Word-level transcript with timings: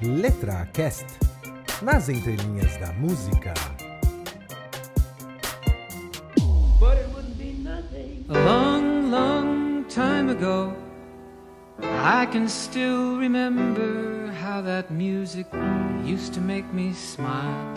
Letra 0.00 0.68
Cast, 0.72 1.06
nas 1.82 2.08
entrelinhas 2.08 2.76
da 2.76 2.92
música. 2.92 3.52
A 8.28 8.32
long, 8.32 9.10
long 9.10 9.84
time 9.88 10.30
ago, 10.30 10.72
I 11.82 12.26
can 12.26 12.48
still 12.48 13.18
remember 13.18 14.30
how 14.40 14.60
that 14.60 14.88
music 14.92 15.48
used 16.04 16.32
to 16.34 16.40
make 16.40 16.72
me 16.72 16.92
smile. 16.92 17.74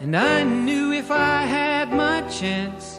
And 0.00 0.16
I 0.16 0.42
knew 0.42 0.92
if 0.92 1.10
I 1.10 1.42
had 1.42 1.92
my 1.92 2.22
chance 2.30 2.98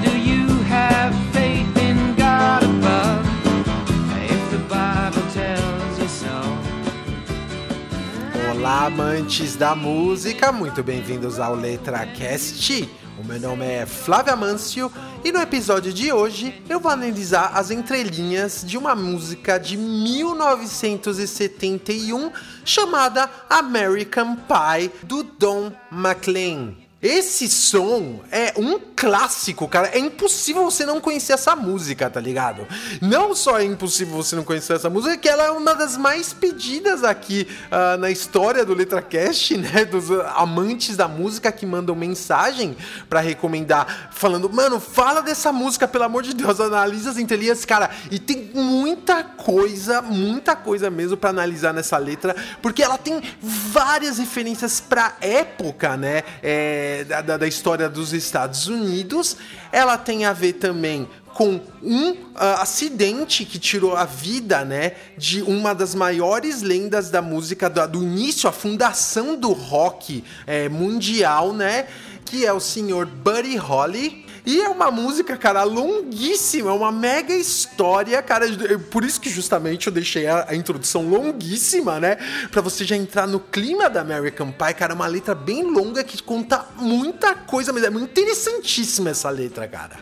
Olá, 8.61 8.85
amantes 8.85 9.55
da 9.55 9.73
música, 9.73 10.51
muito 10.51 10.83
bem-vindos 10.83 11.39
ao 11.39 11.55
Letra 11.55 12.05
Cast. 12.05 12.87
O 13.19 13.23
meu 13.25 13.39
nome 13.39 13.65
é 13.65 13.87
Flávia 13.87 14.35
Mâncio 14.35 14.91
e 15.23 15.31
no 15.31 15.41
episódio 15.41 15.91
de 15.91 16.13
hoje 16.13 16.61
eu 16.69 16.79
vou 16.79 16.91
analisar 16.91 17.53
as 17.55 17.71
entrelinhas 17.71 18.63
de 18.63 18.77
uma 18.77 18.93
música 18.93 19.57
de 19.57 19.75
1971 19.75 22.31
chamada 22.63 23.27
American 23.49 24.35
Pie 24.35 24.91
do 25.07 25.23
Don 25.23 25.71
McLean. 25.91 26.75
Esse 27.01 27.49
som 27.49 28.19
é 28.31 28.53
um 28.55 28.79
clássico, 28.95 29.67
cara. 29.67 29.87
É 29.87 29.97
impossível 29.97 30.63
você 30.63 30.85
não 30.85 31.01
conhecer 31.01 31.33
essa 31.33 31.55
música, 31.55 32.07
tá 32.07 32.19
ligado? 32.19 32.67
Não 33.01 33.33
só 33.33 33.57
é 33.57 33.63
impossível 33.63 34.13
você 34.13 34.35
não 34.35 34.43
conhecer 34.43 34.73
essa 34.73 34.87
música, 34.87 35.17
que 35.17 35.27
ela 35.27 35.45
é 35.45 35.49
uma 35.49 35.73
das 35.73 35.97
mais 35.97 36.31
pedidas 36.31 37.03
aqui 37.03 37.47
uh, 37.71 37.97
na 37.97 38.11
história 38.11 38.63
do 38.63 38.75
LetraCast, 38.75 39.57
né? 39.57 39.83
Dos 39.83 40.11
amantes 40.35 40.95
da 40.95 41.07
música 41.07 41.51
que 41.51 41.65
mandam 41.65 41.95
mensagem 41.95 42.77
para 43.09 43.19
recomendar, 43.19 44.11
falando, 44.11 44.47
mano, 44.47 44.79
fala 44.79 45.21
dessa 45.21 45.51
música, 45.51 45.87
pelo 45.87 46.03
amor 46.03 46.21
de 46.21 46.35
Deus, 46.35 46.59
analisa 46.59 47.09
as 47.09 47.17
entrelinhas, 47.17 47.65
cara. 47.65 47.89
E 48.11 48.19
tem 48.19 48.51
muita 48.53 49.23
coisa, 49.23 50.03
muita 50.03 50.55
coisa 50.55 50.91
mesmo 50.91 51.17
para 51.17 51.31
analisar 51.31 51.73
nessa 51.73 51.97
letra, 51.97 52.35
porque 52.61 52.83
ela 52.83 52.99
tem 52.99 53.19
várias 53.41 54.19
referências 54.19 54.79
pra 54.79 55.15
época, 55.19 55.97
né? 55.97 56.21
É 56.43 56.90
da, 57.03 57.37
da, 57.37 57.47
história 57.47 57.89
dos 57.89 58.13
Estados 58.13 58.67
Unidos. 58.67 59.37
Ela 59.71 59.97
tem 59.97 60.25
a 60.25 60.33
ver 60.33 60.53
também 60.53 61.07
com 61.33 61.61
um 61.81 62.11
uh, 62.11 62.59
acidente 62.59 63.45
que 63.45 63.57
tirou 63.57 63.95
a 63.95 64.05
vida, 64.05 64.65
né, 64.65 64.93
de 65.17 65.41
uma 65.41 65.73
das 65.73 65.95
maiores 65.95 66.61
lendas 66.61 67.09
da 67.09 67.21
música 67.21 67.69
do, 67.69 67.87
do 67.87 68.03
início, 68.03 68.49
a 68.49 68.51
fundação 68.51 69.35
do 69.35 69.51
rock 69.51 70.23
é, 70.45 70.67
mundial, 70.67 71.53
né, 71.53 71.87
que 72.25 72.45
é 72.45 72.53
o 72.53 72.59
senhor 72.59 73.05
Buddy 73.05 73.55
Holly. 73.55 74.20
E 74.45 74.59
é 74.59 74.69
uma 74.69 74.89
música, 74.89 75.37
cara, 75.37 75.63
longuíssima, 75.63 76.73
uma 76.73 76.91
mega 76.91 77.33
história, 77.33 78.21
cara. 78.21 78.45
Por 78.89 79.03
isso 79.03 79.21
que 79.21 79.29
justamente 79.29 79.87
eu 79.87 79.93
deixei 79.93 80.27
a, 80.27 80.45
a 80.49 80.55
introdução 80.55 81.07
longuíssima, 81.07 81.99
né? 81.99 82.17
Pra 82.49 82.61
você 82.61 82.83
já 82.83 82.95
entrar 82.95 83.27
no 83.27 83.39
clima 83.39 83.89
da 83.89 84.01
American 84.01 84.51
Pie, 84.51 84.73
cara. 84.73 84.93
Uma 84.93 85.07
letra 85.07 85.35
bem 85.35 85.63
longa 85.63 86.03
que 86.03 86.21
conta 86.23 86.65
muita 86.77 87.35
coisa, 87.35 87.71
mas 87.71 87.83
é 87.83 87.89
interessantíssima 87.89 89.11
essa 89.11 89.29
letra, 89.29 89.67
cara. 89.67 89.97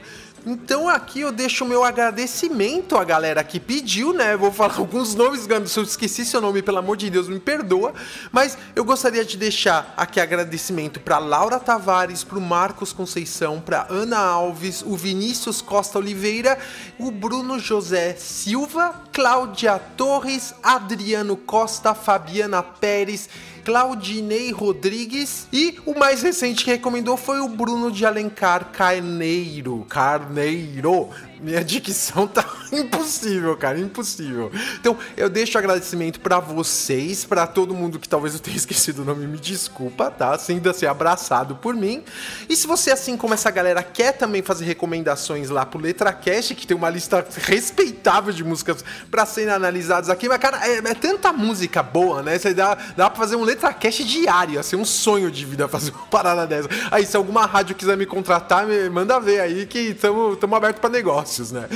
Então 0.45 0.87
aqui 0.87 1.21
eu 1.21 1.31
deixo 1.31 1.65
o 1.65 1.67
meu 1.67 1.83
agradecimento 1.83 2.97
à 2.97 3.03
galera 3.03 3.43
que 3.43 3.59
pediu, 3.59 4.13
né? 4.13 4.37
Vou 4.37 4.51
falar 4.51 4.75
alguns 4.79 5.15
nomes, 5.15 5.47
se 5.67 5.79
eu 5.79 5.83
esqueci 5.83 6.25
seu 6.25 6.39
nome, 6.39 6.61
pelo 6.61 6.77
amor 6.77 6.97
de 6.97 7.09
Deus, 7.09 7.27
me 7.27 7.39
perdoa. 7.39 7.93
Mas 8.31 8.57
eu 8.75 8.85
gostaria 8.85 9.25
de 9.25 9.37
deixar 9.37 9.93
aqui 9.97 10.19
agradecimento 10.19 10.99
para 10.99 11.17
Laura 11.17 11.59
Tavares, 11.59 12.23
para 12.23 12.37
o 12.37 12.41
Marcos 12.41 12.93
Conceição, 12.93 13.59
para 13.59 13.87
Ana 13.89 14.19
Alves, 14.19 14.81
o 14.81 14.95
Vinícius 14.95 15.61
Costa 15.61 15.97
Oliveira, 15.97 16.57
o 16.97 17.11
Bruno 17.11 17.59
José 17.59 18.15
Silva, 18.15 19.08
Cláudia 19.19 19.77
Torres, 19.97 20.55
Adriano 20.63 21.35
Costa, 21.35 21.93
Fabiana 21.93 22.63
Pérez. 22.63 23.27
Claudinei 23.65 24.49
Rodrigues 24.51 25.45
e 25.51 25.77
o 25.85 25.93
mais 25.93 26.23
recente 26.23 26.63
que 26.63 26.71
recomendou 26.71 27.17
foi 27.17 27.41
o 27.41 27.49
Bruno 27.49 27.91
de 27.91 28.05
Alencar 28.05 28.71
Carneiro. 28.71 29.85
Carneiro 29.89 31.09
minha 31.41 31.63
dicção 31.63 32.27
tá 32.27 32.45
impossível, 32.71 33.55
cara, 33.55 33.79
impossível. 33.79 34.51
Então, 34.79 34.97
eu 35.15 35.29
deixo 35.29 35.57
agradecimento 35.57 36.19
para 36.19 36.39
vocês, 36.39 37.23
para 37.23 37.47
todo 37.47 37.73
mundo 37.73 37.97
que 37.97 38.09
talvez 38.09 38.33
eu 38.33 38.39
tenha 38.39 38.55
esquecido 38.57 39.01
o 39.01 39.05
nome, 39.05 39.25
me 39.25 39.39
desculpa, 39.39 40.11
tá? 40.11 40.37
Sinta 40.37 40.73
ser 40.73 40.87
abraçado 40.87 41.55
por 41.55 41.73
mim. 41.73 42.03
E 42.49 42.55
se 42.55 42.67
você, 42.67 42.91
assim 42.91 43.15
como 43.15 43.33
essa 43.33 43.49
galera, 43.49 43.81
quer 43.81 44.11
também 44.13 44.41
fazer 44.41 44.65
recomendações 44.65 45.49
lá 45.49 45.65
pro 45.65 45.79
LetraCast, 45.79 46.55
que 46.55 46.67
tem 46.67 46.75
uma 46.75 46.89
lista 46.89 47.25
respeitável 47.37 48.33
de 48.33 48.43
músicas 48.43 48.83
para 49.09 49.25
serem 49.25 49.53
analisadas 49.53 50.09
aqui, 50.09 50.27
mas, 50.27 50.39
cara, 50.39 50.65
é, 50.67 50.77
é, 50.77 50.93
tanta 50.93 51.33
música 51.33 51.81
boa, 51.83 52.21
né? 52.21 52.37
Você 52.37 52.53
dá, 52.53 52.77
dá 52.95 53.09
pra 53.09 53.19
fazer 53.19 53.35
um 53.35 53.43
LetraCast 53.43 54.03
diário, 54.03 54.59
assim, 54.59 54.75
um 54.75 54.85
sonho 54.85 55.31
de 55.31 55.45
vida 55.45 55.67
fazer 55.69 55.91
uma 55.91 56.05
parada 56.07 56.45
dessa. 56.47 56.69
Aí, 56.91 57.05
se 57.05 57.17
alguma 57.17 57.45
rádio 57.45 57.75
quiser 57.75 57.97
me 57.97 58.05
contratar, 58.05 58.65
me 58.65 58.89
manda 58.89 59.19
ver 59.19 59.41
aí 59.41 59.65
que 59.65 59.79
estamos 59.79 60.39
abertos 60.43 60.79
para 60.79 60.89
negócio 60.89 61.09
negócios, 61.09 61.51
né? 61.51 61.67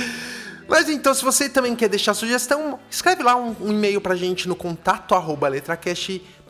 Mas 0.66 0.88
então, 0.88 1.12
se 1.12 1.22
você 1.22 1.48
também 1.48 1.76
quer 1.76 1.88
deixar 1.88 2.14
sugestão, 2.14 2.78
escreve 2.90 3.22
lá 3.22 3.36
um, 3.36 3.54
um 3.60 3.70
e-mail 3.70 4.00
pra 4.00 4.16
gente 4.16 4.48
no 4.48 4.56
contato 4.56 5.14
arroba 5.14 5.48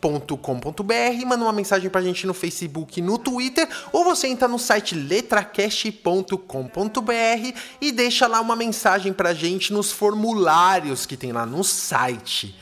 letracast.com.br, 0.05 1.27
manda 1.27 1.45
uma 1.45 1.53
mensagem 1.53 1.89
pra 1.89 2.03
gente 2.03 2.27
no 2.27 2.35
Facebook 2.35 3.01
no 3.01 3.19
Twitter, 3.19 3.69
ou 3.93 4.05
você 4.05 4.29
entra 4.29 4.47
no 4.47 4.59
site 4.59 4.95
letracast.com.br 4.95 7.59
e 7.81 7.93
deixa 7.93 8.27
lá 8.27 8.41
uma 8.41 8.57
mensagem 8.57 9.13
pra 9.13 9.33
gente 9.33 9.73
nos 9.73 9.91
formulários 9.91 11.07
que 11.07 11.17
tem 11.17 11.33
lá 11.33 11.47
no 11.47 11.65
site. 11.65 12.55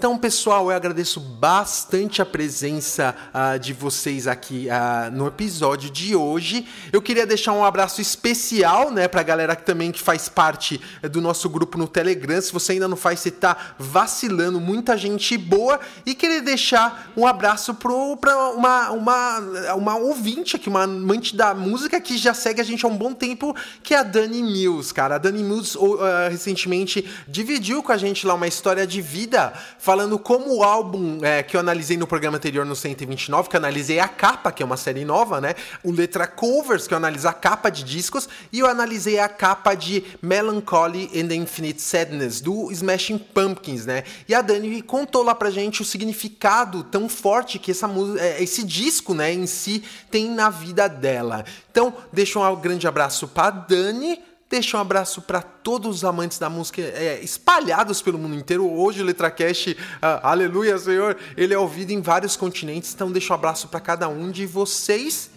Então, 0.00 0.16
pessoal, 0.16 0.70
eu 0.70 0.74
agradeço 0.74 1.20
bastante 1.20 2.22
a 2.22 2.24
presença 2.24 3.14
uh, 3.34 3.58
de 3.58 3.74
vocês 3.74 4.26
aqui 4.26 4.66
uh, 4.66 5.14
no 5.14 5.26
episódio 5.26 5.90
de 5.90 6.16
hoje. 6.16 6.66
Eu 6.90 7.02
queria 7.02 7.26
deixar 7.26 7.52
um 7.52 7.62
abraço 7.62 8.00
especial, 8.00 8.90
né, 8.90 9.06
pra 9.06 9.22
galera 9.22 9.54
que 9.54 9.62
também 9.62 9.92
que 9.92 10.00
faz 10.00 10.26
parte 10.26 10.80
eh, 11.02 11.08
do 11.10 11.20
nosso 11.20 11.50
grupo 11.50 11.76
no 11.76 11.86
Telegram. 11.86 12.40
Se 12.40 12.50
você 12.50 12.72
ainda 12.72 12.88
não 12.88 12.96
faz, 12.96 13.20
você 13.20 13.30
tá 13.30 13.74
vacilando, 13.78 14.58
muita 14.58 14.96
gente 14.96 15.36
boa. 15.36 15.78
E 16.06 16.14
queria 16.14 16.40
deixar 16.40 17.12
um 17.14 17.26
abraço 17.26 17.74
pro, 17.74 18.16
pra 18.16 18.52
uma, 18.52 18.92
uma, 18.92 19.38
uma 19.74 19.96
ouvinte 19.96 20.56
aqui, 20.56 20.70
uma 20.70 20.84
amante 20.84 21.36
da 21.36 21.52
música 21.52 22.00
que 22.00 22.16
já 22.16 22.32
segue 22.32 22.58
a 22.58 22.64
gente 22.64 22.86
há 22.86 22.88
um 22.88 22.96
bom 22.96 23.12
tempo, 23.12 23.54
que 23.82 23.92
é 23.92 23.98
a 23.98 24.02
Dani 24.02 24.42
Mills, 24.42 24.94
cara. 24.94 25.16
A 25.16 25.18
Dani 25.18 25.42
Mills 25.42 25.76
uh, 25.76 25.98
recentemente 26.30 27.06
dividiu 27.28 27.82
com 27.82 27.92
a 27.92 27.98
gente 27.98 28.26
lá 28.26 28.32
uma 28.32 28.48
história 28.48 28.86
de 28.86 29.02
vida 29.02 29.52
falando 29.90 30.20
como 30.20 30.58
o 30.58 30.62
álbum 30.62 31.18
é, 31.20 31.42
que 31.42 31.56
eu 31.56 31.60
analisei 31.60 31.96
no 31.96 32.06
programa 32.06 32.36
anterior, 32.36 32.64
no 32.64 32.76
129, 32.76 33.48
que 33.48 33.56
eu 33.56 33.58
analisei 33.58 33.98
a 33.98 34.06
capa, 34.06 34.52
que 34.52 34.62
é 34.62 34.66
uma 34.66 34.76
série 34.76 35.04
nova, 35.04 35.40
né? 35.40 35.56
O 35.82 35.90
Letra 35.90 36.28
Covers, 36.28 36.86
que 36.86 36.94
eu 36.94 36.98
analiso 36.98 37.26
a 37.26 37.32
capa 37.32 37.70
de 37.70 37.82
discos, 37.82 38.28
e 38.52 38.60
eu 38.60 38.68
analisei 38.68 39.18
a 39.18 39.28
capa 39.28 39.74
de 39.74 40.04
Melancholy 40.22 41.10
and 41.12 41.26
the 41.26 41.34
Infinite 41.34 41.82
Sadness, 41.82 42.40
do 42.40 42.70
Smashing 42.70 43.18
Pumpkins, 43.18 43.84
né? 43.84 44.04
E 44.28 44.34
a 44.34 44.40
Dani 44.42 44.80
contou 44.80 45.24
lá 45.24 45.34
pra 45.34 45.50
gente 45.50 45.82
o 45.82 45.84
significado 45.84 46.84
tão 46.84 47.08
forte 47.08 47.58
que 47.58 47.72
essa 47.72 47.90
é, 48.20 48.40
esse 48.40 48.62
disco, 48.62 49.12
né, 49.12 49.32
em 49.32 49.48
si, 49.48 49.82
tem 50.08 50.30
na 50.30 50.50
vida 50.50 50.86
dela. 50.88 51.44
Então, 51.68 51.92
deixa 52.12 52.38
um 52.38 52.60
grande 52.60 52.86
abraço 52.86 53.26
pra 53.26 53.50
Dani 53.50 54.20
Deixa 54.50 54.76
um 54.76 54.80
abraço 54.80 55.22
para 55.22 55.40
todos 55.40 55.98
os 55.98 56.04
amantes 56.04 56.36
da 56.36 56.50
música 56.50 56.82
é, 56.82 57.20
espalhados 57.22 58.02
pelo 58.02 58.18
mundo 58.18 58.34
inteiro. 58.34 58.68
Hoje 58.68 59.00
o 59.00 59.04
LetraCast, 59.04 59.70
uh, 59.70 59.76
aleluia, 60.24 60.76
Senhor, 60.76 61.16
ele 61.36 61.54
é 61.54 61.58
ouvido 61.58 61.92
em 61.92 62.00
vários 62.00 62.36
continentes. 62.36 62.92
Então 62.92 63.12
deixa 63.12 63.32
um 63.32 63.36
abraço 63.36 63.68
para 63.68 63.78
cada 63.78 64.08
um 64.08 64.28
de 64.28 64.46
vocês. 64.46 65.30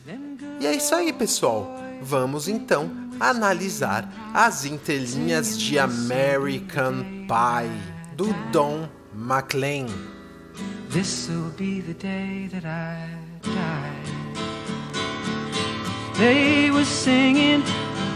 E 0.60 0.66
é 0.66 0.76
isso 0.76 0.96
aí, 0.96 1.14
pessoal. 1.14 1.80
Vamos 2.02 2.48
então 2.48 2.92
analisar 3.20 4.12
as 4.34 4.66
entrelinhas 4.66 5.60
de 5.60 5.78
American 5.78 7.04
Pie 7.28 8.16
do 8.16 8.34
Don 8.52 8.90
McLean. 9.16 9.86
This 10.90 11.30
will 11.30 11.52
be 11.56 11.84
the 11.84 11.94
day 11.94 12.50
that 12.50 12.66
I 12.66 13.16
die. 13.44 13.94
They 16.18 16.72
were 16.72 16.86
singing 16.86 17.64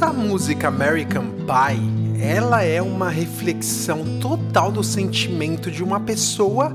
Essa 0.00 0.12
música 0.12 0.68
American 0.68 1.24
Pie, 1.38 2.22
ela 2.22 2.62
é 2.62 2.80
uma 2.80 3.08
reflexão 3.08 4.20
total 4.20 4.70
do 4.70 4.84
sentimento 4.84 5.72
de 5.72 5.82
uma 5.82 5.98
pessoa 5.98 6.72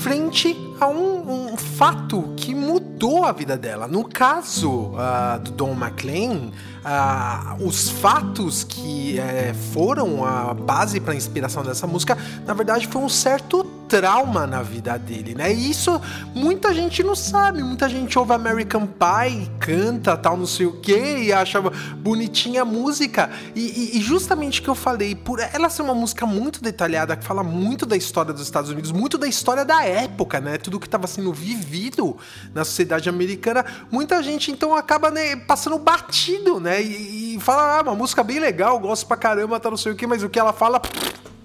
frente 0.00 0.56
a 0.78 0.86
um, 0.86 1.54
um 1.54 1.56
fato 1.56 2.32
que 2.36 2.54
mudou 2.54 3.24
a 3.24 3.32
vida 3.32 3.56
dela. 3.56 3.88
No 3.88 4.04
caso 4.04 4.92
uh, 4.92 5.40
do 5.42 5.50
Don 5.50 5.72
McLean, 5.72 6.52
uh, 6.84 7.66
os 7.66 7.88
fatos 7.88 8.64
que 8.64 9.16
uh, 9.18 9.54
foram 9.72 10.24
a 10.24 10.54
base 10.54 11.00
para 11.00 11.12
a 11.12 11.16
inspiração 11.16 11.62
dessa 11.62 11.86
música, 11.86 12.16
na 12.46 12.54
verdade, 12.54 12.86
foi 12.88 13.02
um 13.02 13.08
certo 13.08 13.64
trauma 13.92 14.46
na 14.46 14.62
vida 14.62 14.98
dele, 14.98 15.34
né? 15.34 15.52
E 15.52 15.70
isso 15.70 16.00
muita 16.34 16.72
gente 16.72 17.02
não 17.02 17.14
sabe. 17.14 17.62
Muita 17.62 17.90
gente 17.90 18.18
ouve 18.18 18.32
American 18.32 18.86
Pie, 18.86 19.50
canta 19.60 20.16
tal, 20.16 20.34
não 20.34 20.46
sei 20.46 20.64
o 20.64 20.80
que, 20.80 20.96
e 20.96 21.30
acha 21.30 21.60
bonitinha 21.98 22.62
a 22.62 22.64
música. 22.64 23.30
E, 23.54 23.60
e, 23.60 23.98
e, 23.98 24.00
justamente 24.00 24.60
o 24.60 24.62
que 24.62 24.70
eu 24.70 24.74
falei, 24.74 25.14
por 25.14 25.40
ela 25.40 25.68
ser 25.68 25.82
uma 25.82 25.94
música 25.94 26.24
muito 26.24 26.62
detalhada, 26.62 27.14
que 27.14 27.22
fala 27.22 27.42
muito 27.42 27.84
da 27.84 27.94
história 27.94 28.32
dos 28.32 28.42
Estados 28.42 28.70
Unidos, 28.70 28.90
muito 28.90 29.18
da 29.18 29.28
história 29.28 29.62
da 29.62 29.84
época, 29.84 30.40
né? 30.40 30.56
Tudo 30.56 30.80
que 30.80 30.86
estava 30.86 31.06
sendo 31.06 31.30
vivido 31.30 32.16
na 32.54 32.64
sociedade 32.64 33.10
americana, 33.10 33.62
muita 33.90 34.22
gente 34.22 34.50
então 34.50 34.74
acaba 34.74 35.10
né, 35.10 35.36
passando 35.36 35.78
batido, 35.78 36.58
né? 36.58 36.71
E, 36.80 37.34
e 37.36 37.40
fala, 37.40 37.78
ah, 37.78 37.82
uma 37.82 37.94
música 37.94 38.22
bem 38.22 38.38
legal, 38.38 38.78
gosto 38.78 39.06
pra 39.06 39.16
caramba, 39.16 39.58
tá 39.58 39.68
não 39.68 39.76
sei 39.76 39.92
o 39.92 39.96
que, 39.96 40.06
mas 40.06 40.22
o 40.22 40.30
que 40.30 40.38
ela 40.38 40.52
fala 40.52 40.80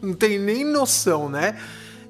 não 0.02 0.14
tem 0.14 0.38
nem 0.38 0.64
noção, 0.64 1.28
né? 1.28 1.60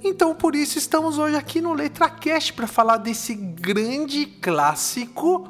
Então 0.03 0.35
por 0.35 0.55
isso 0.55 0.77
estamos 0.77 1.17
hoje 1.17 1.35
aqui 1.35 1.61
no 1.61 1.73
LetraCast 1.73 2.53
para 2.53 2.67
falar 2.67 2.97
desse 2.97 3.33
grande 3.33 4.25
clássico 4.25 5.49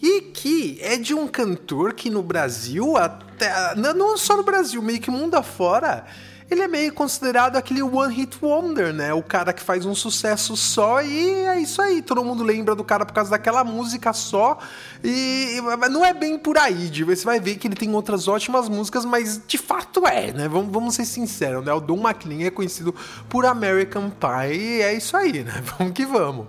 e 0.00 0.20
que 0.20 0.78
é 0.80 0.96
de 0.96 1.14
um 1.14 1.26
cantor 1.26 1.94
que 1.94 2.08
no 2.08 2.22
Brasil, 2.22 2.96
até, 2.96 3.74
não 3.74 4.16
só 4.16 4.36
no 4.36 4.44
Brasil, 4.44 4.80
meio 4.80 5.00
que 5.00 5.10
mundo 5.10 5.34
afora, 5.34 6.06
ele 6.50 6.62
é 6.62 6.68
meio 6.68 6.92
considerado 6.94 7.56
aquele 7.56 7.82
one 7.82 8.14
hit 8.14 8.38
wonder, 8.40 8.92
né? 8.92 9.12
O 9.12 9.22
cara 9.22 9.52
que 9.52 9.62
faz 9.62 9.84
um 9.84 9.94
sucesso 9.94 10.56
só 10.56 11.02
e 11.02 11.30
é 11.44 11.60
isso 11.60 11.82
aí. 11.82 12.00
Todo 12.00 12.24
mundo 12.24 12.42
lembra 12.42 12.74
do 12.74 12.82
cara 12.82 13.04
por 13.04 13.12
causa 13.12 13.30
daquela 13.30 13.62
música 13.62 14.14
só. 14.14 14.56
E 15.04 15.60
não 15.90 16.02
é 16.02 16.14
bem 16.14 16.38
por 16.38 16.56
aí, 16.56 16.90
você 17.04 17.24
vai 17.24 17.38
ver 17.38 17.56
que 17.56 17.68
ele 17.68 17.76
tem 17.76 17.94
outras 17.94 18.28
ótimas 18.28 18.68
músicas, 18.68 19.04
mas 19.04 19.40
de 19.46 19.58
fato 19.58 20.06
é, 20.06 20.32
né? 20.32 20.48
Vamos, 20.48 20.72
vamos 20.72 20.94
ser 20.94 21.04
sinceros, 21.04 21.64
né? 21.64 21.72
O 21.72 21.80
Don 21.80 21.98
McLean 21.98 22.46
é 22.46 22.50
conhecido 22.50 22.94
por 23.28 23.44
American 23.44 24.10
Pie 24.10 24.56
e 24.56 24.82
é 24.82 24.94
isso 24.94 25.16
aí, 25.16 25.44
né? 25.44 25.62
Vamos 25.78 25.92
que 25.92 26.06
vamos. 26.06 26.46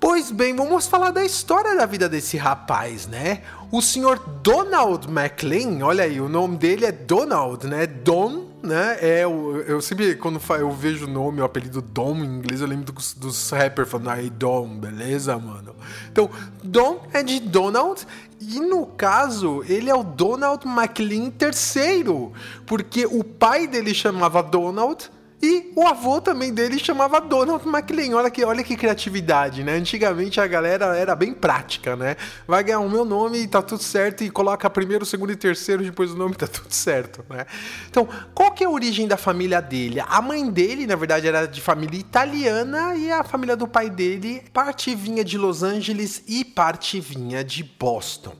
Pois 0.00 0.30
bem, 0.30 0.54
vamos 0.54 0.86
falar 0.86 1.10
da 1.10 1.24
história 1.24 1.74
da 1.74 1.84
vida 1.84 2.08
desse 2.08 2.36
rapaz, 2.36 3.06
né? 3.06 3.42
O 3.72 3.82
senhor 3.82 4.18
Donald 4.42 5.08
McLean, 5.10 5.84
olha 5.84 6.04
aí, 6.04 6.20
o 6.20 6.28
nome 6.28 6.56
dele 6.56 6.86
é 6.86 6.92
Donald, 6.92 7.66
né? 7.66 7.86
Don 7.86 8.47
né? 8.62 8.98
É, 9.00 9.24
eu, 9.24 9.62
eu 9.66 9.80
sempre, 9.80 10.14
quando 10.16 10.40
eu 10.58 10.70
vejo 10.70 11.06
o 11.06 11.10
nome, 11.10 11.40
o 11.40 11.44
apelido 11.44 11.80
Dom 11.80 12.16
em 12.16 12.26
inglês, 12.26 12.60
eu 12.60 12.66
lembro 12.66 12.92
dos, 12.92 13.14
dos 13.14 13.50
rappers 13.50 13.88
falando, 13.88 14.10
aí, 14.10 14.30
Dom, 14.30 14.68
beleza, 14.78 15.38
mano? 15.38 15.74
Então, 16.10 16.28
Dom 16.62 17.06
é 17.12 17.22
de 17.22 17.40
Donald, 17.40 18.06
e 18.40 18.60
no 18.60 18.86
caso, 18.86 19.64
ele 19.68 19.90
é 19.90 19.94
o 19.94 20.02
Donald 20.02 20.66
McLean 20.66 21.32
III, 21.40 22.32
porque 22.66 23.06
o 23.06 23.22
pai 23.24 23.66
dele 23.66 23.94
chamava 23.94 24.42
Donald 24.42 25.10
e 25.40 25.72
o 25.76 25.86
avô 25.86 26.20
também 26.20 26.52
dele 26.52 26.78
chamava 26.78 27.20
Donald 27.20 27.66
McLean. 27.68 28.16
Olha 28.16 28.30
que, 28.30 28.44
olha 28.44 28.62
que 28.64 28.76
criatividade, 28.76 29.62
né? 29.62 29.74
Antigamente 29.74 30.40
a 30.40 30.46
galera 30.46 30.96
era 30.96 31.14
bem 31.14 31.32
prática, 31.32 31.94
né? 31.94 32.16
Vai 32.46 32.64
ganhar 32.64 32.80
o 32.80 32.90
meu 32.90 33.04
nome 33.04 33.38
e 33.38 33.46
tá 33.46 33.62
tudo 33.62 33.82
certo, 33.82 34.24
e 34.24 34.30
coloca 34.30 34.68
primeiro, 34.68 35.06
segundo 35.06 35.30
e 35.30 35.36
terceiro 35.36 35.82
depois 35.82 36.10
do 36.10 36.16
nome 36.16 36.34
tá 36.34 36.46
tudo 36.46 36.72
certo, 36.72 37.24
né? 37.30 37.46
Então, 37.88 38.08
qual 38.34 38.52
que 38.52 38.64
é 38.64 38.66
a 38.66 38.70
origem 38.70 39.06
da 39.06 39.16
família 39.16 39.60
dele? 39.60 40.00
A 40.00 40.20
mãe 40.20 40.50
dele, 40.50 40.86
na 40.86 40.96
verdade, 40.96 41.28
era 41.28 41.46
de 41.46 41.60
família 41.60 41.98
italiana 41.98 42.96
e 42.96 43.12
a 43.12 43.22
família 43.22 43.56
do 43.56 43.68
pai 43.68 43.88
dele, 43.88 44.42
parte 44.52 44.94
vinha 44.94 45.24
de 45.24 45.38
Los 45.38 45.62
Angeles 45.62 46.22
e 46.26 46.44
parte 46.44 46.98
vinha 46.98 47.44
de 47.44 47.62
Boston. 47.62 48.34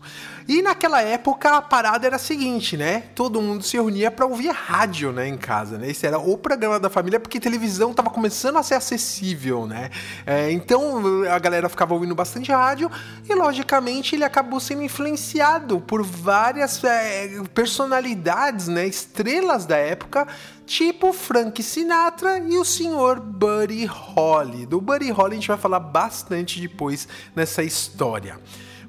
E 0.49 0.63
naquela 0.63 1.03
época 1.03 1.59
a 1.59 1.61
parada 1.61 2.07
era 2.07 2.17
a 2.17 2.19
seguinte, 2.19 2.75
né? 2.75 3.03
Todo 3.15 3.43
mundo 3.43 3.63
se 3.63 3.77
reunia 3.77 4.11
para 4.11 4.25
ouvir 4.25 4.49
rádio, 4.49 5.13
né, 5.13 5.29
em 5.29 5.37
casa, 5.37 5.77
né? 5.77 5.91
Esse 5.91 6.07
era 6.07 6.19
o 6.19 6.39
programa 6.39 6.81
da 6.81 6.89
família 6.89 7.21
porque 7.21 7.39
televisão 7.39 7.93
tava 7.93 8.09
começando 8.09 8.57
a 8.57 8.63
ser 8.63 8.77
acessível, 8.77 9.67
né? 9.67 9.91
É, 10.25 10.51
então 10.51 11.23
a 11.31 11.39
galera 11.39 11.69
ficava 11.69 11.93
ouvindo 11.93 12.15
bastante 12.15 12.51
rádio 12.51 12.91
e 13.29 13.35
logicamente 13.35 14.15
ele 14.15 14.25
acabou 14.25 14.59
sendo 14.59 14.83
influenciado 14.83 15.81
por 15.81 16.03
várias 16.03 16.83
é, 16.83 17.29
personalidades, 17.53 18.69
né? 18.69 18.87
Estrelas 18.87 19.67
da 19.67 19.77
época 19.77 20.27
tipo 20.65 21.13
Frank 21.13 21.63
Sinatra 21.63 22.39
e 22.39 22.57
o 22.57 22.65
senhor 22.65 23.21
Buddy 23.21 23.85
Holly. 23.85 24.65
Do 24.65 24.81
Buddy 24.81 25.11
Holly 25.11 25.33
a 25.33 25.35
gente 25.35 25.49
vai 25.49 25.59
falar 25.59 25.81
bastante 25.81 26.59
depois 26.59 27.07
nessa 27.37 27.63
história. 27.63 28.41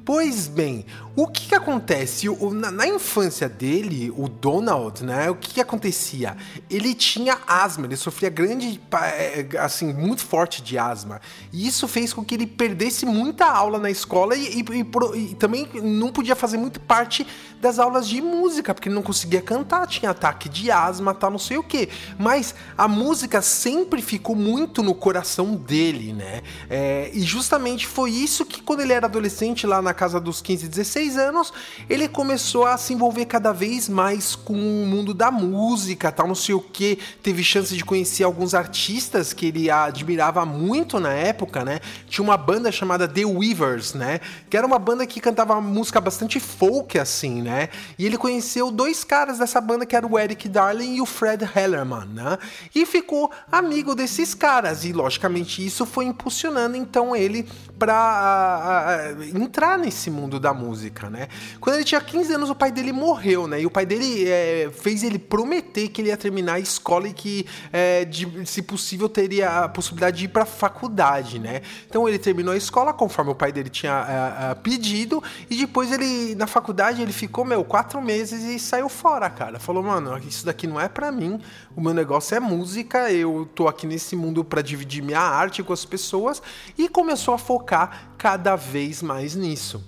Pois 0.05 0.47
bem, 0.47 0.85
o 1.15 1.27
que, 1.27 1.49
que 1.49 1.55
acontece? 1.55 2.27
O, 2.27 2.51
na, 2.51 2.71
na, 2.71 2.87
infância 2.87 3.47
dele, 3.47 4.11
o 4.17 4.27
Donald, 4.27 5.03
né? 5.03 5.29
O 5.29 5.35
que, 5.35 5.55
que 5.55 5.61
acontecia? 5.61 6.35
Ele 6.69 6.95
tinha 6.95 7.37
asma, 7.47 7.85
ele 7.85 7.95
sofria 7.95 8.29
grande, 8.29 8.81
é, 8.91 9.45
assim, 9.59 9.93
muito 9.93 10.25
forte 10.25 10.63
de 10.63 10.77
asma. 10.77 11.21
E 11.53 11.67
isso 11.67 11.87
fez 11.87 12.13
com 12.13 12.23
que 12.23 12.33
ele 12.33 12.47
perdesse 12.47 13.05
muita 13.05 13.45
aula 13.45 13.77
na 13.77 13.91
escola 13.91 14.35
e, 14.35 14.61
e, 14.61 14.65
e, 14.71 15.31
e 15.31 15.35
também 15.35 15.67
não 15.83 16.11
podia 16.11 16.35
fazer 16.35 16.57
muito 16.57 16.79
parte 16.79 17.27
das 17.61 17.77
aulas 17.77 18.07
de 18.07 18.21
música, 18.21 18.73
porque 18.73 18.87
ele 18.87 18.95
não 18.95 19.01
conseguia 19.01 19.41
cantar, 19.41 19.85
tinha 19.85 20.11
ataque 20.11 20.47
de 20.47 20.71
asma, 20.71 21.13
tal, 21.13 21.31
não 21.31 21.39
sei 21.39 21.57
o 21.57 21.63
que. 21.63 21.89
Mas 22.17 22.55
a 22.77 22.87
música 22.87 23.41
sempre 23.41 24.01
ficou 24.01 24.35
muito 24.35 24.81
no 24.81 24.95
coração 24.95 25.55
dele, 25.55 26.13
né? 26.13 26.41
É, 26.69 27.11
e 27.13 27.21
justamente 27.21 27.85
foi 27.85 28.11
isso 28.11 28.45
que 28.45 28.61
quando 28.61 28.81
ele 28.81 28.93
era 28.93 29.07
adolescente 29.07 29.67
lá 29.67 29.81
na 29.81 29.93
casa 29.93 30.19
dos 30.19 30.41
15, 30.41 30.69
16 30.69 31.17
anos, 31.17 31.51
ele 31.89 32.07
começou 32.07 32.65
a 32.65 32.77
se 32.77 32.93
envolver 32.93 33.25
cada 33.25 33.51
vez 33.51 33.89
mais 33.89 34.35
com 34.35 34.53
o 34.53 34.87
mundo 34.87 35.13
da 35.13 35.29
música, 35.29 36.11
tal, 36.11 36.27
não 36.27 36.35
sei 36.35 36.55
o 36.55 36.61
que. 36.61 36.97
Teve 37.21 37.43
chance 37.43 37.75
de 37.75 37.83
conhecer 37.83 38.23
alguns 38.23 38.53
artistas 38.53 39.33
que 39.33 39.47
ele 39.47 39.69
admirava 39.69 40.45
muito 40.45 40.99
na 40.99 41.11
época, 41.11 41.65
né? 41.65 41.79
Tinha 42.07 42.23
uma 42.23 42.37
banda 42.37 42.71
chamada 42.71 43.07
The 43.07 43.25
Weavers, 43.25 43.93
né? 43.93 44.21
Que 44.49 44.55
era 44.55 44.65
uma 44.65 44.79
banda 44.79 45.05
que 45.05 45.19
cantava 45.19 45.59
música 45.59 45.99
bastante 45.99 46.39
folk, 46.39 46.97
assim, 46.97 47.41
né? 47.41 47.48
E 47.97 48.05
ele 48.05 48.17
conheceu 48.17 48.71
dois 48.71 49.03
caras 49.03 49.39
dessa 49.39 49.59
banda, 49.59 49.85
que 49.85 49.95
era 49.95 50.05
o 50.05 50.17
Eric 50.17 50.47
Darling 50.47 50.95
e 50.95 51.01
o 51.01 51.05
Fred 51.05 51.43
Hellerman, 51.55 52.05
né? 52.13 52.37
E 52.73 52.85
ficou 52.85 53.31
amigo 53.51 53.95
desses 53.95 54.33
caras. 54.33 54.85
E, 54.85 54.93
logicamente, 54.93 55.65
isso 55.65 55.85
foi 55.85 56.05
impulsionando, 56.05 56.75
então, 56.75 57.15
ele 57.15 57.47
para 57.77 59.13
entrar 59.33 59.79
nesse 59.79 60.11
mundo 60.11 60.37
da 60.37 60.53
música, 60.53 61.09
né? 61.09 61.29
Quando 61.61 61.77
ele 61.77 61.85
tinha 61.85 62.01
15 62.01 62.33
anos, 62.33 62.49
o 62.49 62.55
pai 62.55 62.71
dele 62.71 62.91
morreu, 62.91 63.47
né? 63.47 63.61
E 63.61 63.65
o 63.65 63.71
pai 63.71 63.85
dele 63.85 64.27
é, 64.27 64.69
fez 64.71 65.01
ele 65.01 65.17
prometer 65.17 65.87
que 65.87 66.01
ele 66.01 66.09
ia 66.09 66.17
terminar 66.17 66.55
a 66.55 66.59
escola 66.59 67.07
e 67.07 67.13
que, 67.13 67.45
é, 67.71 68.03
de, 68.03 68.45
se 68.45 68.61
possível, 68.61 69.07
teria 69.07 69.63
a 69.63 69.69
possibilidade 69.69 70.17
de 70.17 70.25
ir 70.25 70.27
para 70.27 70.45
faculdade, 70.45 71.39
né? 71.39 71.61
Então 71.87 72.07
ele 72.07 72.19
terminou 72.19 72.53
a 72.53 72.57
escola 72.57 72.93
conforme 72.93 73.31
o 73.31 73.35
pai 73.35 73.51
dele 73.51 73.69
tinha 73.69 74.05
é, 74.07 74.51
é, 74.51 74.55
pedido 74.55 75.23
e 75.49 75.55
depois 75.55 75.91
ele 75.91 76.35
na 76.35 76.47
faculdade 76.47 77.01
ele 77.01 77.13
ficou 77.13 77.38
meu 77.45 77.63
quatro 77.63 78.01
meses 78.01 78.43
e 78.43 78.59
saiu 78.59 78.89
fora, 78.89 79.29
cara. 79.29 79.59
Falou, 79.59 79.83
mano, 79.83 80.17
isso 80.19 80.45
daqui 80.45 80.67
não 80.67 80.79
é 80.79 80.87
para 80.87 81.11
mim. 81.11 81.39
O 81.75 81.81
meu 81.81 81.93
negócio 81.93 82.35
é 82.35 82.39
música. 82.39 83.11
Eu 83.11 83.47
tô 83.53 83.67
aqui 83.67 83.85
nesse 83.85 84.15
mundo 84.15 84.43
para 84.43 84.61
dividir 84.61 85.03
minha 85.03 85.19
arte 85.19 85.63
com 85.63 85.73
as 85.73 85.85
pessoas 85.85 86.41
e 86.77 86.89
começou 86.89 87.33
a 87.33 87.37
focar 87.37 87.59
focar 87.69 88.11
cada 88.17 88.55
vez 88.55 89.03
mais 89.03 89.35
nisso. 89.35 89.83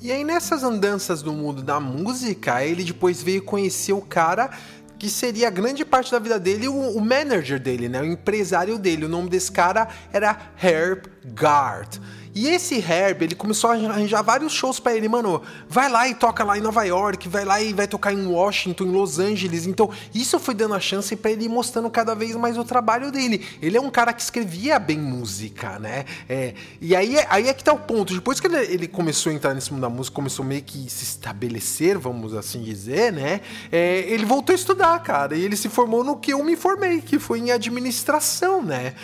E 0.00 0.10
aí 0.10 0.24
nessas 0.24 0.64
andanças 0.64 1.22
do 1.22 1.32
mundo 1.32 1.62
da 1.62 1.78
música, 1.78 2.64
ele 2.64 2.82
depois 2.82 3.22
veio 3.22 3.42
conhecer 3.42 3.92
o 3.92 4.00
cara 4.00 4.50
que 4.98 5.08
seria 5.08 5.50
grande 5.50 5.84
parte 5.84 6.12
da 6.12 6.18
vida 6.18 6.38
dele, 6.38 6.68
o, 6.68 6.74
o 6.74 7.00
manager 7.00 7.60
dele, 7.60 7.88
né, 7.88 8.00
o 8.00 8.04
empresário 8.04 8.78
dele. 8.78 9.04
O 9.04 9.08
nome 9.08 9.28
desse 9.28 9.50
cara 9.50 9.88
era 10.12 10.36
Herb 10.60 11.06
Gard. 11.24 12.00
E 12.34 12.48
esse 12.48 12.76
Herb, 12.76 13.22
ele 13.24 13.34
começou 13.34 13.70
a 13.70 13.74
arranjar 13.74 14.22
vários 14.22 14.54
shows 14.54 14.80
para 14.80 14.96
ele, 14.96 15.06
mano. 15.06 15.42
Vai 15.68 15.90
lá 15.90 16.08
e 16.08 16.14
toca 16.14 16.42
lá 16.42 16.56
em 16.56 16.62
Nova 16.62 16.82
York, 16.82 17.28
vai 17.28 17.44
lá 17.44 17.60
e 17.60 17.74
vai 17.74 17.86
tocar 17.86 18.12
em 18.12 18.24
Washington, 18.24 18.84
em 18.84 18.90
Los 18.90 19.18
Angeles. 19.18 19.66
Então, 19.66 19.90
isso 20.14 20.38
foi 20.40 20.54
dando 20.54 20.74
a 20.74 20.80
chance 20.80 21.14
para 21.14 21.30
ele 21.30 21.46
mostrando 21.46 21.90
cada 21.90 22.14
vez 22.14 22.34
mais 22.34 22.56
o 22.56 22.64
trabalho 22.64 23.12
dele. 23.12 23.46
Ele 23.60 23.76
é 23.76 23.80
um 23.80 23.90
cara 23.90 24.14
que 24.14 24.22
escrevia 24.22 24.78
bem 24.78 24.98
música, 24.98 25.78
né? 25.78 26.06
É, 26.26 26.54
e 26.80 26.96
aí, 26.96 27.16
aí 27.28 27.48
é 27.48 27.52
que 27.52 27.62
tá 27.62 27.72
o 27.74 27.78
ponto. 27.78 28.14
Depois 28.14 28.40
que 28.40 28.46
ele, 28.46 28.56
ele, 28.56 28.88
começou 28.88 29.30
a 29.30 29.34
entrar 29.34 29.52
nesse 29.52 29.70
mundo 29.70 29.82
da 29.82 29.90
música, 29.90 30.14
começou 30.14 30.42
meio 30.42 30.62
que 30.62 30.88
se 30.88 31.04
estabelecer, 31.04 31.98
vamos 31.98 32.34
assim 32.34 32.62
dizer, 32.62 33.12
né? 33.12 33.42
É, 33.70 34.06
ele 34.08 34.24
voltou 34.24 34.54
a 34.54 34.56
estudar, 34.56 34.98
cara. 35.02 35.36
E 35.36 35.42
ele 35.42 35.56
se 35.56 35.68
formou 35.68 36.02
no 36.02 36.16
que 36.16 36.32
eu 36.32 36.42
me 36.42 36.56
formei, 36.56 37.02
que 37.02 37.18
foi 37.18 37.40
em 37.40 37.50
administração, 37.50 38.62
né? 38.62 38.94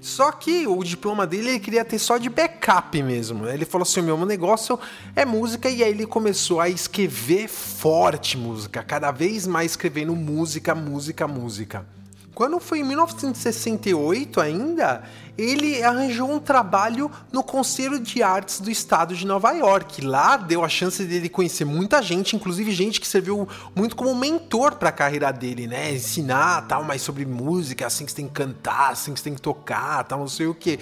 Só 0.00 0.30
que 0.30 0.68
o 0.68 0.84
diploma 0.84 1.26
dele 1.26 1.48
ele 1.48 1.58
queria 1.58 1.84
ter 1.84 1.98
só 1.98 2.16
de 2.16 2.28
backup 2.30 2.75
mesmo. 3.02 3.46
Ele 3.46 3.64
falou 3.64 3.82
assim: 3.82 4.02
meu 4.02 4.24
negócio 4.24 4.78
é 5.14 5.24
música, 5.24 5.68
e 5.68 5.82
aí 5.82 5.90
ele 5.90 6.06
começou 6.06 6.60
a 6.60 6.68
escrever 6.68 7.48
forte 7.48 8.36
música, 8.36 8.82
cada 8.82 9.10
vez 9.10 9.46
mais 9.46 9.72
escrevendo 9.72 10.14
música, 10.14 10.74
música, 10.74 11.26
música. 11.26 11.86
Quando 12.34 12.60
foi 12.60 12.80
em 12.80 12.84
1968 12.84 14.40
ainda, 14.42 15.02
ele 15.38 15.82
arranjou 15.82 16.30
um 16.30 16.38
trabalho 16.38 17.10
no 17.30 17.42
Conselho 17.42 17.98
de 17.98 18.22
Artes 18.22 18.60
do 18.60 18.70
Estado 18.70 19.14
de 19.14 19.26
Nova 19.26 19.52
York. 19.52 20.00
Lá 20.00 20.36
deu 20.36 20.64
a 20.64 20.68
chance 20.68 21.04
dele 21.04 21.28
conhecer 21.28 21.64
muita 21.64 22.00
gente, 22.00 22.36
inclusive 22.36 22.70
gente 22.72 23.00
que 23.00 23.06
serviu 23.06 23.48
muito 23.74 23.96
como 23.96 24.14
mentor 24.14 24.76
para 24.76 24.88
a 24.88 24.92
carreira 24.92 25.32
dele, 25.32 25.66
né? 25.66 25.92
Ensinar 25.92 26.66
tal 26.66 26.84
mais 26.84 27.02
sobre 27.02 27.26
música, 27.26 27.86
assim 27.86 28.06
que 28.06 28.12
você 28.12 28.16
tem 28.16 28.28
que 28.28 28.34
cantar, 28.34 28.92
assim 28.92 29.12
que 29.12 29.20
você 29.20 29.24
tem 29.24 29.34
que 29.34 29.42
tocar, 29.42 30.04
tal, 30.04 30.20
não 30.20 30.28
sei 30.28 30.46
o 30.46 30.54
que. 30.54 30.78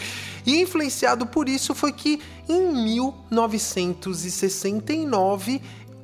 E 0.47 0.61
influenciado 0.61 1.27
por 1.27 1.49
isso 1.49 1.75
foi 1.75 1.93
que 1.93 2.21
em 2.49 2.73
1969 2.73 5.61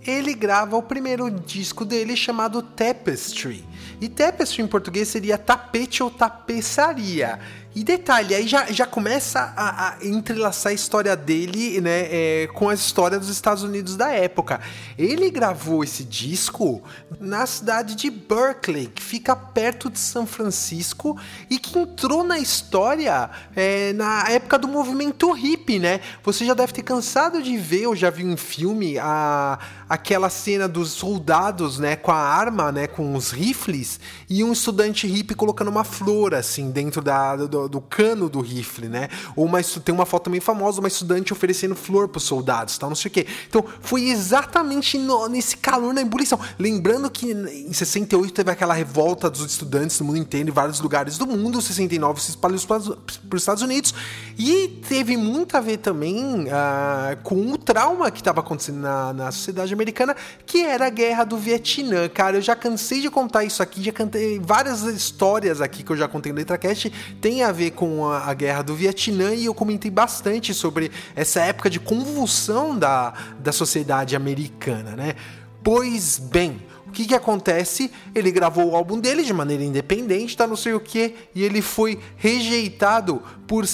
ele 0.07 0.35
grava 0.35 0.77
o 0.77 0.83
primeiro 0.83 1.31
disco 1.31 1.85
dele 1.85 2.17
chamado 2.17 2.63
Tapestry. 2.63 3.65
E 4.01 4.09
tapestry 4.09 4.63
em 4.63 4.67
português 4.67 5.09
seria 5.09 5.37
tapete 5.37 6.03
ou 6.03 6.11
tapeçaria. 6.11 7.39
E 7.73 7.85
detalhe, 7.85 8.35
aí 8.35 8.49
já, 8.49 8.67
já 8.73 8.85
começa 8.85 9.53
a, 9.57 9.91
a 9.91 10.05
entrelaçar 10.05 10.73
a 10.73 10.75
história 10.75 11.15
dele 11.15 11.81
né, 11.81 12.09
é, 12.11 12.49
com 12.53 12.69
a 12.69 12.75
história 12.75 13.17
dos 13.17 13.29
Estados 13.29 13.63
Unidos 13.63 13.97
da 13.97 14.11
época. 14.11 14.61
Ele 14.99 15.31
gravou 15.31 15.85
esse 15.85 16.03
disco 16.03 16.83
na 17.21 17.47
cidade 17.47 17.95
de 17.95 18.11
Berkeley, 18.11 18.89
que 18.89 19.01
fica 19.01 19.37
perto 19.37 19.89
de 19.89 20.01
São 20.01 20.27
Francisco 20.27 21.17
e 21.49 21.61
que 21.61 21.79
entrou 21.79 22.25
na 22.25 22.41
história 22.41 23.31
é, 23.55 23.93
na 23.93 24.29
época 24.29 24.59
do 24.59 24.67
movimento 24.67 25.31
hippie, 25.31 25.79
né? 25.79 26.01
Você 26.25 26.45
já 26.45 26.55
deve 26.55 26.73
ter 26.73 26.83
cansado 26.83 27.41
de 27.41 27.57
ver, 27.57 27.87
ou 27.87 27.95
já 27.95 28.11
viu 28.11 28.29
em 28.29 28.37
filme, 28.37 28.99
a, 28.99 29.61
aquela 29.91 30.31
cena 30.31 30.69
dos 30.69 30.93
soldados 30.93 31.81
né, 31.81 31.97
com 31.97 32.13
a 32.13 32.17
arma, 32.17 32.71
né, 32.71 32.87
com 32.87 33.17
os 33.17 33.33
rifles, 33.33 33.99
e 34.29 34.45
um 34.45 34.53
estudante 34.53 35.05
hippie 35.05 35.35
colocando 35.35 35.67
uma 35.67 35.83
flor 35.83 36.33
assim 36.33 36.71
dentro 36.71 37.03
da. 37.03 37.35
Do, 37.35 37.69
do, 37.69 37.81
cano 37.81 38.29
do 38.29 38.41
rifle, 38.41 38.89
né? 38.89 39.09
Ou 39.35 39.47
uma, 39.47 39.61
tem 39.63 39.93
uma 39.93 40.07
foto 40.07 40.25
também 40.25 40.41
famosa, 40.41 40.79
uma 40.79 40.87
estudante 40.87 41.33
oferecendo 41.33 41.75
flor 41.75 42.07
para 42.07 42.19
os 42.19 42.25
soldados, 42.25 42.79
tal, 42.79 42.89
não 42.89 42.95
sei 42.95 43.09
o 43.09 43.13
quê. 43.13 43.27
Então, 43.49 43.65
foi 43.81 44.11
exatamente 44.11 44.97
no, 44.97 45.27
nesse 45.27 45.57
calor, 45.57 45.93
na 45.93 46.03
ebulição. 46.03 46.39
Lembrando 46.59 47.11
que 47.11 47.33
em 47.33 47.73
68 47.73 48.33
teve 48.33 48.51
aquela 48.51 48.75
revolta 48.75 49.29
dos 49.29 49.45
estudantes 49.45 49.99
no 49.99 50.07
mundo 50.07 50.19
inteiro, 50.19 50.51
em 50.51 50.53
vários 50.53 50.81
lugares 50.81 51.19
do 51.19 51.27
mundo, 51.27 51.59
em 51.59 51.63
69 51.63 52.21
se 52.21 52.31
espalhou 52.31 52.61
para 52.61 52.77
os 52.79 53.43
Estados 53.43 53.63
Unidos, 53.63 53.93
e 54.39 54.69
teve 54.89 55.17
muito 55.17 55.57
a 55.57 55.61
ver 55.61 55.79
também 55.79 56.45
uh, 56.45 57.21
com 57.25 57.53
o 57.53 57.59
trauma 57.59 58.11
que 58.11 58.21
estava 58.21 58.41
acontecendo 58.41 58.79
na, 58.79 59.13
na 59.13 59.33
sociedade 59.33 59.75
americana, 59.81 60.17
que 60.47 60.63
era 60.63 60.87
a 60.87 60.91
guerra 60.91 61.25
do 61.25 61.37
Vietnã. 61.37 62.09
Cara, 62.09 62.37
eu 62.37 62.43
já 62.43 62.55
cansei 62.55 63.01
de 63.01 63.11
contar 63.11 63.45
isso 63.45 63.63
aqui, 63.63 63.83
já 63.83 63.93
cantei 63.93 64.39
várias 64.39 64.83
histórias 64.83 65.61
aqui 65.61 65.83
que 65.83 65.91
eu 65.91 65.97
já 65.97 66.07
contei 66.07 66.33
no 66.33 66.39
LetraCast, 66.39 66.93
tem 67.21 67.43
a 67.43 67.53
ver 67.53 67.73
com 67.73 68.07
a, 68.07 68.31
a, 68.31 68.35
guerra 68.35 68.63
do 68.63 68.75
Vietnã 68.75 69.35
e 69.35 69.47
eu 69.47 69.55
comentei 69.55 69.91
bastante 69.91 70.53
sobre 70.55 70.91
essa 71.15 71.41
época 71.41 71.71
de 71.71 71.81
convulsão 71.81 72.79
da, 72.79 73.13
da 73.39 73.53
sociedade 73.53 74.15
americana, 74.15 74.97
né? 74.97 75.15
Pois 75.63 76.19
bem, 76.19 76.61
o 76.87 76.93
que 76.93 77.07
que 77.07 77.15
acontece? 77.15 77.91
Ele 78.15 78.33
gravou 78.33 78.71
o 78.71 78.77
álbum 78.77 78.99
dele 78.99 79.23
de 79.23 79.33
maneira 79.33 79.63
independente, 79.63 80.37
tá 80.37 80.47
não 80.47 80.57
sei 80.57 80.75
o 80.75 80.81
que, 80.81 81.15
e 81.35 81.45
ele 81.45 81.63
foi 81.63 81.99
rejeitado 82.17 83.23
por 83.47 83.67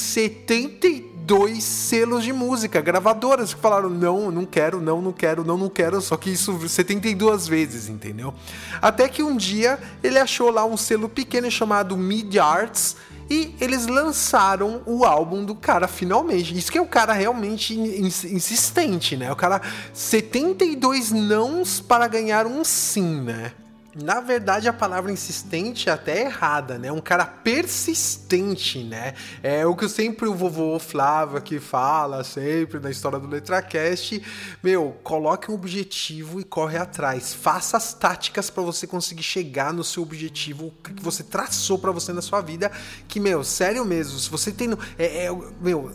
72 1.26 1.64
selos 1.64 2.22
de 2.22 2.32
música, 2.32 2.80
gravadoras 2.80 3.52
que 3.52 3.60
falaram 3.60 3.90
não, 3.90 4.30
não 4.30 4.46
quero, 4.46 4.80
não, 4.80 5.02
não 5.02 5.12
quero, 5.12 5.44
não, 5.44 5.58
não 5.58 5.68
quero, 5.68 6.00
só 6.00 6.16
que 6.16 6.30
isso 6.30 6.68
72 6.68 7.48
vezes, 7.48 7.88
entendeu? 7.88 8.32
Até 8.80 9.08
que 9.08 9.24
um 9.24 9.36
dia 9.36 9.78
ele 10.04 10.18
achou 10.18 10.50
lá 10.50 10.64
um 10.64 10.76
selo 10.76 11.08
pequeno 11.08 11.50
chamado 11.50 11.96
Mid 11.96 12.36
Arts 12.36 12.96
e 13.28 13.56
eles 13.60 13.88
lançaram 13.88 14.82
o 14.86 15.04
álbum 15.04 15.44
do 15.44 15.56
cara 15.56 15.88
finalmente. 15.88 16.56
Isso 16.56 16.70
que 16.70 16.78
é 16.78 16.82
o 16.82 16.86
cara 16.86 17.12
realmente 17.12 17.74
insistente, 17.74 19.16
né? 19.16 19.32
O 19.32 19.36
cara 19.36 19.60
72 19.92 21.10
nãos 21.10 21.80
para 21.80 22.06
ganhar 22.06 22.46
um 22.46 22.62
sim, 22.62 23.20
né? 23.20 23.52
Na 23.98 24.20
verdade, 24.20 24.68
a 24.68 24.74
palavra 24.74 25.10
insistente 25.10 25.88
é 25.88 25.92
até 25.92 26.20
errada, 26.20 26.78
né? 26.78 26.92
Um 26.92 27.00
cara 27.00 27.24
persistente, 27.24 28.84
né? 28.84 29.14
É 29.42 29.64
o 29.64 29.74
que 29.74 29.88
sempre 29.88 30.28
o 30.28 30.34
vovô 30.34 30.78
Flávio 30.78 31.38
aqui 31.38 31.58
fala, 31.58 32.22
sempre 32.22 32.78
na 32.78 32.90
história 32.90 33.18
do 33.18 33.26
LetraCast. 33.26 34.22
Meu, 34.62 34.94
coloque 35.02 35.50
um 35.50 35.54
objetivo 35.54 36.38
e 36.38 36.44
corre 36.44 36.76
atrás. 36.76 37.32
Faça 37.32 37.78
as 37.78 37.94
táticas 37.94 38.50
para 38.50 38.62
você 38.62 38.86
conseguir 38.86 39.22
chegar 39.22 39.72
no 39.72 39.82
seu 39.82 40.02
objetivo 40.02 40.74
que 40.84 41.02
você 41.02 41.22
traçou 41.22 41.78
para 41.78 41.90
você 41.90 42.12
na 42.12 42.20
sua 42.20 42.42
vida. 42.42 42.70
Que, 43.08 43.18
meu, 43.18 43.42
sério 43.42 43.82
mesmo, 43.82 44.18
se 44.18 44.28
você 44.28 44.52
tem. 44.52 44.68
É, 44.98 45.24
é, 45.24 45.30
meu, 45.58 45.90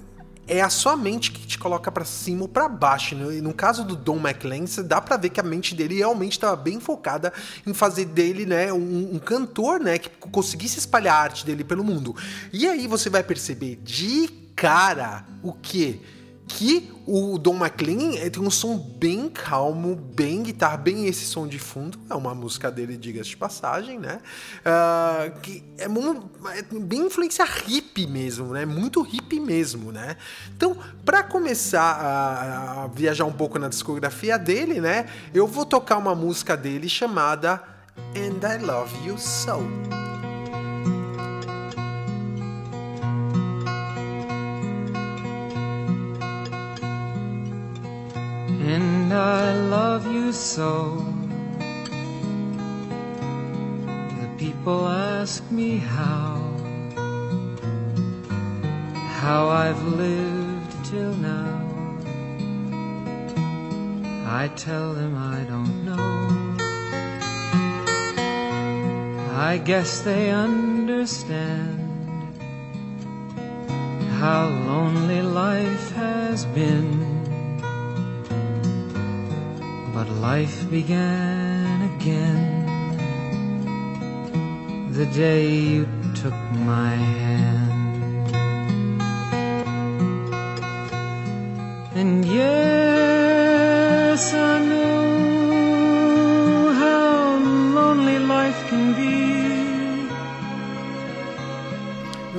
é 0.52 0.60
a 0.60 0.70
sua 0.70 0.98
mente 0.98 1.32
que 1.32 1.48
te 1.48 1.58
coloca 1.58 1.90
para 1.90 2.04
cima 2.04 2.42
ou 2.42 2.48
para 2.48 2.68
baixo. 2.68 3.16
No, 3.16 3.32
no 3.32 3.54
caso 3.54 3.86
do 3.86 3.96
Don 3.96 4.18
McLean, 4.18 4.66
dá 4.84 5.00
para 5.00 5.16
ver 5.16 5.30
que 5.30 5.40
a 5.40 5.44
mente 5.44 5.74
dele 5.74 5.96
realmente 5.96 6.34
estava 6.34 6.58
bem 6.58 6.78
focada 6.78 7.32
em 7.66 7.74
fazer 7.74 8.04
dele, 8.04 8.46
né, 8.46 8.74
um, 8.74 9.16
um, 9.16 9.18
cantor, 9.18 9.80
né, 9.80 9.98
que 9.98 10.10
conseguisse 10.10 10.78
espalhar 10.78 11.16
a 11.16 11.20
arte 11.22 11.46
dele 11.46 11.64
pelo 11.64 11.86
mundo. 11.86 12.14
E 12.52 12.68
aí 12.68 12.86
você 12.86 13.10
vai 13.10 13.24
perceber 13.24 13.78
de 13.78 14.28
cara 14.54 15.26
o 15.42 15.54
que 15.54 16.02
que 16.52 16.92
o 17.06 17.38
Don 17.38 17.56
McLean 17.56 18.30
tem 18.30 18.42
um 18.42 18.52
som 18.52 18.78
bem 18.78 19.30
calmo, 19.30 19.96
bem 19.96 20.44
guitarra, 20.44 20.78
bem 20.78 21.08
esse 21.08 21.26
som 21.26 21.48
de 21.48 21.58
fundo. 21.58 22.00
É 22.10 22.14
uma 22.14 22.36
música 22.36 22.70
dele, 22.70 22.96
diga-se 22.98 23.32
de 23.32 23.38
passagem, 23.38 23.98
né? 23.98 24.20
Uh, 24.60 25.40
que 25.42 25.64
é, 25.78 25.86
é, 25.86 26.80
bem 26.80 27.08
influência 27.08 27.44
hippie 27.44 28.08
mesmo, 28.08 28.54
né? 28.54 28.66
Muito 28.66 29.02
hippie 29.02 29.40
mesmo, 29.40 29.92
né? 29.92 30.18
Então, 30.56 30.78
para 31.04 31.24
começar 31.24 31.82
a, 31.82 32.84
a 32.84 32.88
viajar 32.88 33.26
um 33.26 33.34
pouco 33.34 33.58
na 33.58 33.68
discografia 33.68 34.38
dele, 34.38 34.80
né? 34.80 35.08
Eu 35.34 35.48
vou 35.48 35.66
tocar 35.66 35.98
uma 35.98 36.14
música 36.14 36.56
dele 36.56 36.88
chamada 36.88 37.62
And 38.16 38.48
I 38.48 38.64
Love 38.64 39.08
You 39.08 39.18
So. 39.18 40.11
I 49.14 49.54
love 49.54 50.06
you 50.06 50.32
so. 50.32 51.06
The 54.22 54.30
people 54.38 54.88
ask 54.88 55.44
me 55.52 55.78
how, 55.78 56.40
how 59.20 59.50
I've 59.50 59.84
lived 59.84 60.86
till 60.86 61.14
now. 61.16 61.60
I 64.26 64.48
tell 64.56 64.94
them 64.94 65.16
I 65.18 65.44
don't 65.44 65.86
know. 65.86 66.12
I 69.34 69.58
guess 69.58 70.02
they 70.02 70.30
understand 70.30 71.80
how 74.20 74.48
lonely 74.48 75.22
life 75.22 75.92
has 75.92 76.46
been 76.46 77.11
but 79.94 80.10
life 80.10 80.70
began 80.70 81.82
again 81.96 82.62
the 84.94 85.06
day 85.08 85.50
you 85.50 85.86
took 86.14 86.34
my 86.66 86.96
hand. 86.96 88.32
And 91.96 92.26
yes, 92.26 94.34
I 94.34 94.60
know 94.70 96.74
how 96.82 97.38
lonely 97.76 98.20
life 98.20 98.60
can 98.70 98.94
be. 98.94 99.12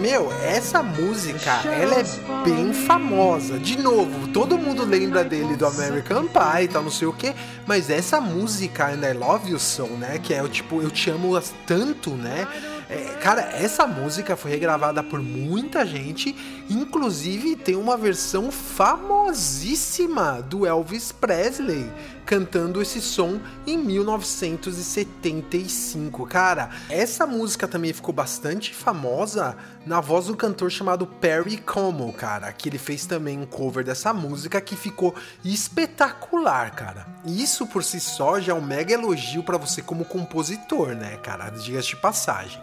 Meu, 0.00 0.32
essa 0.42 0.82
música, 0.82 1.52
ela 1.80 2.00
é 2.00 2.04
bem 2.45 2.73
famosa. 2.73 3.59
De 3.59 3.79
novo, 3.79 4.29
todo 4.29 4.59
mundo 4.59 4.85
lembra 4.85 5.23
dele 5.23 5.57
do 5.57 5.65
American 5.67 6.25
Pie 6.27 6.65
e 6.65 6.69
tal, 6.69 6.83
não 6.83 6.91
sei 6.91 7.07
o 7.07 7.13
que, 7.13 7.33
mas 7.67 7.89
essa 7.89 8.21
música, 8.21 8.89
And 8.89 9.09
I 9.09 9.13
Love 9.13 9.51
You 9.51 9.59
So, 9.59 9.87
né, 9.87 10.19
que 10.19 10.35
é 10.35 10.43
o 10.43 10.49
tipo, 10.49 10.83
eu 10.83 10.91
te 10.91 11.09
amo 11.11 11.41
tanto, 11.67 12.11
né? 12.11 12.47
É, 12.91 13.17
cara, 13.23 13.43
essa 13.43 13.87
música 13.87 14.37
foi 14.37 14.51
regravada 14.51 15.03
por 15.03 15.23
muita 15.23 15.87
gente, 15.87 16.37
inclusive 16.69 17.57
tem 17.57 17.77
uma 17.77 17.97
versão 17.97 18.51
famosíssima 18.51 20.43
do 20.43 20.67
Elvis 20.67 21.13
Presley 21.13 21.87
cantando 22.25 22.81
esse 22.81 23.00
som 23.00 23.41
em 23.67 23.76
1975. 23.76 26.25
Cara, 26.26 26.71
essa 26.88 27.26
música 27.26 27.67
também 27.69 27.93
ficou 27.93 28.14
bastante 28.14 28.75
famosa 28.75 29.57
na 29.85 30.00
voz 30.00 30.26
do 30.26 30.37
cantor 30.37 30.71
chamado 30.71 31.05
Perry 31.07 31.57
Como, 31.59 32.12
cara, 32.12 32.52
que 32.52 32.69
ele 32.69 32.79
fez 32.79 33.07
também 33.07 33.38
um 33.38 33.47
cover 33.47 33.85
dessa 33.85 34.12
música 34.12 34.61
que 34.61 34.76
ficou 34.76 35.14
espetacular, 35.45 36.75
cara. 36.75 37.07
Isso 37.25 37.67
por 37.67 37.85
si 37.85 38.00
só 38.00 38.41
já 38.41 38.52
é 38.52 38.55
um 38.55 38.61
mega 38.61 38.95
elogio 38.95 39.43
para 39.43 39.59
você 39.59 39.83
como 39.83 40.05
compositor, 40.05 40.95
né, 40.95 41.17
cara? 41.19 41.50
Diga-se 41.50 41.88
de 41.88 41.97
passagem. 41.97 42.61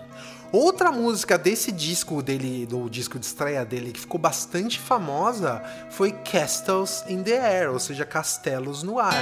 Outra 0.51 0.91
música 0.91 1.37
desse 1.37 1.71
disco 1.71 2.23
dele, 2.23 2.65
do 2.65 2.89
disco 2.89 3.19
de 3.19 3.25
estreia 3.25 3.63
dele, 3.63 3.91
que 3.91 3.99
ficou 3.99 4.19
bastante 4.19 4.79
famosa, 4.79 5.61
foi 5.91 6.11
Castles 6.11 7.03
in 7.07 7.21
the 7.21 7.33
Air, 7.33 7.71
ou 7.71 7.79
seja, 7.79 8.03
Castelos 8.03 8.81
no 8.81 8.97
Ar. 8.97 9.13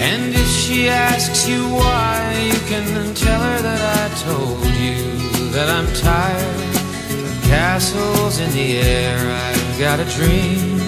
And 0.00 0.32
if 0.32 0.46
she 0.46 0.88
asks 0.88 1.48
you 1.48 1.60
why, 1.74 2.50
you 2.52 2.60
can 2.68 3.14
tell 3.14 3.40
her 3.40 3.62
that 3.62 3.79
told 4.30 4.64
you 4.86 4.98
that 5.54 5.68
I'm 5.76 5.88
tired 5.94 6.74
of 7.26 7.42
castles 7.56 8.38
in 8.38 8.50
the 8.52 8.78
air. 8.78 9.18
I've 9.46 9.78
got 9.78 9.98
a 9.98 10.06
dream 10.16 10.78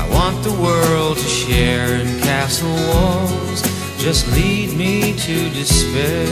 I 0.00 0.04
want 0.16 0.36
the 0.44 0.56
world 0.66 1.16
to 1.16 1.28
share, 1.42 1.88
and 2.00 2.22
castle 2.22 2.76
walls 2.90 3.60
just 3.98 4.22
lead 4.36 4.76
me 4.82 5.16
to 5.26 5.36
despair. 5.50 6.26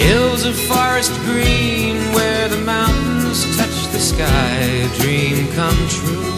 Hills 0.00 0.44
of 0.46 0.56
forest 0.72 1.12
green 1.28 1.96
where 2.16 2.48
the 2.48 2.62
mountains 2.74 3.40
touch 3.58 3.78
the 3.92 4.02
sky, 4.12 4.54
a 4.86 4.88
dream 5.00 5.52
come 5.58 5.80
true. 5.98 6.32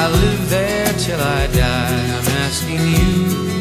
I 0.00 0.02
live 0.22 0.42
there 0.50 0.92
till 1.04 1.20
I 1.20 1.46
die. 1.48 2.02
I'm 2.16 2.28
asking 2.46 2.82
you 2.96 3.57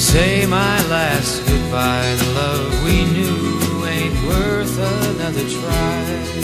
say 0.00 0.46
my 0.46 0.80
last 0.88 1.44
goodbye. 1.46 2.14
The 2.16 2.28
love 2.32 2.84
we 2.84 3.04
knew 3.12 3.84
ain't 3.86 4.16
worth 4.26 4.78
another 4.78 5.44
try. 5.44 6.40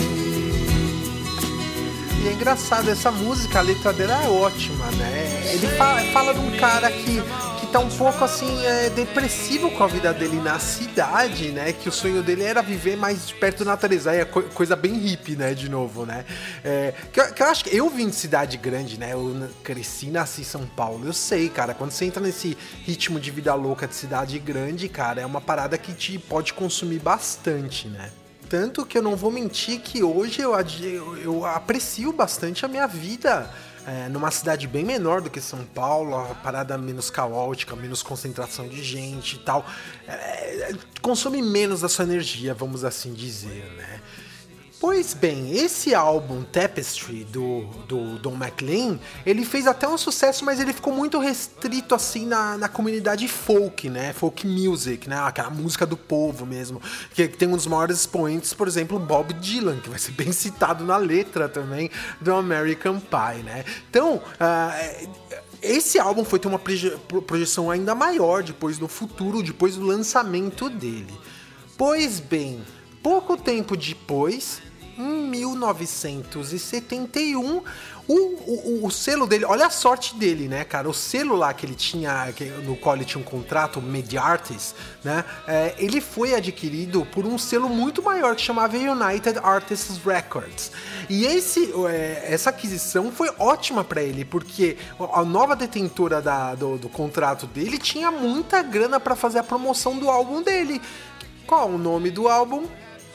E 2.22 2.28
é 2.28 2.32
engraçado, 2.32 2.90
essa 2.90 3.10
música, 3.10 3.60
a 3.60 3.62
letra 3.62 3.92
dela 3.92 4.22
é 4.22 4.28
ótima, 4.28 4.84
né? 4.92 5.52
Ele 5.54 5.66
fala, 5.78 6.00
fala 6.12 6.34
de 6.34 6.40
um 6.40 6.50
cara 6.58 6.90
que, 6.90 7.22
que 7.66 7.72
tá 7.72 7.80
um 7.80 7.88
pouco 7.88 8.24
assim, 8.24 8.64
é, 8.64 8.90
depressivo 8.90 9.70
com 9.72 9.82
a 9.82 9.86
vida 9.88 10.12
dele 10.14 10.40
na 10.40 10.58
cidade, 10.58 11.48
né? 11.48 11.72
Que 11.72 11.88
o 11.88 11.92
sonho 11.92 12.22
dele 12.22 12.44
era 12.44 12.62
viver 12.62 12.96
mais 12.96 13.32
perto 13.32 13.64
da 13.64 13.72
natureza. 13.72 14.14
É 14.14 14.24
co 14.24 14.42
coisa 14.42 14.76
bem 14.76 14.94
hippie, 14.94 15.34
né? 15.34 15.52
De 15.52 15.68
novo, 15.68 16.06
né? 16.06 16.24
É, 16.64 16.94
que, 17.12 17.20
eu, 17.20 17.32
que, 17.32 17.42
eu 17.42 17.46
acho 17.46 17.64
que 17.64 17.76
eu 17.76 17.90
vim 17.90 18.08
de 18.08 18.14
cidade 18.14 18.56
grande, 18.56 18.98
né? 18.98 19.12
Eu 19.12 19.48
cresci 19.64 20.10
nasci 20.10 20.42
em 20.42 20.44
São 20.44 20.64
Paulo. 20.64 21.06
Eu 21.06 21.12
sei, 21.12 21.48
cara, 21.48 21.74
quando 21.74 21.90
você 21.90 22.04
entra 22.04 22.22
nesse 22.22 22.56
ritmo 22.84 23.18
de 23.18 23.30
vida 23.32 23.52
louca 23.54 23.88
de 23.88 23.94
cidade 23.96 24.38
grande, 24.38 24.88
cara, 24.88 25.20
é 25.20 25.26
uma 25.26 25.40
parada 25.40 25.76
que 25.76 25.92
te 25.92 26.18
pode 26.18 26.52
consumir 26.52 27.00
bastante, 27.00 27.88
né? 27.88 28.10
Tanto 28.48 28.86
que 28.86 28.96
eu 28.96 29.02
não 29.02 29.16
vou 29.16 29.32
mentir 29.32 29.80
que 29.80 30.04
hoje 30.04 30.40
eu, 30.40 30.54
eu, 30.54 31.16
eu 31.16 31.44
aprecio 31.44 32.12
bastante 32.12 32.64
a 32.64 32.68
minha 32.68 32.86
vida 32.86 33.50
é, 33.86 34.08
numa 34.08 34.32
cidade 34.32 34.66
bem 34.66 34.84
menor 34.84 35.20
do 35.20 35.30
que 35.30 35.40
São 35.40 35.64
Paulo, 35.64 36.16
a 36.16 36.34
parada 36.34 36.76
menos 36.76 37.08
caótica, 37.08 37.76
menos 37.76 38.02
concentração 38.02 38.68
de 38.68 38.82
gente 38.82 39.36
e 39.36 39.38
tal. 39.38 39.64
É, 40.08 40.72
consome 41.00 41.40
menos 41.40 41.82
da 41.82 41.88
sua 41.88 42.04
energia, 42.04 42.52
vamos 42.52 42.84
assim 42.84 43.14
dizer, 43.14 43.64
né? 43.76 44.00
Pois 44.78 45.14
bem, 45.14 45.56
esse 45.56 45.94
álbum 45.94 46.42
Tapestry 46.42 47.24
do, 47.24 47.62
do 47.88 48.18
Don 48.18 48.34
McLean, 48.34 48.98
ele 49.24 49.42
fez 49.42 49.66
até 49.66 49.88
um 49.88 49.96
sucesso, 49.96 50.44
mas 50.44 50.60
ele 50.60 50.70
ficou 50.70 50.92
muito 50.92 51.18
restrito 51.18 51.94
assim 51.94 52.26
na, 52.26 52.58
na 52.58 52.68
comunidade 52.68 53.26
folk, 53.26 53.88
né? 53.88 54.12
Folk 54.12 54.46
music, 54.46 55.08
né? 55.08 55.18
Aquela 55.18 55.48
música 55.48 55.86
do 55.86 55.96
povo 55.96 56.44
mesmo. 56.44 56.80
Que, 57.14 57.26
que 57.26 57.38
tem 57.38 57.48
um 57.48 57.56
dos 57.56 57.66
maiores 57.66 58.00
expoentes, 58.00 58.52
por 58.52 58.68
exemplo, 58.68 58.98
Bob 58.98 59.32
Dylan, 59.32 59.78
que 59.80 59.88
vai 59.88 59.98
ser 59.98 60.12
bem 60.12 60.30
citado 60.30 60.84
na 60.84 60.98
letra 60.98 61.48
também 61.48 61.90
do 62.20 62.34
American 62.34 63.00
Pie, 63.00 63.42
né? 63.44 63.64
Então, 63.88 64.16
uh, 64.16 65.08
esse 65.62 65.98
álbum 65.98 66.22
foi 66.22 66.38
ter 66.38 66.48
uma 66.48 66.60
projeção 67.26 67.70
ainda 67.70 67.94
maior 67.94 68.42
depois 68.42 68.78
no 68.78 68.88
futuro, 68.88 69.42
depois 69.42 69.76
do 69.76 69.86
lançamento 69.86 70.68
dele. 70.68 71.18
Pois 71.78 72.20
bem, 72.20 72.62
pouco 73.02 73.36
tempo 73.36 73.74
depois, 73.74 74.65
em 74.98 75.28
1971 75.28 77.62
o, 78.08 78.14
o, 78.14 78.86
o, 78.86 78.90
selo 78.90 79.26
dele, 79.26 79.44
olha 79.44 79.66
a 79.66 79.70
sorte 79.70 80.14
dele, 80.14 80.46
né, 80.46 80.62
cara? 80.62 80.88
O 80.88 80.94
selo 80.94 81.34
lá 81.34 81.52
que 81.52 81.66
ele 81.66 81.74
tinha, 81.74 82.32
que, 82.32 82.44
no 82.44 82.76
qual 82.76 82.94
ele 82.94 83.04
tinha 83.04 83.20
um 83.20 83.24
contrato, 83.24 83.82
Media 83.82 84.22
Artists, 84.22 84.76
né? 85.02 85.24
É, 85.46 85.74
ele 85.76 86.00
foi 86.00 86.32
adquirido 86.32 87.04
por 87.06 87.26
um 87.26 87.36
selo 87.36 87.68
muito 87.68 88.00
maior 88.02 88.36
que 88.36 88.42
chamava 88.42 88.76
United 88.76 89.40
Artists 89.42 89.98
Records. 90.04 90.70
E 91.10 91.24
esse, 91.24 91.72
é, 91.88 92.32
essa 92.32 92.50
aquisição 92.50 93.10
foi 93.10 93.28
ótima 93.40 93.82
para 93.82 94.02
ele, 94.02 94.24
porque 94.24 94.76
a 95.12 95.24
nova 95.24 95.56
detentora 95.56 96.22
da, 96.22 96.54
do, 96.54 96.78
do 96.78 96.88
contrato 96.88 97.48
dele 97.48 97.76
tinha 97.76 98.12
muita 98.12 98.62
grana 98.62 99.00
para 99.00 99.16
fazer 99.16 99.40
a 99.40 99.44
promoção 99.44 99.98
do 99.98 100.08
álbum 100.08 100.42
dele. 100.42 100.80
Qual 101.44 101.70
o 101.70 101.78
nome 101.78 102.10
do 102.10 102.28
álbum? 102.28 102.66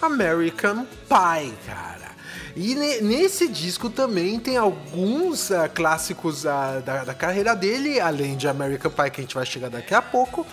American 0.02 0.86
Pie, 1.08 1.54
cara. 1.66 2.12
E 2.56 2.76
nesse 2.76 3.48
disco 3.48 3.90
também 3.90 4.40
tem 4.40 4.58
alguns 4.58 5.50
uh, 5.50 5.70
clássicos 5.74 6.44
uh, 6.44 6.82
da, 6.84 7.06
da, 7.06 7.14
carreira 7.14 7.56
dele, 7.56 8.00
além 8.00 8.36
de 8.36 8.48
American 8.48 8.92
Pie, 8.92 9.10
que 9.10 9.22
a 9.22 9.24
gente 9.24 9.36
vai 9.36 9.46
chegar 9.46 9.70
daqui 9.70 9.94
a 9.94 10.02
pouco. 10.02 10.46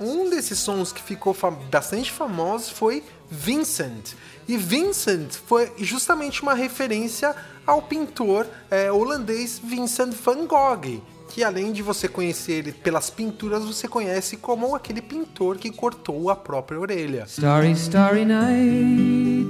Um 0.00 0.30
desses 0.30 0.58
sons 0.58 0.92
que 0.92 1.02
ficou 1.02 1.32
fam 1.34 1.52
bastante 1.70 2.10
famoso 2.10 2.72
foi 2.74 3.04
Vincent. 3.30 4.14
E 4.48 4.56
Vincent 4.56 5.34
foi 5.46 5.72
justamente 5.78 6.42
uma 6.42 6.54
referência 6.54 7.34
ao 7.66 7.82
pintor 7.82 8.46
é, 8.70 8.90
holandês 8.90 9.60
Vincent 9.62 10.12
van 10.12 10.46
Gogh, 10.46 11.02
que 11.38 11.44
além 11.44 11.70
de 11.70 11.82
você 11.82 12.08
conhecer 12.08 12.54
ele 12.54 12.72
pelas 12.72 13.10
pinturas, 13.10 13.64
você 13.64 13.86
conhece 13.86 14.36
como 14.36 14.74
aquele 14.74 15.00
pintor 15.00 15.56
que 15.56 15.70
cortou 15.70 16.30
a 16.30 16.34
própria 16.34 16.80
orelha. 16.80 17.26
Starry, 17.28 17.70
starry 17.76 18.24
night. 18.24 19.48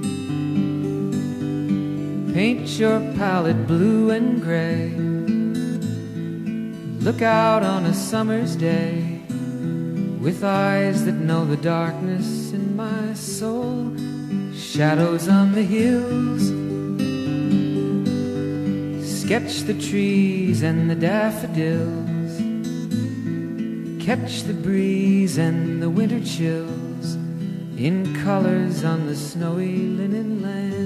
Paint 2.31 2.79
your 2.79 3.01
palette 3.17 3.59
blue 3.65 4.11
and 4.11 4.39
gray. 4.39 4.93
Look 7.01 7.23
out 7.23 7.65
on 7.65 7.87
a 7.87 7.93
summer's 7.95 8.55
day 8.55 9.23
with 10.21 10.43
eyes 10.43 11.05
that 11.05 11.15
know 11.15 11.43
the 11.43 11.57
darkness 11.57 12.53
in 12.53 12.75
my 12.75 13.15
soul. 13.15 13.91
Shadows 14.53 15.27
on 15.27 15.53
the 15.53 15.63
hills. 15.63 16.68
Sketch 19.29 19.61
the 19.67 19.75
trees 19.75 20.63
and 20.63 20.89
the 20.89 20.95
daffodils. 20.95 22.33
Catch 24.03 24.41
the 24.45 24.55
breeze 24.55 25.37
and 25.37 25.83
the 25.83 25.87
winter 25.87 26.19
chills 26.19 27.13
in 27.77 28.11
colors 28.23 28.83
on 28.83 29.05
the 29.05 29.15
snowy 29.15 29.75
linen 29.85 30.41
land. 30.41 30.79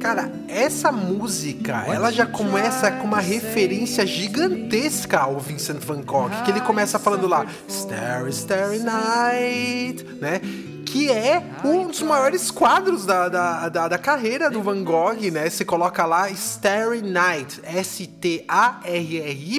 Cara, 0.00 0.32
essa 0.48 0.90
música, 0.90 1.84
ela 1.86 2.10
já 2.10 2.26
começa 2.26 2.90
com 2.90 3.06
uma 3.06 3.20
referência 3.20 4.04
gigantesca 4.04 5.18
ao 5.18 5.38
Vincent 5.38 5.84
Van 5.84 6.02
Gogh, 6.02 6.30
que 6.44 6.50
ele 6.50 6.62
começa 6.62 6.98
falando 6.98 7.28
lá, 7.28 7.46
Starry, 7.68 8.30
Starry 8.30 8.78
Night, 8.78 10.04
né? 10.20 10.40
Que 10.88 11.10
é 11.10 11.42
um 11.64 11.86
dos 11.86 12.00
maiores 12.00 12.50
quadros 12.50 13.04
da, 13.04 13.28
da, 13.28 13.68
da, 13.68 13.88
da, 13.88 13.98
carreira 13.98 14.50
do 14.50 14.62
Van 14.62 14.82
Gogh, 14.82 15.30
né? 15.30 15.50
Você 15.50 15.64
coloca 15.64 16.06
lá 16.06 16.30
Starry 16.30 17.02
Night, 17.02 17.60
S-T-A-R-R-Y 17.62 19.58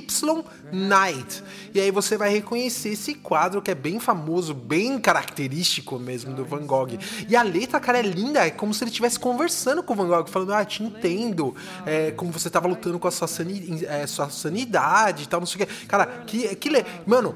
Night. 0.72 1.44
E 1.74 1.80
aí 1.80 1.92
você 1.92 2.18
vai 2.18 2.30
reconhecer 2.30 2.90
esse 2.90 3.14
quadro 3.14 3.62
que 3.62 3.72
é 3.72 3.76
bem 3.76 4.00
famoso, 4.00 4.54
bem 4.54 5.00
característico 5.00 6.00
mesmo 6.00 6.34
do 6.34 6.46
Van 6.46 6.66
Gogh. 6.66 6.98
E 7.28 7.36
a 7.36 7.44
letra, 7.44 7.80
cara, 7.80 8.00
é 8.00 8.02
linda, 8.02 8.46
é 8.46 8.50
como 8.50 8.74
se 8.74 8.84
ele 8.84 8.90
estivesse 8.90 9.20
conversando 9.20 9.84
com 9.84 9.94
o 9.94 9.96
Van 9.96 10.08
Gogh, 10.08 10.28
falando, 10.28 10.54
ah, 10.54 10.66
te 10.66 10.84
entendo, 10.84 11.56
é, 11.86 12.12
como 12.12 12.32
você 12.32 12.48
estava 12.48 12.68
lutando 12.68 13.00
com 13.00 13.08
a 13.08 13.12
sua, 13.12 13.28
sani 13.28 13.86
é, 13.86 14.06
sua 14.08 14.30
sanidade 14.30 15.24
e 15.24 15.28
tal, 15.28 15.40
não 15.40 15.48
sei 15.48 15.64
o 15.64 15.68
que. 15.68 15.86
Cara, 15.86 16.06
que, 16.26 16.56
que 16.56 16.70
mano, 17.06 17.36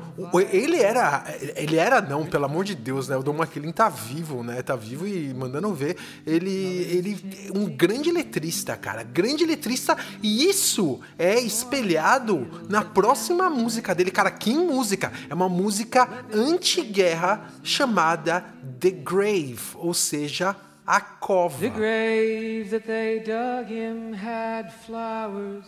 ele 0.52 0.78
era, 0.78 1.26
ele 1.56 1.78
era, 1.78 2.02
não, 2.02 2.26
pelo 2.26 2.46
amor 2.46 2.64
de 2.64 2.76
Deus, 2.76 3.08
né, 3.08 3.18
o 3.18 3.24
Dom 3.24 3.34
McLean 3.34 3.72
tá 3.72 3.90
vivo, 3.90 4.44
né, 4.44 4.62
tá 4.62 4.76
vivo 4.76 5.08
e 5.08 5.34
mandando 5.34 5.74
ver, 5.74 5.98
ele, 6.26 6.52
ele, 6.52 7.52
um 7.54 7.66
grande 7.66 8.12
letrista, 8.12 8.76
cara, 8.76 9.04
grande 9.04 9.46
letrista, 9.46 9.98
e 10.22 10.50
isso 10.50 11.00
é 11.18 11.40
espelhado 11.40 12.48
na 12.70 12.84
próxima 12.84 13.23
música 13.32 13.94
dele, 13.96 14.12
Cara, 14.12 14.32
que 14.32 14.54
música! 14.54 15.12
É 15.30 15.34
uma 15.34 15.48
música 15.48 16.26
anti-guerra 16.34 17.50
chamada 17.64 18.44
The 18.80 18.90
Grave, 18.90 19.76
ou 19.76 19.94
seja, 19.94 20.56
a 20.86 21.00
cova. 21.00 21.60
The 21.60 21.70
grave 21.70 22.70
that 22.72 22.86
they 22.86 23.20
dug 23.20 23.72
him 23.72 24.14
had 24.14 24.72
flowers 24.86 25.66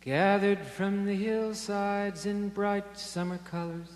gathered 0.00 0.64
from 0.64 1.04
the 1.04 1.14
hillsides 1.14 2.26
in 2.26 2.48
bright 2.48 2.98
summer 2.98 3.38
colors. 3.38 3.90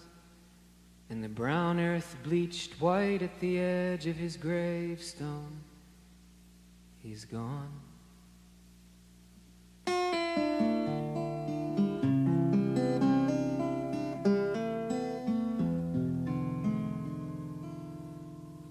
And 1.10 1.22
the 1.22 1.28
brown 1.28 1.78
earth 1.78 2.16
bleached 2.22 2.80
white 2.80 3.22
at 3.22 3.38
the 3.40 3.58
edge 3.58 4.06
of 4.06 4.16
his 4.16 4.36
gravestone. 4.36 5.60
He's 7.02 7.24
gone. 7.24 7.70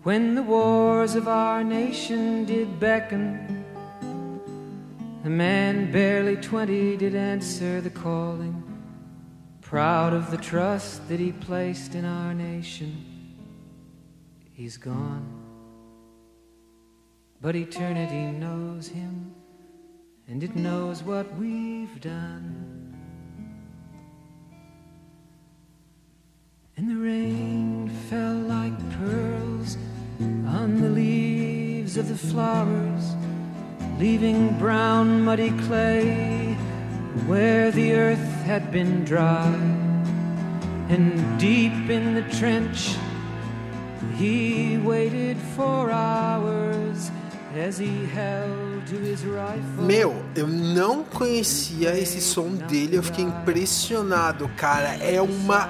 When 0.04 0.34
the 0.34 0.42
wars 0.42 1.14
of 1.14 1.28
our 1.28 1.64
nation 1.64 2.46
did 2.46 2.80
beckon, 2.80 3.64
a 5.24 5.30
man 5.30 5.92
barely 5.92 6.38
twenty 6.38 6.98
did 6.98 7.14
answer 7.14 7.82
the 7.82 7.92
calling, 7.92 8.64
proud 9.62 10.14
of 10.14 10.32
the 10.32 10.38
trust 10.38 11.08
that 11.08 11.20
he 11.20 11.32
placed 11.32 11.94
in 11.94 12.04
our 12.04 12.34
nation. 12.34 13.06
He's 14.52 14.76
gone, 14.76 15.28
but 17.40 17.56
eternity 17.56 18.32
knows 18.40 18.88
him, 18.88 19.36
and 20.28 20.44
it 20.44 20.56
knows 20.56 21.04
what 21.04 21.32
we've 21.36 22.02
done. 22.02 22.98
And 26.76 26.90
the 26.90 26.96
rain 26.96 27.88
fell 28.10 28.34
like 28.34 28.74
pearls 28.98 29.41
on 30.48 30.82
the 30.82 30.90
leaves 30.90 31.98
of 31.98 32.08
the 32.08 32.16
flowers, 32.16 33.16
leaving 34.00 34.58
brown 34.58 35.24
muddy 35.24 35.52
clay 35.68 36.54
where 37.28 37.72
the 37.72 37.94
earth 37.94 38.44
had 38.44 38.72
been 38.72 39.04
dry. 39.04 39.54
And 40.90 41.40
deep 41.40 41.90
in 41.90 42.16
the 42.16 42.24
trench, 42.38 42.96
he 44.18 44.78
waited 44.78 45.38
for 45.56 45.90
hours 45.90 47.12
as 47.56 47.78
he 47.78 48.06
held. 48.08 48.72
Meu, 49.80 50.16
eu 50.36 50.48
não 50.48 51.04
conhecia 51.04 51.98
esse 51.98 52.20
som 52.20 52.56
dele, 52.56 52.98
eu 52.98 53.04
fiquei 53.04 53.24
impressionado, 53.24 54.50
cara. 54.58 54.96
É 54.96 55.22
uma 55.22 55.70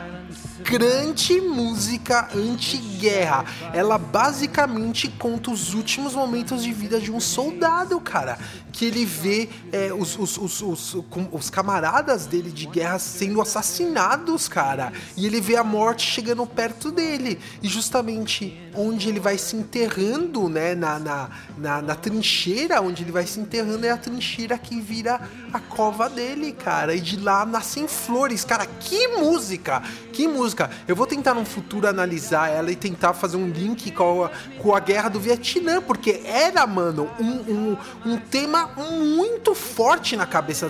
grande 0.64 1.42
música 1.42 2.30
anti-guerra. 2.36 3.46
Ela 3.74 3.98
basicamente 3.98 5.10
conta 5.10 5.52
os 5.52 5.74
últimos 5.74 6.14
momentos 6.14 6.64
de 6.64 6.72
vida 6.72 7.00
de 7.00 7.12
um 7.12 7.20
soldado, 7.20 8.00
cara. 8.00 8.38
Que 8.72 8.86
ele 8.86 9.06
vê 9.06 9.50
é, 9.72 9.94
os, 9.94 10.18
os, 10.18 10.38
os, 10.38 10.96
os, 11.32 11.50
camaradas 11.50 12.26
dele 12.26 12.52
de 12.52 12.66
guerra 12.66 13.00
sendo 13.00 13.42
assassinados, 13.42 14.48
cara. 14.48 14.94
E 15.18 15.26
ele 15.26 15.42
vê 15.42 15.56
a 15.56 15.64
morte 15.64 16.06
chegando 16.06 16.46
perto 16.46 16.92
dele. 16.92 17.40
E 17.62 17.68
justamente 17.68 18.58
onde 18.74 19.10
ele 19.10 19.20
vai 19.20 19.38
se 19.38 19.56
enterrando, 19.56 20.48
né? 20.48 20.76
Na, 20.76 21.00
na, 21.00 21.30
na, 21.58 21.82
na 21.82 21.96
trincheira, 21.96 22.82
onde 22.82 23.04
ele 23.04 23.12
vai 23.12 23.26
se 23.26 23.40
enterrando, 23.40 23.86
é 23.86 23.92
a 23.92 23.98
trincheira 23.98 24.58
que 24.58 24.80
vira 24.80 25.22
a 25.52 25.60
cova 25.60 26.10
dele, 26.10 26.54
cara. 26.54 26.96
E 26.96 27.02
de 27.02 27.20
lá 27.20 27.46
nascem 27.46 27.88
flores, 27.88 28.46
cara. 28.46 28.66
Que 28.66 29.08
música! 29.10 29.82
Que 30.14 30.28
música! 30.28 30.70
Eu 30.88 30.96
vou 30.96 31.08
tentar 31.08 31.34
no 31.34 31.46
futuro 31.46 31.88
analisar 31.88 32.50
ela 32.50 32.72
e 32.72 32.76
tentar 32.76 33.14
fazer 33.14 33.38
um 33.38 33.50
link 33.50 33.92
com 33.92 34.26
a, 34.26 34.32
com 34.60 34.76
a 34.76 34.80
guerra 34.80 35.10
do 35.10 35.20
Vietnã, 35.20 35.82
porque 35.82 36.22
era, 36.26 36.66
mano, 36.66 37.10
um, 37.20 37.26
um, 37.26 37.78
um 38.06 38.18
tema 38.18 38.61
muito 38.68 39.54
forte 39.54 40.16
na 40.16 40.26
cabeça 40.26 40.70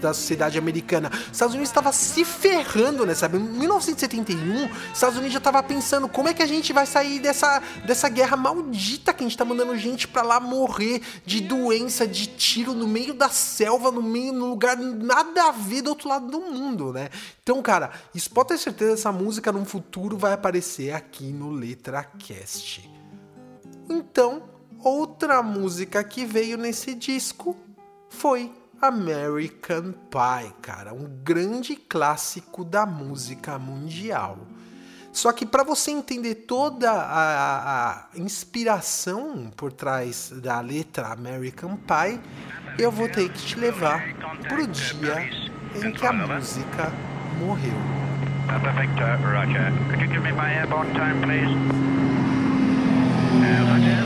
da 0.00 0.12
sociedade 0.12 0.58
americana. 0.58 1.10
Os 1.10 1.32
Estados 1.32 1.54
Unidos 1.54 1.70
estava 1.70 1.92
se 1.92 2.24
ferrando 2.24 3.06
nessa. 3.06 3.26
Em 3.26 3.38
1971, 3.38 4.66
os 4.66 4.92
Estados 4.92 5.16
Unidos 5.16 5.32
já 5.32 5.38
estava 5.38 5.62
pensando 5.62 6.08
como 6.08 6.28
é 6.28 6.34
que 6.34 6.42
a 6.42 6.46
gente 6.46 6.72
vai 6.72 6.86
sair 6.86 7.18
dessa 7.18 7.46
dessa, 7.84 8.08
guerra 8.08 8.36
maldita 8.36 9.12
que 9.12 9.24
a 9.24 9.26
gente 9.26 9.36
tá 9.36 9.44
mandando 9.44 9.76
gente 9.76 10.06
pra 10.08 10.22
lá 10.22 10.40
morrer 10.40 11.02
de 11.24 11.40
doença, 11.40 12.06
de 12.06 12.26
tiro 12.26 12.72
no 12.72 12.86
meio 12.86 13.14
da 13.14 13.28
selva, 13.28 13.90
no 13.90 14.02
meio, 14.02 14.32
no 14.32 14.46
lugar 14.46 14.76
nada 14.76 15.48
a 15.48 15.52
ver 15.52 15.82
do 15.82 15.90
outro 15.90 16.08
lado 16.08 16.30
do 16.30 16.40
mundo, 16.40 16.92
né? 16.92 17.08
Então, 17.42 17.60
cara, 17.62 17.90
isso 18.14 18.30
pode 18.30 18.48
ter 18.48 18.58
certeza 18.58 18.92
essa 18.94 19.12
música 19.12 19.52
no 19.52 19.64
futuro 19.64 20.16
vai 20.16 20.32
aparecer 20.32 20.92
aqui 20.92 21.24
no 21.24 21.50
LetraCast. 21.50 22.90
Então, 23.88 24.42
outra 24.86 25.42
música 25.42 26.04
que 26.04 26.24
veio 26.24 26.56
nesse 26.56 26.94
disco 26.94 27.56
foi 28.08 28.52
American 28.80 29.92
Pie, 30.10 30.52
cara, 30.62 30.94
um 30.94 31.08
grande 31.24 31.74
clássico 31.74 32.64
da 32.64 32.86
música 32.86 33.58
mundial. 33.58 34.38
Só 35.12 35.32
que 35.32 35.44
para 35.44 35.64
você 35.64 35.90
entender 35.90 36.34
toda 36.46 36.92
a, 36.92 37.94
a, 37.94 38.06
inspiração 38.14 39.50
por 39.56 39.72
trás 39.72 40.30
da 40.30 40.60
letra 40.60 41.08
American 41.08 41.76
Pie, 41.76 42.20
eu 42.78 42.92
vou 42.92 43.08
ter 43.08 43.28
que 43.30 43.42
te 43.42 43.58
levar 43.58 44.04
pro 44.46 44.66
dia 44.68 45.28
em 45.74 45.90
que 45.90 46.06
a 46.06 46.12
música 46.12 46.92
morreu. 47.40 47.74
Perfect, 48.46 49.00
uh, 49.00 49.16
Roger. 49.26 49.72
Could 49.90 50.00
you 50.00 50.08
give 50.08 50.22
me 50.22 50.30
my 50.30 50.54
airborne 50.54 50.92
time, 50.94 51.20
please? 51.22 51.50
Roger. 53.66 54.05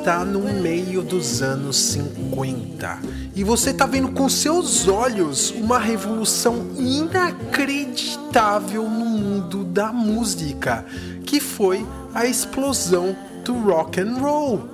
Está 0.00 0.24
no 0.24 0.40
meio 0.40 1.02
dos 1.02 1.42
anos 1.42 1.76
50 1.76 3.00
e 3.36 3.44
você 3.44 3.68
está 3.68 3.84
vendo 3.84 4.12
com 4.12 4.30
seus 4.30 4.88
olhos 4.88 5.50
uma 5.50 5.78
revolução 5.78 6.70
inacreditável 6.78 8.88
no 8.88 9.04
mundo 9.04 9.62
da 9.62 9.92
música, 9.92 10.86
que 11.26 11.38
foi 11.38 11.86
a 12.14 12.24
explosão 12.24 13.14
do 13.44 13.52
rock 13.58 14.00
and 14.00 14.14
roll. 14.14 14.70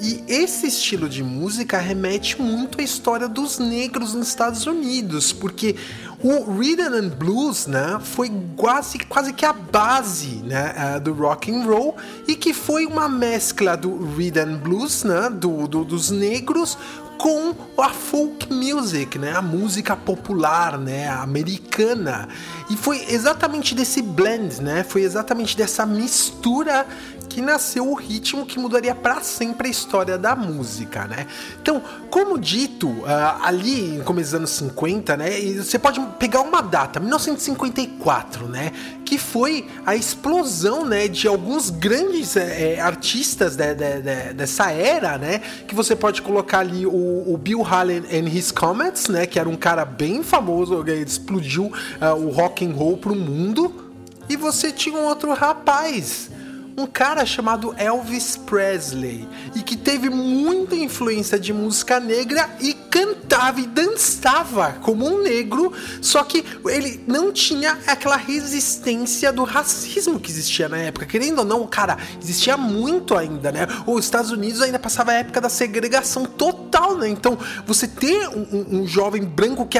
E 0.00 0.24
esse 0.26 0.68
estilo 0.68 1.06
de 1.06 1.22
música 1.22 1.76
remete 1.76 2.40
muito 2.40 2.80
à 2.80 2.82
história 2.82 3.28
dos 3.28 3.58
negros 3.58 4.14
nos 4.14 4.28
Estados 4.28 4.66
Unidos, 4.66 5.34
porque 5.34 5.76
o 6.22 6.56
rhythm 6.56 6.94
and 6.94 7.08
blues, 7.08 7.66
né, 7.66 7.98
foi 8.00 8.30
quase, 8.56 8.98
quase 9.00 9.32
que 9.32 9.44
a 9.44 9.52
base, 9.52 10.36
né, 10.44 10.96
uh, 10.96 11.00
do 11.00 11.12
rock 11.12 11.52
and 11.52 11.64
roll 11.64 11.96
e 12.28 12.36
que 12.36 12.54
foi 12.54 12.86
uma 12.86 13.08
mescla 13.08 13.76
do 13.76 13.96
rhythm 14.14 14.40
and 14.40 14.56
blues, 14.58 15.02
né, 15.02 15.28
do, 15.28 15.66
do 15.66 15.84
dos 15.84 16.10
negros 16.10 16.78
com 17.18 17.54
a 17.78 17.90
folk 17.90 18.52
music, 18.52 19.16
né, 19.16 19.32
a 19.32 19.40
música 19.40 19.94
popular, 19.94 20.76
né, 20.76 21.08
americana. 21.08 22.28
E 22.68 22.76
foi 22.76 23.04
exatamente 23.08 23.74
desse 23.74 24.02
blend, 24.02 24.60
né, 24.60 24.82
foi 24.82 25.02
exatamente 25.02 25.56
dessa 25.56 25.86
mistura 25.86 26.86
que 27.32 27.40
nasceu 27.40 27.88
o 27.88 27.94
ritmo 27.94 28.44
que 28.44 28.58
mudaria 28.58 28.94
para 28.94 29.22
sempre 29.22 29.68
a 29.68 29.70
história 29.70 30.18
da 30.18 30.36
música, 30.36 31.06
né? 31.06 31.26
Então, 31.62 31.82
como 32.10 32.38
dito, 32.38 32.88
uh, 32.88 33.06
ali 33.42 33.96
no 33.96 34.04
começo 34.04 34.32
dos 34.32 34.34
anos 34.34 34.50
50, 34.50 35.16
né, 35.16 35.30
você 35.56 35.78
pode 35.78 35.98
pegar 36.18 36.42
uma 36.42 36.60
data, 36.60 37.00
1954, 37.00 38.46
né, 38.46 38.72
que 39.02 39.16
foi 39.16 39.66
a 39.86 39.96
explosão, 39.96 40.84
né, 40.84 41.08
de 41.08 41.26
alguns 41.26 41.70
grandes 41.70 42.36
é, 42.36 42.78
artistas 42.78 43.56
de, 43.56 43.74
de, 43.74 44.02
de, 44.02 44.34
dessa 44.34 44.70
era, 44.70 45.16
né, 45.16 45.38
que 45.66 45.74
você 45.74 45.96
pode 45.96 46.20
colocar 46.20 46.58
ali 46.58 46.84
o, 46.84 47.24
o, 47.26 47.38
Bill 47.38 47.64
Haley 47.64 48.04
and 48.12 48.28
His 48.28 48.52
Comets, 48.52 49.08
né, 49.08 49.24
que 49.24 49.38
era 49.38 49.48
um 49.48 49.56
cara 49.56 49.86
bem 49.86 50.22
famoso, 50.22 50.84
ele 50.86 51.02
explodiu 51.02 51.64
uh, 51.64 52.14
o 52.14 52.28
rock 52.28 52.66
and 52.66 52.74
roll 52.74 52.98
pro 52.98 53.14
mundo, 53.14 53.90
e 54.28 54.36
você 54.36 54.70
tinha 54.70 54.98
um 54.98 55.06
outro 55.06 55.32
rapaz 55.32 56.30
um 56.76 56.86
cara 56.86 57.24
chamado 57.26 57.74
Elvis 57.76 58.36
Presley 58.36 59.28
e 59.54 59.62
que 59.62 59.76
teve 59.76 60.08
muita 60.08 60.74
influência 60.74 61.38
de 61.38 61.52
música 61.52 62.00
negra 62.00 62.48
e 62.60 62.74
cantava 62.92 63.60
e 63.60 63.66
dançava 63.66 64.72
como 64.82 65.06
um 65.06 65.22
negro, 65.22 65.72
só 66.00 66.22
que 66.22 66.44
ele 66.66 67.02
não 67.06 67.32
tinha 67.32 67.78
aquela 67.86 68.16
resistência 68.16 69.32
do 69.32 69.44
racismo 69.44 70.20
que 70.20 70.30
existia 70.30 70.68
na 70.68 70.76
época. 70.76 71.06
Querendo 71.06 71.40
ou 71.40 71.44
não, 71.44 71.66
cara, 71.66 71.96
existia 72.22 72.56
muito 72.56 73.16
ainda, 73.16 73.50
né? 73.50 73.66
Os 73.86 74.04
Estados 74.04 74.30
Unidos 74.30 74.60
ainda 74.60 74.78
passava 74.78 75.12
a 75.12 75.14
época 75.14 75.40
da 75.40 75.48
segregação 75.48 76.24
total, 76.24 76.96
né? 76.96 77.08
Então, 77.08 77.38
você 77.66 77.88
ter 77.88 78.28
um, 78.28 78.82
um, 78.82 78.86
jovem 78.86 79.24
branco 79.24 79.66
que 79.66 79.78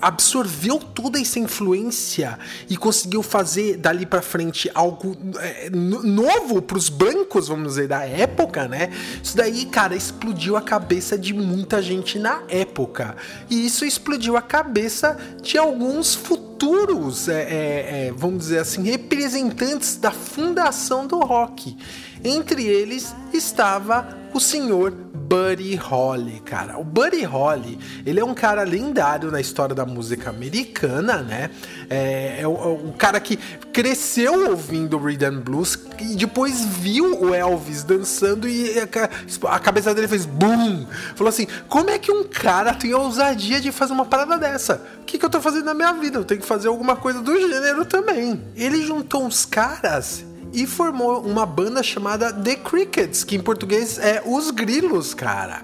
absorveu 0.00 0.78
toda 0.78 1.20
essa 1.20 1.38
influência 1.38 2.38
e 2.68 2.76
conseguiu 2.76 3.22
fazer 3.22 3.78
dali 3.78 4.04
para 4.04 4.20
frente 4.20 4.70
algo 4.74 5.16
é, 5.38 5.70
novo 6.02 6.60
para 6.62 6.78
os 6.78 6.88
brancos, 6.88 7.48
vamos 7.48 7.68
dizer, 7.70 7.88
da 7.88 8.04
época, 8.04 8.68
né? 8.68 8.90
Isso 9.22 9.36
daí, 9.36 9.66
cara, 9.66 9.94
explodiu 9.94 10.56
a 10.56 10.62
cabeça 10.62 11.18
de 11.18 11.32
muita 11.32 11.82
gente 11.82 12.18
na 12.18 12.42
época. 12.48 13.16
E 13.48 13.66
isso 13.66 13.84
explodiu 13.84 14.36
a 14.36 14.42
cabeça 14.42 15.18
de 15.42 15.58
alguns 15.58 16.14
futuros, 16.14 17.28
é, 17.28 17.42
é, 17.42 18.06
é, 18.06 18.12
vamos 18.14 18.40
dizer 18.40 18.58
assim, 18.58 18.82
representantes 18.82 19.96
da 19.96 20.10
fundação 20.10 21.06
do 21.06 21.18
rock. 21.20 21.76
Entre 22.24 22.64
eles 22.64 23.14
estava 23.32 24.16
o 24.34 24.40
senhor 24.40 24.92
Buddy 25.28 25.74
Holly, 25.74 26.40
cara. 26.40 26.78
O 26.78 26.84
Buddy 26.84 27.22
Holly, 27.22 27.78
ele 28.06 28.18
é 28.18 28.24
um 28.24 28.32
cara 28.32 28.62
lendário 28.62 29.30
na 29.30 29.38
história 29.38 29.74
da 29.74 29.84
música 29.84 30.30
americana, 30.30 31.18
né? 31.18 31.50
É, 31.90 32.40
é, 32.40 32.48
o, 32.48 32.92
é 32.94 32.96
cara 32.96 33.20
que 33.20 33.36
cresceu 33.70 34.48
ouvindo 34.48 34.96
rhythm 34.96 35.40
blues 35.40 35.78
e 36.00 36.16
depois 36.16 36.64
viu 36.64 37.22
o 37.22 37.34
Elvis 37.34 37.84
dançando 37.84 38.48
e 38.48 38.72
a, 38.80 39.54
a 39.54 39.58
cabeça 39.58 39.94
dele 39.94 40.08
fez 40.08 40.24
boom. 40.24 40.86
Falou 41.14 41.28
assim: 41.28 41.46
como 41.68 41.90
é 41.90 41.98
que 41.98 42.10
um 42.10 42.24
cara 42.24 42.72
tem 42.72 42.92
a 42.92 42.98
ousadia 42.98 43.60
de 43.60 43.70
fazer 43.70 43.92
uma 43.92 44.06
parada 44.06 44.38
dessa? 44.38 44.82
O 45.02 45.04
que, 45.04 45.18
que 45.18 45.24
eu 45.26 45.30
tô 45.30 45.42
fazendo 45.42 45.66
na 45.66 45.74
minha 45.74 45.92
vida? 45.92 46.18
Eu 46.18 46.24
tenho 46.24 46.40
que 46.40 46.46
fazer 46.46 46.68
alguma 46.68 46.96
coisa 46.96 47.20
do 47.20 47.38
gênero 47.38 47.84
também. 47.84 48.42
Ele 48.56 48.82
juntou 48.82 49.26
uns 49.26 49.44
caras 49.44 50.24
e 50.52 50.66
formou 50.66 51.20
uma 51.20 51.44
banda 51.44 51.82
chamada 51.82 52.32
The 52.32 52.56
Crickets, 52.56 53.24
que 53.24 53.36
em 53.36 53.40
português 53.40 53.98
é 53.98 54.22
Os 54.24 54.50
Grilos, 54.50 55.14
cara. 55.14 55.62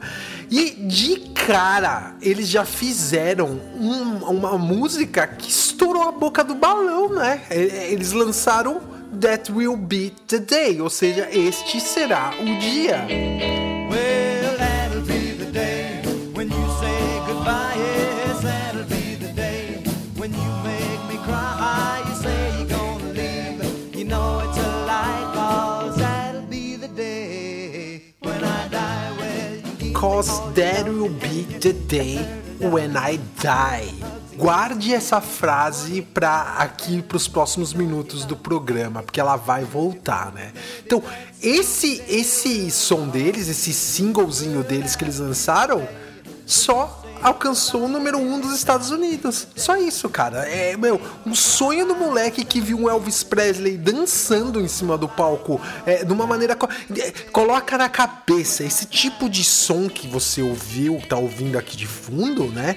E 0.51 0.70
de 0.70 1.16
cara, 1.35 2.14
eles 2.20 2.49
já 2.49 2.64
fizeram 2.64 3.61
um, 3.77 4.18
uma 4.25 4.59
música 4.59 5.27
que 5.27 5.51
estourou 5.51 6.09
a 6.09 6.12
boca 6.12 6.44
do 6.44 6.55
balão, 6.55 7.09
né? 7.11 7.42
Eles 7.51 8.12
lançaram 8.12 8.81
That 9.20 9.51
Will 9.51 9.77
Be 9.77 10.12
the 10.27 10.38
Day, 10.38 10.81
ou 10.81 10.90
seja, 10.90 11.29
este 11.31 11.81
será 11.81 12.33
o 12.40 12.44
dia. 12.59 13.07
Well, 13.90 14.34
Cause 30.05 30.38
that 30.53 30.85
will 30.85 31.09
be 31.09 31.45
the 31.61 31.73
day 31.73 32.19
when 32.61 32.95
I 32.95 33.19
die. 33.43 33.88
Guarde 34.37 34.93
essa 34.93 35.19
frase 35.19 36.03
para 36.03 36.57
aqui 36.59 37.01
para 37.01 37.17
os 37.17 37.27
próximos 37.27 37.73
minutos 37.73 38.27
do 38.27 38.37
programa, 38.37 39.03
porque 39.03 39.19
ela 39.19 39.37
vai 39.37 39.64
voltar, 39.64 40.31
né? 40.35 40.53
Então, 40.85 41.03
esse 41.43 42.03
esse 42.07 42.71
som 42.71 43.09
deles, 43.09 43.49
esse 43.49 43.73
singlezinho 43.73 44.62
deles 44.62 44.95
que 44.95 45.05
eles 45.05 45.19
lançaram, 45.19 45.88
só 46.45 47.03
alcançou 47.25 47.85
o 47.85 47.89
número 47.89 48.19
um 48.19 48.39
dos 48.39 48.55
Estados 48.55 48.91
Unidos. 48.91 49.49
Só 49.57 49.77
isso, 49.77 50.09
cara. 50.11 50.47
É, 50.47 50.77
meu, 50.77 51.01
um 51.25 51.35
sonho 51.35 51.87
do 51.87 51.97
moleque 51.97 52.45
que 52.45 52.61
viu 52.61 52.79
um 52.79 52.91
Elvis 52.91 53.25
Presley 53.25 53.79
dançando 53.79 54.61
em 54.61 54.69
cima 54.69 54.99
do 54.99 55.09
palco 55.09 55.59
é, 55.87 56.05
de 56.05 56.13
uma 56.13 56.27
maneira. 56.27 56.57
É, 56.97 57.11
coloca 57.33 57.79
na 57.79 57.89
cabeça 57.89 58.63
esse 58.63 58.85
tipo 58.85 59.29
de 59.29 59.43
som 59.43 59.89
que 59.89 60.07
você 60.07 60.43
ouviu, 60.43 61.03
tá 61.09 61.17
ouvindo 61.17 61.59
aqui 61.59 61.77
de 61.77 61.87
fundo, 61.87 62.45
né? 62.49 62.77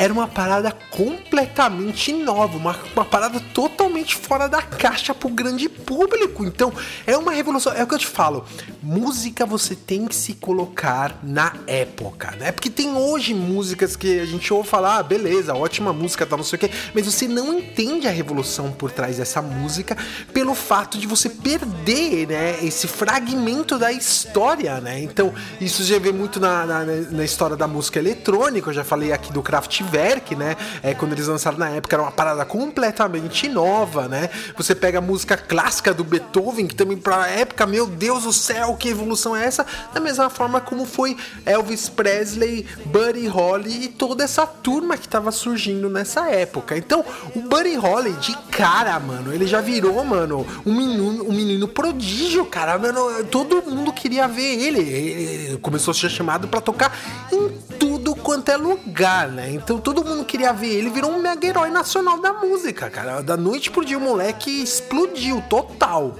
Era 0.00 0.10
uma 0.14 0.26
parada 0.26 0.72
completamente 0.90 2.10
nova, 2.10 2.56
uma, 2.56 2.74
uma 2.96 3.04
parada 3.04 3.38
totalmente 3.52 4.16
fora 4.16 4.48
da 4.48 4.62
caixa 4.62 5.14
pro 5.14 5.28
grande 5.28 5.68
público. 5.68 6.42
Então, 6.42 6.72
é 7.06 7.18
uma 7.18 7.32
revolução. 7.32 7.74
É 7.74 7.82
o 7.82 7.86
que 7.86 7.96
eu 7.96 7.98
te 7.98 8.06
falo. 8.06 8.46
Música 8.82 9.44
você 9.44 9.74
tem 9.74 10.06
que 10.06 10.16
se 10.16 10.32
colocar 10.32 11.18
na 11.22 11.52
época, 11.66 12.30
né? 12.38 12.50
Porque 12.50 12.70
tem 12.70 12.96
hoje 12.96 13.34
músicas 13.34 13.94
que 13.94 14.20
a 14.20 14.24
gente 14.24 14.50
ouve 14.54 14.66
falar, 14.66 14.96
ah, 14.96 15.02
beleza, 15.02 15.54
ótima 15.54 15.92
música, 15.92 16.24
tá, 16.24 16.34
não 16.34 16.44
sei 16.44 16.56
o 16.56 16.60
quê, 16.60 16.70
mas 16.94 17.04
você 17.04 17.28
não 17.28 17.58
entende 17.58 18.08
a 18.08 18.10
revolução 18.10 18.72
por 18.72 18.90
trás 18.90 19.18
dessa 19.18 19.42
música 19.42 19.98
pelo 20.32 20.54
fato 20.54 20.96
de 20.96 21.06
você 21.06 21.28
perder, 21.28 22.26
né, 22.26 22.64
esse 22.64 22.88
fragmento 22.88 23.78
da 23.78 23.92
história, 23.92 24.80
né? 24.80 24.98
Então, 25.02 25.34
isso 25.60 25.84
já 25.84 25.98
vê 25.98 26.10
muito 26.10 26.40
na, 26.40 26.64
na, 26.64 26.84
na 26.84 27.24
história 27.24 27.54
da 27.54 27.68
música 27.68 27.98
eletrônica, 27.98 28.70
eu 28.70 28.74
já 28.74 28.84
falei 28.84 29.12
aqui 29.12 29.30
do 29.30 29.42
Kraftwerk 29.42 29.89
Kraftwerk, 29.90 30.36
né? 30.36 30.56
É, 30.82 30.94
quando 30.94 31.12
eles 31.12 31.26
lançaram 31.26 31.58
na 31.58 31.68
época, 31.68 31.96
era 31.96 32.02
uma 32.02 32.12
parada 32.12 32.44
completamente 32.44 33.48
nova, 33.48 34.08
né? 34.08 34.30
Você 34.56 34.74
pega 34.74 34.98
a 34.98 35.00
música 35.00 35.36
clássica 35.36 35.92
do 35.92 36.04
Beethoven, 36.04 36.66
que 36.66 36.74
também 36.74 36.96
pra 36.96 37.28
época, 37.28 37.66
meu 37.66 37.86
Deus 37.86 38.22
do 38.22 38.32
céu, 38.32 38.76
que 38.76 38.88
evolução 38.88 39.36
é 39.36 39.44
essa? 39.44 39.66
Da 39.92 40.00
mesma 40.00 40.30
forma 40.30 40.60
como 40.60 40.86
foi 40.86 41.16
Elvis 41.44 41.88
Presley, 41.88 42.66
Buddy 42.86 43.26
Holly 43.26 43.84
e 43.84 43.88
toda 43.88 44.24
essa 44.24 44.46
turma 44.46 44.96
que 44.96 45.08
tava 45.08 45.32
surgindo 45.32 45.90
nessa 45.90 46.30
época. 46.30 46.76
Então, 46.76 47.04
o 47.34 47.40
Buddy 47.40 47.74
Holly, 47.76 48.12
de 48.14 48.36
cara, 48.50 48.98
mano, 49.00 49.32
ele 49.32 49.46
já 49.46 49.60
virou, 49.60 50.02
mano, 50.04 50.46
um 50.64 50.74
menino, 50.74 51.28
um 51.28 51.32
menino 51.32 51.68
prodígio, 51.68 52.44
cara. 52.46 52.78
Mano, 52.78 53.24
todo 53.24 53.62
mundo 53.62 53.92
queria 53.92 54.28
ver 54.28 54.60
ele. 54.60 54.80
Ele 54.80 55.58
começou 55.58 55.92
a 55.92 55.94
ser 55.94 56.10
chamado 56.10 56.48
para 56.48 56.60
tocar 56.60 56.96
em 57.32 57.48
tudo 57.78 57.89
quanto 58.16 58.50
é 58.50 58.56
lugar, 58.56 59.28
né? 59.28 59.50
Então 59.52 59.78
todo 59.78 60.04
mundo 60.04 60.24
queria 60.24 60.52
ver 60.52 60.68
ele, 60.68 60.90
virou 60.90 61.10
um 61.10 61.20
mega 61.20 61.46
herói 61.46 61.70
nacional 61.70 62.20
da 62.20 62.32
música, 62.32 62.90
cara. 62.90 63.20
Da 63.20 63.36
noite 63.36 63.70
pro 63.70 63.84
dia 63.84 63.98
o 63.98 64.00
moleque 64.00 64.62
explodiu 64.62 65.42
total. 65.48 66.16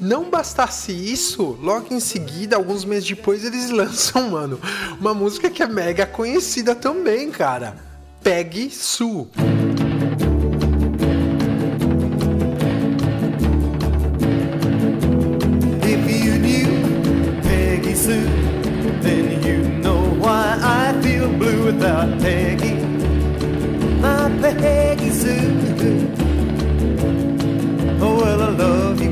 Não 0.00 0.30
bastasse 0.30 0.92
isso, 0.92 1.58
logo 1.60 1.92
em 1.92 1.98
seguida, 1.98 2.56
alguns 2.56 2.84
meses 2.84 3.08
depois, 3.08 3.44
eles 3.44 3.70
lançam, 3.70 4.30
mano, 4.30 4.60
uma 5.00 5.12
música 5.12 5.50
que 5.50 5.62
é 5.62 5.66
mega 5.66 6.06
conhecida 6.06 6.74
também, 6.74 7.30
cara. 7.30 7.76
Peggy 8.22 8.70
Sue. 8.70 9.28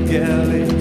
Love 0.09 0.76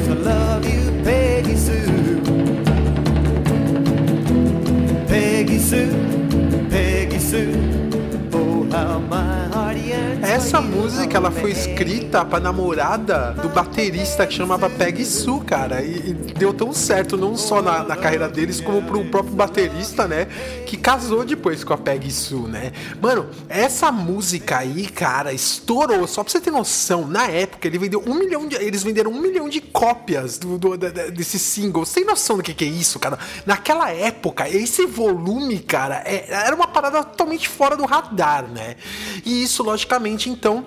Essa 10.46 10.60
música 10.60 11.16
ela 11.16 11.32
foi 11.32 11.50
escrita 11.50 12.24
pra 12.24 12.38
namorada 12.38 13.32
do 13.42 13.48
baterista 13.48 14.24
que 14.24 14.32
chamava 14.32 14.70
Peggy 14.70 15.04
Sue, 15.04 15.40
cara. 15.40 15.82
E, 15.82 16.10
e 16.10 16.12
deu 16.12 16.54
tão 16.54 16.72
certo, 16.72 17.16
não 17.16 17.36
só 17.36 17.60
na, 17.60 17.82
na, 17.82 17.96
carreira 17.96 18.28
deles, 18.28 18.60
como 18.60 18.80
pro 18.80 19.04
próprio 19.06 19.34
baterista, 19.34 20.06
né? 20.06 20.28
Que 20.64 20.76
casou 20.76 21.24
depois 21.24 21.64
com 21.64 21.72
a 21.72 21.76
Peggy 21.76 22.12
Sue, 22.12 22.48
né? 22.48 22.72
Mano, 23.02 23.28
essa 23.48 23.90
música 23.90 24.58
aí, 24.58 24.86
cara, 24.86 25.32
estourou. 25.32 26.06
Só 26.06 26.22
pra 26.22 26.30
você 26.30 26.40
ter 26.40 26.52
noção, 26.52 27.08
na 27.08 27.26
época 27.26 27.66
ele 27.66 27.78
vendeu 27.78 28.04
um 28.06 28.14
milhão 28.14 28.46
de. 28.46 28.54
Eles 28.54 28.84
venderam 28.84 29.10
um 29.10 29.20
milhão 29.20 29.48
de 29.48 29.60
cópias 29.60 30.38
do, 30.38 30.56
do, 30.56 30.76
desse 30.76 31.40
single. 31.40 31.84
Sem 31.84 32.04
noção 32.04 32.36
do 32.36 32.44
que, 32.44 32.54
que 32.54 32.64
é 32.64 32.68
isso, 32.68 33.00
cara. 33.00 33.18
Naquela 33.44 33.90
época, 33.90 34.48
esse 34.48 34.86
volume, 34.86 35.58
cara, 35.58 36.04
é, 36.06 36.24
era 36.30 36.54
uma 36.54 36.68
parada 36.68 37.02
totalmente 37.02 37.48
fora 37.48 37.76
do 37.76 37.84
radar, 37.84 38.46
né? 38.46 38.76
E 39.24 39.42
isso, 39.42 39.64
logicamente, 39.64 40.35
então 40.36 40.64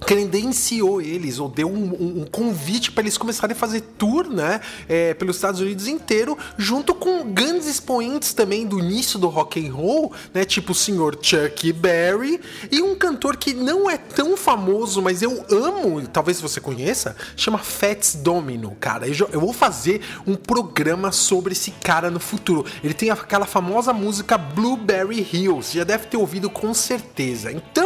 credenciou 0.00 1.00
eles 1.00 1.38
ou 1.38 1.48
deu 1.48 1.68
um, 1.68 1.84
um, 1.84 2.20
um 2.22 2.24
convite 2.26 2.92
para 2.92 3.02
eles 3.02 3.16
começarem 3.16 3.54
a 3.54 3.58
fazer 3.58 3.80
tour, 3.80 4.28
né, 4.28 4.60
é, 4.88 5.14
pelos 5.14 5.36
Estados 5.36 5.60
Unidos 5.60 5.86
inteiro, 5.86 6.36
junto 6.56 6.94
com 6.94 7.24
grandes 7.32 7.66
expoentes 7.66 8.32
também 8.32 8.66
do 8.66 8.78
início 8.78 9.18
do 9.18 9.28
rock 9.28 9.64
and 9.64 9.72
roll, 9.72 10.12
né, 10.32 10.44
tipo 10.44 10.72
o 10.72 10.74
senhor 10.74 11.18
Chuck 11.20 11.72
Berry 11.72 12.40
e 12.70 12.82
um 12.82 12.94
cantor 12.94 13.36
que 13.36 13.54
não 13.54 13.88
é 13.88 13.96
tão 13.96 14.36
famoso, 14.36 15.00
mas 15.00 15.22
eu 15.22 15.44
amo, 15.50 16.06
talvez 16.08 16.40
você 16.40 16.60
conheça, 16.60 17.16
chama 17.36 17.58
Fats 17.58 18.14
Domino, 18.14 18.76
cara. 18.78 19.06
Eu, 19.06 19.28
eu 19.32 19.40
vou 19.40 19.52
fazer 19.52 20.00
um 20.26 20.34
programa 20.34 21.12
sobre 21.12 21.52
esse 21.52 21.70
cara 21.70 22.10
no 22.10 22.20
futuro. 22.20 22.64
Ele 22.82 22.94
tem 22.94 23.10
aquela 23.10 23.46
famosa 23.46 23.92
música 23.92 24.36
Blueberry 24.36 25.26
Hills, 25.32 25.76
já 25.76 25.84
deve 25.84 26.06
ter 26.06 26.16
ouvido 26.16 26.50
com 26.50 26.72
certeza. 26.74 27.50
Então, 27.52 27.85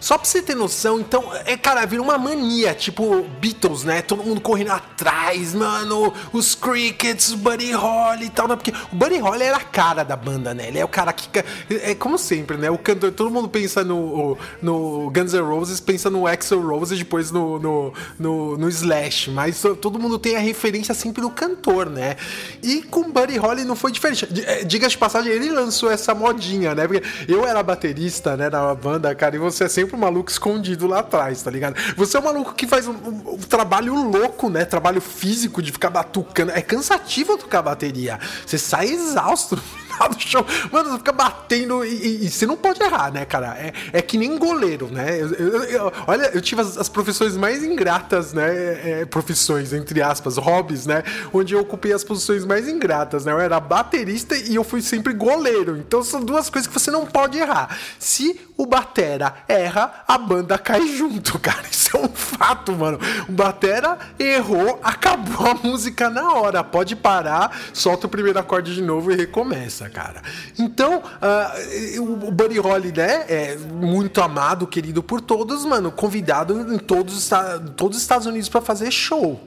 só 0.00 0.16
para 0.16 0.26
você 0.26 0.42
ter 0.42 0.54
noção, 0.54 1.00
então 1.00 1.24
é, 1.44 1.56
cara, 1.56 1.84
vira 1.86 2.02
uma 2.02 2.18
mania, 2.18 2.74
tipo 2.74 3.22
Beatles, 3.40 3.84
né? 3.84 4.02
Todo 4.02 4.22
mundo 4.22 4.40
correndo 4.40 4.72
atrás, 4.72 5.54
mano. 5.54 6.12
Os 6.32 6.54
Crickets, 6.54 7.32
Buddy 7.32 7.72
Holly 7.72 8.26
e 8.26 8.30
tal, 8.30 8.48
né? 8.48 8.56
Porque 8.56 8.72
o 8.92 8.96
Buddy 8.96 9.18
Holly 9.18 9.42
era 9.42 9.56
a 9.56 9.64
cara 9.64 10.02
da 10.02 10.16
banda, 10.16 10.54
né? 10.54 10.68
Ele 10.68 10.78
é 10.78 10.84
o 10.84 10.88
cara 10.88 11.12
que. 11.12 11.28
É 11.70 11.94
como 11.94 12.18
sempre, 12.18 12.56
né? 12.56 12.70
O 12.70 12.78
cantor, 12.78 13.12
todo 13.12 13.30
mundo 13.30 13.48
pensa 13.48 13.84
no, 13.84 14.36
no 14.60 15.10
Guns 15.10 15.32
N' 15.32 15.40
Roses, 15.40 15.80
pensa 15.80 16.10
no 16.10 16.26
Axel 16.26 16.60
Rose 16.60 16.94
e 16.94 16.98
depois 16.98 17.30
no, 17.30 17.58
no, 17.58 17.92
no, 18.18 18.58
no 18.58 18.68
Slash. 18.68 19.30
Mas 19.30 19.62
todo 19.80 19.98
mundo 19.98 20.18
tem 20.18 20.36
a 20.36 20.40
referência 20.40 20.94
sempre 20.94 21.22
do 21.22 21.30
cantor, 21.30 21.88
né? 21.90 22.16
E 22.62 22.82
com 22.82 23.10
Buddy 23.10 23.36
Holly 23.36 23.64
não 23.64 23.76
foi 23.76 23.92
diferente. 23.92 24.26
É, 24.46 24.64
diga 24.64 24.88
de 24.88 24.98
passagem, 24.98 25.32
ele 25.32 25.50
lançou 25.50 25.90
essa 25.90 26.14
modinha, 26.14 26.74
né? 26.74 26.86
Porque 26.86 27.02
eu 27.28 27.46
era 27.46 27.62
baterista, 27.62 28.36
né, 28.36 28.50
na 28.50 28.74
banda, 28.74 29.14
cara, 29.14 29.36
e 29.36 29.38
você 29.50 29.64
é 29.64 29.68
sempre 29.68 29.96
um 29.96 29.98
maluco 29.98 30.30
escondido 30.30 30.86
lá 30.86 31.00
atrás 31.00 31.38
tá 31.42 31.50
ligado? 31.50 31.76
Você 31.96 32.16
é 32.16 32.20
um 32.20 32.24
maluco 32.24 32.54
que 32.54 32.66
faz 32.66 32.86
um, 32.86 32.92
um, 32.92 33.34
um 33.34 33.38
trabalho 33.38 33.94
louco, 33.94 34.48
né? 34.48 34.64
Trabalho 34.64 35.00
físico 35.00 35.62
de 35.62 35.72
ficar 35.72 35.90
batucando. 35.90 36.52
É 36.52 36.60
cansativo 36.60 37.36
tocar 37.36 37.62
bateria. 37.62 38.18
Você 38.46 38.58
sai 38.58 38.88
exausto 38.88 39.60
do 40.08 40.20
show. 40.20 40.44
Mano, 40.70 40.90
você 40.90 40.98
fica 40.98 41.12
batendo 41.12 41.84
e, 41.84 41.88
e, 41.88 42.26
e, 42.26 42.30
você 42.30 42.46
não 42.46 42.56
pode 42.56 42.82
errar, 42.82 43.12
né, 43.12 43.24
cara? 43.24 43.56
É, 43.58 43.72
é 43.92 44.02
que 44.02 44.16
nem 44.16 44.38
goleiro, 44.38 44.88
né? 44.88 45.20
Eu, 45.20 45.32
eu, 45.32 45.64
eu, 45.64 45.92
olha, 46.06 46.30
eu 46.34 46.40
tive 46.40 46.60
as, 46.60 46.76
as, 46.76 46.88
profissões 46.88 47.36
mais 47.36 47.64
ingratas, 47.64 48.32
né? 48.32 49.00
É, 49.00 49.04
profissões, 49.04 49.72
entre 49.72 50.02
aspas, 50.02 50.36
hobbies, 50.36 50.86
né? 50.86 51.02
Onde 51.32 51.54
eu 51.54 51.60
ocupei 51.60 51.92
as 51.92 52.04
posições 52.04 52.44
mais 52.44 52.68
ingratas, 52.68 53.24
né? 53.24 53.32
Eu 53.32 53.40
era 53.40 53.58
baterista 53.58 54.36
e 54.36 54.54
eu 54.54 54.64
fui 54.64 54.82
sempre 54.82 55.12
goleiro. 55.12 55.76
Então 55.76 56.02
são 56.02 56.24
duas 56.24 56.48
coisas 56.50 56.66
que 56.66 56.78
você 56.78 56.90
não 56.90 57.06
pode 57.06 57.38
errar. 57.38 57.76
Se 57.98 58.40
o 58.56 58.66
batera 58.66 59.34
erra, 59.46 60.04
a 60.06 60.18
banda 60.18 60.58
cai 60.58 60.86
junto, 60.88 61.38
cara. 61.40 61.64
Isso 61.70 61.96
é 61.96 62.00
um 62.00 62.08
fato, 62.08 62.72
mano. 62.72 62.98
O 63.28 63.32
batera 63.32 63.98
errou, 64.18 64.80
acabou 64.82 65.46
a 65.46 65.54
música 65.54 66.10
na 66.10 66.34
hora. 66.34 66.62
Pode 66.62 66.96
parar, 66.96 67.56
solta 67.72 68.06
o 68.06 68.10
primeiro 68.10 68.38
acorde 68.38 68.74
de 68.74 68.82
novo 68.82 69.12
e 69.12 69.16
recomeça 69.16 69.87
cara. 69.88 70.22
Então, 70.58 70.98
uh, 70.98 72.26
o 72.26 72.30
Buddy 72.30 72.58
Holly, 72.58 72.92
né, 72.92 73.24
é 73.28 73.56
muito 73.56 74.20
amado, 74.20 74.66
querido 74.66 75.02
por 75.02 75.20
todos, 75.20 75.64
mano, 75.64 75.90
convidado 75.90 76.74
em 76.74 76.78
todos, 76.78 77.28
todos 77.76 77.96
os 77.96 78.02
Estados 78.02 78.26
Unidos 78.26 78.48
para 78.48 78.60
fazer 78.60 78.90
show. 78.90 79.40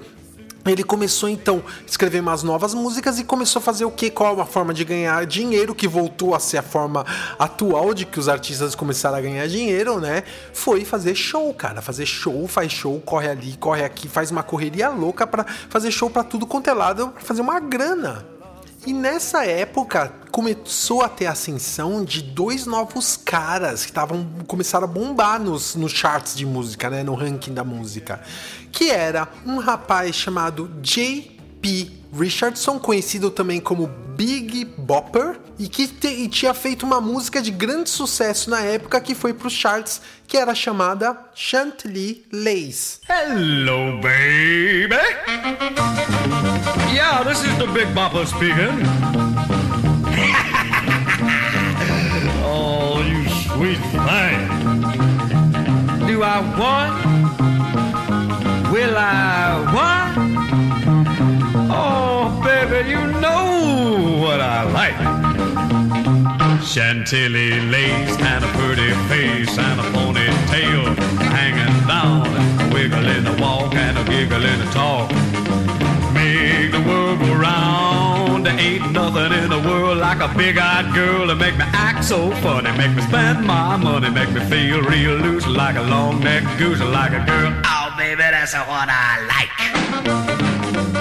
Ele 0.65 0.83
começou 0.83 1.29
então 1.29 1.63
a 1.67 1.85
escrever 1.85 2.19
umas 2.19 2.41
novas 2.41 2.73
músicas 2.73 3.19
e 3.19 3.23
começou 3.23 3.59
a 3.59 3.63
fazer 3.63 3.85
o 3.85 3.91
que? 3.91 4.09
Qual 4.09 4.39
a 4.41 4.45
forma 4.45 4.73
de 4.73 4.83
ganhar 4.83 5.25
dinheiro 5.25 5.75
que 5.75 5.87
voltou 5.87 6.33
a 6.33 6.39
ser 6.39 6.57
a 6.57 6.63
forma 6.63 7.05
atual 7.37 7.93
de 7.93 8.05
que 8.05 8.19
os 8.19 8.27
artistas 8.27 8.73
começaram 8.73 9.17
a 9.17 9.21
ganhar 9.21 9.47
dinheiro, 9.47 9.99
né? 9.99 10.23
Foi 10.53 10.83
fazer 10.83 11.13
show, 11.13 11.53
cara. 11.53 11.81
Fazer 11.81 12.05
show, 12.05 12.47
faz 12.47 12.71
show, 12.71 12.99
corre 13.01 13.29
ali, 13.29 13.55
corre 13.57 13.83
aqui, 13.83 14.07
faz 14.07 14.31
uma 14.31 14.43
correria 14.43 14.89
louca 14.89 15.27
para 15.27 15.45
fazer 15.69 15.91
show 15.91 16.09
para 16.09 16.23
tudo 16.23 16.47
quanto 16.47 16.69
é 16.69 16.73
lado, 16.73 17.09
pra 17.09 17.21
fazer 17.21 17.41
uma 17.41 17.59
grana. 17.59 18.34
E 18.85 18.93
nessa 18.93 19.43
época 19.45 20.13
começou 20.29 21.01
a 21.01 21.09
ter 21.09 21.25
ascensão 21.25 22.05
de 22.05 22.21
dois 22.21 22.67
novos 22.67 23.17
caras 23.17 23.83
que 23.83 23.89
estavam 23.89 24.27
começaram 24.45 24.85
a 24.85 24.87
bombar 24.87 25.39
nos, 25.39 25.75
nos 25.75 25.91
charts 25.91 26.35
de 26.35 26.45
música, 26.45 26.87
né, 26.87 27.01
no 27.03 27.15
ranking 27.15 27.51
da 27.51 27.63
música, 27.63 28.21
que 28.71 28.91
era 28.91 29.27
um 29.43 29.57
rapaz 29.57 30.15
chamado 30.15 30.69
J.P. 30.83 32.04
Richardson, 32.17 32.79
conhecido 32.79 33.29
também 33.29 33.59
como 33.59 33.87
Big 34.15 34.63
Bopper, 34.77 35.37
e 35.59 35.67
que 35.67 35.87
te, 35.87 36.07
e 36.07 36.27
tinha 36.27 36.53
feito 36.53 36.85
uma 36.85 37.01
música 37.01 37.41
de 37.41 37.51
grande 37.51 37.89
sucesso 37.89 38.49
na 38.49 38.61
época 38.61 39.01
que 39.01 39.13
foi 39.13 39.33
para 39.33 39.47
os 39.47 39.53
charts, 39.53 40.01
que 40.27 40.37
era 40.37 40.55
chamada 40.55 41.17
Chantilly 41.33 42.25
Lace. 42.31 42.99
Hello, 43.09 43.99
baby. 44.01 44.95
Yeah, 46.93 47.23
this 47.23 47.43
is 47.43 47.53
the 47.57 47.67
Big 47.67 47.87
Bopper 47.93 48.25
speaking. 48.25 48.55
oh, 52.45 53.01
you 53.01 53.27
sweet 53.49 53.79
thing. 54.07 54.47
Do 56.07 56.23
I 56.23 56.39
want? 56.57 56.95
Will 58.71 58.97
I 58.97 59.24
Chantilly 66.75 67.61
lace 67.71 68.17
and 68.19 68.43
a 68.43 68.47
pretty 68.49 68.91
face 69.07 69.57
and 69.57 69.79
a 69.79 69.83
ponytail 69.95 70.97
hanging 71.23 71.87
down, 71.87 72.27
a 72.27 72.73
wiggle 72.73 73.05
in 73.05 73.23
the 73.23 73.31
walk 73.41 73.73
and 73.75 73.97
a 73.97 74.03
giggling 74.03 74.59
a 74.59 74.65
talk. 74.73 75.09
Make 76.13 76.73
the 76.73 76.83
world 76.85 77.19
go 77.19 77.33
round. 77.33 78.45
There 78.45 78.59
ain't 78.59 78.91
nothing 78.91 79.31
in 79.41 79.49
the 79.51 79.59
world 79.59 79.99
like 79.99 80.19
a 80.19 80.27
big-eyed 80.37 80.93
girl 80.93 81.27
to 81.27 81.35
make 81.35 81.55
me 81.55 81.63
act 81.67 82.03
so 82.03 82.31
funny, 82.41 82.69
make 82.77 82.93
me 82.93 83.03
spend 83.03 83.47
my 83.47 83.77
money, 83.77 84.09
make 84.09 84.31
me 84.33 84.41
feel 84.41 84.81
real 84.81 85.15
loose 85.15 85.47
like 85.47 85.77
a 85.77 85.83
long-necked 85.83 86.57
goose, 86.57 86.81
like 86.81 87.13
a 87.13 87.25
girl. 87.25 87.53
Oh, 87.63 87.93
baby, 87.97 88.17
that's 88.17 88.53
what 88.53 88.89
I 88.91 89.21
like. 89.31 89.49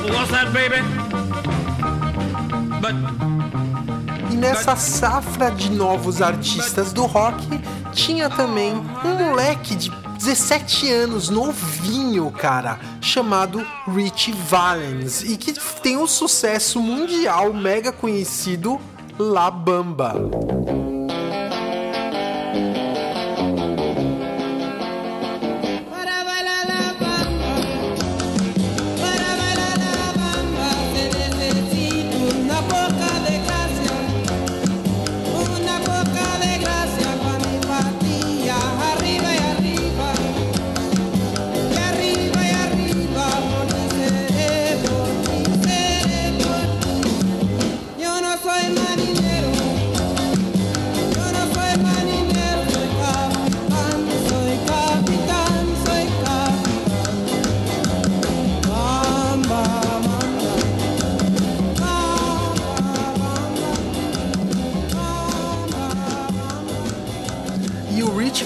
What's 0.09 0.31
that, 0.31 0.53
baby? 0.55 0.79
But 2.81 3.64
nessa 4.45 4.77
safra 4.77 5.51
de 5.51 5.71
novos 5.71 6.21
artistas 6.21 6.93
do 6.93 7.07
rock, 7.07 7.43
tinha 7.95 8.29
também 8.29 8.75
um 9.03 9.15
moleque 9.15 9.75
de 9.75 9.91
17 10.19 10.91
anos, 10.93 11.31
novinho, 11.31 12.31
cara, 12.31 12.79
chamado 13.01 13.67
Rich 13.89 14.33
Valens, 14.33 15.23
e 15.23 15.39
que 15.39 15.55
tem 15.81 15.97
um 15.97 16.07
sucesso 16.07 16.79
mundial 16.79 17.55
mega 17.55 17.91
conhecido, 17.91 18.79
La 19.19 19.51
Bamba. 19.51 20.15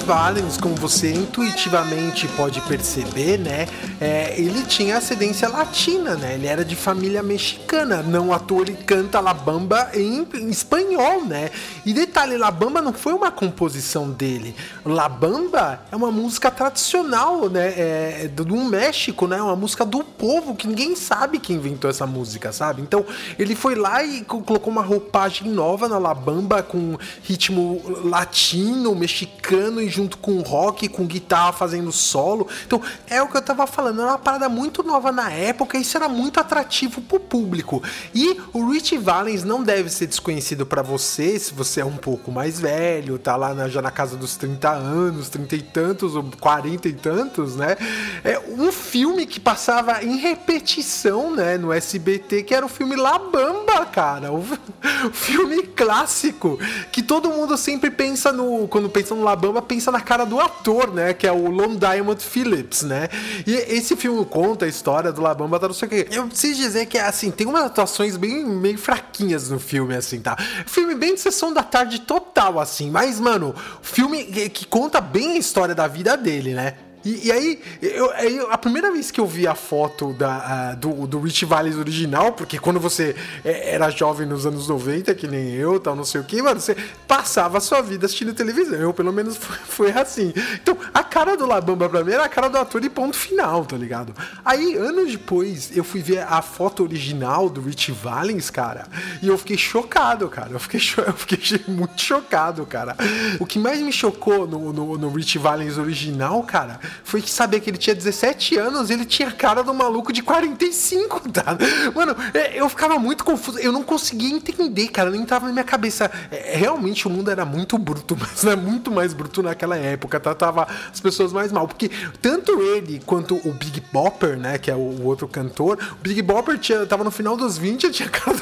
Valens, 0.09 0.57
como 0.57 0.75
você 0.75 1.13
intuitivamente 1.13 2.27
pode 2.29 2.63
perceber, 2.63 3.37
né? 3.39 3.69
é, 4.01 4.35
ele 4.39 4.63
tinha 4.63 4.97
ascendência 4.97 5.49
latina, 5.49 6.15
né? 6.15 6.35
Ele 6.35 6.47
era 6.47 6.65
de 6.65 6.77
família 6.77 7.23
mexicana. 7.23 8.03
Não 8.03 8.33
à 8.33 8.39
toa 8.39 8.63
ele 8.63 8.75
canta 8.75 9.21
La 9.21 9.35
Bamba 9.35 9.91
em, 9.93 10.27
em 10.35 10.49
espanhol, 10.49 11.25
né? 11.25 11.51
E 11.85 11.93
detalhe, 11.93 12.37
La 12.37 12.51
Bamba 12.51 12.81
não 12.81 12.93
foi 12.93 13.13
uma 13.13 13.31
composição 13.31 14.11
dele. 14.11 14.55
La 14.85 15.09
Bamba 15.09 15.83
é 15.91 15.97
uma 15.97 16.11
música 16.11 16.51
tradicional, 16.51 17.49
né? 17.51 17.75
É, 17.77 18.31
do, 18.33 18.45
do 18.45 18.57
México, 18.57 19.27
né? 19.27 19.43
Uma 19.43 19.57
música 19.57 19.85
do 19.85 20.03
povo 20.03 20.55
que 20.55 20.67
ninguém 20.67 20.95
sabe 20.95 21.39
quem 21.39 21.57
inventou 21.57 21.91
essa 21.91 22.07
música, 22.07 22.53
sabe? 22.53 22.81
Então 22.83 23.05
ele 23.39 23.55
foi 23.55 23.75
lá 23.75 24.03
e 24.03 24.23
co- 24.23 24.41
colocou 24.41 24.73
uma 24.73 24.83
roupagem 24.83 25.51
nova 25.51 25.89
na 25.89 25.99
La 25.99 26.15
Bamba 26.15 26.63
com 26.63 26.97
ritmo 27.23 27.83
latino, 28.05 28.95
mexicano 28.95 29.83
e 29.83 29.89
junto 29.99 30.17
com 30.19 30.41
rock, 30.43 30.89
com 30.89 31.05
guitarra 31.05 31.53
fazendo 31.53 31.91
solo. 31.91 32.47
Então 32.67 32.81
é 33.09 33.21
o 33.21 33.27
que 33.27 33.37
eu 33.37 33.43
tava 33.43 33.67
falando, 33.67 34.01
era 34.01 34.11
uma 34.13 34.19
parada 34.19 34.49
muito 34.49 34.83
nova 34.85 35.11
na 35.11 35.31
época 35.33 35.77
isso 35.77 35.97
era 35.97 36.09
muito 36.09 36.39
atrativo 36.39 37.01
pro 37.01 37.19
público. 37.19 37.83
E 38.15 38.41
o 38.53 38.71
Rich 38.71 38.97
Valens 38.99 39.43
não 39.43 39.63
deve 39.63 39.91
ser 39.91 40.07
desconhecido 40.07 40.65
para 40.65 40.83
você, 40.83 41.37
se 41.39 41.53
você 41.53 41.81
é 41.81 41.85
um 41.85 41.97
pouco 41.97 42.31
mais 42.31 42.61
velho, 42.61 43.19
tá 43.19 43.35
lá 43.37 43.53
na- 43.55 43.69
já 43.69 43.83
na 43.83 43.91
casa 43.91 44.17
dos 44.17 44.37
30 44.37 44.71
anos, 44.71 45.29
30 45.29 45.57
e 45.57 45.63
tantos, 45.63 46.15
ou 46.15 46.25
40 46.41 46.89
e 46.89 46.93
tantos, 46.93 47.57
né? 47.57 47.77
É 48.23 48.39
um 48.39 48.71
filme 48.71 49.27
que 49.27 49.41
passava 49.41 50.03
em 50.05 50.17
repetição, 50.17 51.35
né, 51.35 51.57
no 51.59 51.73
SBT, 51.73 52.43
que 52.45 52.55
era 52.55 52.65
o 52.65 52.69
filme 52.69 52.95
La 52.97 53.19
Bamba, 53.19 53.85
cara. 53.87 54.33
O 54.33 54.45
filme 55.13 55.63
clássico 55.63 56.59
que 56.93 57.03
todo 57.03 57.31
mundo 57.31 57.57
sempre 57.57 57.91
pensa 57.91 58.33
no, 58.33 58.69
quando 58.69 58.89
pensa 58.89 59.15
no 59.15 59.23
La 59.25 59.35
Bamba, 59.37 59.61
pensa 59.63 59.88
na 59.91 60.01
cara 60.01 60.25
do 60.25 60.41
ator, 60.41 60.93
né, 60.93 61.13
que 61.13 61.27
é 61.27 61.33
o 61.33 61.51
Lon 61.51 61.77
Diamond 61.77 62.23
Phillips, 62.23 62.83
né? 62.83 63.09
E 63.47 63.55
esse 63.55 63.97
filme 63.97 64.25
conta 64.25 64.65
a 64.65 64.69
história 64.69 65.13
do 65.13 65.21
La 65.21 65.35
Bamba, 65.35 65.59
tá 65.59 65.69
não 65.69 65.75
sei 65.75 65.87
o 65.87 65.91
quê. 65.91 66.09
Eu 66.11 66.27
preciso 66.27 66.61
dizer 66.61 66.87
que 66.87 66.99
assim, 66.99 67.31
tem 67.31 67.47
umas 67.47 67.65
atuações 67.65 68.17
bem 68.17 68.45
meio 68.45 68.79
fraquinhas 68.79 69.51
no 69.51 69.59
filme 69.59 69.95
assim, 69.95 70.21
tá? 70.21 70.37
Filme 70.67 70.95
bem 70.95 71.15
de 71.15 71.21
sessão 71.21 71.53
da 71.53 71.63
tarde 71.63 72.01
total 72.01 72.61
assim, 72.61 72.91
mas 72.91 73.21
mano, 73.21 73.55
filme 73.83 74.25
que 74.25 74.67
conta 74.67 75.01
bem 75.01 75.33
a 75.33 75.37
história 75.37 75.75
da 75.75 75.87
vida 75.87 76.17
dele, 76.17 76.55
né? 76.55 76.75
E, 77.05 77.29
e 77.29 77.33
aí, 77.33 77.61
eu, 77.81 78.11
aí, 78.13 78.41
a 78.51 78.59
primeira 78.59 78.91
vez 78.91 79.11
que 79.11 79.21
eu 79.21 79.27
vi 79.27 79.47
a 79.47 79.55
foto 79.55 80.13
da, 80.13 80.75
do, 80.75 81.07
do 81.07 81.21
Rich 81.21 81.45
Valens 81.45 81.77
original, 81.77 82.33
porque 82.33 82.59
quando 82.59 82.81
você 82.81 83.15
é, 83.45 83.75
era 83.75 83.91
jovem 83.91 84.27
nos 84.27 84.47
anos 84.47 84.69
90, 84.69 85.15
que 85.15 85.27
nem 85.27 85.51
eu, 85.53 85.79
tal, 85.79 85.95
não 85.95 86.05
sei 86.05 86.21
o 86.21 86.25
que, 86.25 86.43
mano, 86.43 86.61
você 86.61 86.77
passava 87.07 87.59
a 87.59 87.61
sua 87.61 87.81
vida 87.81 88.07
assistindo 88.07 88.35
televisão. 88.35 88.79
Eu, 88.79 88.93
pelo 88.93 89.13
menos, 89.13 89.37
foi, 89.67 89.93
assim. 89.93 90.33
Então, 90.55 90.77
a 90.93 91.03
cara 91.03 91.37
do 91.37 91.47
Labamba 91.47 91.89
pra 91.89 92.03
mim 92.03 92.13
era 92.13 92.25
a 92.25 92.29
cara 92.29 92.49
do 92.49 92.59
ator 92.59 92.85
e 92.85 92.91
ponto 92.91 93.17
final, 93.17 93.65
tá 93.65 93.77
ligado? 93.77 94.15
Aí, 94.45 94.77
anos 94.77 95.11
depois, 95.13 95.77
eu 95.77 95.85
fui 95.85 96.03
ver 96.03 96.21
a 96.21 96.43
foto 96.43 96.83
original 96.83 97.49
do 97.49 97.61
Rich 97.61 97.93
Valens, 97.93 98.51
cara, 98.51 98.87
e 99.23 99.29
eu 99.29 99.39
fiquei 99.39 99.57
chocado, 99.57 100.29
cara. 100.29 100.51
Eu 100.51 100.59
fiquei, 100.59 100.81
eu 101.07 101.13
fiquei 101.13 101.61
muito 101.69 102.01
chocado, 102.01 102.67
cara. 102.67 102.97
O 103.39 103.47
que 103.47 103.59
mais 103.59 103.81
me 103.81 103.93
chocou 103.93 104.47
no, 104.47 104.73
no, 104.73 104.99
no 104.99 105.11
Rich 105.11 105.39
Valens 105.39 105.79
original, 105.79 106.43
cara, 106.43 106.81
foi 107.05 107.23
saber 107.23 107.61
que 107.61 107.71
ele 107.71 107.79
tinha 107.79 107.95
17 107.95 108.57
anos 108.59 108.91
e 108.91 108.93
ele 108.93 109.05
tinha 109.05 109.29
a 109.29 109.33
cara 109.33 109.63
do 109.63 109.73
maluco 109.73 110.13
de 110.13 110.23
45, 110.23 111.31
tá? 111.31 111.57
Mano, 111.95 112.17
é, 112.35 112.61
eu 112.61 112.69
ficava 112.69 112.99
muito 112.99 113.25
confuso. 113.25 113.59
Eu 113.59 113.73
não 113.73 113.83
conseguia 113.83 114.35
entender, 114.35 114.89
cara. 114.89 115.11
Não 115.11 115.17
entrava 115.17 115.47
na 115.47 115.53
minha 115.53 115.65
cabeça. 115.65 116.11
É, 116.31 116.57
realmente 116.57 117.07
o 117.07 117.11
mundo 117.11 117.31
era 117.31 117.45
muito 117.45 117.79
bruto, 117.79 118.17
mas 118.21 118.45
é 118.45 118.57
muito 118.57 118.91
mais 118.91 119.13
bruto 119.13 119.43
naquela 119.43 119.77
época, 119.77 120.19
tá? 120.21 120.35
Tava 120.35 120.67
as 120.93 121.01
pessoas 121.01 121.33
mais 121.33 121.53
mal. 121.53 121.67
Porque 121.67 121.91
tanto 122.21 122.61
ele 122.61 123.01
quanto 123.05 123.37
o 123.37 123.53
Big 123.53 123.83
Bopper, 123.93 124.37
né? 124.37 124.59
Que 124.59 124.71
é 124.71 124.75
o, 124.75 125.05
outro 125.05 125.29
cantor, 125.29 125.79
o 125.93 126.03
Big 126.03 126.21
Bopper 126.23 126.59
tinha, 126.59 126.85
tava 126.87 127.05
no 127.05 127.11
final 127.11 127.37
dos 127.37 127.57
20 127.57 127.85
e 127.85 127.91
tinha 127.91 128.09
cara 128.11 128.37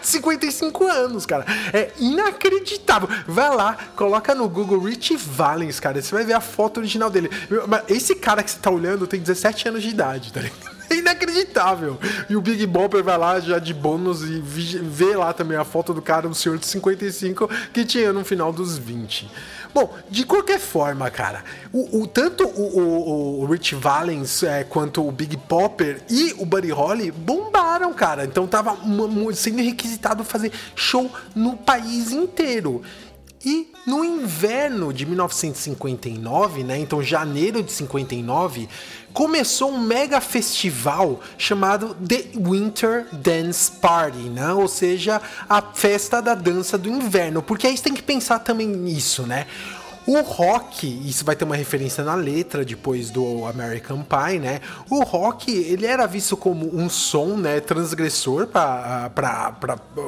de 0.00 0.06
55 0.06 0.86
anos, 0.86 1.26
cara. 1.26 1.44
É 1.72 1.90
inacreditável. 1.98 3.08
Vai 3.26 3.54
lá, 3.54 3.76
coloca 3.96 4.34
no 4.34 4.48
Google 4.48 4.80
Rich 4.80 5.16
Valens, 5.16 5.80
cara. 5.80 6.00
Você 6.00 6.14
vai 6.14 6.24
ver 6.24 6.34
a 6.34 6.40
foto 6.40 6.78
original 6.78 7.10
dele. 7.10 7.30
Esse 7.88 8.14
cara 8.14 8.42
que 8.42 8.50
você 8.50 8.58
tá 8.58 8.70
olhando 8.70 9.06
tem 9.06 9.20
17 9.20 9.68
anos 9.68 9.82
de 9.82 9.88
idade, 9.88 10.32
tá 10.32 10.40
ligado? 10.40 10.72
É 10.90 10.96
inacreditável. 10.96 11.98
E 12.28 12.36
o 12.36 12.42
Big 12.42 12.66
Bopper 12.66 13.02
vai 13.02 13.16
lá 13.16 13.40
já 13.40 13.58
de 13.58 13.72
bônus 13.72 14.22
e 14.24 14.42
vê 14.42 15.16
lá 15.16 15.32
também 15.32 15.56
a 15.56 15.64
foto 15.64 15.94
do 15.94 16.02
cara, 16.02 16.28
um 16.28 16.34
senhor 16.34 16.58
de 16.58 16.66
55, 16.66 17.48
que 17.72 17.86
tinha 17.86 18.12
no 18.12 18.22
final 18.26 18.52
dos 18.52 18.76
20. 18.76 19.30
Bom, 19.72 19.96
de 20.10 20.26
qualquer 20.26 20.60
forma, 20.60 21.10
cara, 21.10 21.42
o, 21.72 22.02
o 22.02 22.06
tanto 22.06 22.44
o, 22.44 22.78
o, 22.78 23.40
o, 23.40 23.46
Rich 23.46 23.74
Valens 23.74 24.42
é, 24.42 24.64
quanto 24.64 25.06
o 25.06 25.10
Big 25.10 25.34
Popper 25.38 26.02
e 26.10 26.34
o 26.36 26.44
Buddy 26.44 26.70
Holly 26.70 27.10
bombaram, 27.10 27.94
cara. 27.94 28.24
Então 28.24 28.46
tava 28.46 28.76
sendo 29.34 29.62
requisitado 29.62 30.24
fazer 30.24 30.52
show 30.76 31.10
no 31.34 31.56
país 31.56 32.12
inteiro. 32.12 32.82
E 33.44 33.68
no 33.84 34.04
inverno 34.04 34.92
de 34.92 35.04
1959, 35.04 36.62
né, 36.62 36.78
então 36.78 37.02
janeiro 37.02 37.62
de 37.62 37.72
59, 37.72 38.68
começou 39.12 39.72
um 39.72 39.80
mega 39.80 40.20
festival 40.20 41.20
chamado 41.36 41.94
The 41.94 42.24
Winter 42.38 43.06
Dance 43.12 43.70
Party, 43.72 44.30
né? 44.30 44.52
Ou 44.52 44.68
seja, 44.68 45.20
a 45.48 45.60
festa 45.60 46.22
da 46.22 46.34
dança 46.34 46.78
do 46.78 46.88
inverno, 46.88 47.42
porque 47.42 47.66
aí 47.66 47.76
você 47.76 47.82
tem 47.82 47.94
que 47.94 48.02
pensar 48.02 48.38
também 48.38 48.68
nisso, 48.68 49.26
né? 49.26 49.46
O 50.04 50.20
rock, 50.20 50.86
isso 51.08 51.24
vai 51.24 51.36
ter 51.36 51.44
uma 51.44 51.54
referência 51.54 52.02
na 52.02 52.16
letra 52.16 52.64
depois 52.64 53.08
do 53.08 53.46
American 53.46 54.02
Pie, 54.02 54.40
né? 54.40 54.60
O 54.90 55.02
rock, 55.04 55.52
ele 55.52 55.86
era 55.86 56.06
visto 56.06 56.36
como 56.36 56.76
um 56.76 56.90
som, 56.90 57.36
né, 57.36 57.60
transgressor 57.60 58.48
para 58.48 59.10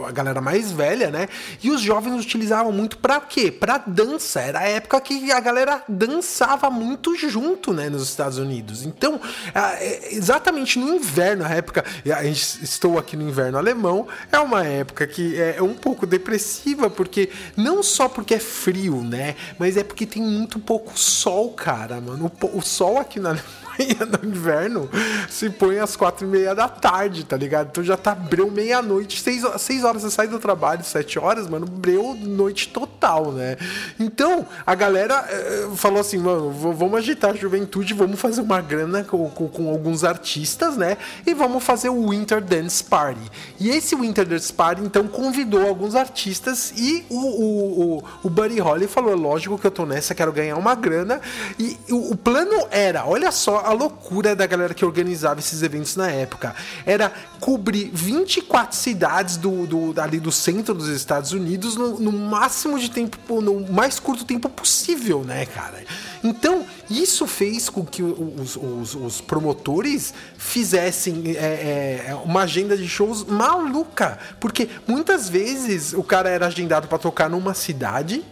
a 0.06 0.10
galera 0.10 0.40
mais 0.40 0.72
velha, 0.72 1.10
né? 1.10 1.28
E 1.62 1.70
os 1.70 1.80
jovens 1.80 2.20
utilizavam 2.20 2.72
muito 2.72 2.98
para 2.98 3.20
quê? 3.20 3.52
Para 3.52 3.78
dança. 3.78 4.40
Era 4.40 4.60
a 4.60 4.68
época 4.68 5.00
que 5.00 5.30
a 5.30 5.38
galera 5.38 5.82
dançava 5.88 6.68
muito 6.70 7.14
junto, 7.16 7.72
né, 7.72 7.88
nos 7.88 8.02
Estados 8.02 8.38
Unidos. 8.38 8.84
Então, 8.84 9.20
é, 9.54 10.12
exatamente 10.12 10.76
no 10.76 10.92
inverno, 10.92 11.44
a 11.44 11.50
época, 11.50 11.84
a 12.04 12.24
gente, 12.24 12.64
estou 12.64 12.98
aqui 12.98 13.16
no 13.16 13.28
inverno 13.28 13.58
alemão, 13.58 14.08
é 14.32 14.38
uma 14.40 14.64
época 14.66 15.06
que 15.06 15.40
é 15.40 15.62
um 15.62 15.74
pouco 15.74 16.04
depressiva, 16.04 16.90
porque 16.90 17.30
não 17.56 17.80
só 17.80 18.08
porque 18.08 18.34
é 18.34 18.40
frio, 18.40 19.02
né, 19.02 19.36
mas 19.56 19.76
é 19.76 19.83
porque 19.84 20.06
tem 20.06 20.22
muito 20.22 20.58
pouco 20.58 20.98
sol, 20.98 21.52
cara, 21.52 22.00
mano. 22.00 22.30
O, 22.42 22.58
o 22.58 22.62
sol 22.62 22.98
aqui 22.98 23.20
na 23.20 23.38
Alemanha 23.74 24.06
no 24.06 24.28
inverno 24.28 24.90
se 25.28 25.50
põe 25.50 25.78
às 25.78 25.96
quatro 25.96 26.26
e 26.26 26.30
meia 26.30 26.54
da 26.54 26.68
tarde, 26.68 27.24
tá 27.24 27.36
ligado? 27.36 27.68
Então 27.70 27.84
já 27.84 27.96
tá 27.96 28.14
breu 28.14 28.50
meia-noite, 28.50 29.20
seis, 29.20 29.42
seis 29.58 29.84
horas 29.84 30.02
você 30.02 30.10
sai 30.10 30.28
do 30.28 30.38
trabalho, 30.38 30.84
sete 30.84 31.18
horas, 31.18 31.48
mano, 31.48 31.66
breu 31.66 32.14
noite 32.14 32.68
total, 32.68 33.32
né? 33.32 33.56
Então 33.98 34.46
a 34.66 34.74
galera 34.74 35.26
eh, 35.28 35.68
falou 35.76 36.00
assim, 36.00 36.18
mano, 36.18 36.50
vamos 36.50 36.98
agitar 36.98 37.32
a 37.32 37.34
juventude, 37.34 37.94
vamos 37.94 38.20
fazer 38.20 38.40
uma 38.40 38.60
grana 38.60 39.04
com, 39.04 39.28
com, 39.30 39.48
com, 39.48 39.70
alguns 39.70 40.04
artistas, 40.04 40.76
né? 40.76 40.96
E 41.26 41.34
vamos 41.34 41.62
fazer 41.64 41.88
o 41.88 42.10
Winter 42.10 42.40
Dance 42.40 42.82
Party. 42.82 43.30
E 43.58 43.70
esse 43.70 43.94
Winter 43.96 44.26
Dance 44.26 44.52
Party, 44.52 44.82
então, 44.82 45.06
convidou 45.06 45.66
alguns 45.66 45.94
artistas 45.94 46.72
e 46.76 47.04
o, 47.08 47.16
o, 47.16 47.96
o, 47.98 48.04
o 48.24 48.30
Buddy 48.30 48.58
Holly 48.60 48.86
falou, 48.86 49.16
lógico 49.16 49.58
que 49.58 49.66
eu 49.66 49.70
tô 49.70 49.84
nessa, 49.86 50.14
quero 50.14 50.32
ganhar 50.32 50.56
uma 50.56 50.74
grana. 50.74 51.20
E 51.58 51.76
o, 51.90 52.12
o 52.12 52.16
plano 52.16 52.66
era, 52.70 53.06
olha 53.06 53.32
só 53.32 53.63
a 53.64 53.72
loucura 53.72 54.36
da 54.36 54.46
galera 54.46 54.74
que 54.74 54.84
organizava 54.84 55.40
esses 55.40 55.62
eventos 55.62 55.96
na 55.96 56.10
época. 56.10 56.54
Era 56.84 57.12
cobrir 57.40 57.90
24 57.92 58.76
cidades 58.76 59.36
do, 59.36 59.66
do, 59.66 60.00
ali 60.00 60.20
do 60.20 60.30
centro 60.30 60.74
dos 60.74 60.88
Estados 60.88 61.32
Unidos 61.32 61.76
no, 61.76 61.98
no 61.98 62.12
máximo 62.12 62.78
de 62.78 62.90
tempo, 62.90 63.40
no 63.40 63.72
mais 63.72 63.98
curto 63.98 64.24
tempo 64.24 64.48
possível, 64.48 65.24
né, 65.24 65.46
cara? 65.46 65.84
Então, 66.22 66.64
isso 66.88 67.26
fez 67.26 67.68
com 67.68 67.84
que 67.84 68.02
os, 68.02 68.56
os, 68.56 68.94
os 68.94 69.20
promotores 69.20 70.14
fizessem 70.38 71.22
é, 71.36 72.06
é, 72.08 72.14
uma 72.24 72.42
agenda 72.42 72.76
de 72.76 72.88
shows 72.88 73.24
maluca. 73.24 74.18
Porque 74.40 74.68
muitas 74.86 75.28
vezes 75.28 75.92
o 75.92 76.02
cara 76.02 76.28
era 76.28 76.46
agendado 76.46 76.88
para 76.88 76.98
tocar 76.98 77.28
numa 77.28 77.54
cidade 77.54 78.24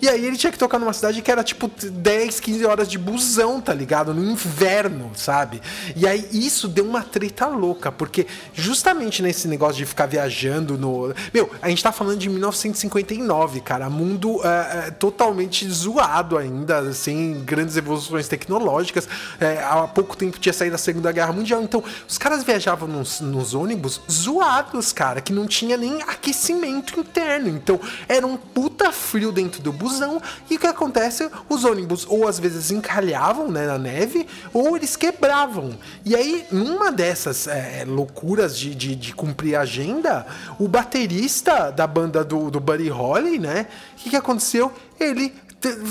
e 0.00 0.08
aí 0.08 0.24
ele 0.24 0.36
tinha 0.36 0.52
que 0.52 0.58
tocar 0.58 0.78
numa 0.78 0.92
cidade 0.92 1.20
que 1.20 1.30
era 1.30 1.42
tipo 1.42 1.68
10, 1.68 2.38
15 2.38 2.64
horas 2.64 2.88
de 2.88 2.96
busão, 2.96 3.60
tá 3.60 3.74
ligado? 3.74 4.14
No 4.14 4.22
inverno, 4.22 5.10
sabe? 5.16 5.60
E 5.96 6.06
aí 6.06 6.28
isso 6.30 6.68
deu 6.68 6.84
uma 6.84 7.02
treta 7.02 7.46
louca, 7.48 7.90
porque 7.90 8.26
justamente 8.54 9.22
nesse 9.22 9.48
negócio 9.48 9.76
de 9.76 9.84
ficar 9.84 10.06
viajando 10.06 10.78
no. 10.78 11.12
Meu, 11.34 11.50
a 11.60 11.68
gente 11.68 11.82
tá 11.82 11.90
falando 11.90 12.18
de 12.18 12.28
1959, 12.28 13.60
cara. 13.60 13.90
Mundo 13.90 14.40
é, 14.44 14.86
é, 14.86 14.90
totalmente 14.92 15.68
zoado 15.68 16.38
ainda, 16.38 16.92
sem 16.92 17.42
grandes 17.44 17.76
evoluções 17.76 18.28
tecnológicas. 18.28 19.08
É, 19.40 19.64
há 19.64 19.88
pouco 19.88 20.16
tempo 20.16 20.38
tinha 20.38 20.52
saído 20.52 20.76
a 20.76 20.78
Segunda 20.78 21.10
Guerra 21.10 21.32
Mundial. 21.32 21.60
Então, 21.60 21.82
os 22.06 22.16
caras 22.16 22.44
viajavam 22.44 22.86
nos, 22.88 23.20
nos 23.20 23.52
ônibus 23.52 24.00
zoados, 24.08 24.92
cara, 24.92 25.20
que 25.20 25.32
não 25.32 25.46
tinha 25.48 25.76
nem 25.76 26.02
aquecimento 26.02 27.00
interno. 27.00 27.48
Então, 27.48 27.80
era 28.08 28.24
um 28.24 28.36
puta 28.36 28.92
frio 28.92 29.32
dentro 29.32 29.60
do 29.60 29.72
busão 29.72 29.87
busão. 29.88 30.22
E 30.48 30.56
o 30.56 30.58
que 30.58 30.66
acontece? 30.66 31.30
Os 31.48 31.64
ônibus 31.64 32.06
ou 32.08 32.28
às 32.28 32.38
vezes 32.38 32.70
encalhavam 32.70 33.48
né, 33.48 33.66
na 33.66 33.78
neve 33.78 34.26
ou 34.52 34.76
eles 34.76 34.96
quebravam. 34.96 35.78
E 36.04 36.14
aí, 36.14 36.46
numa 36.50 36.92
dessas 36.92 37.46
é, 37.46 37.84
loucuras 37.86 38.58
de, 38.58 38.74
de, 38.74 38.94
de, 38.94 39.14
cumprir 39.14 39.56
a 39.56 39.62
agenda, 39.62 40.26
o 40.58 40.68
baterista 40.68 41.70
da 41.70 41.86
banda 41.86 42.24
do, 42.24 42.50
do 42.50 42.60
Buddy 42.60 42.88
Holly, 42.88 43.38
né? 43.38 43.66
O 43.94 43.96
que, 43.96 44.10
que 44.10 44.16
aconteceu? 44.16 44.72
Ele 44.98 45.34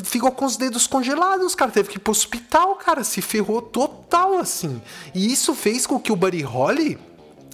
ficou 0.04 0.32
com 0.32 0.46
os 0.46 0.56
dedos 0.56 0.88
congelados, 0.88 1.54
cara. 1.56 1.72
Teve 1.72 1.90
que 1.90 1.98
ir 1.98 2.00
pro 2.00 2.12
hospital, 2.12 2.76
cara. 2.76 3.04
Se 3.04 3.22
ferrou 3.22 3.62
total, 3.62 4.38
assim. 4.38 4.82
E 5.14 5.32
isso 5.32 5.54
fez 5.54 5.86
com 5.86 6.00
que 6.00 6.12
o 6.12 6.16
Buddy 6.16 6.42
Holly 6.42 6.98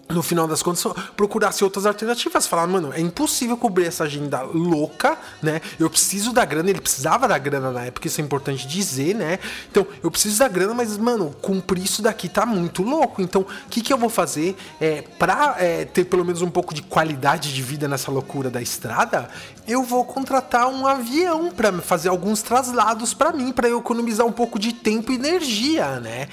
no 0.09 0.21
final 0.21 0.47
das 0.47 0.61
contas, 0.61 0.85
procurasse 1.15 1.63
outras 1.63 1.85
alternativas. 1.85 2.45
Falar, 2.45 2.67
mano, 2.67 2.91
é 2.93 2.99
impossível 2.99 3.57
cobrir 3.57 3.85
essa 3.85 4.03
agenda 4.03 4.41
louca, 4.41 5.17
né? 5.41 5.61
Eu 5.79 5.89
preciso 5.89 6.33
da 6.33 6.45
grana, 6.45 6.69
ele 6.69 6.81
precisava 6.81 7.27
da 7.27 7.37
grana 7.37 7.71
na 7.71 7.85
época, 7.85 8.07
isso 8.07 8.19
é 8.19 8.23
importante 8.23 8.67
dizer, 8.67 9.15
né? 9.15 9.39
Então, 9.71 9.85
eu 10.03 10.11
preciso 10.11 10.39
da 10.39 10.47
grana, 10.47 10.73
mas, 10.73 10.97
mano, 10.97 11.33
cumprir 11.41 11.83
isso 11.83 12.01
daqui 12.01 12.27
tá 12.27 12.45
muito 12.45 12.83
louco. 12.83 13.21
Então, 13.21 13.41
o 13.41 13.69
que, 13.69 13.81
que 13.81 13.91
eu 13.93 13.97
vou 13.97 14.09
fazer 14.09 14.55
é, 14.79 15.03
pra 15.17 15.55
é, 15.57 15.85
ter 15.85 16.05
pelo 16.05 16.25
menos 16.25 16.41
um 16.41 16.49
pouco 16.49 16.73
de 16.73 16.81
qualidade 16.81 17.53
de 17.53 17.61
vida 17.61 17.87
nessa 17.87 18.11
loucura 18.11 18.49
da 18.49 18.61
estrada? 18.61 19.29
Eu 19.67 19.83
vou 19.83 20.03
contratar 20.03 20.67
um 20.67 20.85
avião 20.85 21.49
para 21.49 21.71
fazer 21.81 22.09
alguns 22.09 22.41
traslados 22.41 23.13
para 23.13 23.31
mim, 23.31 23.51
para 23.51 23.69
eu 23.69 23.79
economizar 23.79 24.25
um 24.25 24.31
pouco 24.31 24.59
de 24.59 24.73
tempo 24.73 25.11
e 25.11 25.15
energia, 25.15 25.99
né? 25.99 26.27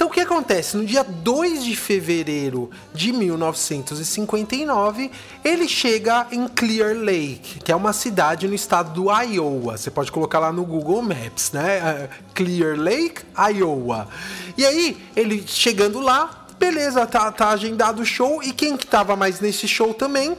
Então 0.00 0.08
o 0.08 0.10
que 0.10 0.20
acontece? 0.20 0.78
No 0.78 0.86
dia 0.86 1.04
2 1.04 1.62
de 1.62 1.76
fevereiro 1.76 2.70
de 2.94 3.12
1959, 3.12 5.10
ele 5.44 5.68
chega 5.68 6.26
em 6.32 6.48
Clear 6.48 6.96
Lake, 6.96 7.60
que 7.62 7.70
é 7.70 7.76
uma 7.76 7.92
cidade 7.92 8.48
no 8.48 8.54
estado 8.54 8.94
do 8.94 9.10
Iowa. 9.10 9.76
Você 9.76 9.90
pode 9.90 10.10
colocar 10.10 10.38
lá 10.38 10.50
no 10.50 10.64
Google 10.64 11.02
Maps, 11.02 11.52
né? 11.52 11.76
É, 11.76 12.08
Clear 12.32 12.78
Lake, 12.80 13.20
Iowa. 13.52 14.08
E 14.56 14.64
aí, 14.64 14.96
ele 15.14 15.44
chegando 15.46 16.00
lá, 16.00 16.46
beleza, 16.58 17.06
tá, 17.06 17.30
tá 17.30 17.50
agendado 17.50 18.00
o 18.00 18.06
show. 18.06 18.42
E 18.42 18.54
quem 18.54 18.78
que 18.78 18.86
tava 18.86 19.14
mais 19.16 19.38
nesse 19.38 19.68
show 19.68 19.92
também? 19.92 20.34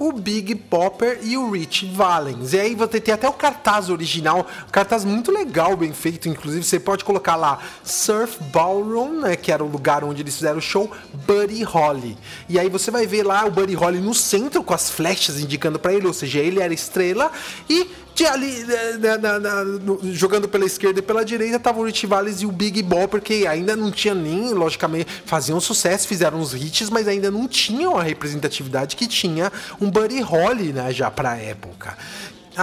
O 0.00 0.12
Big 0.12 0.54
Popper 0.54 1.20
e 1.22 1.36
o 1.36 1.50
Rich 1.50 1.84
Valens. 1.92 2.54
E 2.54 2.58
aí 2.58 2.74
você 2.74 2.98
tem 2.98 3.12
até 3.12 3.28
o 3.28 3.34
cartaz 3.34 3.90
original, 3.90 4.46
um 4.66 4.70
cartaz 4.72 5.04
muito 5.04 5.30
legal, 5.30 5.76
bem 5.76 5.92
feito, 5.92 6.26
inclusive 6.26 6.64
você 6.64 6.80
pode 6.80 7.04
colocar 7.04 7.36
lá 7.36 7.58
Surf 7.84 8.42
Ballroom, 8.44 9.20
né, 9.20 9.36
que 9.36 9.52
era 9.52 9.62
o 9.62 9.68
lugar 9.68 10.02
onde 10.02 10.22
eles 10.22 10.34
fizeram 10.34 10.56
o 10.56 10.62
show, 10.62 10.90
Buddy 11.26 11.62
Holly. 11.62 12.16
E 12.48 12.58
aí 12.58 12.70
você 12.70 12.90
vai 12.90 13.06
ver 13.06 13.24
lá 13.24 13.44
o 13.44 13.50
Buddy 13.50 13.74
Holly 13.74 14.00
no 14.00 14.14
centro 14.14 14.64
com 14.64 14.72
as 14.72 14.88
flechas 14.88 15.38
indicando 15.38 15.78
para 15.78 15.92
ele, 15.92 16.06
ou 16.06 16.14
seja, 16.14 16.38
ele 16.38 16.60
era 16.60 16.72
estrela 16.72 17.30
e 17.68 17.86
ali, 18.26 18.64
né, 18.98 19.16
na- 19.18 19.38
na- 19.38 19.64
no- 19.64 20.00
jogando 20.12 20.48
pela 20.48 20.64
esquerda 20.64 20.98
e 20.98 21.02
pela 21.02 21.24
direita, 21.24 21.58
tava 21.58 21.80
o 21.80 21.84
Rich 21.84 22.06
Valens 22.06 22.42
e 22.42 22.46
o 22.46 22.52
Big 22.52 22.82
Ball, 22.82 23.08
porque 23.08 23.46
ainda 23.48 23.74
não 23.76 23.90
tinha 23.90 24.14
nem, 24.14 24.52
logicamente, 24.52 25.06
faziam 25.24 25.60
sucesso, 25.60 26.06
fizeram 26.08 26.40
os 26.40 26.54
hits, 26.54 26.90
mas 26.90 27.06
ainda 27.08 27.30
não 27.30 27.46
tinham 27.48 27.96
a 27.96 28.02
representatividade 28.02 28.96
que 28.96 29.06
tinha 29.06 29.52
um 29.80 29.90
Buddy 29.90 30.20
Holly, 30.20 30.72
né, 30.72 30.92
já 30.92 31.10
pra 31.10 31.36
época. 31.36 31.96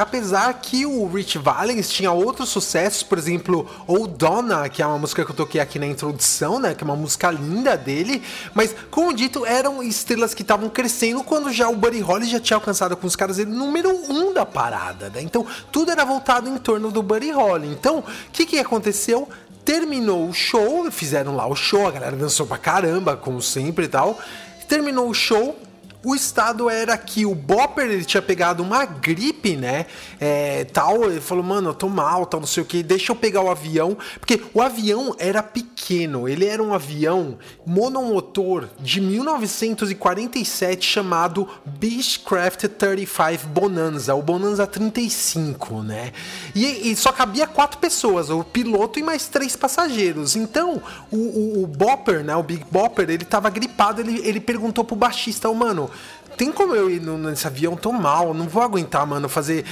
Apesar 0.01 0.53
que 0.53 0.85
o 0.85 1.07
Rich 1.07 1.37
Valens 1.39 1.89
tinha 1.89 2.11
outros 2.11 2.49
sucessos, 2.49 3.01
por 3.01 3.17
exemplo, 3.17 3.67
O 3.87 4.05
Donna, 4.05 4.69
que 4.69 4.81
é 4.81 4.85
uma 4.85 4.99
música 4.99 5.25
que 5.25 5.31
eu 5.31 5.35
toquei 5.35 5.59
aqui 5.59 5.79
na 5.79 5.87
introdução, 5.87 6.59
né? 6.59 6.75
Que 6.75 6.83
é 6.83 6.85
uma 6.85 6.95
música 6.95 7.31
linda 7.31 7.75
dele. 7.75 8.21
Mas, 8.53 8.75
como 8.91 9.13
dito, 9.13 9.45
eram 9.45 9.81
estrelas 9.81 10.33
que 10.33 10.43
estavam 10.43 10.69
crescendo 10.69 11.23
quando 11.23 11.51
já 11.51 11.67
o 11.67 11.75
Buddy 11.75 11.99
Holly 11.99 12.27
já 12.27 12.39
tinha 12.39 12.57
alcançado 12.57 12.95
com 12.95 13.07
os 13.07 13.15
caras 13.15 13.39
ele 13.39 13.51
número 13.51 13.89
um 13.89 14.33
da 14.33 14.45
parada, 14.45 15.09
né? 15.09 15.21
Então, 15.21 15.45
tudo 15.71 15.91
era 15.91 16.05
voltado 16.05 16.47
em 16.47 16.57
torno 16.57 16.91
do 16.91 17.01
Buddy 17.01 17.31
Holly. 17.31 17.67
Então, 17.67 17.99
o 17.99 18.03
que 18.31 18.45
que 18.45 18.59
aconteceu? 18.59 19.27
Terminou 19.65 20.29
o 20.29 20.33
show, 20.33 20.89
fizeram 20.91 21.35
lá 21.35 21.47
o 21.47 21.55
show, 21.55 21.87
a 21.87 21.91
galera 21.91 22.15
dançou 22.15 22.45
pra 22.45 22.57
caramba, 22.57 23.17
como 23.17 23.41
sempre 23.41 23.85
e 23.85 23.89
tal. 23.89 24.19
Terminou 24.67 25.09
o 25.09 25.13
show, 25.13 25.57
o 26.03 26.15
estado 26.15 26.69
era 26.69 26.97
que 26.97 27.25
o 27.25 27.33
Bopper 27.33 27.85
ele 27.85 28.05
tinha 28.05 28.21
pegado 28.21 28.63
uma 28.63 28.85
gripe, 28.85 29.55
né? 29.55 29.85
É, 30.19 30.63
tal, 30.65 31.09
ele 31.09 31.19
falou, 31.19 31.43
mano, 31.43 31.69
eu 31.69 31.73
tô 31.73 31.89
mal, 31.89 32.25
tal, 32.25 32.39
não 32.39 32.47
sei 32.47 32.63
o 32.63 32.65
que, 32.65 32.83
deixa 32.83 33.11
eu 33.11 33.15
pegar 33.15 33.41
o 33.41 33.49
avião. 33.49 33.97
Porque 34.19 34.41
o 34.53 34.61
avião 34.61 35.15
era 35.17 35.41
pequeno, 35.41 36.27
ele 36.27 36.45
era 36.45 36.61
um 36.61 36.73
avião 36.73 37.37
monomotor 37.65 38.69
de 38.79 39.01
1947 39.01 40.85
chamado 40.85 41.47
Beechcraft 41.65 42.67
35 42.67 43.47
Bonanza, 43.47 44.13
o 44.15 44.21
Bonanza 44.21 44.67
35, 44.67 45.81
né? 45.81 46.11
E, 46.53 46.91
e 46.91 46.95
só 46.95 47.11
cabia 47.11 47.47
quatro 47.47 47.79
pessoas, 47.79 48.29
o 48.29 48.43
piloto 48.43 48.99
e 48.99 49.03
mais 49.03 49.27
três 49.27 49.55
passageiros. 49.55 50.35
Então, 50.35 50.81
o, 51.11 51.17
o, 51.17 51.63
o 51.63 51.67
Bopper, 51.67 52.23
né? 52.23 52.35
O 52.35 52.43
Big 52.43 52.63
Bopper, 52.71 53.09
ele 53.09 53.25
tava 53.25 53.49
gripado, 53.49 54.01
ele, 54.01 54.21
ele 54.27 54.39
perguntou 54.39 54.83
pro 54.83 54.95
baixista, 54.95 55.49
ô 55.49 55.53
mano, 55.53 55.86
So 55.87 55.93
tem 56.37 56.51
como 56.51 56.75
eu 56.75 56.89
ir 56.89 57.01
nesse 57.01 57.47
avião? 57.47 57.75
Tô 57.75 57.91
mal, 57.91 58.33
não 58.33 58.47
vou 58.47 58.61
aguentar, 58.61 59.05
mano, 59.07 59.27
fazer. 59.27 59.65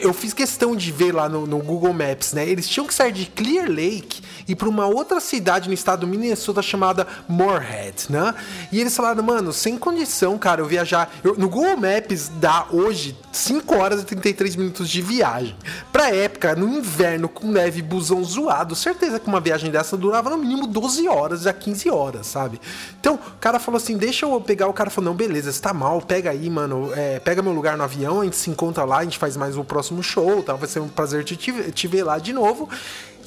Eu 0.00 0.12
fiz 0.14 0.32
questão 0.32 0.74
de 0.74 0.90
ver 0.90 1.12
lá 1.14 1.28
no, 1.28 1.46
no 1.46 1.58
Google 1.58 1.92
Maps, 1.92 2.32
né? 2.32 2.48
Eles 2.48 2.66
tinham 2.68 2.86
que 2.86 2.94
sair 2.94 3.12
de 3.12 3.26
Clear 3.26 3.68
Lake 3.68 4.22
e 4.48 4.56
para 4.56 4.68
uma 4.68 4.86
outra 4.86 5.20
cidade 5.20 5.68
no 5.68 5.74
estado 5.74 6.00
do 6.00 6.06
Minnesota 6.06 6.62
chamada 6.62 7.06
Moorhead, 7.28 8.06
né? 8.10 8.34
E 8.72 8.80
eles 8.80 8.96
falaram, 8.96 9.22
mano, 9.22 9.52
sem 9.52 9.76
condição, 9.76 10.38
cara, 10.38 10.60
eu 10.62 10.66
viajar. 10.66 11.10
eu- 11.22 11.36
no 11.36 11.48
Google 11.48 11.76
Maps 11.76 12.30
dá 12.40 12.66
hoje 12.70 13.14
5 13.30 13.74
horas 13.76 14.00
e 14.00 14.04
33 14.06 14.56
minutos 14.56 14.88
de 14.88 15.02
viagem. 15.02 15.54
Pra 15.92 16.08
época, 16.10 16.56
no 16.56 16.66
inverno, 16.68 17.28
com 17.28 17.48
neve, 17.48 17.82
busão 17.82 18.24
zoado, 18.24 18.74
certeza 18.74 19.20
que 19.20 19.26
uma 19.28 19.40
viagem 19.40 19.70
dessa 19.70 19.96
durava 19.96 20.30
no 20.30 20.38
mínimo 20.38 20.66
12 20.66 21.06
horas 21.06 21.46
a 21.46 21.52
15 21.52 21.90
horas, 21.90 22.26
sabe? 22.26 22.60
Então, 22.98 23.14
o 23.16 23.38
cara 23.38 23.58
falou 23.58 23.76
assim: 23.76 23.96
deixa 23.98 24.24
eu 24.24 24.40
pegar. 24.40 24.66
O 24.68 24.72
cara 24.72 24.88
falou: 24.88 25.10
não, 25.10 25.16
beleza, 25.16 25.52
você 25.52 25.60
tá 25.60 25.74
mal, 25.74 25.97
pega 26.00 26.30
aí, 26.30 26.48
mano, 26.50 26.92
é, 26.94 27.18
pega 27.18 27.42
meu 27.42 27.52
lugar 27.52 27.76
no 27.76 27.84
avião, 27.84 28.20
a 28.20 28.24
gente 28.24 28.36
se 28.36 28.50
encontra 28.50 28.84
lá, 28.84 28.98
a 28.98 29.04
gente 29.04 29.18
faz 29.18 29.36
mais 29.36 29.56
o 29.56 29.64
próximo 29.64 30.02
show, 30.02 30.42
tá? 30.42 30.54
Vai 30.54 30.68
ser 30.68 30.80
um 30.80 30.88
prazer 30.88 31.24
te, 31.24 31.36
te 31.36 31.86
ver 31.88 32.04
lá 32.04 32.18
de 32.18 32.32
novo. 32.32 32.68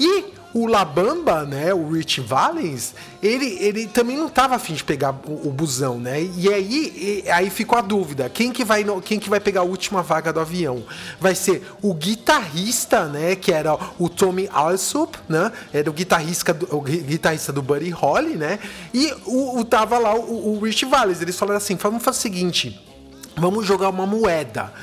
E 0.04 0.34
o 0.54 0.66
Labamba, 0.66 1.45
né, 1.45 1.72
o 1.74 1.91
Rich 1.91 2.20
Valens, 2.22 2.93
ele, 3.24 3.56
ele 3.62 3.88
também 3.88 4.18
não 4.18 4.28
tava 4.28 4.56
afim 4.56 4.74
de 4.74 4.84
pegar 4.84 5.12
o, 5.26 5.47
o 5.47 5.52
busão, 5.52 5.97
né? 5.99 6.22
E 6.36 6.52
aí, 6.52 7.24
e- 7.26 7.30
aí 7.30 7.49
ficou 7.52 7.78
a 7.78 7.82
dúvida, 7.82 8.28
quem 8.30 8.52
que, 8.52 8.66
vai, 8.66 8.84
quem 9.06 9.20
que 9.20 9.30
vai 9.30 9.39
pegar 9.39 9.62
a 9.62 9.64
última 9.64 10.02
vaga 10.02 10.34
do 10.34 10.39
avião? 10.41 10.84
Vai 11.22 11.36
ser 11.36 11.64
o 11.82 11.93
guitarrista, 11.93 13.06
né, 13.06 13.36
que 13.36 13.52
era 13.54 13.78
o 13.99 14.10
Tommy 14.10 14.49
Alsop, 14.52 15.18
né? 15.30 15.52
Era 15.72 15.89
o 15.89 15.93
guitarrista 15.93 16.52
do, 16.54 16.76
o 16.76 16.82
gui- 16.82 17.02
guitarrista 17.02 17.54
do 17.54 17.62
Buddy 17.62 17.91
Holly, 17.91 18.36
né? 18.36 18.60
E 18.93 19.14
o, 19.26 19.60
o 19.60 19.64
tava 19.64 19.97
lá 19.99 20.16
o, 20.16 20.58
o 20.58 20.60
Rich 20.66 20.84
Valens, 20.86 21.22
eles 21.22 21.38
falaram 21.38 21.58
assim, 21.60 21.76
vamos 21.76 22.04
fazer 22.04 22.18
o 22.18 22.22
seguinte, 22.22 22.82
vamos 23.38 23.66
jogar 23.66 23.89
uma 23.89 24.06
moeda. 24.08 24.74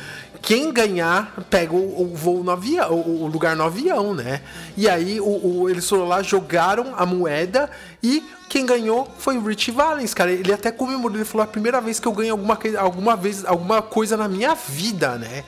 Quem 0.41 0.73
ganhar 0.73 1.35
pega 1.51 1.75
o, 1.75 2.03
o 2.03 2.15
voo 2.15 2.43
no 2.43 2.51
avião, 2.51 2.93
o, 2.93 3.25
o 3.25 3.27
lugar 3.27 3.57
no 3.57 3.65
avião, 3.65 4.15
né? 4.15 4.43
E 4.77 4.89
aí 4.89 5.21
o, 5.21 5.69
eles 5.69 5.89
foram 5.89 6.07
lá, 6.07 6.23
jogaram 6.23 6.95
a 6.97 7.05
moeda 7.05 7.71
e 8.03 8.23
quem 8.49 8.65
ganhou 8.65 9.09
foi 9.19 9.37
o 9.37 9.45
Rich 9.45 9.71
Valens, 9.71 10.15
cara. 10.15 10.33
Ele 10.33 10.53
até 10.53 10.71
comemorou, 10.71 11.17
ele 11.17 11.25
falou: 11.25 11.45
"É 11.45 11.49
a 11.49 11.51
primeira 11.51 11.81
vez 11.81 12.01
que 12.01 12.09
eu 12.09 12.13
ganho 12.13 12.33
alguma, 12.33 12.59
alguma 12.79 13.17
vez 13.17 13.45
alguma 13.45 13.83
coisa 13.83 14.17
na 14.17 14.29
minha 14.29 14.55
vida, 14.55 15.17
né? 15.17 15.45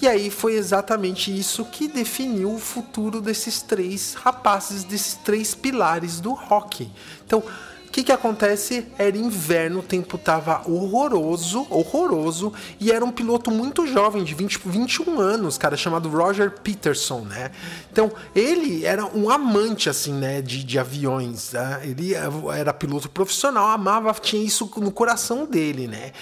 E 0.00 0.06
aí 0.06 0.30
foi 0.30 0.54
exatamente 0.54 1.36
isso 1.36 1.64
que 1.64 1.88
definiu 1.88 2.54
o 2.54 2.58
futuro 2.58 3.20
desses 3.20 3.60
três 3.60 4.14
rapazes, 4.14 4.84
desses 4.84 5.14
três 5.14 5.56
pilares 5.56 6.20
do 6.20 6.34
rock. 6.34 6.88
Então, 7.26 7.42
o 7.88 7.90
que 7.90 8.04
que 8.04 8.12
acontece? 8.12 8.86
Era 8.98 9.16
inverno, 9.16 9.80
o 9.80 9.82
tempo 9.82 10.18
tava 10.18 10.62
horroroso, 10.68 11.66
horroroso, 11.70 12.52
e 12.78 12.92
era 12.92 13.02
um 13.02 13.10
piloto 13.10 13.50
muito 13.50 13.86
jovem, 13.86 14.22
de 14.22 14.34
20, 14.34 14.60
21 14.66 15.18
anos, 15.18 15.56
cara, 15.56 15.74
chamado 15.74 16.08
Roger 16.10 16.50
Peterson, 16.60 17.20
né? 17.20 17.50
Então, 17.90 18.12
ele 18.34 18.84
era 18.84 19.06
um 19.06 19.30
amante, 19.30 19.88
assim, 19.88 20.12
né, 20.12 20.42
de, 20.42 20.62
de 20.62 20.78
aviões, 20.78 21.52
né? 21.52 21.80
Ele 21.82 22.12
era 22.14 22.74
piloto 22.74 23.08
profissional, 23.08 23.68
amava, 23.68 24.12
tinha 24.20 24.44
isso 24.44 24.70
no 24.76 24.92
coração 24.92 25.46
dele, 25.46 25.88
né? 25.88 26.12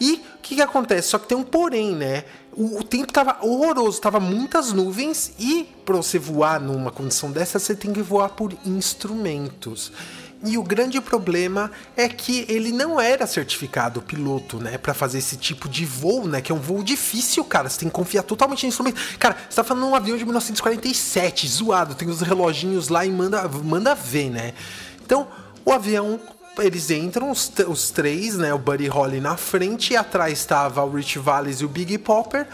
E 0.00 0.14
o 0.14 0.38
que, 0.40 0.54
que 0.54 0.62
acontece? 0.62 1.08
Só 1.08 1.18
que 1.18 1.28
tem 1.28 1.36
um 1.36 1.44
porém, 1.44 1.94
né? 1.94 2.24
O, 2.52 2.78
o 2.78 2.82
tempo 2.82 3.12
tava 3.12 3.36
horroroso, 3.42 4.00
tava 4.00 4.18
muitas 4.18 4.72
nuvens 4.72 5.34
e 5.38 5.68
para 5.84 5.96
você 5.96 6.18
voar 6.18 6.58
numa 6.58 6.90
condição 6.90 7.30
dessa, 7.30 7.58
você 7.58 7.74
tem 7.74 7.92
que 7.92 8.00
voar 8.00 8.30
por 8.30 8.54
instrumentos. 8.64 9.92
E 10.42 10.56
o 10.56 10.62
grande 10.62 10.98
problema 11.02 11.70
é 11.94 12.08
que 12.08 12.46
ele 12.48 12.72
não 12.72 12.98
era 12.98 13.26
certificado 13.26 14.00
piloto, 14.00 14.58
né, 14.58 14.78
Pra 14.78 14.94
fazer 14.94 15.18
esse 15.18 15.36
tipo 15.36 15.68
de 15.68 15.84
voo, 15.84 16.26
né, 16.26 16.40
que 16.40 16.50
é 16.50 16.54
um 16.54 16.60
voo 16.60 16.82
difícil, 16.82 17.44
cara. 17.44 17.68
Você 17.68 17.80
tem 17.80 17.88
que 17.88 17.94
confiar 17.94 18.22
totalmente 18.22 18.62
no 18.62 18.68
instrumento. 18.68 19.00
Cara, 19.18 19.36
você 19.48 19.56
tá 19.56 19.64
falando 19.64 19.84
de 19.84 19.90
um 19.90 19.94
avião 19.94 20.16
de 20.16 20.24
1947, 20.24 21.46
zoado, 21.46 21.94
tem 21.94 22.08
os 22.08 22.22
reloginhos 22.22 22.88
lá 22.88 23.04
e 23.04 23.10
manda 23.10 23.46
manda 23.48 23.94
ver, 23.94 24.30
né? 24.30 24.54
Então, 25.04 25.28
o 25.64 25.72
avião 25.72 26.18
eles 26.58 26.90
entram, 26.90 27.30
os, 27.30 27.52
os 27.68 27.90
três, 27.90 28.36
né? 28.36 28.52
O 28.52 28.58
Buddy 28.58 28.88
Holly 28.88 29.20
na 29.20 29.36
frente 29.36 29.92
e 29.92 29.96
atrás 29.96 30.38
estava 30.38 30.84
o 30.84 30.90
Rich 30.90 31.18
Valens 31.18 31.60
e 31.60 31.64
o 31.64 31.68
Big 31.68 31.96
Popper. 31.98 32.46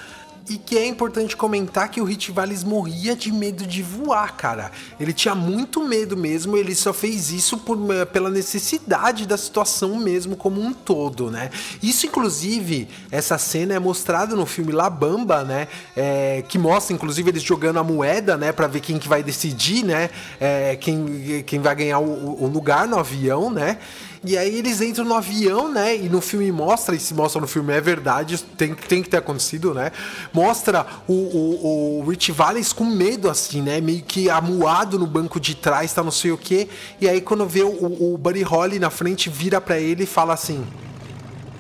E 0.49 0.59
que 0.59 0.79
é 0.79 0.87
importante 0.87 1.37
comentar 1.37 1.89
que 1.91 2.01
o 2.01 2.05
Rich 2.05 2.31
Valens 2.31 2.63
morria 2.63 3.17
de 3.17 3.33
medo 3.33 3.67
de 3.67 3.83
voar, 3.83 4.37
cara. 4.37 4.71
Ele 5.01 5.13
tinha 5.13 5.35
muito 5.35 5.83
medo 5.83 6.17
mesmo, 6.17 6.57
ele 6.57 6.73
só 6.73 6.93
fez 6.93 7.33
isso 7.33 7.59
por, 7.59 7.77
eh, 7.93 8.05
pela 8.05 8.31
necessidade 8.31 9.27
da 9.27 9.37
situação 9.37 9.97
mesmo 9.97 10.37
como 10.37 10.61
um 10.61 10.73
todo, 10.73 11.33
né? 11.33 11.51
Isso, 11.83 12.07
inclusive, 12.07 12.87
essa 13.11 13.37
cena 13.39 13.75
é 13.75 13.79
mostrada 13.81 14.37
no 14.37 14.47
filme 14.47 14.71
La 14.71 14.89
Bamba, 14.89 15.43
né? 15.43 15.67
É, 15.97 16.45
que 16.49 16.59
mostra, 16.59 16.95
inclusive, 16.95 17.29
eles 17.29 17.43
jogando 17.43 17.81
a 17.81 17.83
moeda, 17.83 18.37
né? 18.37 18.53
Pra 18.53 18.69
ver 18.69 18.79
quem 18.81 18.99
que 19.01 19.09
vai 19.09 19.25
decidir, 19.25 19.85
né? 19.85 20.11
É, 20.41 20.77
quem, 20.77 21.43
quem 21.45 21.59
vai 21.59 21.75
ganhar 21.75 21.99
o, 21.99 22.45
o 22.45 22.47
lugar 22.47 22.87
no 22.87 22.97
avião, 23.01 23.51
né? 23.51 23.79
E 24.25 24.37
aí 24.37 24.59
eles 24.59 24.81
entram 24.81 25.05
no 25.05 25.15
avião, 25.15 25.73
né? 25.73 25.97
E 25.97 26.09
no 26.09 26.21
filme 26.21 26.51
mostra, 26.51 26.95
e 26.95 27.01
se 27.01 27.15
mostra 27.15 27.41
no 27.41 27.47
filme 27.47 27.73
é 27.73 27.81
verdade, 27.81 28.43
tem, 28.43 28.75
tem 28.75 29.03
que 29.03 29.09
ter 29.09 29.19
acontecido, 29.19 29.75
né? 29.75 29.93
Mostra 30.33 30.87
o, 31.07 31.13
o, 31.13 32.01
o 32.01 32.11
Rich 32.11 32.33
Valens 32.33 32.73
com 32.73 32.85
medo, 32.85 33.31
assim, 33.31 33.63
né? 33.63 33.81
Meio 33.81 34.03
que 34.03 34.29
amuado 34.31 34.99
no 34.99 35.07
banco 35.07 35.39
de 35.39 35.55
trás, 35.55 35.93
tá 35.93 36.03
não 36.03 36.11
sei 36.11 36.33
o 36.33 36.39
quê. 36.39 36.69
E 37.01 37.09
aí 37.09 37.21
quando 37.21 37.47
vê 37.47 37.63
o, 37.63 38.15
o 38.15 38.19
Buddy 38.19 38.43
Holly 38.43 38.79
na 38.79 38.91
frente, 38.91 39.29
vira 39.29 39.61
pra 39.61 39.79
ele 39.79 40.05
e 40.05 40.07
fala 40.07 40.35
assim: 40.35 40.67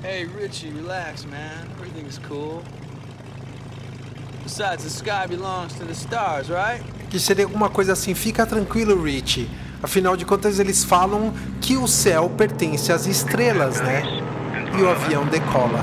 Hey, 0.05 0.27
Richie, 0.27 0.71
relax, 0.71 1.25
man. 1.25 1.67
Everything's 1.79 2.19
cool. 2.29 2.63
Besides, 4.45 4.85
the 4.85 4.91
sky 4.91 5.27
belongs 5.29 5.75
to 5.75 5.85
the 5.85 5.93
stars, 5.93 6.49
right? 6.49 6.85
que 7.09 7.21
seria 7.21 7.45
alguma 7.45 7.69
coisa 7.71 7.93
assim, 7.93 8.15
fica 8.15 8.45
tranquilo, 8.45 9.03
Rich. 9.03 9.49
Afinal 9.83 10.16
de 10.16 10.24
contas, 10.24 10.59
eles 10.59 10.85
falam 10.85 11.33
que 11.61 11.77
o 11.77 11.87
céu 11.87 12.31
pertence 12.37 12.93
às 12.93 13.07
estrelas, 13.07 13.81
né? 13.81 14.03
E 14.77 14.83
o 14.83 14.89
avião 14.89 15.24
decola. 15.27 15.81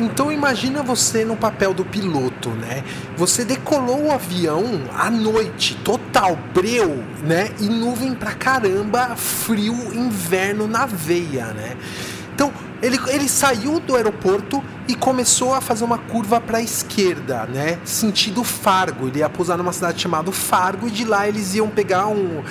Então 0.00 0.30
imagina 0.30 0.82
você 0.82 1.24
no 1.24 1.36
papel 1.36 1.74
do 1.74 1.84
piloto, 1.84 2.50
né? 2.50 2.84
Você 3.16 3.44
decolou 3.44 4.06
o 4.06 4.12
avião 4.12 4.64
à 4.96 5.10
noite, 5.10 5.74
total, 5.84 6.38
breu, 6.54 7.04
né? 7.24 7.50
E 7.60 7.64
nuvem 7.64 8.14
pra 8.14 8.32
caramba, 8.32 9.16
frio, 9.16 9.74
inverno 9.92 10.68
na 10.68 10.86
veia, 10.86 11.46
né? 11.46 11.76
Então 12.38 12.52
ele, 12.80 12.96
ele 13.08 13.28
saiu 13.28 13.80
do 13.80 13.96
aeroporto 13.96 14.62
e 14.88 14.94
começou 14.94 15.52
a 15.52 15.60
fazer 15.60 15.84
uma 15.84 15.98
curva 15.98 16.40
para 16.40 16.58
a 16.58 16.62
esquerda, 16.62 17.44
né? 17.44 17.78
Sentido 17.84 18.42
Fargo. 18.42 19.08
Ele 19.08 19.18
ia 19.18 19.28
pousar 19.28 19.58
numa 19.58 19.72
cidade 19.72 20.00
chamada 20.00 20.32
Fargo 20.32 20.88
e 20.88 20.90
de 20.90 21.04
lá 21.04 21.28
eles 21.28 21.54
iam 21.54 21.68
pegar 21.68 22.06
um. 22.06 22.42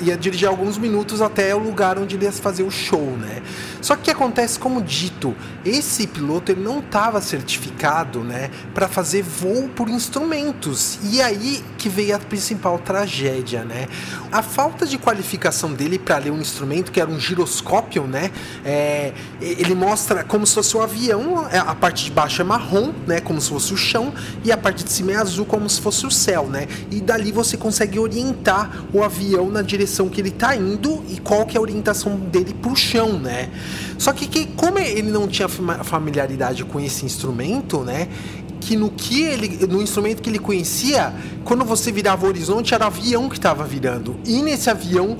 ia 0.00 0.16
dirigir 0.16 0.46
alguns 0.46 0.78
minutos 0.78 1.20
até 1.20 1.52
o 1.54 1.58
lugar 1.58 1.98
onde 1.98 2.14
ele 2.14 2.24
ia 2.24 2.32
fazer 2.32 2.62
o 2.62 2.70
show, 2.70 3.16
né? 3.18 3.42
Só 3.80 3.96
que 3.96 4.02
o 4.02 4.04
que 4.04 4.10
acontece, 4.12 4.60
como 4.60 4.80
dito, 4.80 5.34
esse 5.64 6.06
piloto 6.06 6.52
ele 6.52 6.62
não 6.62 6.78
estava 6.78 7.20
certificado, 7.20 8.22
né? 8.22 8.50
Para 8.72 8.86
fazer 8.86 9.22
voo 9.22 9.68
por 9.68 9.88
instrumentos. 9.88 11.00
E 11.02 11.20
aí 11.20 11.64
que 11.78 11.88
veio 11.88 12.14
a 12.14 12.18
principal 12.20 12.78
tragédia, 12.78 13.64
né? 13.64 13.88
A 14.30 14.40
falta 14.40 14.86
de 14.86 14.98
qualificação 14.98 15.72
dele 15.72 15.98
para 15.98 16.18
ler 16.18 16.30
um 16.30 16.40
instrumento 16.40 16.92
que 16.92 17.00
era 17.00 17.10
um 17.10 17.18
giroscópio, 17.18 18.06
né? 18.06 18.30
É, 18.64 19.12
ele 19.40 19.74
mostra 19.74 20.22
como 20.22 20.46
se 20.46 20.54
fosse 20.54 20.76
um 20.76 20.82
avião, 20.82 21.44
a 21.72 21.74
parte 21.74 22.04
de 22.04 22.10
baixo 22.10 22.42
é 22.42 22.44
marrom, 22.44 22.92
né, 23.06 23.18
como 23.18 23.40
se 23.40 23.48
fosse 23.48 23.72
o 23.72 23.76
chão, 23.78 24.12
e 24.44 24.52
a 24.52 24.58
parte 24.58 24.84
de 24.84 24.92
cima 24.92 25.12
é 25.12 25.16
azul, 25.16 25.46
como 25.46 25.68
se 25.70 25.80
fosse 25.80 26.06
o 26.06 26.10
céu, 26.10 26.46
né? 26.46 26.68
E 26.90 27.00
dali 27.00 27.32
você 27.32 27.56
consegue 27.56 27.98
orientar 27.98 28.84
o 28.92 29.02
avião 29.02 29.48
na 29.48 29.62
direção 29.62 30.08
que 30.10 30.20
ele 30.20 30.28
está 30.28 30.54
indo 30.54 31.02
e 31.08 31.18
qual 31.18 31.46
que 31.46 31.56
é 31.56 31.58
a 31.58 31.62
orientação 31.62 32.16
dele 32.16 32.52
pro 32.52 32.76
chão, 32.76 33.18
né? 33.18 33.48
Só 33.96 34.12
que, 34.12 34.26
que 34.26 34.46
como 34.48 34.78
ele 34.78 35.10
não 35.10 35.26
tinha 35.26 35.48
familiaridade 35.48 36.62
com 36.64 36.78
esse 36.78 37.06
instrumento, 37.06 37.80
né? 37.80 38.08
Que 38.62 38.76
no 38.76 38.90
que 38.90 39.22
ele 39.22 39.66
no 39.66 39.82
instrumento 39.82 40.22
que 40.22 40.30
ele 40.30 40.38
conhecia, 40.38 41.12
quando 41.44 41.64
você 41.64 41.90
virava 41.90 42.24
o 42.24 42.28
horizonte 42.28 42.72
era 42.72 42.84
o 42.84 42.86
avião 42.86 43.28
que 43.28 43.34
estava 43.34 43.64
virando. 43.64 44.16
E 44.24 44.40
nesse 44.40 44.70
avião, 44.70 45.18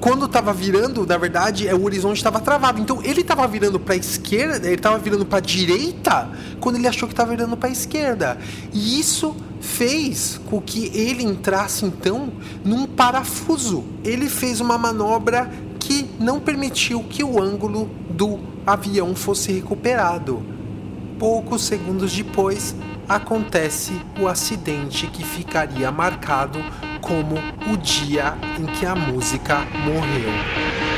quando 0.00 0.26
estava 0.26 0.52
virando, 0.52 1.06
na 1.06 1.16
verdade, 1.16 1.68
é 1.68 1.74
o 1.74 1.84
horizonte 1.84 2.16
estava 2.16 2.40
travado. 2.40 2.80
Então 2.80 3.00
ele 3.04 3.20
estava 3.20 3.46
virando 3.46 3.78
para 3.78 3.94
a 3.94 3.96
esquerda, 3.96 4.66
ele 4.66 4.74
estava 4.74 4.98
virando 4.98 5.24
para 5.24 5.38
a 5.38 5.40
direita, 5.40 6.30
quando 6.58 6.76
ele 6.76 6.88
achou 6.88 7.08
que 7.08 7.12
estava 7.12 7.30
virando 7.30 7.56
para 7.56 7.68
a 7.68 7.72
esquerda. 7.72 8.38
E 8.72 8.98
isso 8.98 9.36
fez 9.60 10.40
com 10.46 10.60
que 10.60 10.90
ele 10.92 11.22
entrasse 11.22 11.84
então 11.84 12.32
num 12.64 12.86
parafuso. 12.86 13.84
Ele 14.02 14.28
fez 14.28 14.60
uma 14.60 14.76
manobra 14.76 15.48
que 15.78 16.10
não 16.18 16.40
permitiu 16.40 17.04
que 17.08 17.22
o 17.22 17.40
ângulo 17.40 17.88
do 18.10 18.40
avião 18.66 19.14
fosse 19.14 19.52
recuperado 19.52 20.59
poucos 21.20 21.60
segundos 21.64 22.16
depois 22.16 22.74
acontece 23.06 23.92
o 24.18 24.26
acidente 24.26 25.06
que 25.06 25.22
ficaria 25.22 25.92
marcado 25.92 26.58
como 27.02 27.34
o 27.70 27.76
dia 27.76 28.38
em 28.58 28.64
que 28.64 28.86
a 28.86 28.94
música 28.94 29.58
morreu. 29.84 30.89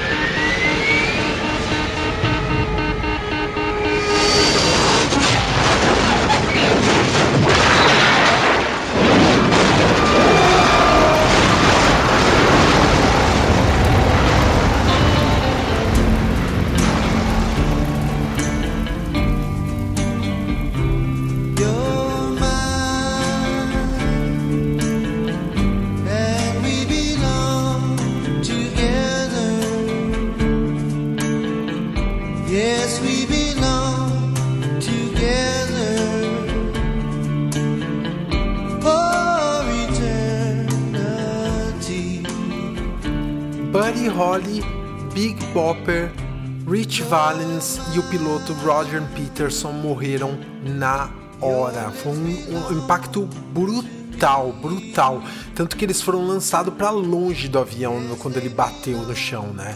Rich 46.93 47.05
Valens 47.05 47.81
e 47.95 47.99
o 47.99 48.03
piloto 48.03 48.53
Roger 48.53 49.01
Peterson 49.15 49.73
morreram 49.73 50.39
na 50.63 51.09
hora. 51.41 51.91
Foi 51.91 52.13
um, 52.13 52.69
um 52.69 52.79
impacto 52.85 53.27
brutal, 53.51 54.53
brutal. 54.53 55.23
Tanto 55.55 55.75
que 55.75 55.87
eles 55.87 56.03
foram 56.03 56.27
lançados 56.27 56.75
para 56.75 56.91
longe 56.91 57.49
do 57.49 57.59
avião 57.59 57.99
quando 58.19 58.37
ele 58.37 58.51
bateu 58.51 58.99
no 58.99 59.17
chão, 59.17 59.55
né? 59.55 59.75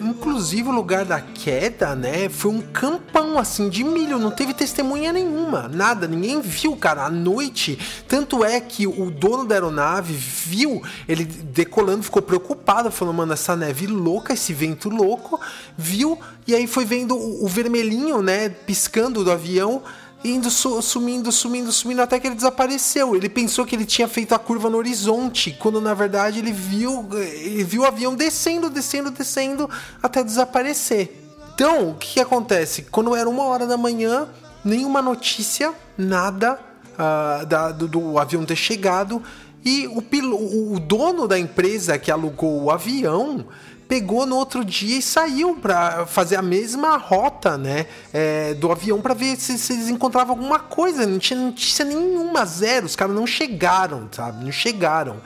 Inclusive 0.00 0.68
o 0.68 0.72
lugar 0.72 1.04
da 1.04 1.20
queda, 1.20 1.94
né, 1.94 2.28
foi 2.28 2.50
um 2.50 2.60
campão 2.60 3.38
assim 3.38 3.68
de 3.68 3.82
milho, 3.82 4.18
não 4.18 4.30
teve 4.30 4.52
testemunha 4.54 5.12
nenhuma, 5.12 5.68
nada, 5.68 6.06
ninguém 6.06 6.40
viu, 6.40 6.76
cara, 6.76 7.04
à 7.04 7.10
noite. 7.10 7.78
Tanto 8.06 8.44
é 8.44 8.60
que 8.60 8.86
o 8.86 9.10
dono 9.10 9.44
da 9.44 9.54
aeronave 9.54 10.14
viu 10.14 10.82
ele 11.08 11.24
decolando, 11.24 12.02
ficou 12.02 12.22
preocupado, 12.22 12.90
falou: 12.90 13.14
"Mano, 13.14 13.32
essa 13.32 13.56
neve 13.56 13.86
louca, 13.86 14.34
esse 14.34 14.52
vento 14.52 14.88
louco". 14.88 15.40
Viu 15.76 16.18
e 16.46 16.54
aí 16.54 16.66
foi 16.66 16.84
vendo 16.84 17.16
o, 17.16 17.44
o 17.44 17.48
vermelhinho, 17.48 18.22
né, 18.22 18.48
piscando 18.48 19.24
do 19.24 19.30
avião 19.30 19.82
indo 20.24 20.50
su- 20.50 20.80
sumindo, 20.82 21.30
sumindo, 21.30 21.70
sumindo 21.72 22.02
até 22.02 22.18
que 22.18 22.26
ele 22.26 22.34
desapareceu. 22.36 23.14
Ele 23.14 23.28
pensou 23.28 23.64
que 23.64 23.76
ele 23.76 23.84
tinha 23.84 24.08
feito 24.08 24.34
a 24.34 24.38
curva 24.38 24.68
no 24.68 24.76
horizonte, 24.78 25.56
quando 25.58 25.80
na 25.80 25.94
verdade 25.94 26.38
ele 26.40 26.52
viu, 26.52 27.08
ele 27.14 27.62
viu 27.64 27.82
o 27.82 27.86
avião 27.86 28.14
descendo, 28.14 28.68
descendo, 28.68 29.10
descendo 29.10 29.68
até 30.02 30.22
desaparecer. 30.24 31.22
Então, 31.54 31.90
o 31.90 31.94
que, 31.94 32.20
acontece? 32.20 32.82
Quando 32.90 33.14
era 33.14 33.28
uma 33.28 33.44
hora 33.44 33.66
da 33.66 33.76
manhã, 33.76 34.28
nenhuma 34.64 35.00
notícia, 35.00 35.72
nada 35.96 36.58
ah, 36.98 37.44
da- 37.48 37.72
do, 37.72 37.86
do 37.88 38.18
avião 38.18 38.44
ter 38.44 38.56
chegado 38.56 39.22
e 39.64 39.86
o, 39.88 40.02
pilo- 40.02 40.36
o 40.74 40.78
dono 40.78 41.26
da 41.26 41.38
empresa 41.38 41.98
que 41.98 42.10
alugou 42.10 42.64
o 42.64 42.70
avião 42.70 43.46
pegou 43.88 44.26
no 44.26 44.36
outro 44.36 44.64
dia 44.64 44.98
e 44.98 45.02
saiu 45.02 45.56
para 45.56 46.06
fazer 46.06 46.36
a 46.36 46.42
mesma 46.42 46.96
rota, 46.96 47.56
né, 47.56 47.86
é, 48.12 48.54
do 48.54 48.70
avião 48.70 49.00
para 49.00 49.14
ver 49.14 49.36
se, 49.36 49.58
se 49.58 49.72
eles 49.72 49.88
encontravam 49.88 50.34
alguma 50.36 50.58
coisa. 50.58 51.06
Não 51.06 51.18
tinha 51.18 51.38
notícia 51.38 51.84
nenhuma, 51.84 52.44
zero. 52.44 52.86
Os 52.86 52.96
caras 52.96 53.14
não 53.14 53.26
chegaram, 53.26 54.08
sabe? 54.12 54.44
Não 54.44 54.52
chegaram. 54.52 55.20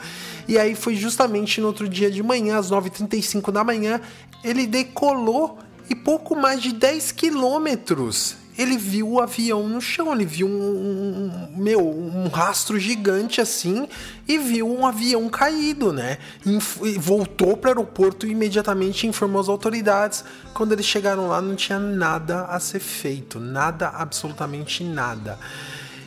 E 0.47 0.59
aí 0.59 0.75
foi 0.75 0.97
justamente 0.97 1.61
no 1.61 1.69
outro 1.69 1.89
dia 1.89 2.11
de 2.11 2.23
manhã, 2.23 2.59
às 2.59 2.71
9h35 2.71 3.51
da 3.53 3.63
manhã, 3.63 4.01
ele 4.43 4.67
decolou 4.67 5.59
e 5.89 5.95
pouco 5.95 6.35
mais 6.37 6.63
de 6.63 6.73
10 6.73 7.13
quilômetros 7.13 8.37
ele 8.61 8.77
viu 8.77 9.09
o 9.13 9.21
avião 9.21 9.69
no 9.69 9.81
chão, 9.81 10.13
ele 10.13 10.25
viu 10.25 10.47
um, 10.47 10.51
um- 10.53 11.57
meu, 11.57 11.81
um 11.81 12.29
rastro 12.29 12.79
gigante 12.79 13.41
assim 13.41 13.89
e 14.29 14.39
viu 14.39 14.69
um 14.69 14.87
avião 14.87 15.29
caído, 15.29 15.93
né? 15.93 16.19
Inf- 16.45 16.81
voltou 16.99 17.57
para 17.57 17.69
o 17.69 17.71
aeroporto 17.71 18.27
e 18.27 18.31
imediatamente 18.33 19.07
informou 19.07 19.41
as 19.41 19.49
autoridades. 19.49 20.25
Quando 20.55 20.73
eles 20.73 20.85
chegaram 20.87 21.29
lá, 21.29 21.41
não 21.41 21.55
tinha 21.57 21.79
nada 21.79 22.43
a 22.47 22.61
ser 22.61 22.81
feito, 22.81 23.41
nada, 23.41 23.89
absolutamente 23.89 24.85
nada. 24.85 25.39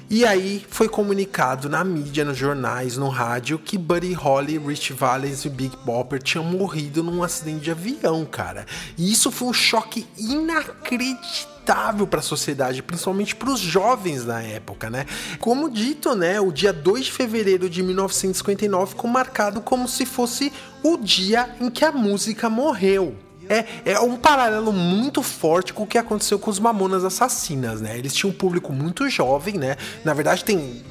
E 0.10 0.26
aí 0.26 0.64
foi 0.70 0.88
comunicado 0.88 1.68
na 1.68 1.84
mídia, 1.84 2.24
nos 2.24 2.38
jornais, 2.38 2.98
no 2.98 3.10
rádio, 3.10 3.58
que 3.58 3.80
Buddy 3.80 4.14
Holly, 4.14 4.60
Rich 4.60 4.94
Valens 4.94 5.44
e 5.46 5.50
Big 5.50 5.76
Bopper 5.84 6.22
tinham 6.22 6.44
morrido 6.44 7.02
num 7.02 7.24
acidente 7.24 7.62
de 7.62 7.72
avião, 7.72 8.24
cara. 8.26 8.66
E 8.96 9.12
isso 9.12 9.32
foi 9.32 9.48
um 9.48 9.54
choque 9.54 10.06
inacreditável 10.18 11.53
para 12.08 12.20
a 12.20 12.24
sociedade, 12.24 12.84
principalmente 12.84 13.36
para 13.36 13.50
os 13.50 13.60
jovens 13.60 14.26
na 14.26 14.42
época, 14.42 14.90
né? 14.90 15.06
Como 15.40 15.70
dito, 15.70 16.16
né, 16.16 16.40
o 16.40 16.52
dia 16.52 16.74
2 16.74 17.06
de 17.06 17.12
fevereiro 17.12 17.70
de 17.70 17.82
1959 17.82 18.92
ficou 18.92 19.10
marcado 19.10 19.62
como 19.62 19.88
se 19.88 20.06
fosse 20.06 20.52
o 20.84 20.98
dia 20.98 21.56
em 21.60 21.70
que 21.70 21.86
a 21.86 21.92
música 21.92 22.50
morreu. 22.50 23.16
É, 23.50 23.92
é 23.94 24.00
um 24.00 24.16
paralelo 24.16 24.72
muito 24.72 25.22
forte 25.22 25.74
com 25.74 25.84
o 25.84 25.88
que 25.88 25.98
aconteceu 25.98 26.40
com 26.40 26.50
os 26.50 26.60
Mamonas 26.60 27.04
Assassinas, 27.04 27.82
né? 27.82 27.98
Eles 27.98 28.14
tinham 28.14 28.32
um 28.32 28.34
público 28.34 28.72
muito 28.72 29.10
jovem, 29.10 29.56
né? 29.56 29.76
Na 30.04 30.14
verdade, 30.14 30.44
tem 30.44 30.82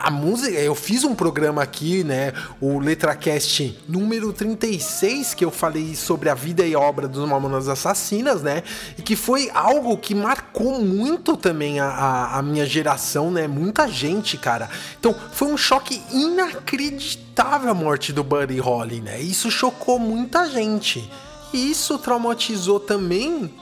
a 0.00 0.10
música. 0.10 0.52
Eu 0.58 0.74
fiz 0.74 1.04
um 1.04 1.14
programa 1.14 1.62
aqui, 1.62 2.04
né? 2.04 2.32
O 2.60 2.78
LetraCast 2.78 3.78
número 3.88 4.32
36, 4.32 5.34
que 5.34 5.44
eu 5.44 5.50
falei 5.50 5.94
sobre 5.94 6.28
a 6.28 6.34
vida 6.34 6.64
e 6.66 6.76
obra 6.76 7.08
dos 7.08 7.26
Mamonas 7.28 7.68
Assassinas, 7.68 8.42
né? 8.42 8.62
E 8.98 9.02
que 9.02 9.16
foi 9.16 9.50
algo 9.54 9.96
que 9.96 10.14
marcou 10.14 10.80
muito 10.80 11.36
também 11.36 11.80
a, 11.80 11.86
a, 11.86 12.38
a 12.38 12.42
minha 12.42 12.66
geração, 12.66 13.30
né? 13.30 13.48
Muita 13.48 13.88
gente, 13.88 14.36
cara. 14.36 14.68
Então, 14.98 15.14
foi 15.32 15.48
um 15.48 15.56
choque 15.56 16.02
inacreditável 16.12 17.70
a 17.70 17.74
morte 17.74 18.12
do 18.12 18.22
Buddy 18.22 18.58
Holly, 18.58 19.00
né? 19.00 19.20
Isso 19.20 19.50
chocou 19.50 19.98
muita 19.98 20.48
gente. 20.50 21.10
E 21.52 21.70
isso 21.70 21.98
traumatizou 21.98 22.80
também 22.80 23.52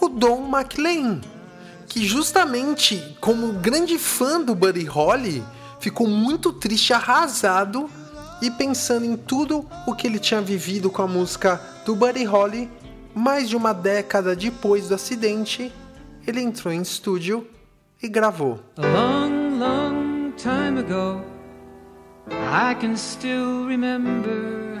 o 0.00 0.08
Don 0.08 0.48
McLean. 0.48 1.20
que 1.86 2.04
justamente 2.04 3.16
como 3.20 3.52
grande 3.52 3.96
fã 3.96 4.40
do 4.40 4.54
Buddy 4.54 4.84
Holly, 4.84 5.42
ficou 5.78 6.08
muito 6.08 6.52
triste, 6.52 6.92
arrasado 6.92 7.88
e 8.42 8.50
pensando 8.50 9.06
em 9.06 9.16
tudo 9.16 9.64
o 9.86 9.94
que 9.94 10.06
ele 10.06 10.18
tinha 10.18 10.40
vivido 10.40 10.90
com 10.90 11.02
a 11.02 11.06
música 11.06 11.60
do 11.84 11.94
Buddy 11.94 12.24
Holly, 12.24 12.70
mais 13.14 13.48
de 13.48 13.56
uma 13.56 13.72
década 13.72 14.34
depois 14.36 14.88
do 14.88 14.94
acidente, 14.94 15.72
ele 16.26 16.42
entrou 16.42 16.72
em 16.72 16.82
estúdio 16.82 17.46
e 18.02 18.08
gravou. 18.08 18.60
A 18.76 18.82
long, 18.82 19.58
long 19.58 20.32
time 20.36 20.80
ago, 20.80 21.22
I 22.28 22.74
can 22.74 22.96
still 22.96 23.66
remember 23.66 24.80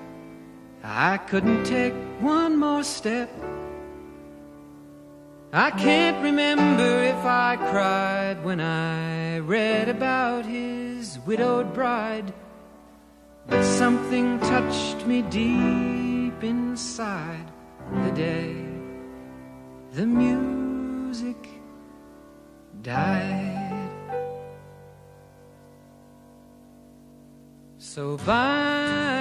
I 0.83 1.17
couldn't 1.17 1.63
take 1.65 1.93
one 2.19 2.57
more 2.57 2.83
step. 2.83 3.29
I 5.53 5.71
can't 5.71 6.23
remember 6.23 7.03
if 7.03 7.25
I 7.25 7.57
cried 7.57 8.43
when 8.43 8.59
I 8.59 9.39
read 9.39 9.89
about 9.89 10.45
his 10.45 11.19
widowed 11.19 11.73
bride. 11.73 12.33
But 13.47 13.63
something 13.63 14.39
touched 14.39 15.05
me 15.05 15.21
deep 15.23 16.43
inside 16.43 17.51
the 18.05 18.11
day 18.11 18.71
the 19.93 20.05
music 20.05 21.35
died. 22.81 23.89
So 27.77 28.17
bye 28.17 29.20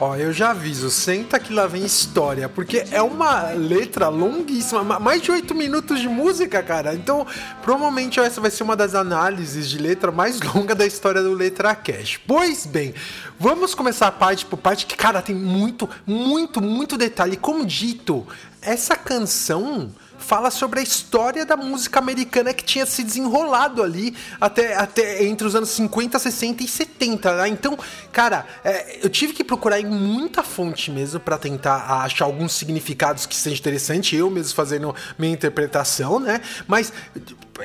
Ó, 0.00 0.14
eu 0.14 0.32
já 0.32 0.50
aviso, 0.50 0.90
senta 0.92 1.40
que 1.40 1.52
lá 1.52 1.66
vem 1.66 1.84
história, 1.84 2.48
porque 2.48 2.84
é 2.92 3.02
uma 3.02 3.50
letra 3.50 4.08
longuíssima, 4.08 4.84
ma- 4.84 5.00
mais 5.00 5.20
de 5.20 5.32
oito 5.32 5.56
minutos 5.56 5.98
de 6.00 6.08
música, 6.08 6.62
cara. 6.62 6.94
Então, 6.94 7.26
provavelmente 7.62 8.20
essa 8.20 8.40
vai 8.40 8.48
ser 8.48 8.62
uma 8.62 8.76
das 8.76 8.94
análises 8.94 9.68
de 9.68 9.76
letra 9.76 10.12
mais 10.12 10.38
longa 10.54 10.72
da 10.72 10.86
história 10.86 11.20
do 11.20 11.32
Letra 11.34 11.74
Cash. 11.74 12.20
Pois 12.28 12.64
bem, 12.64 12.94
vamos 13.40 13.74
começar 13.74 14.12
parte 14.12 14.46
por 14.46 14.56
parte 14.56 14.86
que, 14.86 14.96
cara, 14.96 15.20
tem 15.20 15.34
muito, 15.34 15.90
muito, 16.06 16.60
muito 16.60 16.96
detalhe. 16.96 17.36
Como 17.36 17.66
dito, 17.66 18.24
essa 18.62 18.94
canção 18.94 19.90
fala 20.28 20.50
sobre 20.50 20.80
a 20.80 20.82
história 20.82 21.46
da 21.46 21.56
música 21.56 21.98
americana 21.98 22.52
que 22.52 22.62
tinha 22.62 22.84
se 22.84 23.02
desenrolado 23.02 23.82
ali 23.82 24.14
até, 24.38 24.76
até 24.76 25.24
entre 25.24 25.46
os 25.46 25.54
anos 25.54 25.70
50, 25.70 26.18
60 26.18 26.62
e 26.62 26.68
70. 26.68 27.34
Né? 27.34 27.48
Então, 27.48 27.78
cara, 28.12 28.44
é, 28.62 28.98
eu 29.02 29.08
tive 29.08 29.32
que 29.32 29.42
procurar 29.42 29.80
em 29.80 29.86
muita 29.86 30.42
fonte 30.42 30.90
mesmo 30.90 31.18
para 31.18 31.38
tentar 31.38 32.02
achar 32.02 32.26
alguns 32.26 32.52
significados 32.52 33.24
que 33.24 33.34
sejam 33.34 33.58
interessantes, 33.58 34.18
eu 34.18 34.28
mesmo 34.28 34.54
fazendo 34.54 34.94
minha 35.18 35.32
interpretação, 35.32 36.20
né? 36.20 36.42
Mas 36.66 36.92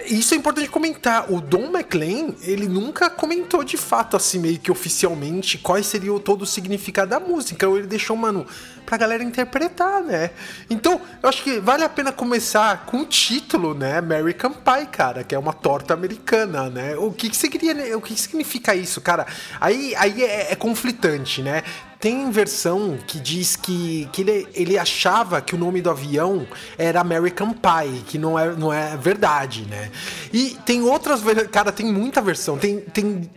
isso 0.05 0.33
é 0.33 0.37
importante 0.37 0.69
comentar. 0.69 1.31
O 1.31 1.39
Don 1.39 1.69
McLean, 1.69 2.33
ele 2.41 2.67
nunca 2.67 3.09
comentou 3.09 3.63
de 3.63 3.77
fato, 3.77 4.17
assim, 4.17 4.39
meio 4.39 4.59
que 4.59 4.71
oficialmente, 4.71 5.57
qual 5.57 5.81
seria 5.83 6.13
o 6.13 6.19
todo 6.19 6.43
o 6.43 6.45
significado 6.45 7.11
da 7.11 7.19
música. 7.19 7.53
Então 7.55 7.77
ele 7.77 7.87
deixou, 7.87 8.15
mano, 8.15 8.45
pra 8.85 8.97
galera 8.97 9.23
interpretar, 9.23 10.01
né? 10.01 10.31
Então, 10.69 10.99
eu 11.21 11.29
acho 11.29 11.43
que 11.43 11.59
vale 11.59 11.83
a 11.83 11.89
pena 11.89 12.11
começar 12.11 12.85
com 12.85 13.01
o 13.01 13.05
título, 13.05 13.73
né? 13.73 13.97
American 13.97 14.51
Pie, 14.51 14.87
cara, 14.91 15.23
que 15.23 15.35
é 15.35 15.39
uma 15.39 15.53
torta 15.53 15.93
americana, 15.93 16.69
né? 16.69 16.95
O 16.97 17.11
que, 17.11 17.29
que, 17.29 17.37
significa, 17.37 17.97
o 17.97 18.01
que, 18.01 18.13
que 18.13 18.21
significa 18.21 18.75
isso, 18.75 18.99
cara? 19.01 19.25
Aí, 19.59 19.93
aí 19.95 20.23
é, 20.23 20.51
é 20.51 20.55
conflitante, 20.55 21.41
né? 21.41 21.63
Tem 22.03 22.29
versão 22.31 22.97
que 23.07 23.17
diz 23.17 23.55
que, 23.55 24.09
que 24.11 24.23
ele, 24.23 24.45
ele 24.53 24.77
achava 24.77 25.39
que 25.39 25.55
o 25.55 25.57
nome 25.57 25.81
do 25.81 25.89
avião 25.89 26.45
era 26.77 26.99
American 26.99 27.53
Pie, 27.53 28.01
que 28.05 28.17
não 28.17 28.37
é, 28.37 28.51
não 28.51 28.73
é 28.73 28.97
verdade, 28.97 29.65
né? 29.69 29.89
E 30.33 30.57
tem 30.65 30.81
outras 30.81 31.21
cara, 31.49 31.71
tem 31.71 31.85
muita 31.85 32.21
versão. 32.21 32.57
Tem, 32.57 32.81
tem 32.81 33.31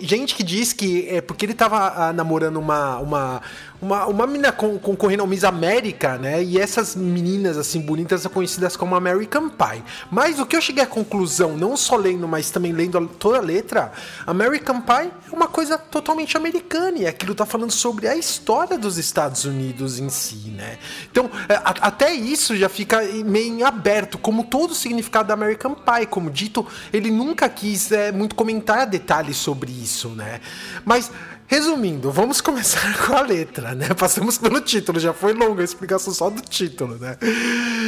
gente 0.00 0.34
que 0.34 0.42
diz 0.42 0.72
que 0.72 1.06
é 1.10 1.20
porque 1.20 1.44
ele 1.44 1.52
tava 1.52 1.92
ah, 1.94 2.10
namorando 2.10 2.56
uma, 2.56 2.96
uma, 3.00 3.42
uma, 3.86 4.06
uma 4.06 4.26
menina 4.26 4.50
con- 4.50 4.78
concorrendo 4.78 5.22
ao 5.22 5.28
Miss 5.28 5.44
América, 5.44 6.18
né? 6.18 6.42
E 6.42 6.58
essas 6.58 6.96
meninas, 6.96 7.56
assim, 7.56 7.80
bonitas 7.80 8.22
são 8.22 8.30
conhecidas 8.30 8.76
como 8.76 8.94
American 8.96 9.48
Pie. 9.48 9.82
Mas 10.10 10.40
o 10.40 10.44
que 10.46 10.56
eu 10.56 10.60
cheguei 10.60 10.82
à 10.82 10.86
conclusão, 10.86 11.56
não 11.56 11.76
só 11.76 11.96
lendo, 11.96 12.26
mas 12.26 12.50
também 12.50 12.72
lendo 12.72 13.06
toda 13.18 13.38
a 13.38 13.40
letra, 13.40 13.92
American 14.26 14.80
Pie 14.80 15.10
é 15.30 15.34
uma 15.34 15.46
coisa 15.46 15.78
totalmente 15.78 16.36
americana. 16.36 16.98
E 16.98 17.06
aquilo 17.06 17.34
tá 17.34 17.46
falando 17.46 17.70
sobre 17.70 18.08
a 18.08 18.16
história 18.16 18.76
dos 18.76 18.98
Estados 18.98 19.44
Unidos 19.44 19.98
em 20.00 20.08
si, 20.08 20.48
né? 20.50 20.78
Então, 21.10 21.30
é, 21.48 21.54
a- 21.54 21.74
até 21.82 22.12
isso 22.12 22.56
já 22.56 22.68
fica 22.68 23.00
meio 23.24 23.54
em 23.54 23.62
aberto, 23.62 24.18
como 24.18 24.44
todo 24.44 24.72
o 24.72 24.74
significado 24.74 25.28
da 25.28 25.34
American 25.34 25.74
Pie. 25.74 26.06
Como 26.06 26.28
dito, 26.30 26.66
ele 26.92 27.10
nunca 27.10 27.48
quis 27.48 27.92
é, 27.92 28.10
muito 28.10 28.34
comentar 28.34 28.86
detalhes 28.86 29.36
sobre 29.36 29.70
isso, 29.70 30.08
né? 30.08 30.40
Mas. 30.84 31.10
Resumindo, 31.48 32.10
vamos 32.10 32.40
começar 32.40 32.98
com 33.06 33.14
a 33.14 33.20
letra, 33.20 33.72
né? 33.72 33.94
Passamos 33.94 34.36
pelo 34.36 34.60
título, 34.60 34.98
já 34.98 35.12
foi 35.12 35.32
longa 35.32 35.62
a 35.62 35.64
explicação 35.64 36.12
só 36.12 36.28
do 36.28 36.42
título, 36.42 36.96
né? 36.96 37.16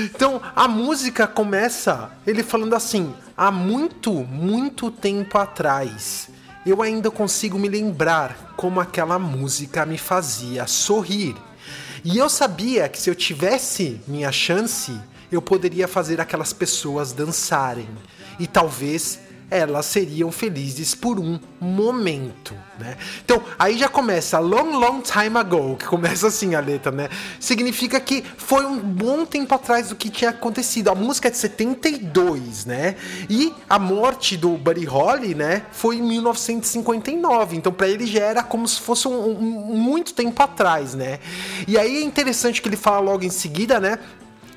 Então, 0.05 0.41
a 0.55 0.69
música 0.69 1.27
começa 1.27 2.11
ele 2.25 2.45
falando 2.45 2.75
assim: 2.75 3.13
há 3.37 3.51
muito, 3.51 4.13
muito 4.13 4.93
tempo 4.93 5.37
atrás, 5.39 6.29
eu 6.65 6.83
ainda 6.83 7.11
consigo 7.11 7.59
me 7.59 7.69
lembrar 7.69 8.55
como 8.57 8.79
aquela 8.79 9.19
música 9.19 9.85
me 9.85 9.99
fazia 9.99 10.67
sorrir. 10.69 11.35
E 12.05 12.17
eu 12.17 12.29
sabia 12.29 12.89
que 12.89 13.01
se 13.01 13.11
eu 13.11 13.15
tivesse 13.15 14.01
minha 14.07 14.31
chance, 14.31 14.97
eu 15.33 15.43
poderia 15.43 15.89
fazer 15.89 16.21
aquelas 16.21 16.53
pessoas 16.53 17.13
dançarem. 17.13 17.89
E 18.39 18.47
talvez 18.47 19.19
elas 19.51 19.87
seriam 19.87 20.31
felizes 20.31 20.95
por 20.95 21.19
um 21.19 21.39
momento, 21.61 22.55
né? 22.79 22.97
Então, 23.25 23.43
aí 23.59 23.79
já 23.79 23.89
começa 23.89 24.39
long, 24.39 24.79
long 24.79 25.01
time 25.01 25.37
ago, 25.39 25.77
que 25.77 25.87
começa 25.87 26.27
assim 26.29 26.55
a 26.55 26.61
letra, 26.61 26.93
né? 26.93 27.09
Significa 27.41 27.99
que 27.99 28.23
foi 28.37 28.67
um 28.67 28.79
bom 28.79 29.25
tempo 29.25 29.55
atrás 29.55 29.89
do 29.89 29.97
que 29.97 30.11
tinha 30.11 30.31
acontecido. 30.31 30.89
A 30.89 30.95
música 30.95 31.29
é 31.29 31.31
de 31.31 31.39
72, 31.39 32.67
né? 32.67 32.97
E 33.29 33.53
a 33.69 33.79
morte 33.79 34.37
do 34.37 34.51
Buddy 34.59 34.85
Holly, 34.85 35.35
né, 35.35 35.63
foi 35.73 35.97
em 35.97 36.03
1959. 36.03 37.57
Então, 37.57 37.73
para 37.73 37.89
ele 37.89 38.07
já 38.07 38.21
era 38.21 38.43
como 38.43 38.67
se 38.69 38.81
fosse 38.81 39.09
um, 39.09 39.31
um- 39.31 39.77
muito 39.77 40.13
tempo 40.15 40.43
atrás, 40.43 40.95
né? 40.95 41.19
E 41.67 41.79
aí 41.79 41.99
é 41.99 42.03
interessante 42.03 42.61
que 42.61 42.69
ele 42.69 42.77
fala 42.77 42.99
logo 43.01 43.25
em 43.25 43.31
seguida, 43.31 43.81
né? 43.81 43.99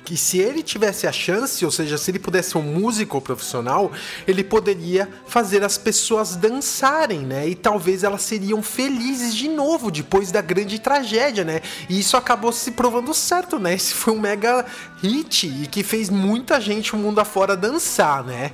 Que 0.03 0.17
se 0.17 0.39
ele 0.39 0.63
tivesse 0.63 1.05
a 1.05 1.11
chance, 1.11 1.63
ou 1.63 1.71
seja, 1.71 1.97
se 1.97 2.11
ele 2.11 2.19
pudesse 2.19 2.51
ser 2.51 2.57
um 2.57 2.63
músico 2.63 3.21
profissional, 3.21 3.91
ele 4.27 4.43
poderia 4.43 5.07
fazer 5.27 5.63
as 5.63 5.77
pessoas 5.77 6.35
dançarem, 6.35 7.19
né? 7.19 7.47
E 7.47 7.55
talvez 7.55 8.03
elas 8.03 8.21
seriam 8.21 8.63
felizes 8.63 9.35
de 9.35 9.47
novo 9.47 9.91
depois 9.91 10.31
da 10.31 10.41
grande 10.41 10.79
tragédia, 10.79 11.43
né? 11.43 11.61
E 11.87 11.99
isso 11.99 12.17
acabou 12.17 12.51
se 12.51 12.71
provando 12.71 13.13
certo, 13.13 13.59
né? 13.59 13.73
Esse 13.73 13.93
foi 13.93 14.13
um 14.13 14.19
mega 14.19 14.65
hit 15.01 15.47
e 15.47 15.67
que 15.67 15.83
fez 15.83 16.09
muita 16.09 16.59
gente 16.59 16.93
o 16.93 16.97
mundo 16.97 17.19
afora 17.19 17.55
dançar, 17.55 18.23
né? 18.23 18.51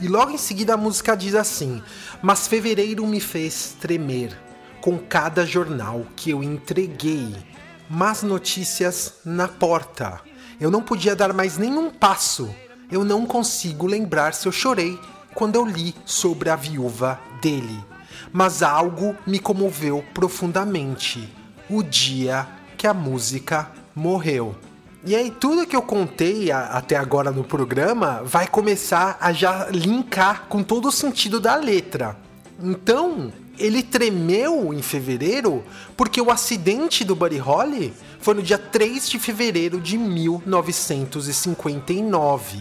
E 0.00 0.08
logo 0.08 0.30
em 0.32 0.38
seguida 0.38 0.74
a 0.74 0.76
música 0.76 1.16
diz 1.16 1.34
assim: 1.34 1.82
Mas 2.20 2.46
fevereiro 2.46 3.06
me 3.06 3.20
fez 3.20 3.76
tremer 3.80 4.36
com 4.80 4.98
cada 4.98 5.46
jornal 5.46 6.06
que 6.16 6.30
eu 6.30 6.42
entreguei. 6.42 7.34
Más 7.88 8.22
notícias 8.22 9.14
na 9.24 9.46
porta. 9.46 10.31
Eu 10.62 10.70
não 10.70 10.80
podia 10.80 11.16
dar 11.16 11.32
mais 11.32 11.58
nenhum 11.58 11.90
passo. 11.90 12.48
Eu 12.88 13.04
não 13.04 13.26
consigo 13.26 13.84
lembrar 13.84 14.32
se 14.32 14.46
eu 14.46 14.52
chorei 14.52 14.96
quando 15.34 15.56
eu 15.56 15.66
li 15.66 15.92
sobre 16.06 16.48
a 16.50 16.54
viúva 16.54 17.18
dele. 17.40 17.84
Mas 18.32 18.62
algo 18.62 19.16
me 19.26 19.40
comoveu 19.40 20.04
profundamente. 20.14 21.28
O 21.68 21.82
dia 21.82 22.46
que 22.78 22.86
a 22.86 22.94
música 22.94 23.72
morreu. 23.92 24.54
E 25.04 25.16
aí, 25.16 25.32
tudo 25.32 25.66
que 25.66 25.74
eu 25.74 25.82
contei 25.82 26.52
a- 26.52 26.66
até 26.66 26.94
agora 26.96 27.32
no 27.32 27.42
programa 27.42 28.22
vai 28.24 28.46
começar 28.46 29.16
a 29.20 29.32
já 29.32 29.66
linkar 29.68 30.44
com 30.48 30.62
todo 30.62 30.86
o 30.86 30.92
sentido 30.92 31.40
da 31.40 31.56
letra. 31.56 32.16
Então, 32.62 33.32
ele 33.58 33.82
tremeu 33.82 34.72
em 34.72 34.80
fevereiro 34.80 35.62
porque 35.96 36.20
o 36.20 36.30
acidente 36.30 37.04
do 37.04 37.14
Buddy 37.14 37.38
Holly 37.38 37.92
foi 38.20 38.34
no 38.34 38.42
dia 38.42 38.58
3 38.58 39.08
de 39.08 39.18
fevereiro 39.18 39.80
de 39.80 39.98
1959. 39.98 42.58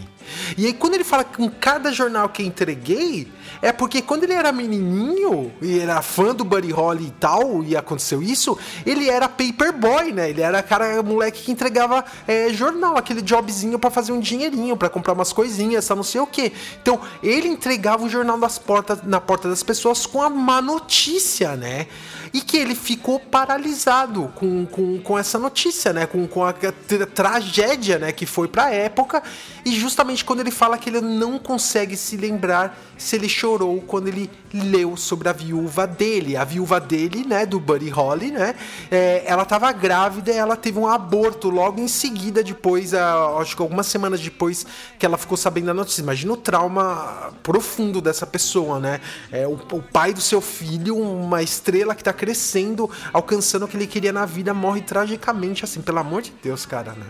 E 0.57 0.65
aí, 0.65 0.73
quando 0.73 0.95
ele 0.95 1.03
fala 1.03 1.23
com 1.23 1.49
cada 1.49 1.91
jornal 1.91 2.29
que 2.29 2.43
entreguei, 2.43 3.27
é 3.61 3.71
porque 3.71 4.01
quando 4.01 4.23
ele 4.23 4.33
era 4.33 4.51
menininho 4.51 5.51
e 5.61 5.79
era 5.79 6.01
fã 6.01 6.33
do 6.33 6.43
Buddy 6.43 6.71
Holly 6.71 7.07
e 7.07 7.11
tal, 7.11 7.63
e 7.63 7.77
aconteceu 7.77 8.21
isso, 8.23 8.57
ele 8.85 9.09
era 9.09 9.29
paperboy, 9.29 10.11
né? 10.11 10.29
Ele 10.29 10.41
era 10.41 10.63
cara, 10.63 11.01
moleque 11.03 11.43
que 11.43 11.51
entregava 11.51 12.03
é, 12.27 12.49
jornal, 12.49 12.97
aquele 12.97 13.21
jobzinho 13.21 13.77
pra 13.77 13.91
fazer 13.91 14.11
um 14.11 14.19
dinheirinho, 14.19 14.75
pra 14.75 14.89
comprar 14.89 15.13
umas 15.13 15.31
coisinhas, 15.31 15.85
só 15.85 15.95
não 15.95 16.03
sei 16.03 16.21
o 16.21 16.27
que. 16.27 16.51
Então, 16.81 16.99
ele 17.21 17.47
entregava 17.47 18.03
o 18.03 18.09
jornal 18.09 18.37
das 18.39 18.57
portas, 18.57 19.03
na 19.03 19.21
porta 19.21 19.47
das 19.47 19.61
pessoas 19.61 20.05
com 20.05 20.21
a 20.21 20.29
má 20.29 20.61
notícia, 20.61 21.55
né? 21.55 21.87
E 22.33 22.41
que 22.41 22.57
ele 22.57 22.75
ficou 22.75 23.19
paralisado 23.19 24.31
com, 24.35 24.65
com, 24.65 24.99
com 25.01 25.17
essa 25.17 25.37
notícia, 25.37 25.91
né? 25.93 26.05
Com, 26.05 26.27
com 26.27 26.43
a 26.43 26.53
tra- 26.53 27.05
tragédia, 27.13 27.99
né? 27.99 28.11
Que 28.11 28.25
foi 28.25 28.47
pra 28.47 28.71
época. 28.71 29.21
E 29.65 29.77
justamente 29.79 30.23
quando 30.25 30.39
ele 30.39 30.51
fala 30.51 30.77
que 30.77 30.89
ele 30.89 31.01
não 31.01 31.37
consegue 31.37 31.95
se 31.95 32.17
lembrar 32.17 32.77
se 32.97 33.15
ele 33.15 33.27
chorou 33.29 33.81
quando 33.81 34.07
ele 34.07 34.29
leu 34.53 34.95
sobre 34.97 35.27
a 35.29 35.33
viúva 35.33 35.85
dele. 35.85 36.35
A 36.37 36.43
viúva 36.43 36.79
dele, 36.79 37.25
né? 37.27 37.45
Do 37.45 37.59
Buddy 37.59 37.89
Holly, 37.89 38.31
né? 38.31 38.55
é, 38.89 39.23
ela 39.25 39.45
tava 39.45 39.71
grávida 39.71 40.31
ela 40.31 40.55
teve 40.55 40.79
um 40.79 40.87
aborto 40.87 41.49
logo 41.49 41.79
em 41.81 41.87
seguida, 41.87 42.43
depois, 42.43 42.93
a- 42.93 43.37
acho 43.39 43.55
que 43.55 43.61
algumas 43.61 43.87
semanas 43.87 44.19
depois 44.19 44.65
que 44.97 45.05
ela 45.05 45.17
ficou 45.17 45.37
sabendo 45.37 45.65
da 45.67 45.73
notícia. 45.73 46.01
Imagina 46.01 46.33
o 46.33 46.37
trauma 46.37 47.31
profundo 47.43 48.01
dessa 48.01 48.25
pessoa, 48.25 48.79
né? 48.79 48.99
É, 49.31 49.47
o, 49.47 49.53
o 49.53 49.81
pai 49.81 50.13
do 50.13 50.21
seu 50.21 50.41
filho, 50.41 50.95
uma 50.97 51.41
estrela 51.43 51.93
que 51.95 52.03
tá 52.03 52.13
crescendo, 52.21 52.87
alcançando 53.11 53.65
o 53.65 53.67
que 53.67 53.75
ele 53.75 53.87
queria 53.87 54.13
na 54.13 54.27
vida, 54.27 54.53
morre 54.53 54.81
tragicamente, 54.81 55.65
assim, 55.65 55.81
pelo 55.81 55.97
amor 55.97 56.21
de 56.21 56.31
Deus, 56.43 56.67
cara, 56.67 56.91
né? 56.91 57.07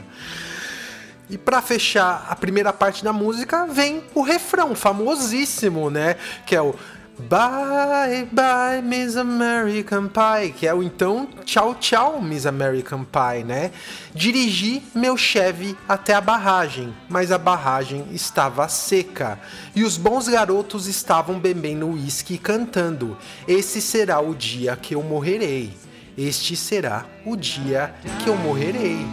E 1.29 1.37
pra 1.37 1.61
fechar 1.61 2.27
a 2.29 2.35
primeira 2.35 2.71
parte 2.71 3.03
da 3.03 3.11
música, 3.11 3.65
vem 3.65 4.01
o 4.15 4.21
refrão 4.21 4.73
famosíssimo, 4.73 5.89
né? 5.89 6.15
Que 6.45 6.55
é 6.55 6.61
o 6.61 6.73
Bye 7.19 8.27
bye 8.31 8.81
Miss 8.81 9.15
American 9.15 10.07
Pie, 10.07 10.53
que 10.53 10.65
é 10.65 10.73
o 10.73 10.81
então 10.81 11.27
tchau 11.45 11.75
tchau 11.75 12.21
Miss 12.21 12.45
American 12.45 13.03
Pie, 13.03 13.43
né? 13.43 13.71
Dirigi 14.15 14.81
meu 14.95 15.17
Chevy 15.17 15.77
até 15.87 16.13
a 16.13 16.21
barragem, 16.21 16.93
mas 17.09 17.31
a 17.31 17.37
barragem 17.37 18.05
estava 18.11 18.67
seca 18.69 19.39
e 19.75 19.83
os 19.83 19.97
bons 19.97 20.27
garotos 20.27 20.87
estavam 20.87 21.37
bebendo 21.37 21.89
uísque 21.89 22.35
e 22.35 22.37
cantando. 22.37 23.17
Esse 23.47 23.81
será 23.81 24.19
o 24.21 24.33
dia 24.33 24.75
que 24.75 24.95
eu 24.95 25.03
morrerei. 25.03 25.73
Este 26.17 26.55
será 26.55 27.05
o 27.25 27.35
dia 27.35 27.93
que 28.23 28.29
eu 28.29 28.37
morrerei. 28.37 29.05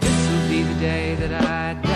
This 0.00 0.10
will 0.28 0.48
be 0.48 0.64
the 0.64 0.80
day 0.80 1.16
that 1.16 1.34
I 1.34 1.74
die. 1.82 1.93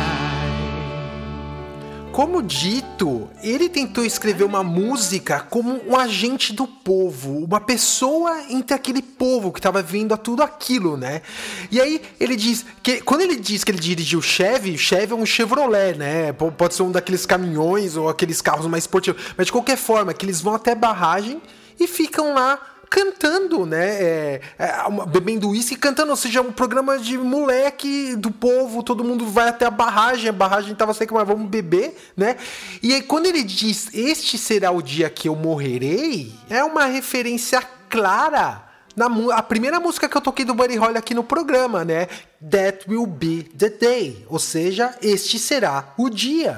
Como 2.19 2.43
dito, 2.43 3.31
ele 3.45 3.69
tentou 3.69 4.05
escrever 4.05 4.43
uma 4.43 4.65
música 4.65 5.39
como 5.39 5.81
um 5.89 5.97
agente 5.97 6.53
do 6.53 6.67
povo, 6.67 7.45
uma 7.45 7.61
pessoa 7.61 8.43
entre 8.51 8.75
aquele 8.75 9.01
povo 9.01 9.53
que 9.53 9.61
estava 9.61 9.81
vendo 9.83 10.13
a 10.13 10.17
tudo 10.17 10.43
aquilo, 10.43 10.97
né? 10.97 11.23
E 11.71 11.81
aí 11.81 12.03
ele 12.19 12.35
diz 12.35 12.67
que 12.83 13.01
quando 13.03 13.21
ele 13.21 13.37
diz 13.37 13.63
que 13.63 13.71
ele 13.71 13.79
dirigiu 13.79 14.19
o 14.19 14.23
Chevy, 14.23 14.75
o 14.75 14.79
Chevy 14.79 15.13
é 15.13 15.15
um 15.15 15.25
Chevrolet, 15.25 15.97
né? 15.97 16.33
Pode 16.33 16.75
ser 16.75 16.83
um 16.83 16.91
daqueles 16.91 17.25
caminhões 17.25 17.97
ou 17.97 18.09
aqueles 18.09 18.43
carros 18.43 18.67
mais 18.67 18.83
esportivos, 18.83 19.23
mas 19.37 19.47
de 19.47 19.53
qualquer 19.53 19.77
forma, 19.77 20.13
que 20.13 20.27
eles 20.27 20.41
vão 20.41 20.57
até 20.57 20.75
barragem 20.75 21.41
e 21.79 21.87
ficam 21.87 22.35
lá 22.35 22.59
cantando, 22.91 23.67
né? 23.67 24.03
É, 24.03 24.41
é, 24.59 25.07
bebendo 25.09 25.51
uísque 25.51 25.75
e 25.75 25.77
cantando, 25.77 26.11
ou 26.11 26.17
seja, 26.17 26.41
um 26.41 26.53
programa 26.53 26.99
de 26.99 27.17
moleque 27.19 28.17
do 28.17 28.31
povo, 28.31 28.83
todo 28.83 29.05
mundo 29.05 29.27
vai 29.27 29.49
até 29.49 29.67
a 29.67 29.71
barragem, 29.71 30.29
a 30.29 30.33
barragem 30.33 30.75
tava 30.75 30.95
seca, 30.95 31.15
mas 31.15 31.27
vamos 31.27 31.49
beber, 31.49 31.97
né? 32.17 32.37
E 32.83 32.95
aí 32.95 33.03
quando 33.03 33.27
ele 33.27 33.43
diz, 33.43 33.89
este 33.93 34.39
será 34.39 34.71
o 34.71 34.83
dia 34.83 35.11
que 35.11 35.29
eu 35.29 35.37
morrerei, 35.37 36.33
é 36.49 36.65
uma 36.65 36.85
referência 36.85 37.63
clara 37.89 38.69
na 38.99 39.07
a 39.35 39.43
primeira 39.43 39.79
música 39.79 40.09
que 40.09 40.17
eu 40.17 40.21
toquei 40.21 40.45
do 40.45 40.55
Buddy 40.55 40.77
Holly 40.77 40.99
aqui 40.99 41.15
no 41.15 41.23
programa, 41.23 41.85
né? 41.85 42.09
That 42.51 42.85
will 42.89 43.07
be 43.07 43.45
the 43.57 43.71
day, 43.71 44.27
ou 44.29 44.39
seja, 44.39 44.95
este 45.01 45.39
será 45.39 45.95
o 45.97 46.11
dia. 46.11 46.57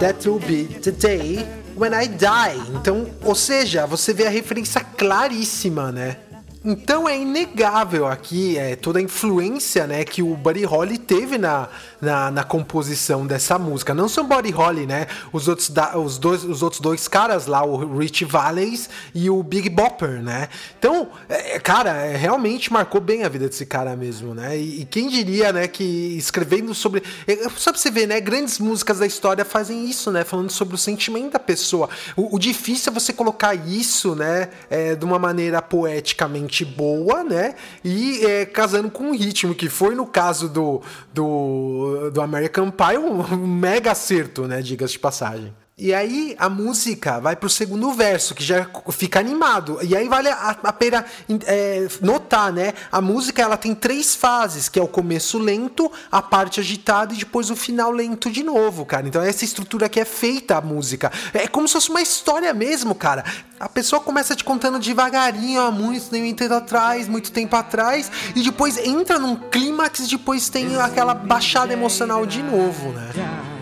That 0.00 0.26
will 0.26 0.40
be 0.40 0.64
the 0.80 0.90
day 0.90 1.46
when 1.76 1.92
I 1.94 2.08
die. 2.08 2.58
Então, 2.74 3.06
ou 3.22 3.34
seja, 3.34 3.86
você 3.86 4.12
vê 4.12 4.26
a 4.26 4.30
referência 4.30 4.80
claríssima, 4.80 5.92
né? 5.92 6.18
Então 6.64 7.06
é 7.08 7.18
inegável 7.18 8.06
aqui 8.06 8.56
é, 8.56 8.74
toda 8.74 8.98
a 8.98 9.02
influência 9.02 9.86
né, 9.86 10.02
que 10.04 10.22
o 10.22 10.34
Buddy 10.36 10.64
Holly 10.64 10.96
teve 10.96 11.36
na, 11.36 11.68
na, 12.00 12.30
na 12.30 12.42
composição 12.44 13.26
dessa 13.26 13.58
música. 13.58 13.92
Não 13.92 14.08
só 14.08 14.22
o 14.22 14.24
Buddy 14.24 14.50
Holly, 14.50 14.86
né? 14.86 15.06
Os 15.32 15.46
outros, 15.46 15.68
da- 15.68 15.98
os, 15.98 16.16
dois, 16.16 16.42
os 16.42 16.62
outros 16.62 16.80
dois 16.80 17.06
caras 17.06 17.46
lá, 17.46 17.62
o 17.64 17.98
Rich 17.98 18.24
Valens 18.24 18.88
e 19.14 19.28
o 19.28 19.42
Big 19.42 19.68
Bopper, 19.68 20.22
né? 20.22 20.48
Então, 20.78 21.08
é, 21.28 21.58
cara, 21.60 21.90
é, 21.90 22.16
realmente 22.16 22.72
marcou 22.72 23.00
bem 23.00 23.24
a 23.24 23.28
vida 23.28 23.46
desse 23.48 23.66
cara 23.66 23.94
mesmo, 23.94 24.34
né? 24.34 24.56
E, 24.58 24.80
e 24.82 24.84
quem 24.86 25.08
diria, 25.08 25.52
né, 25.52 25.68
que 25.68 25.84
escrevendo 26.16 26.74
sobre. 26.74 27.02
é, 27.26 27.36
Só 27.56 27.72
pra 27.72 27.80
você 27.80 27.90
ver, 27.90 28.06
né? 28.06 28.20
Grandes 28.20 28.58
músicas 28.58 28.98
da 29.00 29.06
história 29.06 29.44
fazem 29.44 29.84
isso, 29.88 30.10
né? 30.10 30.24
Falando 30.24 30.50
sobre 30.50 30.74
o 30.74 30.78
sentimento 30.78 31.32
da 31.32 31.38
pessoa. 31.38 31.90
O, 32.16 32.36
o 32.36 32.38
difícil 32.38 32.90
é 32.90 32.94
você 32.94 33.12
colocar 33.12 33.54
isso, 33.54 34.14
né? 34.14 34.48
é, 34.70 34.94
de 34.94 35.04
uma 35.04 35.18
maneira 35.18 35.60
poeticamente 35.60 36.53
boa, 36.62 37.24
né? 37.24 37.54
E 37.82 38.22
é, 38.26 38.44
casando 38.44 38.90
com 38.90 39.04
um 39.04 39.14
ritmo, 39.14 39.54
que 39.54 39.70
foi 39.70 39.94
no 39.94 40.06
caso 40.06 40.46
do, 40.46 40.82
do, 41.14 42.10
do 42.12 42.20
American 42.20 42.70
Pie 42.70 42.98
um 42.98 43.46
mega 43.46 43.92
acerto, 43.92 44.46
né? 44.46 44.60
Diga-se 44.60 44.92
de 44.92 44.98
passagem. 44.98 45.63
E 45.76 45.92
aí 45.92 46.36
a 46.38 46.48
música 46.48 47.18
vai 47.18 47.34
pro 47.34 47.50
segundo 47.50 47.90
verso, 47.92 48.32
que 48.32 48.44
já 48.44 48.64
fica 48.92 49.18
animado. 49.18 49.80
E 49.82 49.96
aí 49.96 50.08
vale 50.08 50.28
a, 50.28 50.56
a 50.62 50.72
pena 50.72 51.04
é, 51.46 51.88
notar, 52.00 52.52
né? 52.52 52.74
A 52.92 53.00
música 53.00 53.42
ela 53.42 53.56
tem 53.56 53.74
três 53.74 54.14
fases, 54.14 54.68
que 54.68 54.78
é 54.78 54.82
o 54.82 54.86
começo 54.86 55.36
lento, 55.36 55.90
a 56.12 56.22
parte 56.22 56.60
agitada 56.60 57.12
e 57.12 57.16
depois 57.16 57.50
o 57.50 57.56
final 57.56 57.90
lento 57.90 58.30
de 58.30 58.44
novo, 58.44 58.86
cara. 58.86 59.08
Então 59.08 59.20
essa 59.20 59.44
estrutura 59.44 59.88
que 59.88 59.98
é 59.98 60.04
feita 60.04 60.56
a 60.56 60.60
música. 60.60 61.10
É 61.32 61.48
como 61.48 61.66
se 61.66 61.74
fosse 61.74 61.90
uma 61.90 62.02
história 62.02 62.54
mesmo, 62.54 62.94
cara. 62.94 63.24
A 63.58 63.68
pessoa 63.68 64.00
começa 64.00 64.36
te 64.36 64.44
contando 64.44 64.78
devagarinho, 64.78 65.60
há 65.60 65.72
muito 65.72 66.08
tempo 66.08 66.54
atrás, 66.54 67.08
muito 67.08 67.32
tempo 67.32 67.56
atrás, 67.56 68.12
e 68.36 68.42
depois 68.42 68.78
entra 68.78 69.18
num 69.18 69.34
clímax 69.34 70.00
e 70.00 70.08
depois 70.08 70.48
tem 70.48 70.76
aquela 70.76 71.14
baixada 71.14 71.72
emocional 71.72 72.24
de 72.24 72.44
novo, 72.44 72.92
né? 72.92 73.53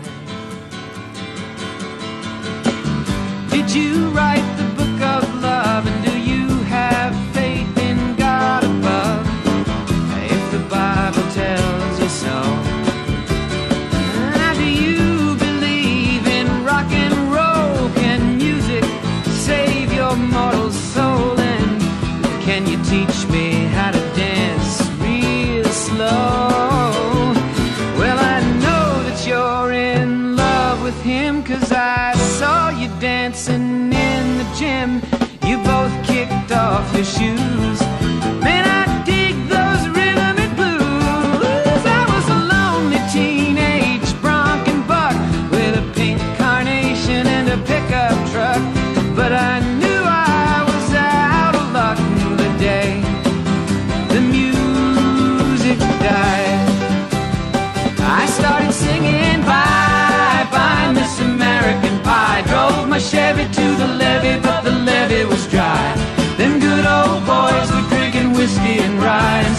Did 3.53 3.71
you 3.71 4.09
write 4.09 4.43
the 4.57 4.63
book 4.73 4.99
of 4.99 5.41
love? 5.43 5.85
And 5.85 6.03
do 6.03 6.17
you 6.17 6.47
have 6.63 7.32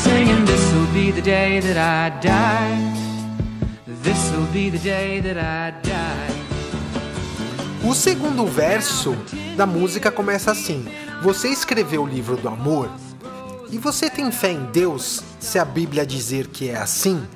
singing, 0.04 0.44
be 0.92 1.10
the 1.10 1.22
day 1.22 1.60
that 1.60 1.76
I 1.76 2.10
die. 2.20 3.04
Be 4.52 4.70
the 4.70 4.78
day 4.78 5.20
that 5.20 5.36
I 5.36 5.72
die. 5.82 6.44
O 7.88 7.94
segundo 7.94 8.46
verso 8.46 9.16
da 9.56 9.66
música 9.66 10.10
começa 10.12 10.52
assim: 10.52 10.84
Você 11.22 11.48
escreveu 11.48 12.02
o 12.02 12.06
livro 12.06 12.36
do 12.36 12.48
amor? 12.48 12.88
E 13.70 13.78
você 13.78 14.08
tem 14.08 14.30
fé 14.30 14.52
em 14.52 14.64
Deus 14.66 15.22
se 15.40 15.58
a 15.58 15.64
Bíblia 15.64 16.06
dizer 16.06 16.46
que 16.48 16.70
é 16.70 16.76
assim? 16.76 17.26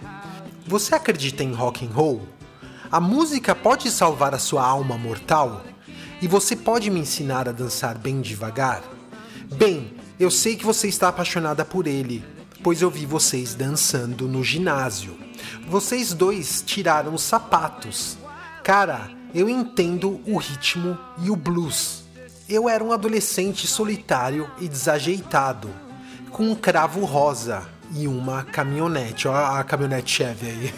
Você 0.67 0.95
acredita 0.95 1.43
em 1.43 1.53
rock 1.53 1.85
and 1.85 1.91
roll? 1.91 2.23
A 2.91 3.01
música 3.01 3.55
pode 3.55 3.91
salvar 3.91 4.35
a 4.35 4.39
sua 4.39 4.65
alma 4.65 4.97
mortal? 4.97 5.65
E 6.23 6.29
você 6.29 6.55
pode 6.55 6.91
me 6.91 7.01
ensinar 7.01 7.49
a 7.49 7.53
dançar 7.53 7.99
bem 7.99 8.21
devagar? 8.21 8.83
Bem, 9.57 9.93
eu 10.21 10.31
sei 10.31 10.57
que 10.57 10.65
você 10.65 10.89
está 10.89 11.09
apaixonada 11.09 11.65
por 11.65 11.87
ele, 11.87 12.25
pois 12.69 12.83
eu 12.83 12.91
vi 12.91 13.07
vocês 13.07 13.55
dançando 13.55 14.29
no 14.29 14.45
ginásio. 14.45 15.17
Vocês 15.67 16.13
dois 16.13 16.61
tiraram 16.61 17.15
os 17.15 17.23
sapatos. 17.23 18.19
Cara, 18.63 19.11
eu 19.35 19.49
entendo 19.49 20.21
o 20.27 20.37
ritmo 20.37 20.99
e 21.23 21.31
o 21.31 21.35
blues. 21.35 22.03
Eu 22.47 22.69
era 22.69 22.85
um 22.85 22.93
adolescente 22.93 23.67
solitário 23.67 24.51
e 24.61 24.69
desajeitado, 24.69 25.71
com 26.31 26.51
um 26.51 26.55
cravo 26.55 27.07
rosa 27.07 27.67
e 27.95 28.07
uma 28.07 28.45
caminhonete. 28.45 29.27
Ó, 29.29 29.35
a 29.35 29.65
caminhonete 29.65 30.17
Chevy 30.17 30.47
aí. 30.51 30.75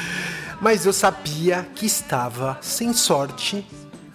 Mas 0.62 0.86
eu 0.86 0.94
sabia 0.94 1.68
que 1.74 1.84
estava 1.84 2.56
sem 2.62 2.94
sorte 2.94 3.66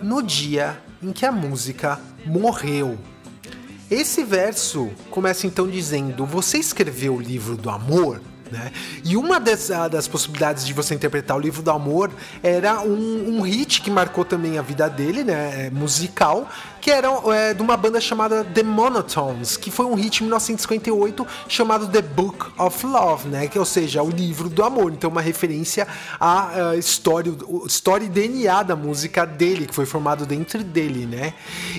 no 0.01 0.23
dia 0.23 0.81
em 0.99 1.11
que 1.11 1.27
a 1.27 1.31
música 1.31 2.01
morreu. 2.25 2.97
Esse 3.91 4.23
verso 4.23 4.91
começa 5.09 5.47
então 5.47 5.67
dizendo: 5.67 6.23
Você 6.23 6.59
escreveu 6.59 7.15
o 7.15 7.19
livro 7.19 7.57
do 7.57 7.71
amor? 7.71 8.21
Né? 8.51 8.71
E 9.03 9.15
uma 9.15 9.39
das, 9.39 9.69
ah, 9.69 9.87
das, 9.87 10.07
possibilidades 10.07 10.65
de 10.65 10.73
você 10.73 10.95
interpretar 10.95 11.37
o 11.37 11.39
livro 11.39 11.61
do 11.61 11.69
amor 11.69 12.11
era 12.41 12.81
um, 12.81 13.37
um 13.37 13.41
hit 13.41 13.81
que 13.81 13.91
marcou 13.91 14.25
também 14.25 14.57
a 14.57 14.61
vida 14.61 14.89
dele, 14.89 15.23
né? 15.23 15.67
É, 15.67 15.69
musical, 15.69 16.49
que 16.81 16.89
era 16.89 17.09
é, 17.33 17.53
de 17.53 17.61
uma 17.61 17.77
banda 17.77 18.01
chamada 18.01 18.43
The 18.43 18.63
Monotones, 18.63 19.55
que 19.55 19.69
foi 19.69 19.85
um 19.85 19.93
hit 19.93 20.21
em 20.21 20.23
1958 20.23 21.27
chamado 21.47 21.87
The 21.87 22.01
Book 22.01 22.47
of 22.57 22.85
Love, 22.85 23.27
né? 23.29 23.47
Que, 23.47 23.59
ou 23.59 23.65
seja, 23.65 24.01
o 24.01 24.09
livro 24.09 24.49
do 24.49 24.63
amor. 24.63 24.91
Então, 24.91 25.09
uma 25.09 25.21
referência 25.21 25.87
à, 26.19 26.69
à 26.69 26.75
história, 26.75 27.31
história 27.65 28.05
e 28.05 28.09
DNA 28.09 28.63
da 28.63 28.75
música 28.75 29.25
dele, 29.25 29.67
que 29.67 29.75
foi 29.75 29.85
formado 29.85 30.25
dentro 30.25 30.63
dele, 30.63 31.05
né? 31.05 31.33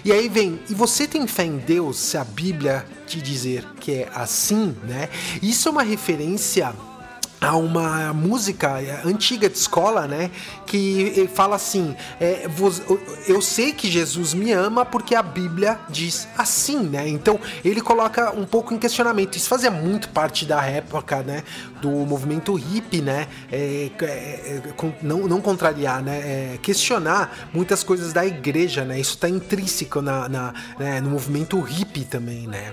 E 0.05 0.13
aí 0.13 0.29
vem, 0.29 0.61
e 0.69 0.75
você 0.75 1.07
tem 1.07 1.27
fé 1.27 1.45
em 1.45 1.59
Deus 1.59 1.99
se 1.99 2.17
a 2.17 2.25
Bíblia 2.25 2.87
te 3.11 3.21
dizer 3.21 3.67
que 3.81 3.93
é 3.93 4.09
assim, 4.15 4.77
né? 4.85 5.09
Isso 5.43 5.69
é 5.69 5.73
uma 5.73 5.83
referência 5.83 6.73
a 7.41 7.57
uma 7.57 8.13
música 8.13 8.77
antiga 9.05 9.49
de 9.49 9.57
escola, 9.57 10.07
né? 10.07 10.31
Que 10.67 11.29
fala 11.35 11.57
assim: 11.57 11.97
é, 12.21 12.47
eu 13.27 13.41
sei 13.41 13.73
que 13.73 13.91
Jesus 13.91 14.35
me 14.35 14.53
ama 14.53 14.85
porque 14.85 15.15
a 15.15 15.23
Bíblia 15.23 15.81
diz 15.89 16.29
assim, 16.37 16.81
né? 16.81 17.09
Então 17.09 17.41
ele 17.65 17.81
coloca 17.81 18.31
um 18.31 18.45
pouco 18.45 18.75
em 18.75 18.79
questionamento. 18.79 19.37
Isso 19.37 19.49
fazia 19.49 19.71
muito 19.71 20.11
parte 20.11 20.45
da 20.45 20.65
época, 20.65 21.23
né? 21.23 21.43
Do 21.81 21.91
movimento 21.91 22.55
hippie, 22.55 23.01
né? 23.01 23.27
É, 23.51 23.91
é, 24.01 24.05
é 24.07 24.63
não, 25.03 25.27
não 25.27 25.41
contrariar, 25.41 26.03
né? 26.03 26.19
É, 26.19 26.59
questionar 26.63 27.51
muitas 27.53 27.83
coisas 27.83 28.13
da 28.13 28.25
igreja, 28.25 28.85
né? 28.85 28.99
Isso 28.99 29.15
está 29.15 29.29
intrínseco 29.29 30.01
na, 30.01 30.29
na 30.29 30.55
né? 30.79 31.01
no 31.01 31.11
movimento 31.11 31.59
hippie 31.61 32.05
também, 32.05 32.47
né? 32.47 32.73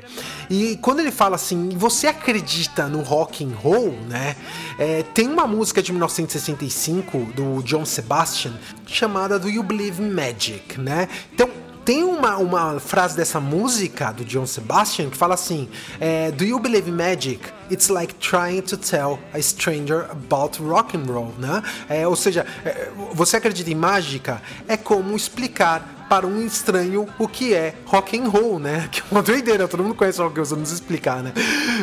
E 0.50 0.78
quando 0.78 1.00
ele 1.00 1.12
fala 1.12 1.36
assim, 1.36 1.70
você 1.70 2.08
acredita 2.08 2.88
no 2.88 3.02
rock 3.02 3.44
and 3.44 3.56
roll, 3.56 3.92
né? 4.08 4.36
É, 4.78 5.04
tem 5.04 5.28
uma 5.28 5.48
música 5.48 5.82
de 5.82 5.92
1965 5.92 7.18
do 7.36 7.62
John 7.64 7.86
Sebastian 7.86 8.54
chamada 8.86 9.40
Do 9.40 9.50
You 9.50 9.64
Believe 9.64 10.02
in 10.02 10.10
Magic, 10.10 10.80
né? 10.80 11.08
Então 11.34 11.50
tem 11.88 12.04
uma, 12.04 12.36
uma 12.36 12.82
frase 12.82 13.16
dessa 13.16 13.40
música 13.40 14.12
do 14.12 14.26
John 14.26 14.46
Sebastian 14.46 15.10
que 15.10 15.16
fala 15.16 15.36
assim: 15.36 15.70
é, 16.02 16.32
Do 16.32 16.44
you 16.44 16.60
believe 16.60 16.90
in 16.90 16.94
magic? 16.94 17.40
It's 17.72 17.88
like 17.88 18.16
trying 18.16 18.64
to 18.64 18.76
tell 18.76 19.18
a 19.34 19.42
stranger 19.42 20.06
about 20.12 20.62
rock 20.62 20.98
and 20.98 21.06
roll, 21.06 21.34
né? 21.40 21.64
É, 21.88 22.06
ou 22.06 22.18
seja, 22.18 22.46
é, 22.66 22.90
você 23.14 23.38
acredita 23.38 23.72
em 23.72 23.76
mágica? 23.76 24.42
É 24.68 24.76
como 24.76 25.16
explicar 25.16 25.98
para 26.10 26.26
um 26.26 26.46
estranho 26.46 27.08
o 27.18 27.28
que 27.28 27.54
é 27.54 27.76
rock 27.86 28.18
and 28.18 28.28
roll, 28.28 28.60
né? 28.60 28.88
Que 28.92 29.02
é 29.02 29.04
uma 29.12 29.22
doideira, 29.22 29.68
todo 29.68 29.84
mundo 29.84 29.96
conhece 29.96 30.20
rock 30.20 30.38
and 30.38 30.44
roll, 30.44 30.46
vamos 30.46 30.72
explicar, 30.72 31.24
né? 31.24 31.34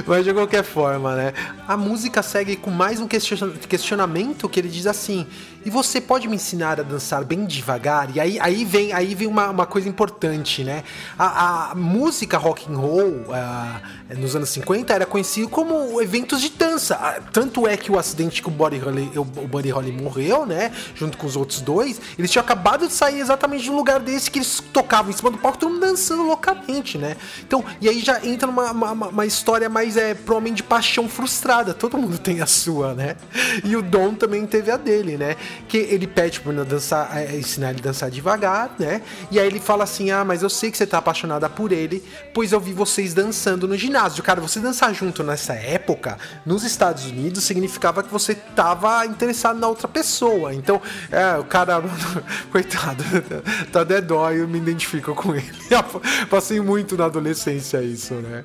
Mas 0.07 0.25
de 0.25 0.33
qualquer 0.33 0.65
forma, 0.65 1.15
né? 1.15 1.33
A 1.67 1.77
música 1.77 2.23
segue 2.23 2.57
com 2.57 2.71
mais 2.71 3.01
um 3.01 3.09
questionamento 3.09 4.49
que 4.49 4.61
ele 4.61 4.69
diz 4.69 4.87
assim: 4.87 5.27
e 5.65 5.71
você 5.71 6.01
pode 6.01 6.29
me 6.29 6.37
ensinar 6.37 6.79
a 6.81 6.83
dançar 6.83 7.25
bem 7.25 7.45
devagar? 7.45 8.15
E 8.15 8.21
aí, 8.21 8.39
aí 8.41 8.65
vem, 8.65 8.93
aí 8.93 9.15
vem 9.15 9.27
uma, 9.27 9.49
uma 9.51 9.67
coisa 9.67 9.89
importante, 9.89 10.63
né? 10.63 10.85
A, 11.19 11.71
a 11.71 11.75
música 11.75 12.37
rock 12.37 12.71
and 12.71 12.77
roll 12.77 13.25
uh, 13.29 14.19
nos 14.19 14.37
anos 14.37 14.51
50 14.51 14.93
era 14.93 15.07
conhecido 15.07 15.49
como 15.49 16.01
eventos 16.01 16.41
de 16.41 16.51
dança. 16.51 16.97
Ah, 16.97 17.21
tanto 17.33 17.67
é 17.67 17.77
que 17.77 17.91
o 17.91 17.99
acidente 17.99 18.43
que 18.43 18.49
o 18.49 18.51
Buddy 18.51 18.79
Holly, 18.79 19.13
o 19.17 19.25
Buddy 19.25 19.71
Holly 19.71 19.93
morreu, 19.93 20.45
né? 20.45 20.73
Junto 20.95 21.17
com 21.17 21.27
os 21.27 21.37
outros 21.37 21.61
dois, 21.61 22.01
eles 22.19 22.31
tinham 22.31 22.45
acabado 22.45 22.87
de 22.87 22.93
sair 22.93 23.21
exatamente 23.21 23.65
de 23.65 23.71
um 23.71 23.77
lugar 23.77 24.01
desse 24.01 24.31
que 24.31 24.39
eles 24.39 24.63
tocavam 24.73 25.11
em 25.11 25.15
cima 25.15 25.31
do 25.31 25.39
palco, 25.39 25.59
todo 25.59 25.73
mundo 25.73 25.81
dançando 25.81 26.23
loucamente, 26.23 26.99
né? 26.99 27.17
Então, 27.47 27.65
e 27.81 27.89
aí 27.89 28.01
já 28.01 28.25
entra 28.25 28.47
numa 28.47 28.71
uma, 28.71 29.09
uma 29.09 29.27
história 29.27 29.69
mais 29.69 29.97
é, 29.97 30.15
provavelmente 30.15 30.57
de 30.57 30.63
paixão 30.63 31.09
frustrada. 31.09 31.73
Todo 31.73 31.97
mundo 31.97 32.19
tem 32.19 32.41
a 32.41 32.47
sua, 32.47 32.95
né? 32.95 33.17
E 33.65 33.77
o 33.77 33.83
Dom 33.83 34.15
também 34.15 34.47
teve 34.47 34.71
a 34.71 34.77
dele, 34.77 35.17
né? 35.17 35.37
Que 35.69 35.79
ele 35.79 36.07
pede 36.07 36.41
pra 36.41 36.53
dançar, 36.65 37.17
é, 37.17 37.37
ensinar 37.37 37.71
ele 37.71 37.81
a 37.81 37.83
dançar 37.83 38.11
devagar, 38.11 38.75
né? 38.79 39.03
E 39.31 39.39
aí 39.39 39.47
ele 39.47 39.61
fala 39.61 39.85
assim: 39.85 40.11
Ah, 40.11 40.25
mas 40.25 40.43
eu 40.43 40.51
sei 40.51 40.71
que 40.71 40.77
você 40.77 40.87
tá 40.87 40.99
apaixonada 40.99 41.49
por 41.49 41.73
ele, 41.73 42.03
pois 42.33 42.53
eu 42.53 42.61
vi 42.61 42.73
vocês 42.73 43.15
dançando 43.15 43.67
no 43.67 43.77
ginásio. 43.77 44.23
Cara, 44.23 44.41
você 44.41 44.61
dançar 44.61 44.95
junto 44.95 45.23
nessa 45.23 45.55
época, 45.55 46.19
nos 46.45 46.65
Estados 46.65 47.07
Unidos, 47.07 47.45
significava 47.45 48.03
que 48.03 48.11
você 48.11 48.35
tava 48.35 49.05
interessado 49.07 49.59
na 49.59 49.69
outra 49.69 49.89
pessoa. 49.89 50.55
Então, 50.55 50.81
é, 51.11 51.37
o 51.39 51.45
cara, 51.45 51.83
coitado, 52.51 53.05
tá 53.73 53.83
até 53.83 54.01
dó, 54.01 54.31
eu 54.31 54.47
me 54.49 54.59
identifico 54.59 55.15
com 55.15 55.35
ele. 55.35 55.53
Passei 56.31 56.61
muito 56.61 56.97
na 56.97 57.07
adolescência 57.07 57.83
isso, 57.83 58.15
né? 58.15 58.45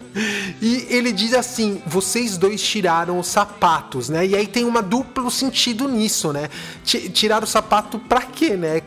E 0.61 0.87
ele 0.89 1.11
diz 1.11 1.33
assim: 1.33 1.81
vocês 1.85 2.37
dois 2.37 2.61
tiraram 2.61 3.19
os 3.19 3.27
sapatos, 3.27 4.09
né? 4.09 4.25
E 4.25 4.35
aí 4.35 4.47
tem 4.47 4.65
uma 4.65 4.81
duplo 4.81 5.29
sentido 5.29 5.87
nisso, 5.87 6.33
né? 6.33 6.49
Tirar 7.13 7.43
o 7.43 7.47
sapato 7.47 7.99
pra 7.99 8.21
quê, 8.21 8.55
né? 8.57 8.81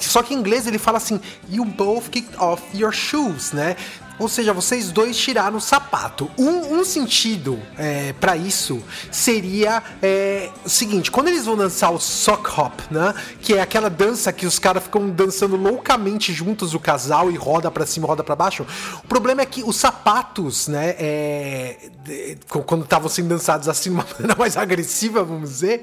Só 0.00 0.22
que 0.22 0.34
em 0.34 0.38
inglês 0.38 0.66
ele 0.66 0.78
fala 0.78 0.98
assim: 0.98 1.20
you 1.48 1.64
both 1.64 2.10
kicked 2.10 2.36
off 2.38 2.62
your 2.74 2.92
shoes, 2.92 3.52
né? 3.52 3.76
Ou 4.18 4.28
seja, 4.28 4.52
vocês 4.52 4.90
dois 4.90 5.16
tiraram 5.16 5.58
o 5.58 5.60
sapato. 5.60 6.30
Um, 6.38 6.78
um 6.78 6.84
sentido 6.84 7.60
é, 7.76 8.14
para 8.14 8.36
isso 8.36 8.82
seria 9.10 9.82
é, 10.02 10.50
o 10.64 10.68
seguinte: 10.68 11.10
quando 11.10 11.28
eles 11.28 11.44
vão 11.44 11.56
dançar 11.56 11.92
o 11.92 12.00
sock 12.00 12.48
hop, 12.58 12.80
né? 12.90 13.14
Que 13.40 13.54
é 13.54 13.60
aquela 13.60 13.90
dança 13.90 14.32
que 14.32 14.46
os 14.46 14.58
caras 14.58 14.84
ficam 14.84 15.10
dançando 15.10 15.56
loucamente 15.56 16.32
juntos, 16.32 16.72
o 16.72 16.80
casal, 16.80 17.30
e 17.30 17.36
roda 17.36 17.70
para 17.70 17.84
cima, 17.84 18.06
roda 18.06 18.24
para 18.24 18.34
baixo. 18.34 18.66
O 19.04 19.06
problema 19.06 19.42
é 19.42 19.46
que 19.46 19.62
os 19.62 19.76
sapatos, 19.76 20.68
né? 20.68 20.94
É, 20.98 21.76
quando 22.48 22.84
estavam 22.84 23.08
sendo 23.08 23.28
dançados 23.28 23.68
assim, 23.68 23.90
de 23.90 23.96
uma 23.96 24.06
maneira 24.18 24.34
mais 24.38 24.56
agressiva, 24.56 25.22
vamos 25.22 25.50
dizer, 25.50 25.80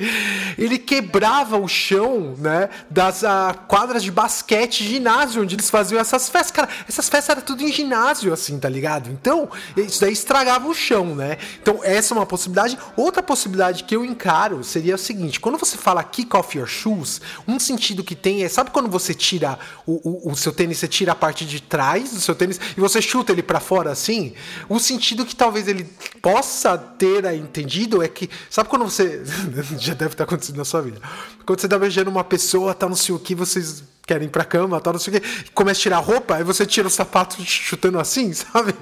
ele 0.57 0.79
quebrava 0.79 1.57
o 1.57 1.67
chão, 1.67 2.35
né? 2.39 2.69
Das 2.89 3.21
uh, 3.21 3.57
quadras 3.67 4.03
de 4.03 4.11
basquete, 4.11 4.83
ginásio, 4.83 5.43
onde 5.43 5.55
eles 5.55 5.69
faziam 5.69 5.99
essas 5.99 6.29
festas. 6.29 6.51
Cara, 6.51 6.69
essas 6.89 7.07
festas 7.07 7.29
eram 7.29 7.41
tudo 7.41 7.63
em 7.63 7.71
ginásio 7.71 8.22
fácil 8.23 8.33
assim, 8.33 8.59
tá 8.59 8.69
ligado? 8.69 9.09
Então, 9.09 9.49
isso 9.75 9.99
daí 9.99 10.13
estragava 10.13 10.67
o 10.67 10.73
chão, 10.73 11.15
né? 11.15 11.37
Então, 11.61 11.79
essa 11.83 12.13
é 12.13 12.17
uma 12.17 12.25
possibilidade. 12.25 12.77
Outra 12.95 13.21
possibilidade 13.21 13.83
que 13.83 13.95
eu 13.95 14.05
encaro 14.05 14.63
seria 14.63 14.95
o 14.95 14.97
seguinte: 14.97 15.39
quando 15.39 15.57
você 15.57 15.77
fala 15.77 16.03
kick 16.03 16.33
off 16.35 16.57
your 16.57 16.67
shoes, 16.67 17.21
um 17.47 17.59
sentido 17.59 18.03
que 18.03 18.15
tem 18.15 18.43
é, 18.43 18.49
sabe 18.49 18.71
quando 18.71 18.89
você 18.89 19.13
tira 19.13 19.59
o, 19.85 20.27
o, 20.27 20.31
o 20.31 20.35
seu 20.35 20.53
tênis, 20.53 20.77
você 20.77 20.87
tira 20.87 21.11
a 21.11 21.15
parte 21.15 21.45
de 21.45 21.61
trás 21.61 22.11
do 22.11 22.21
seu 22.21 22.35
tênis 22.35 22.59
e 22.77 22.79
você 22.79 23.01
chuta 23.01 23.31
ele 23.31 23.43
para 23.43 23.59
fora 23.59 23.91
assim? 23.91 24.33
O 24.69 24.79
sentido 24.79 25.25
que 25.25 25.35
talvez 25.35 25.67
ele 25.67 25.85
possa 26.21 26.77
ter 26.77 27.25
entendido 27.33 28.01
é 28.01 28.07
que, 28.07 28.29
sabe 28.49 28.69
quando 28.69 28.85
você. 28.85 29.23
já 29.77 29.93
deve 29.93 30.13
estar 30.13 30.23
acontecendo 30.23 30.57
na 30.57 30.65
sua 30.65 30.81
vida. 30.81 31.01
Quando 31.45 31.59
você 31.59 31.67
tá 31.67 31.77
beijando 31.77 32.09
uma 32.09 32.23
pessoa, 32.23 32.73
tá 32.73 32.87
no 32.87 32.95
sei 32.95 33.13
o 33.13 33.19
que, 33.19 33.35
vocês 33.35 33.83
querem 34.05 34.27
ir 34.27 34.31
pra 34.31 34.43
cama, 34.43 34.81
tal, 34.81 34.93
não 34.93 34.99
sei 34.99 35.15
o 35.15 35.21
quê, 35.21 35.27
começa 35.53 35.79
a 35.79 35.81
tirar 35.81 35.97
a 35.97 35.99
roupa, 35.99 36.35
aí 36.35 36.43
você 36.43 36.65
tira 36.65 36.87
o 36.87 36.91
sapato 36.91 37.37
chutando 37.43 37.99
assim, 37.99 38.33
sabe? 38.33 38.73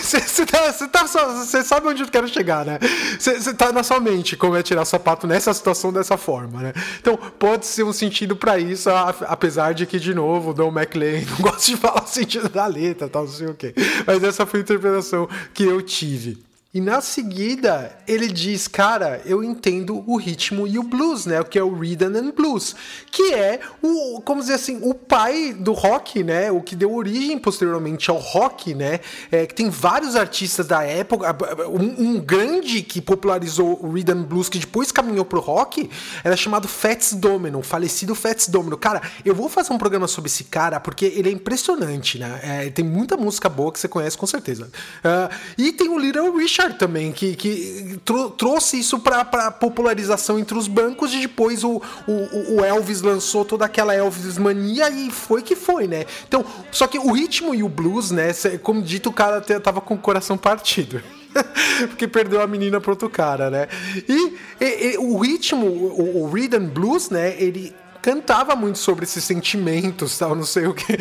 Você, 0.00 0.46
tá, 0.46 0.72
tá 0.72 1.06
sabe 1.06 1.88
onde 1.88 2.02
eu 2.02 2.08
quero 2.08 2.28
chegar, 2.28 2.64
né? 2.64 2.78
Você 3.18 3.52
tá 3.52 3.72
na 3.72 3.82
sua 3.82 3.98
mente 3.98 4.36
como 4.36 4.56
é 4.56 4.62
tirar 4.62 4.82
o 4.82 4.86
sapato 4.86 5.26
nessa 5.26 5.52
situação 5.52 5.92
dessa 5.92 6.16
forma, 6.16 6.62
né? 6.62 6.72
Então 7.00 7.16
pode 7.16 7.66
ser 7.66 7.82
um 7.82 7.92
sentido 7.92 8.36
para 8.36 8.58
isso, 8.58 8.88
apesar 9.26 9.74
de 9.74 9.86
que, 9.86 9.98
de 9.98 10.14
novo, 10.14 10.50
o 10.50 10.54
Don 10.54 10.68
McLean 10.68 11.22
não 11.30 11.38
gosta 11.38 11.70
de 11.72 11.76
falar 11.76 12.04
o 12.04 12.06
sentido 12.06 12.48
da 12.48 12.66
letra, 12.66 13.08
tal, 13.08 13.24
não 13.24 13.32
sei 13.32 13.46
o 13.48 13.54
quê. 13.54 13.74
Mas 14.06 14.22
essa 14.22 14.46
foi 14.46 14.60
a 14.60 14.62
interpretação 14.62 15.28
que 15.52 15.64
eu 15.64 15.82
tive. 15.82 16.38
E 16.74 16.80
na 16.80 17.00
seguida, 17.00 17.96
ele 18.04 18.26
diz, 18.26 18.66
cara, 18.66 19.22
eu 19.24 19.44
entendo 19.44 20.02
o 20.08 20.16
ritmo 20.16 20.66
e 20.66 20.76
o 20.76 20.82
blues, 20.82 21.24
né? 21.24 21.40
O 21.40 21.44
que 21.44 21.56
é 21.56 21.62
o 21.62 21.72
rhythm 21.72 22.16
and 22.16 22.32
blues, 22.32 22.74
que 23.12 23.32
é 23.32 23.60
o, 23.80 24.20
como 24.22 24.40
dizer 24.40 24.54
assim, 24.54 24.80
o 24.82 24.92
pai 24.92 25.52
do 25.52 25.72
rock, 25.72 26.24
né? 26.24 26.50
O 26.50 26.60
que 26.60 26.74
deu 26.74 26.92
origem 26.92 27.38
posteriormente 27.38 28.10
ao 28.10 28.16
rock, 28.16 28.74
né? 28.74 28.98
É, 29.30 29.46
que 29.46 29.54
tem 29.54 29.70
vários 29.70 30.16
artistas 30.16 30.66
da 30.66 30.82
época, 30.82 31.36
um, 31.68 32.08
um 32.08 32.20
grande 32.20 32.82
que 32.82 33.00
popularizou 33.00 33.78
o 33.80 33.92
rhythm 33.92 34.24
blues, 34.24 34.48
que 34.48 34.58
depois 34.58 34.90
caminhou 34.90 35.24
pro 35.24 35.38
rock, 35.38 35.88
era 36.24 36.36
chamado 36.36 36.66
Fats 36.66 37.12
Domino, 37.12 37.60
o 37.60 37.62
falecido 37.62 38.16
Fats 38.16 38.48
Domino. 38.48 38.76
Cara, 38.76 39.00
eu 39.24 39.32
vou 39.32 39.48
fazer 39.48 39.72
um 39.72 39.78
programa 39.78 40.08
sobre 40.08 40.28
esse 40.28 40.42
cara, 40.42 40.80
porque 40.80 41.04
ele 41.04 41.28
é 41.28 41.32
impressionante, 41.32 42.18
né? 42.18 42.40
É, 42.42 42.70
tem 42.70 42.84
muita 42.84 43.16
música 43.16 43.48
boa 43.48 43.70
que 43.70 43.78
você 43.78 43.86
conhece 43.86 44.18
com 44.18 44.26
certeza. 44.26 44.72
Uh, 45.04 45.32
e 45.56 45.70
tem 45.70 45.88
o 45.88 45.96
Little 45.96 46.36
Richard 46.36 46.63
também, 46.72 47.12
que, 47.12 47.36
que 47.36 48.00
trou 48.04 48.30
trouxe 48.30 48.78
isso 48.78 48.98
para 48.98 49.50
popularização 49.50 50.38
entre 50.38 50.56
os 50.56 50.66
bancos 50.66 51.12
e 51.12 51.20
depois 51.20 51.62
o, 51.64 51.82
o, 52.06 52.54
o, 52.56 52.64
Elvis 52.64 53.02
lançou 53.02 53.44
toda 53.44 53.64
aquela 53.64 53.94
Elvis 53.94 54.38
mania 54.38 54.88
e 54.90 55.10
foi 55.10 55.42
que 55.42 55.54
foi, 55.54 55.86
né? 55.86 56.06
Então, 56.26 56.44
só 56.70 56.86
que 56.86 56.98
o 56.98 57.12
ritmo 57.12 57.54
e 57.54 57.62
o 57.62 57.68
blues, 57.68 58.10
né? 58.10 58.32
Como 58.62 58.82
dito, 58.82 59.10
o 59.10 59.12
cara 59.12 59.40
tava 59.40 59.80
com 59.80 59.94
o 59.94 59.98
coração 59.98 60.36
partido. 60.36 61.02
porque 61.88 62.06
perdeu 62.06 62.40
a 62.40 62.46
menina 62.46 62.80
para 62.80 62.92
outro 62.92 63.10
cara, 63.10 63.50
né? 63.50 63.68
E, 64.08 64.34
e, 64.60 64.92
e 64.92 64.98
o 64.98 65.18
ritmo, 65.18 65.66
o, 65.66 66.22
o 66.22 66.30
rhythm 66.30 66.66
blues, 66.66 67.10
né? 67.10 67.34
Ele 67.40 67.74
cantava 68.04 68.54
muito 68.54 68.78
sobre 68.78 69.04
esses 69.04 69.24
sentimentos, 69.24 70.18
tal, 70.18 70.34
não 70.34 70.44
sei 70.44 70.66
o 70.66 70.74
que. 70.74 70.98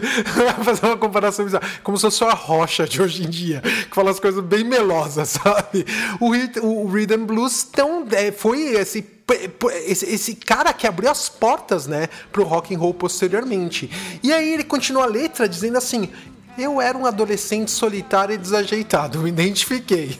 fazer 0.64 0.86
uma 0.86 0.96
comparação 0.96 1.44
bizarra. 1.44 1.68
Como 1.82 1.98
se 1.98 2.02
fosse 2.02 2.24
a 2.24 2.32
rocha 2.32 2.86
de 2.86 3.02
hoje 3.02 3.24
em 3.24 3.28
dia, 3.28 3.60
que 3.60 3.94
fala 3.94 4.10
as 4.10 4.18
coisas 4.18 4.42
bem 4.42 4.64
melosas, 4.64 5.36
sabe? 5.36 5.84
O, 6.18 6.30
o 6.66 6.90
Rhythm 6.90 7.26
Blues 7.26 7.62
tão, 7.62 8.06
é, 8.10 8.32
foi 8.32 8.70
esse 8.70 9.04
esse, 9.84 10.06
esse, 10.06 10.34
cara 10.36 10.72
que 10.72 10.86
abriu 10.86 11.10
as 11.10 11.28
portas, 11.28 11.88
né, 11.88 12.08
pro 12.30 12.44
rock 12.44 12.74
and 12.74 12.78
roll 12.78 12.94
posteriormente. 12.94 13.90
E 14.22 14.32
aí 14.32 14.54
ele 14.54 14.64
continua 14.64 15.02
a 15.02 15.06
letra 15.06 15.46
dizendo 15.46 15.76
assim: 15.76 16.08
"Eu 16.56 16.80
era 16.80 16.96
um 16.96 17.04
adolescente 17.04 17.70
solitário 17.70 18.34
e 18.34 18.38
desajeitado, 18.38 19.18
me 19.18 19.28
identifiquei". 19.28 20.18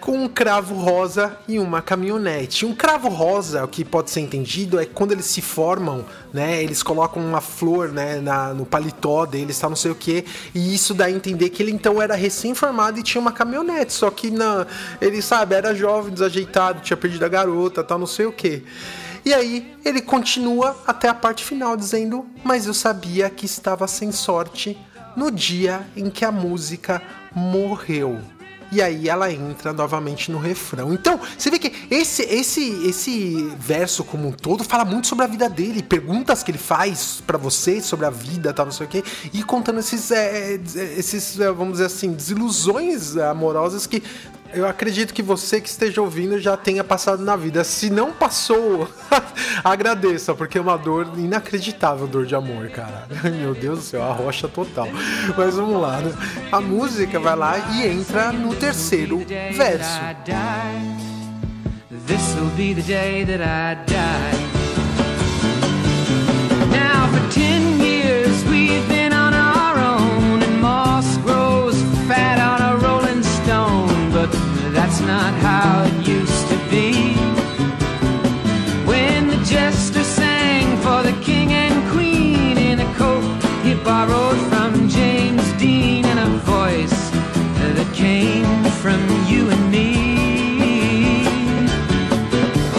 Com 0.00 0.24
um 0.24 0.28
cravo 0.28 0.74
rosa 0.74 1.36
e 1.46 1.58
uma 1.58 1.80
caminhonete. 1.80 2.66
Um 2.66 2.74
cravo 2.74 3.08
rosa, 3.08 3.64
o 3.64 3.68
que 3.68 3.84
pode 3.84 4.10
ser 4.10 4.20
entendido, 4.20 4.78
é 4.78 4.84
quando 4.84 5.12
eles 5.12 5.26
se 5.26 5.40
formam, 5.40 6.04
né? 6.32 6.62
Eles 6.62 6.82
colocam 6.82 7.24
uma 7.24 7.40
flor, 7.40 7.90
né, 7.90 8.20
na, 8.20 8.52
no 8.52 8.66
paletó 8.66 9.24
deles, 9.26 9.58
tá, 9.58 9.68
não 9.68 9.76
sei 9.76 9.90
o 9.90 9.94
que, 9.94 10.24
e 10.54 10.74
isso 10.74 10.94
dá 10.94 11.06
a 11.06 11.10
entender 11.10 11.50
que 11.50 11.62
ele 11.62 11.72
então 11.72 12.00
era 12.00 12.14
recém-formado 12.14 12.98
e 12.98 13.02
tinha 13.02 13.20
uma 13.20 13.32
caminhonete, 13.32 13.92
só 13.92 14.10
que 14.10 14.30
na, 14.30 14.66
ele 15.00 15.22
sabe, 15.22 15.54
era 15.54 15.74
jovem, 15.74 16.12
desajeitado, 16.12 16.80
tinha 16.80 16.96
perdido 16.96 17.24
a 17.24 17.28
garota, 17.28 17.82
tal, 17.82 17.98
não 17.98 18.06
sei 18.06 18.26
o 18.26 18.32
que. 18.32 18.64
E 19.24 19.32
aí 19.32 19.74
ele 19.84 20.02
continua 20.02 20.76
até 20.86 21.08
a 21.08 21.14
parte 21.14 21.42
final 21.42 21.76
dizendo: 21.78 22.26
Mas 22.44 22.66
eu 22.66 22.74
sabia 22.74 23.30
que 23.30 23.46
estava 23.46 23.88
sem 23.88 24.12
sorte 24.12 24.76
no 25.16 25.30
dia 25.30 25.80
em 25.96 26.10
que 26.10 26.26
a 26.26 26.32
música 26.32 27.00
morreu 27.34 28.20
e 28.74 28.82
aí 28.82 29.08
ela 29.08 29.30
entra 29.32 29.72
novamente 29.72 30.32
no 30.32 30.38
refrão. 30.38 30.92
Então, 30.92 31.20
você 31.38 31.48
vê 31.48 31.58
que 31.60 31.72
esse 31.90 32.22
esse 32.22 32.88
esse 32.88 33.54
verso 33.56 34.02
como 34.02 34.28
um 34.28 34.32
todo 34.32 34.64
fala 34.64 34.84
muito 34.84 35.06
sobre 35.06 35.24
a 35.24 35.28
vida 35.28 35.48
dele, 35.48 35.82
perguntas 35.82 36.42
que 36.42 36.50
ele 36.50 36.58
faz 36.58 37.22
para 37.24 37.38
você 37.38 37.80
sobre 37.80 38.04
a 38.04 38.10
vida, 38.10 38.52
tal, 38.52 38.66
não 38.66 38.72
sei 38.72 38.86
o 38.86 38.88
quê, 38.88 39.04
e 39.32 39.44
contando 39.44 39.78
esses 39.78 40.10
é, 40.10 40.54
esses, 40.98 41.38
é, 41.38 41.52
vamos 41.52 41.74
dizer 41.74 41.86
assim, 41.86 42.12
desilusões 42.12 43.16
amorosas 43.16 43.86
que 43.86 44.02
eu 44.54 44.66
acredito 44.66 45.12
que 45.12 45.22
você 45.22 45.60
que 45.60 45.68
esteja 45.68 46.00
ouvindo 46.00 46.38
já 46.38 46.56
tenha 46.56 46.84
passado 46.84 47.22
na 47.22 47.36
vida. 47.36 47.64
Se 47.64 47.90
não 47.90 48.12
passou, 48.12 48.88
agradeça, 49.62 50.34
porque 50.34 50.58
é 50.58 50.60
uma 50.60 50.76
dor 50.76 51.12
inacreditável, 51.16 52.06
dor 52.06 52.26
de 52.26 52.34
amor, 52.34 52.68
cara. 52.70 53.06
Meu 53.24 53.54
Deus 53.54 53.78
do 53.80 53.84
céu, 53.84 54.02
a 54.02 54.12
rocha 54.12 54.48
total. 54.48 54.88
Mas 55.36 55.56
vamos 55.56 55.80
lá, 55.80 56.00
né? 56.00 56.12
A 56.52 56.60
música 56.60 57.18
vai 57.18 57.36
lá 57.36 57.58
e 57.74 57.86
entra 57.86 58.32
no 58.32 58.54
terceiro 58.54 59.18
verso. 59.18 60.00
This 62.06 62.34
will 62.34 62.50
be 62.56 62.74
the 62.74 62.82
day 62.82 63.24
that 63.24 63.40
I 63.40 63.74
die. 63.86 64.64
Now 66.70 67.08
for 67.08 67.28
not 75.24 75.40
how 75.40 75.84
it 75.84 76.06
used 76.06 76.46
to 76.48 76.58
be. 76.68 77.14
When 78.90 79.28
the 79.28 79.40
jester 79.52 80.04
sang 80.04 80.76
for 80.84 81.02
the 81.02 81.16
king 81.22 81.50
and 81.52 81.76
queen 81.92 82.58
in 82.58 82.78
a 82.80 82.94
coat 82.94 83.24
he 83.64 83.72
borrowed 83.90 84.40
from 84.50 84.86
James 84.86 85.46
Dean 85.54 86.04
and 86.04 86.18
a 86.28 86.30
voice 86.56 87.00
that 87.76 87.90
came 87.94 88.64
from 88.82 89.00
you 89.30 89.48
and 89.54 89.64
me. 89.70 89.90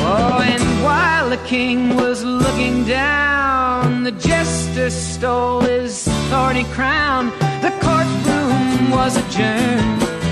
Oh, 0.08 0.40
and 0.54 0.66
while 0.84 1.28
the 1.32 1.42
king 1.48 1.96
was 1.96 2.24
looking 2.24 2.86
down, 2.86 4.04
the 4.04 4.16
jester 4.30 4.92
stole 4.92 5.62
his 5.62 6.08
thorny 6.30 6.66
crown. 6.76 7.32
The 7.66 7.74
courtroom 7.86 8.92
was 8.92 9.18
adjourned. 9.24 10.25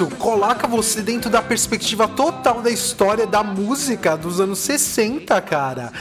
Verso 0.00 0.16
coloca 0.16 0.66
você 0.66 1.02
dentro 1.02 1.28
da 1.28 1.42
perspectiva 1.42 2.08
total 2.08 2.62
da 2.62 2.70
história 2.70 3.26
da 3.26 3.42
música 3.42 4.16
dos 4.16 4.40
anos 4.40 4.58
60, 4.60 5.38
cara. 5.42 5.92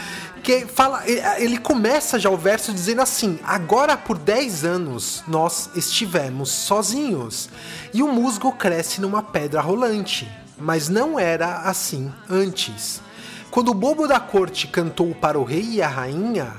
Que 0.41 0.65
fala, 0.65 1.03
ele 1.37 1.57
começa 1.57 2.17
já 2.17 2.29
o 2.29 2.37
verso 2.37 2.71
dizendo 2.71 3.01
assim: 3.01 3.39
Agora 3.43 3.97
por 3.97 4.17
10 4.17 4.63
anos 4.63 5.23
nós 5.27 5.69
estivemos 5.75 6.49
sozinhos 6.49 7.49
e 7.93 8.01
o 8.01 8.07
musgo 8.07 8.53
cresce 8.53 9.01
numa 9.01 9.21
pedra 9.21 9.59
rolante. 9.59 10.29
Mas 10.57 10.87
não 10.87 11.19
era 11.19 11.61
assim 11.61 12.11
antes. 12.29 13.01
Quando 13.51 13.69
o 13.69 13.73
bobo 13.73 14.07
da 14.07 14.19
corte 14.19 14.67
cantou 14.67 15.13
para 15.15 15.39
o 15.39 15.43
rei 15.43 15.63
e 15.63 15.81
a 15.81 15.87
rainha, 15.87 16.53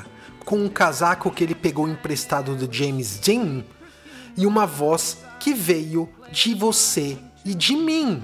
com 0.44 0.56
um 0.56 0.68
casaco 0.68 1.30
que 1.30 1.44
ele 1.44 1.54
pegou 1.54 1.88
emprestado 1.88 2.56
do 2.56 2.72
James 2.72 3.18
Dean, 3.18 3.62
e 4.36 4.46
uma 4.46 4.66
voz 4.66 5.18
que 5.38 5.52
veio 5.54 6.08
de 6.32 6.54
você 6.54 7.18
e 7.44 7.54
de 7.54 7.74
mim. 7.76 8.22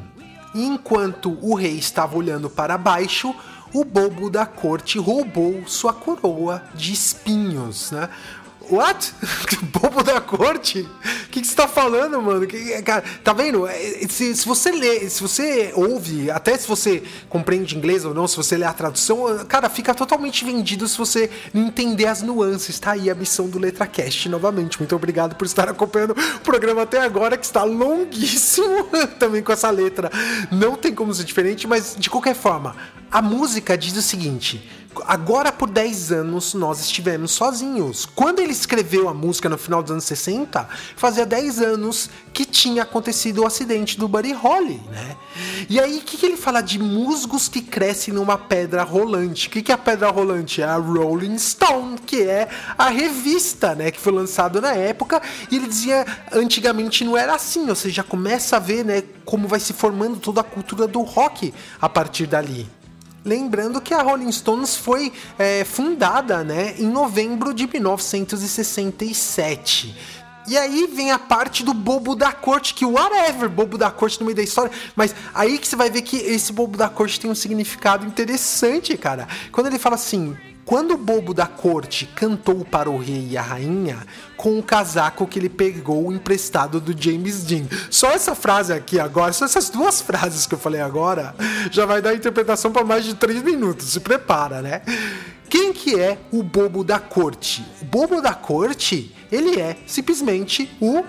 E 0.55 0.65
enquanto 0.65 1.39
o 1.43 1.55
rei 1.55 1.77
estava 1.77 2.17
olhando 2.17 2.49
para 2.49 2.79
baixo, 2.79 3.35
o 3.73 3.85
bobo 3.85 4.31
da 4.31 4.47
corte 4.47 4.99
roubou 4.99 5.65
sua 5.67 5.93
coroa 5.93 6.63
de 6.75 6.93
espinhos, 6.93 7.91
né? 7.91 8.09
What? 8.71 9.15
Bobo 9.73 10.03
da 10.03 10.21
corte? 10.21 10.81
O 10.81 11.29
que, 11.31 11.41
que 11.41 11.47
você 11.47 11.55
tá 11.55 11.69
falando, 11.69 12.21
mano? 12.21 12.47
Que, 12.47 12.83
cara, 12.83 13.05
tá 13.23 13.33
vendo? 13.33 13.67
É, 13.67 13.77
Se, 14.09 14.35
se 14.35 14.47
você 14.47 14.73
lê, 14.73 15.09
se 15.09 15.23
você 15.23 15.73
ouve, 15.75 16.31
até 16.31 16.57
se 16.57 16.67
você 16.67 17.03
compreende 17.29 17.77
inglês 17.77 18.05
ou 18.05 18.13
não, 18.13 18.27
se 18.27 18.37
você 18.37 18.57
lê 18.57 18.65
a 18.65 18.73
tradução, 18.73 19.45
cara, 19.47 19.69
fica 19.69 19.95
totalmente 19.95 20.45
vendido 20.45 20.89
se 20.89 20.99
você 20.99 21.31
não 21.53 21.67
entender 21.67 22.07
as 22.07 22.23
nuances. 22.23 22.79
Tá 22.79 22.93
aí 22.93 23.11
a 23.11 23.15
missão 23.15 23.49
do 23.49 23.59
LetraCast 23.59 24.29
novamente. 24.29 24.79
Muito 24.79 24.97
obrigado 24.97 25.37
por 25.37 25.47
estar 25.47 25.69
acompanhando 25.69 26.13
o 26.13 26.41
programa 26.41 26.83
até 26.83 27.01
agora, 27.01 27.37
que 27.37 27.45
está 27.45 27.63
longuíssimo 27.63 28.89
também 29.19 29.43
com 29.43 29.53
essa 29.53 29.71
letra. 29.71 30.11
Não 30.51 30.77
tem 30.77 30.95
como 30.95 31.15
ser 31.15 31.25
diferente, 31.25 31.67
mas 31.67 31.95
de 31.99 32.11
qualquer 32.11 32.35
forma, 32.35 32.77
a 33.11 33.23
música 33.23 33.77
diz 33.77 33.97
o 33.97 34.03
seguinte 34.03 34.86
agora 35.06 35.52
por 35.52 35.68
10 35.68 36.12
anos 36.12 36.55
nós 36.55 36.81
estivemos 36.81 37.32
sozinhos. 37.32 38.06
Quando 38.06 38.40
ele 38.40 38.52
escreveu 38.52 39.09
a 39.09 39.14
música 39.14 39.48
no 39.48 39.59
final 39.59 39.82
dos 39.82 39.93
anos 39.93 40.05
60, 40.05 40.68
fazia 40.97 41.27
10 41.27 41.60
anos 41.60 42.10
que 42.32 42.44
tinha 42.44 42.82
acontecido 42.82 43.43
o 43.43 43.47
acidente 43.47 43.98
do 43.98 44.09
Buddy 44.09 44.32
Holly, 44.32 44.81
né? 44.90 45.16
E 45.68 45.81
aí, 45.81 45.98
o 45.98 46.02
que, 46.02 46.16
que 46.16 46.27
ele 46.27 46.36
fala 46.36 46.60
de 46.60 46.78
musgos 46.78 47.48
que 47.48 47.60
crescem 47.60 48.14
numa 48.14 48.39
pedra 48.39 48.82
rolante? 48.82 49.48
O 49.48 49.51
que, 49.51 49.62
que 49.62 49.73
é 49.73 49.74
a 49.74 49.78
pedra 49.78 50.10
rolante? 50.10 50.62
É 50.62 50.64
a 50.64 50.77
Rolling 50.77 51.39
Stone, 51.39 51.98
que 51.98 52.23
é 52.23 52.48
a 52.77 52.89
revista, 52.89 53.74
né? 53.74 53.90
Que 53.90 54.01
foi 54.01 54.12
lançada 54.12 54.60
na 54.60 54.74
época. 54.74 55.20
E 55.51 55.56
ele 55.56 55.66
dizia, 55.66 56.06
antigamente 56.32 57.05
não 57.05 57.16
era 57.16 57.35
assim. 57.35 57.68
Ou 57.68 57.74
seja, 57.74 58.02
começa 58.02 58.56
a 58.56 58.60
ver, 58.60 58.85
né? 58.85 59.02
Como 59.24 59.48
vai 59.48 59.60
se 59.60 59.73
formando 59.73 60.18
toda 60.18 60.40
a 60.40 60.44
cultura 60.44 60.86
do 60.86 61.02
rock 61.02 61.52
a 61.81 61.89
partir 61.89 62.27
dali. 62.27 62.68
Lembrando 63.27 63.81
que 63.81 63.93
a 63.93 64.03
Rolling 64.03 64.31
Stones 64.31 64.77
foi 64.77 65.12
é, 65.36 65.65
fundada 65.65 66.44
né, 66.44 66.77
em 66.78 66.86
novembro 66.86 67.53
de 67.53 67.66
1967. 67.66 69.93
E 70.47 70.57
aí 70.57 70.86
vem 70.86 71.11
a 71.11 71.19
parte 71.19 71.65
do 71.65 71.74
bobo 71.74 72.15
da 72.15 72.31
corte, 72.31 72.73
que 72.73 72.85
whatever, 72.85 73.48
bobo 73.48 73.77
da 73.77 73.90
corte 73.90 74.20
no 74.20 74.27
meio 74.27 74.36
da 74.36 74.44
história. 74.44 74.70
Mas 74.94 75.12
aí 75.35 75.59
que 75.59 75.66
você 75.66 75.74
vai 75.74 75.90
ver 75.90 76.03
que 76.03 76.19
esse 76.19 76.53
bobo 76.53 76.78
da 76.78 76.89
corte 76.89 77.19
tem 77.19 77.28
um 77.28 77.35
significado 77.35 78.07
interessante, 78.07 78.97
cara. 78.97 79.27
Quando 79.51 79.66
ele 79.66 79.81
fala 79.81 79.97
assim. 79.97 80.36
Quando 80.67 80.95
o 80.95 80.99
bobo 80.99 81.33
da 81.33 81.47
corte 81.47 82.07
cantou 82.07 82.65
para 82.65 82.91
o 82.91 82.99
rei 82.99 83.29
e 83.31 83.39
a 83.39 83.43
rainha 83.43 83.99
com 84.37 84.59
o 84.59 84.63
casaco 84.63 85.25
que 85.25 85.39
ele 85.39 85.49
pegou 85.49 86.13
emprestado 86.13 86.81
do 86.81 86.93
James 87.01 87.45
Dean. 87.45 87.67
Só 87.89 88.11
essa 88.11 88.35
frase 88.35 88.73
aqui 88.73 88.99
agora, 88.99 89.33
só 89.33 89.45
essas 89.45 89.71
duas 89.71 90.01
frases 90.01 90.45
que 90.45 90.55
eu 90.55 90.59
falei 90.59 90.81
agora, 90.81 91.37
já 91.71 91.87
vai 91.87 92.03
dar 92.03 92.17
interpretação 92.17 92.73
para 92.73 92.85
mais 92.85 93.05
de 93.05 93.15
três 93.15 93.45
minutos. 93.45 93.93
Se 93.93 94.01
prepara, 94.01 94.61
né? 94.61 94.83
Quem 95.49 95.73
que 95.73 95.95
é 95.95 96.19
o 96.33 96.43
bobo 96.43 96.83
da 96.83 96.99
corte? 96.99 97.65
O 97.81 97.85
bobo 97.85 98.21
da 98.21 98.35
corte, 98.35 99.15
ele 99.31 99.61
é 99.61 99.77
simplesmente 99.87 100.69
o 100.81 101.05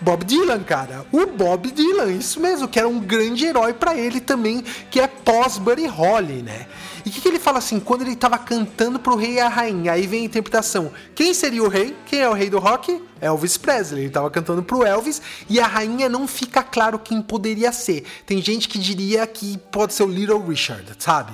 Bob 0.00 0.24
Dylan, 0.24 0.60
cara. 0.60 1.04
O 1.10 1.26
Bob 1.26 1.68
Dylan, 1.72 2.12
isso 2.12 2.38
mesmo, 2.38 2.68
que 2.68 2.78
era 2.78 2.88
um 2.88 3.00
grande 3.00 3.44
herói 3.44 3.74
para 3.74 3.96
ele 3.96 4.20
também, 4.20 4.64
que 4.88 5.00
é 5.00 5.08
pós-Buddy 5.08 5.86
Holly, 5.86 6.42
né? 6.42 6.66
E 7.04 7.08
o 7.08 7.12
que, 7.12 7.20
que, 7.20 7.28
ele 7.28 7.38
fala 7.38 7.58
assim, 7.58 7.80
quando 7.80 8.02
ele 8.02 8.16
tava 8.16 8.38
cantando 8.38 8.98
pro 8.98 9.16
rei 9.16 9.34
e 9.34 9.40
a 9.40 9.48
rainha, 9.48 9.92
aí 9.92 10.06
vem 10.06 10.22
a 10.22 10.24
interpretação. 10.24 10.92
Quem 11.14 11.32
seria 11.34 11.62
o 11.62 11.68
rei? 11.68 11.96
Quem 12.06 12.20
é 12.20 12.28
o 12.28 12.32
rei 12.32 12.50
do 12.50 12.58
rock? 12.58 13.02
Elvis 13.20 13.56
Presley. 13.56 14.04
Ele 14.04 14.10
tava 14.10 14.30
cantando 14.30 14.62
pro 14.62 14.84
Elvis 14.84 15.20
e 15.48 15.60
a 15.60 15.66
rainha 15.66 16.08
não 16.08 16.26
fica 16.26 16.62
claro 16.62 16.98
quem 16.98 17.20
poderia 17.20 17.70
ser. 17.72 18.04
Tem 18.24 18.40
gente 18.40 18.68
que 18.68 18.78
diria 18.78 19.26
que 19.26 19.58
pode 19.70 19.94
ser 19.94 20.04
o 20.04 20.08
Little 20.08 20.44
Richard, 20.46 20.84
sabe? 20.98 21.32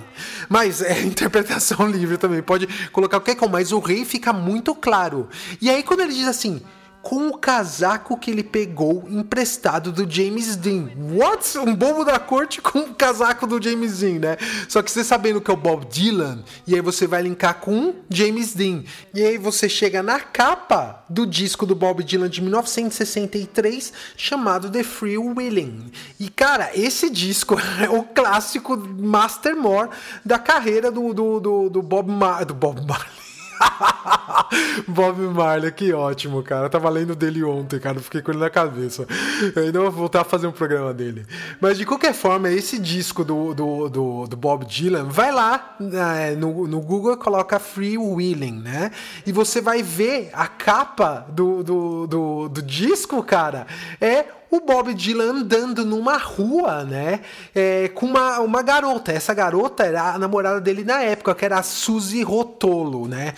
Mas 0.48 0.82
é 0.82 1.00
interpretação 1.06 1.88
livre 1.88 2.16
também, 2.16 2.42
pode 2.42 2.66
colocar 2.90 3.20
qualquer 3.20 3.36
coisa, 3.36 3.52
mas 3.52 3.72
o 3.72 3.78
rei 3.78 4.04
fica 4.04 4.32
muito 4.32 4.74
claro. 4.74 5.28
E 5.60 5.70
aí 5.70 5.82
quando 5.82 6.00
ele 6.00 6.12
diz 6.12 6.26
assim, 6.26 6.60
com 7.06 7.28
o 7.28 7.38
casaco 7.38 8.18
que 8.18 8.32
ele 8.32 8.42
pegou 8.42 9.04
emprestado 9.08 9.92
do 9.92 10.10
James 10.10 10.56
Dean. 10.56 10.88
What? 11.12 11.56
Um 11.56 11.72
bobo 11.72 12.04
da 12.04 12.18
corte 12.18 12.60
com 12.60 12.80
o 12.80 12.94
casaco 12.96 13.46
do 13.46 13.62
James 13.62 14.00
Dean, 14.00 14.18
né? 14.18 14.36
Só 14.68 14.82
que 14.82 14.90
você 14.90 15.04
sabendo 15.04 15.40
que 15.40 15.48
é 15.48 15.54
o 15.54 15.56
Bob 15.56 15.86
Dylan, 15.86 16.42
e 16.66 16.74
aí 16.74 16.80
você 16.80 17.06
vai 17.06 17.22
linkar 17.22 17.60
com 17.60 17.94
James 18.10 18.54
Dean. 18.54 18.82
E 19.14 19.24
aí 19.24 19.38
você 19.38 19.68
chega 19.68 20.02
na 20.02 20.18
capa 20.18 21.04
do 21.08 21.24
disco 21.24 21.64
do 21.64 21.76
Bob 21.76 22.02
Dylan 22.02 22.28
de 22.28 22.42
1963, 22.42 23.92
chamado 24.16 24.68
The 24.68 24.82
Free 24.82 25.16
Willing. 25.16 25.92
E 26.18 26.28
cara, 26.28 26.72
esse 26.74 27.08
disco 27.08 27.56
é 27.80 27.88
o 27.88 28.02
clássico 28.02 28.76
Mastermore 28.76 29.90
da 30.24 30.40
carreira 30.40 30.90
do, 30.90 31.14
do, 31.14 31.38
do, 31.38 31.70
do 31.70 31.82
Bob 31.82 32.10
Mar 32.10 32.44
do 32.44 32.52
Bob 32.52 32.84
Marley. 32.84 33.25
Bob 34.86 35.18
Marley, 35.18 35.72
que 35.72 35.92
ótimo, 35.92 36.42
cara. 36.42 36.66
Eu 36.66 36.70
tava 36.70 36.88
lendo 36.88 37.14
dele 37.14 37.42
ontem, 37.42 37.78
cara. 37.78 37.98
Fiquei 38.00 38.22
com 38.22 38.30
ele 38.30 38.40
na 38.40 38.50
cabeça. 38.50 39.06
Eu 39.54 39.64
ainda 39.64 39.80
vou 39.80 39.90
voltar 39.90 40.22
a 40.22 40.24
fazer 40.24 40.46
um 40.46 40.52
programa 40.52 40.92
dele. 40.92 41.26
Mas 41.60 41.78
de 41.78 41.84
qualquer 41.84 42.14
forma, 42.14 42.50
esse 42.50 42.78
disco 42.78 43.24
do, 43.24 43.54
do, 43.54 43.88
do, 43.88 44.26
do 44.26 44.36
Bob 44.36 44.64
Dylan, 44.64 45.04
vai 45.04 45.32
lá 45.32 45.76
né, 45.80 46.34
no, 46.36 46.66
no 46.66 46.80
Google 46.80 47.16
coloca 47.16 47.58
Free 47.58 47.98
Willing, 47.98 48.60
né? 48.60 48.90
E 49.26 49.32
você 49.32 49.60
vai 49.60 49.82
ver 49.82 50.30
a 50.32 50.46
capa 50.46 51.26
do, 51.28 51.62
do, 51.62 52.06
do, 52.06 52.48
do 52.48 52.62
disco, 52.62 53.22
cara. 53.22 53.66
É 54.00 54.26
o 54.50 54.60
Bob 54.60 54.94
Dylan 54.94 55.30
andando 55.30 55.84
numa 55.84 56.16
rua, 56.16 56.84
né? 56.84 57.20
É, 57.54 57.88
com 57.88 58.06
uma, 58.06 58.40
uma 58.40 58.62
garota. 58.62 59.12
Essa 59.12 59.34
garota 59.34 59.84
era 59.84 60.14
a 60.14 60.18
namorada 60.18 60.60
dele 60.60 60.84
na 60.84 61.02
época, 61.02 61.34
que 61.34 61.44
era 61.44 61.58
a 61.58 61.62
Suzy 61.62 62.22
Rotolo, 62.22 63.08
né? 63.08 63.34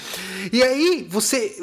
E 0.52 0.62
aí 0.62 1.06
você. 1.09 1.56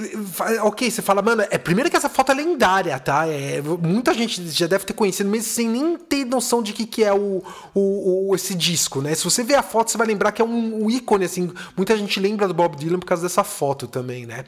Ok, 0.64 0.90
você 0.90 1.02
fala, 1.02 1.22
mano, 1.22 1.44
é 1.50 1.58
primeiro 1.58 1.90
que 1.90 1.96
essa 1.96 2.10
foto 2.10 2.32
é 2.32 2.36
lendária, 2.36 2.98
tá? 3.00 3.28
É, 3.28 3.62
muita 3.62 4.14
gente 4.14 4.48
já 4.50 4.68
deve 4.68 4.86
ter 4.86 4.94
conhecido, 4.94 5.30
mesmo 5.30 5.48
sem 5.48 5.70
nem 5.70 5.98
ter 5.98 6.26
noção 6.26 6.64
de 6.64 6.74
que, 6.74 6.86
que 6.86 7.04
é 7.04 7.14
o, 7.14 7.44
o, 7.74 8.30
o, 8.30 8.36
esse 8.36 8.56
disco, 8.56 9.02
né? 9.02 9.14
Se 9.14 9.24
você 9.24 9.44
ver 9.44 9.56
a 9.56 9.64
foto, 9.64 9.92
você 9.92 9.98
vai 9.98 10.08
lembrar 10.08 10.32
que 10.32 10.42
é 10.42 10.46
um, 10.46 10.86
um 10.86 10.90
ícone, 10.90 11.26
assim. 11.26 11.52
Muita 11.78 11.96
gente 11.98 12.20
lembra 12.20 12.48
do 12.48 12.54
Bob 12.54 12.76
Dylan 12.76 13.00
por 13.00 13.06
causa 13.06 13.24
dessa 13.24 13.44
foto 13.44 13.88
também, 13.88 14.26
né? 14.26 14.44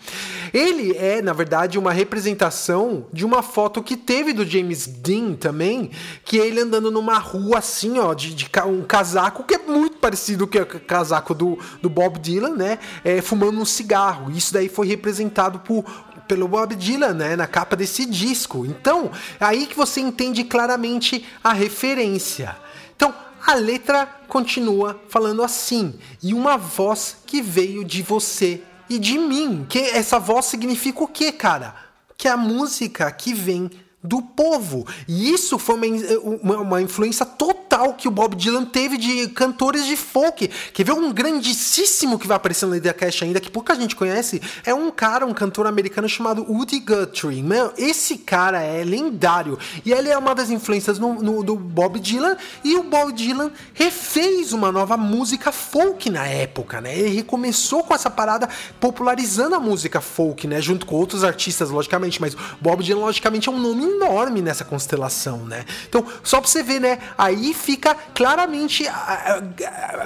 Ele 0.54 0.96
é, 0.98 1.22
na 1.22 1.34
verdade, 1.34 1.78
uma 1.78 1.92
representação 1.94 3.06
de 3.14 3.26
uma 3.26 3.44
foto 3.44 3.84
que 3.84 3.96
teve 3.96 4.34
do 4.34 4.46
James 4.46 4.87
Dean 4.88 5.34
também, 5.34 5.92
que 6.24 6.40
é 6.40 6.48
ele 6.48 6.62
andando 6.62 6.90
numa 6.90 7.18
rua 7.20 7.60
assim, 7.60 8.00
ó, 8.00 8.14
de, 8.14 8.34
de 8.34 8.50
um 8.66 8.84
casaco 8.84 9.44
que 9.44 9.56
é 9.56 9.60
muito 9.60 9.98
parecido 9.98 10.48
com 10.48 10.58
o 10.58 10.80
casaco 10.80 11.34
do, 11.34 11.60
do 11.82 11.90
Bob 11.90 12.20
Dylan, 12.20 12.56
né? 12.56 12.80
É, 13.04 13.22
fumando 13.22 13.60
um 13.60 13.66
cigarro. 13.66 14.32
Isso 14.32 14.54
daí 14.54 14.70
foi 14.70 14.88
representado 14.88 15.60
por, 15.60 15.86
pelo 16.28 16.48
Bob 16.48 16.76
Dylan, 16.76 17.14
né, 17.14 17.36
na 17.36 17.48
capa 17.48 17.76
desse 17.76 18.06
disco. 18.06 18.66
Então, 18.66 19.12
aí 19.40 19.66
que 19.66 19.76
você 19.76 20.02
entende 20.02 20.44
claramente 20.44 21.26
a 21.44 21.54
referência. 21.54 22.56
Então, 22.96 23.14
a 23.46 23.54
letra 23.54 24.06
continua 24.28 25.00
falando 25.08 25.42
assim: 25.42 25.96
"E 26.22 26.34
uma 26.34 26.58
voz 26.58 27.18
que 27.26 27.42
veio 27.42 27.84
de 27.84 28.02
você 28.02 28.62
e 28.90 29.00
de 29.00 29.18
mim". 29.18 29.66
Que 29.68 29.80
essa 29.80 30.20
voz 30.20 30.46
significa 30.46 31.04
o 31.04 31.08
quê, 31.08 31.32
cara? 31.32 31.76
Que 32.18 32.28
a 32.28 32.36
música 32.36 33.10
que 33.12 33.34
vem 33.34 33.70
do 34.08 34.22
povo. 34.22 34.88
E 35.08 35.32
isso 35.32 35.60
foi 35.60 35.76
uma, 35.76 36.40
uma, 36.42 36.58
uma, 36.58 36.82
influência 36.82 37.26
total 37.26 37.94
que 37.94 38.08
o 38.08 38.12
Bob 38.12 38.36
Dylan 38.36 38.66
teve 38.66 38.98
de 38.98 39.28
cantores 39.30 39.86
de 39.86 39.98
folk. 39.98 40.50
Quer 40.74 40.84
ver 40.84 40.94
um 40.94 41.12
grandíssimo 41.12 42.18
que 42.18 42.28
vai 42.28 42.38
aparecer 42.38 42.66
no 42.66 42.74
Lady 42.74 42.92
Cash 42.94 43.24
ainda, 43.24 43.40
que 43.40 43.52
pouca 43.52 43.76
gente 43.76 43.96
conhece? 43.96 44.42
É 44.66 44.74
um 44.74 44.90
cara, 44.90 45.26
um 45.26 45.34
cantor 45.34 45.68
americano 45.68 46.08
chamado 46.08 46.44
Woody 46.50 46.80
Guthrie. 46.80 47.44
Meu, 47.44 47.74
esse 47.78 48.18
cara 48.18 48.62
é 48.62 48.84
lendário. 48.84 49.60
E 49.86 49.92
ele 49.92 50.10
é 50.10 50.18
uma 50.18 50.34
das 50.34 50.50
influências 50.50 50.98
no, 50.98 51.22
no, 51.22 51.44
do 51.44 51.56
Bob 51.56 52.00
Dylan. 52.00 52.38
E 52.64 52.76
o 52.76 52.84
Bob 52.84 53.12
Dylan 53.12 53.52
refez 53.74 54.54
uma 54.54 54.72
nova 54.72 54.96
música 54.96 55.52
folk 55.52 56.10
na 56.10 56.26
época, 56.26 56.80
né? 56.80 56.98
Ele 56.98 57.10
recomeçou 57.10 57.84
com 57.84 57.94
essa 57.94 58.10
parada 58.10 58.48
popularizando 58.80 59.56
a 59.56 59.60
música 59.60 60.00
folk, 60.00 60.48
né? 60.48 60.62
Junto 60.62 60.86
com 60.86 60.96
outros 60.96 61.24
artistas, 61.24 61.70
logicamente. 61.70 62.22
Mas 62.22 62.36
Bob 62.62 62.84
Dylan, 62.84 63.02
logicamente, 63.02 63.50
é 63.50 63.52
um 63.52 63.60
nome 63.60 63.97
enorme 63.98 64.42
nessa 64.42 64.64
constelação, 64.64 65.46
né? 65.46 65.66
Então, 65.88 66.06
só 66.24 66.40
pra 66.40 66.50
você 66.50 66.64
ver, 66.64 66.80
né? 66.80 67.00
Aí 67.18 67.54
fica 67.54 67.96
claramente 68.14 68.86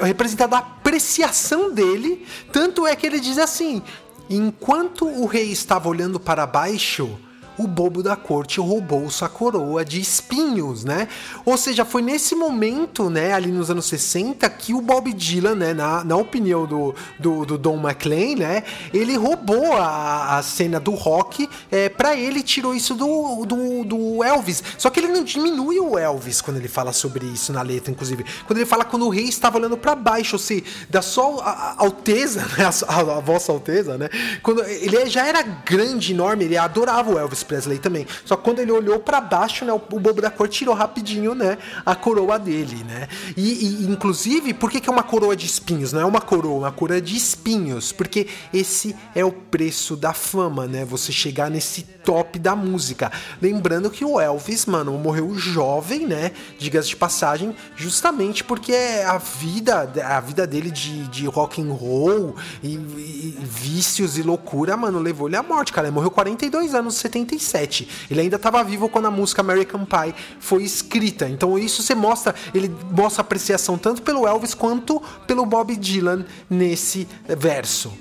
representada 0.01 0.55
a 0.55 0.59
apreciação 0.59 1.71
dele. 1.71 2.25
Tanto 2.51 2.87
é 2.87 2.95
que 2.95 3.05
ele 3.05 3.19
diz 3.19 3.37
assim: 3.37 3.83
enquanto 4.29 5.05
o 5.05 5.25
rei 5.25 5.51
estava 5.51 5.87
olhando 5.89 6.19
para 6.19 6.45
baixo 6.47 7.19
o 7.63 7.67
bobo 7.67 8.01
da 8.01 8.15
corte 8.15 8.59
roubou 8.59 9.09
sua 9.09 9.29
coroa 9.29 9.85
de 9.85 9.99
espinhos, 9.99 10.83
né? 10.83 11.07
Ou 11.45 11.57
seja, 11.57 11.85
foi 11.85 12.01
nesse 12.01 12.35
momento, 12.35 13.09
né, 13.09 13.33
ali 13.33 13.51
nos 13.51 13.69
anos 13.69 13.85
60, 13.85 14.49
que 14.49 14.73
o 14.73 14.81
Bob 14.81 15.13
Dylan, 15.13 15.55
né, 15.55 15.73
na, 15.73 16.03
na 16.03 16.15
opinião 16.15 16.65
do, 16.65 16.95
do, 17.19 17.45
do 17.45 17.57
Don 17.57 17.77
McLean, 17.77 18.35
né, 18.37 18.63
ele 18.93 19.15
roubou 19.15 19.73
a, 19.73 20.37
a 20.37 20.43
cena 20.43 20.79
do 20.79 20.91
rock, 20.91 21.49
é, 21.71 21.89
para 21.89 22.15
ele 22.15 22.41
tirou 22.41 22.73
isso 22.73 22.95
do, 22.95 23.45
do, 23.45 23.83
do 23.83 24.23
Elvis. 24.23 24.63
Só 24.77 24.89
que 24.89 24.99
ele 24.99 25.07
não 25.07 25.23
diminui 25.23 25.79
o 25.79 25.97
Elvis 25.97 26.41
quando 26.41 26.57
ele 26.57 26.67
fala 26.67 26.93
sobre 26.93 27.25
isso 27.25 27.53
na 27.53 27.61
letra, 27.61 27.91
inclusive. 27.91 28.25
Quando 28.45 28.57
ele 28.57 28.65
fala 28.65 28.85
quando 28.85 29.05
o 29.05 29.09
rei 29.09 29.25
estava 29.25 29.57
olhando 29.57 29.77
para 29.77 29.95
baixo, 29.95 30.35
ou 30.35 30.39
seja, 30.39 30.63
da 30.89 31.01
sua 31.01 31.75
alteza, 31.77 32.41
né, 32.57 32.65
a, 32.65 32.93
a, 32.93 33.17
a 33.17 33.19
vossa 33.19 33.51
alteza, 33.51 33.97
né? 33.97 34.09
Quando 34.41 34.63
ele 34.63 35.09
já 35.09 35.25
era 35.25 35.41
grande, 35.41 36.11
enorme, 36.11 36.45
ele 36.45 36.57
adorava 36.57 37.11
o 37.11 37.19
Elvis 37.19 37.43
Presley 37.51 37.79
também. 37.79 38.07
Só 38.23 38.37
que 38.37 38.43
quando 38.43 38.59
ele 38.59 38.71
olhou 38.71 38.97
para 38.99 39.19
baixo, 39.19 39.65
né, 39.65 39.73
o, 39.73 39.75
o 39.75 39.99
bobo 39.99 40.21
da 40.21 40.31
cor 40.31 40.47
tirou 40.47 40.73
rapidinho, 40.73 41.35
né, 41.35 41.57
a 41.85 41.93
coroa 41.93 42.39
dele, 42.39 42.81
né? 42.85 43.09
E, 43.35 43.65
e 43.65 43.91
inclusive, 43.91 44.53
por 44.53 44.71
que, 44.71 44.79
que 44.79 44.89
é 44.89 44.91
uma 44.91 45.03
coroa 45.03 45.35
de 45.35 45.45
espinhos? 45.45 45.91
Não 45.91 45.99
é 45.99 46.05
uma 46.05 46.21
coroa, 46.21 46.59
uma 46.59 46.71
coroa 46.71 47.01
de 47.01 47.17
espinhos, 47.17 47.91
porque 47.91 48.27
esse 48.53 48.95
é 49.13 49.25
o 49.25 49.33
preço 49.33 49.97
da 49.97 50.13
fama, 50.13 50.65
né? 50.65 50.85
Você 50.85 51.11
chegar 51.11 51.49
nesse 51.49 51.83
top 51.83 52.39
da 52.39 52.55
música. 52.55 53.11
Lembrando 53.41 53.89
que 53.89 54.05
o 54.05 54.19
Elvis, 54.19 54.65
mano, 54.65 54.97
morreu 54.97 55.35
jovem, 55.35 56.07
né? 56.07 56.31
Diga-se 56.57 56.89
de 56.89 56.95
passagem, 56.95 57.53
justamente 57.75 58.43
porque 58.43 58.73
a 59.05 59.17
vida, 59.17 59.91
a 60.05 60.19
vida 60.21 60.47
dele 60.47 60.71
de, 60.71 61.07
de 61.09 61.25
rock 61.25 61.61
and 61.61 61.73
roll 61.73 62.35
e, 62.63 62.75
e 62.75 63.37
vícios 63.41 64.17
e 64.17 64.23
loucura, 64.23 64.77
mano, 64.77 64.99
levou 64.99 65.27
ele 65.27 65.35
à 65.35 65.43
morte, 65.43 65.73
cara. 65.73 65.87
Ele 65.87 65.95
morreu 65.95 66.11
42 66.11 66.73
anos, 66.73 66.95
75 66.95 67.40
67. 67.43 67.87
Ele 68.09 68.21
ainda 68.21 68.35
estava 68.35 68.63
vivo 68.63 68.89
quando 68.89 69.07
a 69.07 69.11
música 69.11 69.41
American 69.41 69.85
Pie 69.85 70.15
foi 70.39 70.63
escrita. 70.63 71.27
Então 71.27 71.57
isso 71.57 71.81
você 71.81 71.95
mostra, 71.95 72.35
ele 72.53 72.73
mostra 72.91 73.21
apreciação 73.21 73.77
tanto 73.77 74.01
pelo 74.01 74.27
Elvis 74.27 74.53
quanto 74.53 75.01
pelo 75.25 75.45
Bob 75.45 75.75
Dylan 75.75 76.25
nesse 76.49 77.07
verso. 77.27 77.91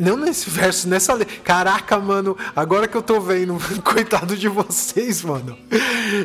Não 0.00 0.16
nesse 0.16 0.48
verso, 0.48 0.88
nessa 0.88 1.12
letra. 1.12 1.36
Caraca, 1.44 1.98
mano, 1.98 2.36
agora 2.56 2.88
que 2.88 2.96
eu 2.96 3.02
tô 3.02 3.20
vendo, 3.20 3.58
coitado 3.84 4.34
de 4.34 4.48
vocês, 4.48 5.22
mano. 5.22 5.58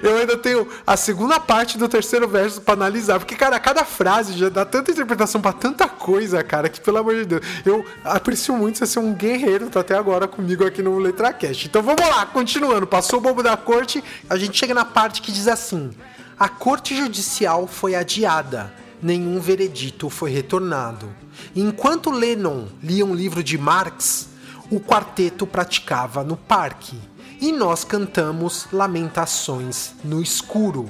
Eu 0.02 0.18
ainda 0.18 0.38
tenho 0.38 0.66
a 0.88 0.96
segunda 0.96 1.42
parte 1.42 1.78
do 1.78 1.90
terceiro 1.90 2.26
verso 2.26 2.62
pra 2.62 2.74
analisar. 2.74 3.20
Porque, 3.20 3.36
cara, 3.36 3.60
cada 3.60 3.84
frase 3.84 4.38
já 4.38 4.48
dá 4.48 4.64
tanta 4.64 4.92
interpretação 4.92 5.42
pra 5.42 5.52
tanta 5.52 5.90
coisa, 5.90 6.42
cara, 6.42 6.70
que 6.70 6.80
pelo 6.80 7.00
amor 7.00 7.16
de 7.16 7.26
Deus. 7.26 7.42
Eu 7.66 7.86
aprecio 8.06 8.56
muito 8.56 8.78
você 8.78 8.86
ser 8.86 9.00
um 9.00 9.14
guerreiro, 9.14 9.70
tá 9.70 9.82
até 9.82 9.98
agora 9.98 10.26
comigo 10.26 10.66
aqui 10.66 10.82
no 10.82 10.98
LetraCast. 10.98 11.68
Então 11.68 11.84
vamos 11.84 12.08
lá, 12.08 12.26
continuando. 12.28 12.88
Passou 12.88 13.20
o 13.20 13.22
bobo 13.22 13.44
da 13.44 13.58
corte, 13.58 14.02
a 14.30 14.38
gente 14.38 14.58
chega 14.58 14.74
na 14.74 14.86
parte 14.86 15.22
que 15.22 15.34
diz 15.34 15.50
assim: 15.50 15.92
A 16.40 16.48
corte 16.48 16.96
judicial 16.96 17.68
foi 17.68 17.94
adiada 17.94 18.72
nenhum 19.02 19.40
veredito 19.40 20.10
foi 20.10 20.32
retornado. 20.32 21.10
Enquanto 21.56 22.12
Lennon 22.12 22.68
lia 22.82 23.06
um 23.06 23.14
livro 23.14 23.44
de 23.44 23.58
Marx, 23.58 24.30
o 24.70 24.80
quarteto 24.80 25.48
praticava 25.48 26.24
no 26.24 26.38
parque 26.38 26.98
e 27.42 27.52
nós 27.52 27.84
cantamos 27.84 28.68
lamentações 28.72 29.94
no 30.04 30.22
escuro. 30.22 30.90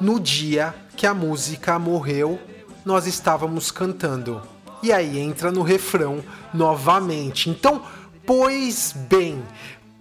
No 0.00 0.18
dia 0.18 0.74
que 0.96 1.06
a 1.06 1.14
música 1.14 1.78
morreu, 1.78 2.38
nós 2.84 3.06
estávamos 3.06 3.70
cantando. 3.70 4.42
E 4.82 4.92
aí 4.92 5.18
entra 5.18 5.52
no 5.52 5.62
refrão 5.62 6.24
novamente. 6.52 7.50
Então, 7.50 7.82
pois 8.26 8.94
bem, 9.08 9.42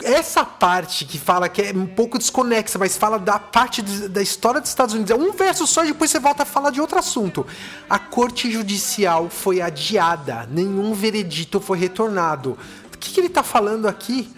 essa 0.03 0.45
parte 0.45 1.05
que 1.05 1.19
fala 1.19 1.49
que 1.49 1.61
é 1.61 1.73
um 1.73 1.85
pouco 1.85 2.17
desconexa, 2.17 2.77
mas 2.77 2.97
fala 2.97 3.19
da 3.19 3.37
parte 3.37 3.81
da 3.81 4.21
história 4.21 4.61
dos 4.61 4.69
Estados 4.69 4.95
Unidos, 4.95 5.11
é 5.11 5.15
um 5.15 5.33
verso 5.33 5.67
só 5.67 5.83
e 5.83 5.87
depois 5.87 6.09
você 6.09 6.19
volta 6.19 6.43
a 6.43 6.45
falar 6.45 6.71
de 6.71 6.79
outro 6.79 6.97
assunto. 6.97 7.45
A 7.89 7.99
corte 7.99 8.49
judicial 8.51 9.29
foi 9.29 9.61
adiada, 9.61 10.47
nenhum 10.49 10.93
veredito 10.93 11.59
foi 11.59 11.77
retornado. 11.77 12.57
O 12.93 12.97
que, 12.97 13.11
que 13.11 13.19
ele 13.19 13.29
tá 13.29 13.43
falando 13.43 13.87
aqui? 13.87 14.29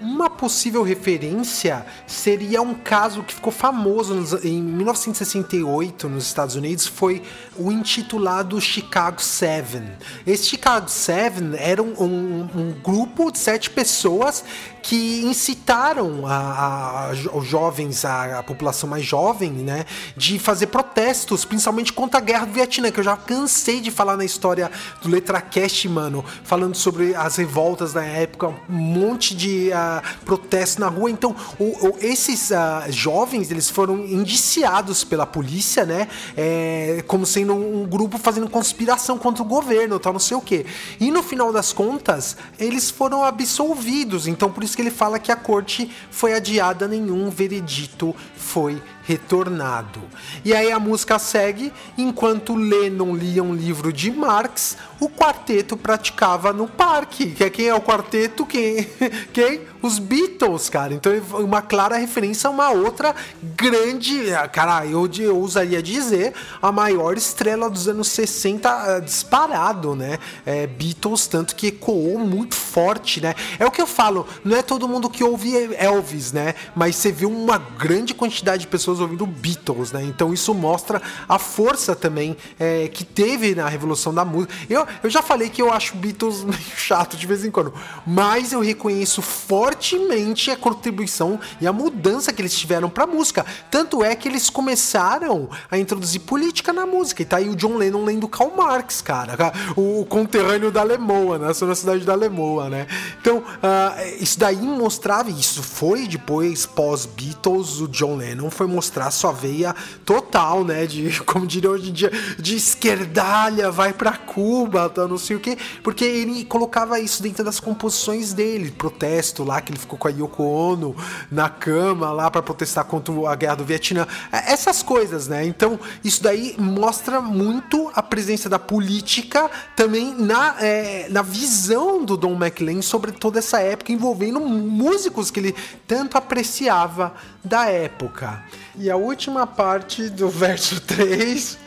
Uma 0.00 0.30
possível 0.30 0.82
referência 0.82 1.84
seria 2.06 2.62
um 2.62 2.72
caso 2.72 3.22
que 3.22 3.34
ficou 3.34 3.52
famoso 3.52 4.14
nos- 4.14 4.44
em 4.44 4.62
1968 4.62 6.08
nos 6.08 6.24
Estados 6.26 6.54
Unidos, 6.56 6.86
foi 6.86 7.22
o 7.58 7.70
intitulado 7.70 8.58
Chicago 8.60 9.20
Seven. 9.20 9.84
Esse 10.26 10.46
Chicago 10.46 10.88
Seven 10.88 11.50
era 11.56 11.82
um, 11.82 11.92
um- 12.02 12.48
um 12.54 12.72
grupo 12.82 13.30
de 13.30 13.38
sete 13.38 13.68
pessoas 13.68 14.42
que 14.82 15.20
incitaram 15.22 16.26
a, 16.26 17.10
a- 17.10 17.12
os 17.36 17.46
jovens, 17.46 18.02
a, 18.06 18.38
a 18.38 18.42
população 18.42 18.88
mais 18.88 19.04
jovem, 19.04 19.50
né, 19.52 19.84
de 20.16 20.38
fazer 20.38 20.68
protestos, 20.68 21.44
principalmente 21.44 21.92
contra 21.92 22.16
a 22.18 22.22
guerra 22.22 22.46
do 22.46 22.52
Vietnã, 22.54 22.90
que 22.90 22.98
eu 23.00 23.04
já 23.04 23.16
cansei 23.18 23.82
de 23.82 23.90
falar 23.90 24.16
na 24.16 24.24
história 24.24 24.70
do 25.02 25.08
LetraCast, 25.10 25.86
mano, 25.90 26.24
falando 26.42 26.74
sobre 26.74 27.14
as 27.14 27.36
revoltas 27.36 27.92
da 27.92 28.02
época, 28.02 28.48
um 28.48 28.72
monte 28.72 29.34
de 29.34 29.70
ah, 29.74 29.89
protestos 30.24 30.78
na 30.78 30.88
rua. 30.88 31.10
Então, 31.10 31.34
o- 31.58 31.88
o- 31.88 31.96
esses 32.00 32.52
ah, 32.52 32.86
jovens, 32.88 33.50
eles 33.50 33.68
foram 33.68 33.98
indiciados 34.06 35.04
pela 35.04 35.26
polícia, 35.26 35.84
né, 35.84 36.08
é, 36.36 37.02
como 37.06 37.24
sendo 37.26 37.54
um 37.54 37.86
grupo 37.86 38.18
fazendo 38.18 38.48
conspiração 38.48 39.18
contra 39.18 39.42
o 39.42 39.46
governo, 39.46 39.98
tal, 39.98 40.12
não 40.12 40.20
sei 40.20 40.36
o 40.36 40.40
quê. 40.40 40.64
E 40.98 41.10
no 41.10 41.22
final 41.22 41.52
das 41.52 41.72
contas, 41.72 42.36
eles 42.58 42.90
foram 42.90 43.24
absolvidos. 43.24 44.26
Então, 44.26 44.50
por 44.50 44.62
isso 44.64 44.76
que 44.76 44.82
ele 44.82 44.90
fala 44.90 45.18
que 45.18 45.32
a 45.32 45.36
corte 45.36 45.90
foi 46.10 46.34
adiada, 46.34 46.86
nenhum 46.86 47.30
veredito 47.30 48.14
foi 48.36 48.80
retornado. 49.04 50.00
E 50.44 50.54
aí 50.54 50.70
a 50.70 50.78
música 50.78 51.18
segue, 51.18 51.72
enquanto 51.96 52.54
Lennon 52.54 53.14
lia 53.14 53.42
um 53.42 53.54
livro 53.54 53.92
de 53.92 54.10
Marx, 54.10 54.76
o 55.00 55.08
quarteto 55.08 55.76
praticava 55.76 56.52
no 56.52 56.68
parque. 56.68 57.30
Que 57.30 57.44
é 57.44 57.50
quem 57.50 57.66
é 57.66 57.74
o 57.74 57.80
quarteto? 57.80 58.44
Quem? 58.44 58.86
Quem? 59.32 59.62
Os 59.82 59.98
Beatles, 59.98 60.68
cara. 60.68 60.92
Então 60.92 61.10
é 61.10 61.20
uma 61.36 61.62
clara 61.62 61.96
referência 61.96 62.48
a 62.48 62.50
uma 62.50 62.70
outra 62.70 63.14
grande, 63.42 64.24
cara, 64.52 64.84
eu, 64.84 65.08
eu 65.18 65.38
usaria 65.38 65.82
dizer, 65.82 66.34
a 66.60 66.70
maior 66.70 67.16
estrela 67.16 67.70
dos 67.70 67.88
anos 67.88 68.08
60 68.08 68.68
eh, 68.68 69.00
disparado, 69.00 69.94
né? 69.94 70.18
É, 70.44 70.66
Beatles, 70.66 71.26
tanto 71.26 71.56
que 71.56 71.68
ecoou 71.68 72.18
muito 72.18 72.54
forte, 72.54 73.22
né? 73.22 73.34
É 73.58 73.64
o 73.64 73.70
que 73.70 73.80
eu 73.80 73.86
falo, 73.86 74.26
não 74.44 74.56
é 74.56 74.62
todo 74.62 74.86
mundo 74.86 75.08
que 75.08 75.24
ouve 75.24 75.74
Elvis, 75.74 76.32
né? 76.32 76.54
Mas 76.74 76.96
você 76.96 77.10
viu 77.10 77.30
uma 77.30 77.56
grande 77.56 78.12
quantidade 78.12 78.62
de 78.62 78.66
pessoas 78.66 78.99
ouvindo 79.00 79.26
Beatles, 79.26 79.92
né? 79.92 80.02
Então 80.02 80.32
isso 80.32 80.54
mostra 80.54 81.00
a 81.28 81.38
força 81.38 81.94
também 81.94 82.36
é, 82.58 82.88
que 82.88 83.04
teve 83.04 83.54
na 83.54 83.68
revolução 83.68 84.12
da 84.12 84.24
música. 84.24 84.52
Eu, 84.68 84.86
eu 85.02 85.10
já 85.10 85.22
falei 85.22 85.48
que 85.48 85.60
eu 85.60 85.72
acho 85.72 85.96
Beatles 85.96 86.42
meio 86.44 86.60
chato 86.76 87.16
de 87.16 87.26
vez 87.26 87.44
em 87.44 87.50
quando, 87.50 87.72
mas 88.06 88.52
eu 88.52 88.60
reconheço 88.60 89.22
fortemente 89.22 90.50
a 90.50 90.56
contribuição 90.56 91.38
e 91.60 91.66
a 91.66 91.72
mudança 91.72 92.32
que 92.32 92.42
eles 92.42 92.56
tiveram 92.56 92.88
pra 92.88 93.06
música. 93.06 93.44
Tanto 93.70 94.04
é 94.04 94.14
que 94.14 94.28
eles 94.28 94.50
começaram 94.50 95.48
a 95.70 95.78
introduzir 95.78 96.20
política 96.20 96.72
na 96.72 96.86
música. 96.86 97.22
E 97.22 97.24
tá 97.24 97.38
aí 97.38 97.48
o 97.48 97.56
John 97.56 97.76
Lennon 97.76 98.04
lendo 98.04 98.28
Karl 98.28 98.54
Marx, 98.56 99.00
cara. 99.00 99.30
O 99.76 100.04
conterrâneo 100.04 100.70
da 100.70 100.82
Lemoa, 100.82 101.38
nasceu 101.38 101.66
na 101.66 101.74
cidade 101.74 102.04
da 102.04 102.14
Lemoa, 102.14 102.68
né? 102.68 102.86
Então, 103.20 103.42
ah, 103.62 103.94
isso 104.18 104.38
daí 104.38 104.56
mostrava, 104.56 105.30
isso 105.30 105.62
foi 105.62 106.06
depois, 106.06 106.66
pós-Beatles, 106.66 107.80
o 107.80 107.88
John 107.88 108.16
Lennon 108.16 108.50
foi 108.50 108.66
mostrar 108.80 109.10
sua 109.10 109.30
veia 109.30 109.76
total, 110.06 110.64
né? 110.64 110.86
De, 110.86 111.20
como 111.24 111.46
diria 111.46 111.70
hoje 111.70 111.90
em 111.90 111.92
dia, 111.92 112.10
de 112.38 112.56
esquerdalha, 112.56 113.70
vai 113.70 113.92
pra 113.92 114.12
Cuba, 114.12 114.88
tá, 114.88 115.06
não 115.06 115.18
sei 115.18 115.36
o 115.36 115.40
quê. 115.40 115.58
Porque 115.82 116.02
ele 116.02 116.46
colocava 116.46 116.98
isso 116.98 117.22
dentro 117.22 117.44
das 117.44 117.60
composições 117.60 118.32
dele, 118.32 118.70
protesto 118.70 119.44
lá, 119.44 119.60
que 119.60 119.70
ele 119.70 119.78
ficou 119.78 119.98
com 119.98 120.08
a 120.08 120.10
Yoko 120.10 120.42
Ono 120.42 120.96
na 121.30 121.50
cama 121.50 122.10
lá 122.10 122.30
para 122.30 122.40
protestar 122.40 122.84
contra 122.86 123.12
a 123.30 123.34
guerra 123.34 123.56
do 123.56 123.64
Vietnã. 123.64 124.06
É, 124.32 124.52
Essas 124.52 124.82
coisas, 124.82 125.28
né? 125.28 125.44
Então, 125.44 125.78
isso 126.02 126.22
daí 126.22 126.54
mostra 126.58 127.20
muito 127.20 127.90
a 127.94 128.02
presença 128.02 128.48
da 128.48 128.58
política 128.58 129.50
também 129.76 130.14
na, 130.14 130.56
é, 130.58 131.06
na 131.10 131.20
visão 131.20 132.02
do 132.02 132.16
Don 132.16 132.34
McLean 132.34 132.80
sobre 132.80 133.12
toda 133.12 133.40
essa 133.40 133.60
época, 133.60 133.92
envolvendo 133.92 134.40
músicos 134.40 135.30
que 135.30 135.38
ele 135.38 135.54
tanto 135.86 136.16
apreciava 136.16 137.12
da 137.44 137.66
época. 137.66 138.44
E 138.76 138.90
a 138.90 138.96
última 138.96 139.46
parte 139.46 140.08
do 140.08 140.28
verso 140.30 140.80
3 140.80 141.58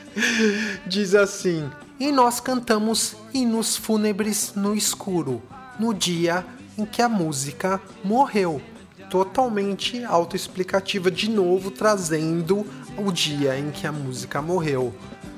diz 0.85 1.15
assim: 1.15 1.69
E 1.99 2.11
nós 2.11 2.39
cantamos 2.39 3.15
hinos 3.33 3.75
fúnebres 3.75 4.53
no 4.55 4.75
escuro, 4.75 5.41
no 5.79 5.93
dia 5.93 6.45
em 6.77 6.85
que 6.85 7.01
a 7.01 7.09
música 7.09 7.81
morreu. 8.03 8.61
Totalmente 9.09 10.03
autoexplicativa, 10.03 11.11
de 11.11 11.29
novo 11.29 11.69
trazendo 11.69 12.65
o 12.97 13.11
dia 13.11 13.57
em 13.57 13.69
que 13.69 13.85
a 13.85 13.91
música 13.91 14.41
morreu. 14.41 14.93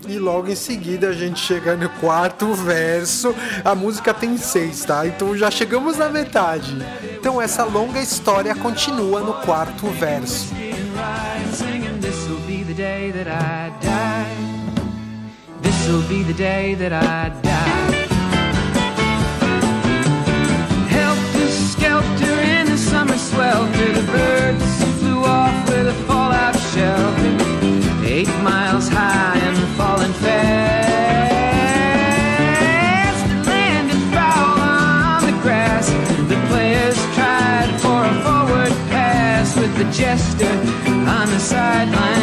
E 0.08 0.20
logo 0.20 0.50
em 0.50 0.56
seguida 0.56 1.10
a 1.10 1.14
gente 1.14 1.40
chega 1.40 1.76
no 1.76 1.90
quarto 1.90 2.54
verso. 2.54 3.34
A 3.64 3.74
música 3.74 4.14
tem 4.14 4.38
seis, 4.38 4.86
tá? 4.86 5.06
Então 5.06 5.36
já 5.36 5.50
chegamos 5.50 5.98
na 5.98 6.10
metade. 6.10 6.78
Então 7.26 7.42
essa 7.42 7.64
longa 7.64 8.00
história 8.00 8.54
continua 8.54 9.20
no 9.20 9.34
quarto 9.42 9.88
verso. 9.88 10.54
swelter, 23.18 23.94
the 23.94 24.04
birds 24.12 25.00
flew 25.00 25.24
off 25.24 25.70
with 25.70 25.88
a 25.88 25.94
fallout 26.06 26.56
shelter. 26.74 28.06
Eight 28.06 28.30
miles 28.44 28.65
pass 39.98 40.30
with 40.30 40.40
the 40.40 40.46
jester 40.46 40.46
on 41.10 41.28
the 41.30 41.40
sidelines 41.40 42.15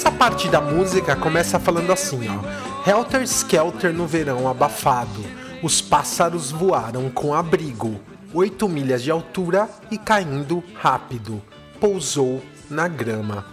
Essa 0.00 0.10
parte 0.10 0.48
da 0.48 0.62
música 0.62 1.14
começa 1.14 1.60
falando 1.60 1.92
assim, 1.92 2.20
ó. 2.26 2.90
Helter 2.90 3.20
Skelter 3.20 3.92
no 3.92 4.06
verão 4.06 4.48
abafado. 4.48 5.22
Os 5.62 5.82
pássaros 5.82 6.50
voaram 6.50 7.10
com 7.10 7.34
abrigo. 7.34 8.00
Oito 8.32 8.66
milhas 8.66 9.02
de 9.02 9.10
altura 9.10 9.68
e 9.90 9.98
caindo 9.98 10.64
rápido. 10.72 11.42
Pousou 11.78 12.42
na 12.70 12.88
grama. 12.88 13.44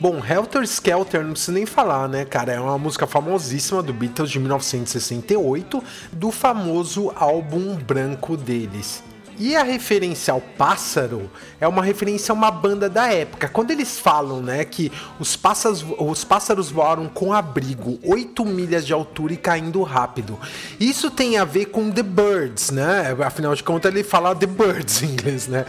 Bom, 0.00 0.22
Helter 0.26 0.62
Skelter 0.62 1.22
não 1.22 1.32
precisa 1.32 1.52
nem 1.52 1.66
falar, 1.66 2.08
né, 2.08 2.24
cara? 2.24 2.54
É 2.54 2.58
uma 2.58 2.78
música 2.78 3.06
famosíssima 3.06 3.82
do 3.82 3.92
Beatles 3.92 4.30
de 4.30 4.40
1968, 4.40 5.84
do 6.10 6.30
famoso 6.30 7.12
álbum 7.14 7.76
branco 7.76 8.38
deles. 8.38 9.04
E 9.38 9.56
a 9.56 9.62
referência 9.62 10.32
ao 10.32 10.40
pássaro 10.40 11.30
é 11.60 11.66
uma 11.66 11.82
referência 11.82 12.32
a 12.32 12.34
uma 12.34 12.50
banda 12.50 12.88
da 12.88 13.12
época. 13.12 13.48
Quando 13.48 13.70
eles 13.70 13.98
falam, 13.98 14.40
né, 14.40 14.64
que 14.64 14.92
os 15.18 15.36
pássaros, 15.36 15.84
os 15.98 16.24
pássaros 16.24 16.70
voaram 16.70 17.08
com 17.08 17.32
abrigo 17.32 17.98
8 18.04 18.44
milhas 18.44 18.86
de 18.86 18.92
altura 18.92 19.32
e 19.32 19.36
caindo 19.36 19.82
rápido. 19.82 20.38
Isso 20.78 21.10
tem 21.10 21.36
a 21.36 21.44
ver 21.44 21.66
com 21.66 21.90
The 21.90 22.02
Birds, 22.02 22.70
né? 22.70 23.16
Afinal 23.24 23.54
de 23.54 23.62
contas, 23.62 23.92
ele 23.92 24.04
fala 24.04 24.34
The 24.34 24.46
Birds 24.46 25.02
em 25.02 25.06
inglês, 25.06 25.48
né? 25.48 25.64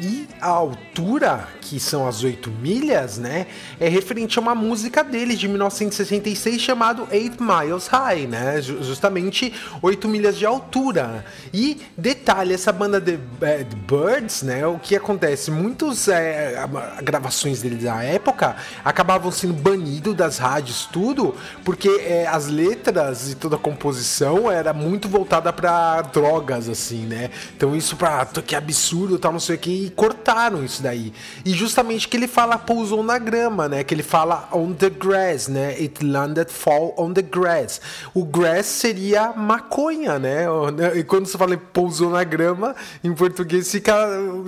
E 0.00 0.26
a 0.40 0.48
altura, 0.48 1.48
que 1.60 1.78
são 1.78 2.06
as 2.06 2.22
8 2.22 2.50
milhas, 2.50 3.16
né, 3.16 3.46
é 3.80 3.88
referente 3.88 4.38
a 4.38 4.42
uma 4.42 4.54
música 4.54 5.02
dele 5.02 5.36
de 5.36 5.48
1966 5.48 6.60
chamado 6.60 7.08
8 7.10 7.42
Miles 7.42 7.86
High, 7.86 8.26
né? 8.26 8.60
Justamente 8.60 9.52
8 9.80 10.08
milhas 10.08 10.36
de 10.36 10.44
altura. 10.44 11.24
E 11.52 11.80
detalhe, 11.96 12.52
essa 12.52 12.72
banda 12.72 13.00
The, 13.04 13.18
The 13.40 13.66
Birds, 13.86 14.42
né? 14.42 14.66
O 14.66 14.78
que 14.78 14.96
acontece? 14.96 15.50
Muitas 15.50 16.08
é, 16.08 16.56
gravações 17.02 17.62
dele 17.62 17.76
da 17.76 18.02
época 18.02 18.56
acabavam 18.84 19.30
sendo 19.30 19.52
banidos 19.52 20.14
das 20.14 20.38
rádios, 20.38 20.88
tudo, 20.90 21.34
porque 21.64 21.88
é, 21.88 22.26
as 22.26 22.48
letras 22.48 23.30
e 23.30 23.34
toda 23.34 23.56
a 23.56 23.58
composição 23.58 24.50
era 24.50 24.72
muito 24.72 25.08
voltada 25.08 25.52
para 25.52 26.02
drogas, 26.02 26.68
assim, 26.68 27.06
né? 27.06 27.30
Então 27.56 27.76
isso 27.76 27.96
pra 27.96 28.26
que 28.44 28.54
absurdo, 28.54 29.18
tal, 29.18 29.32
não 29.32 29.40
sei 29.40 29.56
o 29.56 29.58
que, 29.58 29.86
e 29.86 29.90
cortaram 29.90 30.64
isso 30.64 30.82
daí. 30.82 31.12
E 31.44 31.50
justamente 31.50 32.08
que 32.08 32.16
ele 32.16 32.26
fala 32.26 32.58
pousou 32.58 33.02
na 33.02 33.18
grama, 33.18 33.68
né? 33.68 33.84
Que 33.84 33.94
ele 33.94 34.02
fala 34.02 34.48
on 34.52 34.72
the 34.72 34.90
grass, 34.90 35.48
né? 35.48 35.70
It 35.78 36.04
landed 36.04 36.50
fall 36.50 36.94
on 36.96 37.12
the 37.12 37.22
grass. 37.22 37.80
O 38.12 38.24
grass 38.24 38.66
seria 38.66 39.32
maconha, 39.32 40.18
né? 40.18 40.44
E 40.94 41.02
quando 41.02 41.26
você 41.26 41.36
fala 41.36 41.56
pousou 41.56 42.10
na 42.10 42.22
grama, 42.22 42.74
em 43.02 43.12
português 43.12 43.70
fica 43.70 43.94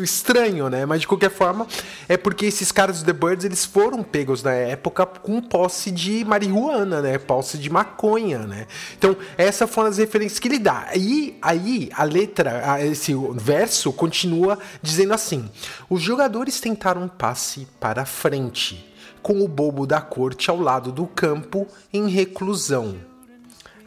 estranho, 0.00 0.68
né? 0.68 0.86
Mas 0.86 1.00
de 1.00 1.08
qualquer 1.08 1.30
forma, 1.30 1.66
é 2.08 2.16
porque 2.16 2.46
esses 2.46 2.70
caras 2.70 3.02
do 3.02 3.06
The 3.06 3.12
Birds, 3.12 3.44
eles 3.44 3.64
foram 3.64 4.02
pegos 4.02 4.42
na 4.42 4.52
época 4.52 5.06
com 5.06 5.40
posse 5.40 5.90
de 5.90 6.24
marihuana, 6.24 7.00
né? 7.00 7.18
Posse 7.18 7.58
de 7.58 7.70
maconha, 7.70 8.40
né? 8.40 8.66
Então, 8.96 9.16
essas 9.36 9.68
foram 9.68 9.88
as 9.88 9.98
referências 9.98 10.38
que 10.38 10.48
ele 10.48 10.58
dá. 10.58 10.88
E 10.94 11.36
aí, 11.42 11.90
a 11.94 12.04
letra, 12.04 12.78
esse 12.84 13.14
verso 13.34 13.92
continua 13.92 14.58
dizendo 14.82 15.14
assim: 15.14 15.48
Os 15.88 16.02
jogadores 16.02 16.60
tentaram 16.60 17.02
um 17.02 17.08
passe 17.08 17.66
para 17.80 18.04
frente, 18.04 18.86
com 19.22 19.42
o 19.42 19.48
bobo 19.48 19.86
da 19.86 20.00
corte 20.00 20.50
ao 20.50 20.60
lado 20.60 20.92
do 20.92 21.06
campo 21.06 21.66
em 21.92 22.08
reclusão. 22.08 22.96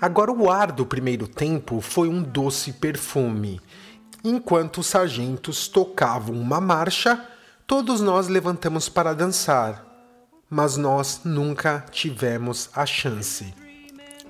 Agora, 0.02 0.32
o 0.32 0.50
ar 0.50 0.72
do 0.72 0.86
primeiro 0.86 1.28
tempo 1.28 1.82
foi 1.82 2.08
um 2.08 2.24
doce 2.24 2.72
perfume. 2.72 3.60
Enquanto 4.24 4.80
os 4.80 4.88
sargentos 4.88 5.68
tocavam 5.68 6.36
uma 6.36 6.60
marcha, 6.60 7.26
todos 7.66 8.02
nós 8.02 8.28
levantamos 8.28 8.90
para 8.90 9.14
dançar, 9.14 9.86
mas 10.50 10.76
nós 10.76 11.22
nunca 11.24 11.86
tivemos 11.90 12.70
a 12.76 12.86
chance. 12.86 13.54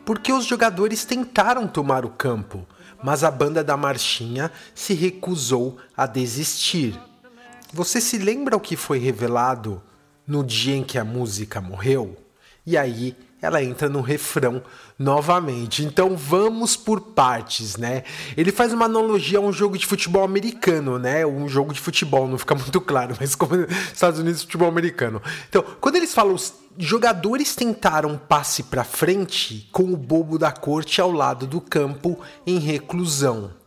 Porque 0.06 0.32
os 0.32 0.46
jogadores 0.46 1.06
tentaram 1.06 1.68
tomar 1.68 2.06
o 2.06 2.10
campo, 2.10 2.68
mas 3.04 3.24
a 3.24 3.32
banda 3.32 3.64
da 3.64 3.76
marchinha 3.76 4.52
se 4.76 4.94
recusou 4.94 5.78
a 5.96 6.06
desistir. 6.06 7.00
Você 7.74 8.00
se 8.00 8.18
lembra 8.18 8.58
o 8.58 8.60
que 8.60 8.76
foi 8.76 9.00
revelado 9.00 9.82
no 10.26 10.44
dia 10.44 10.76
em 10.76 10.84
que 10.84 11.00
a 11.00 11.04
música 11.04 11.60
morreu? 11.60 12.16
E 12.66 12.78
aí 12.78 13.16
ela 13.42 13.64
entra 13.64 13.88
no 13.88 14.02
refrão 14.02 14.62
novamente. 14.98 15.84
Então 15.84 16.16
vamos 16.16 16.76
por 16.76 17.00
partes, 17.00 17.78
né? 17.78 18.04
Ele 18.36 18.52
faz 18.52 18.74
uma 18.74 18.86
analogia 18.86 19.40
a 19.40 19.42
um 19.42 19.54
jogo 19.54 19.78
de 19.78 19.86
futebol 19.86 20.24
americano, 20.24 21.00
né? 21.00 21.26
Um 21.26 21.48
jogo 21.48 21.74
de 21.74 21.80
futebol, 21.80 22.28
não 22.28 22.38
fica 22.38 22.56
muito 22.56 22.82
claro, 22.82 23.16
mas 23.20 23.36
como 23.36 23.56
Estados 23.94 24.20
Unidos 24.20 24.44
futebol 24.44 24.68
americano. 24.68 25.22
Então, 25.48 25.64
quando 25.80 25.96
eles 25.96 26.14
falam 26.14 26.34
os 26.34 26.54
jogadores 26.78 27.56
tentaram 27.56 28.18
passe 28.18 28.64
para 28.64 28.84
frente 28.84 29.68
com 29.72 29.84
o 29.84 29.98
bobo 29.98 30.38
da 30.38 30.52
corte 30.52 31.02
ao 31.02 31.12
lado 31.12 31.48
do 31.48 31.60
campo 31.60 32.20
em 32.46 32.60
reclusão. 32.60 33.59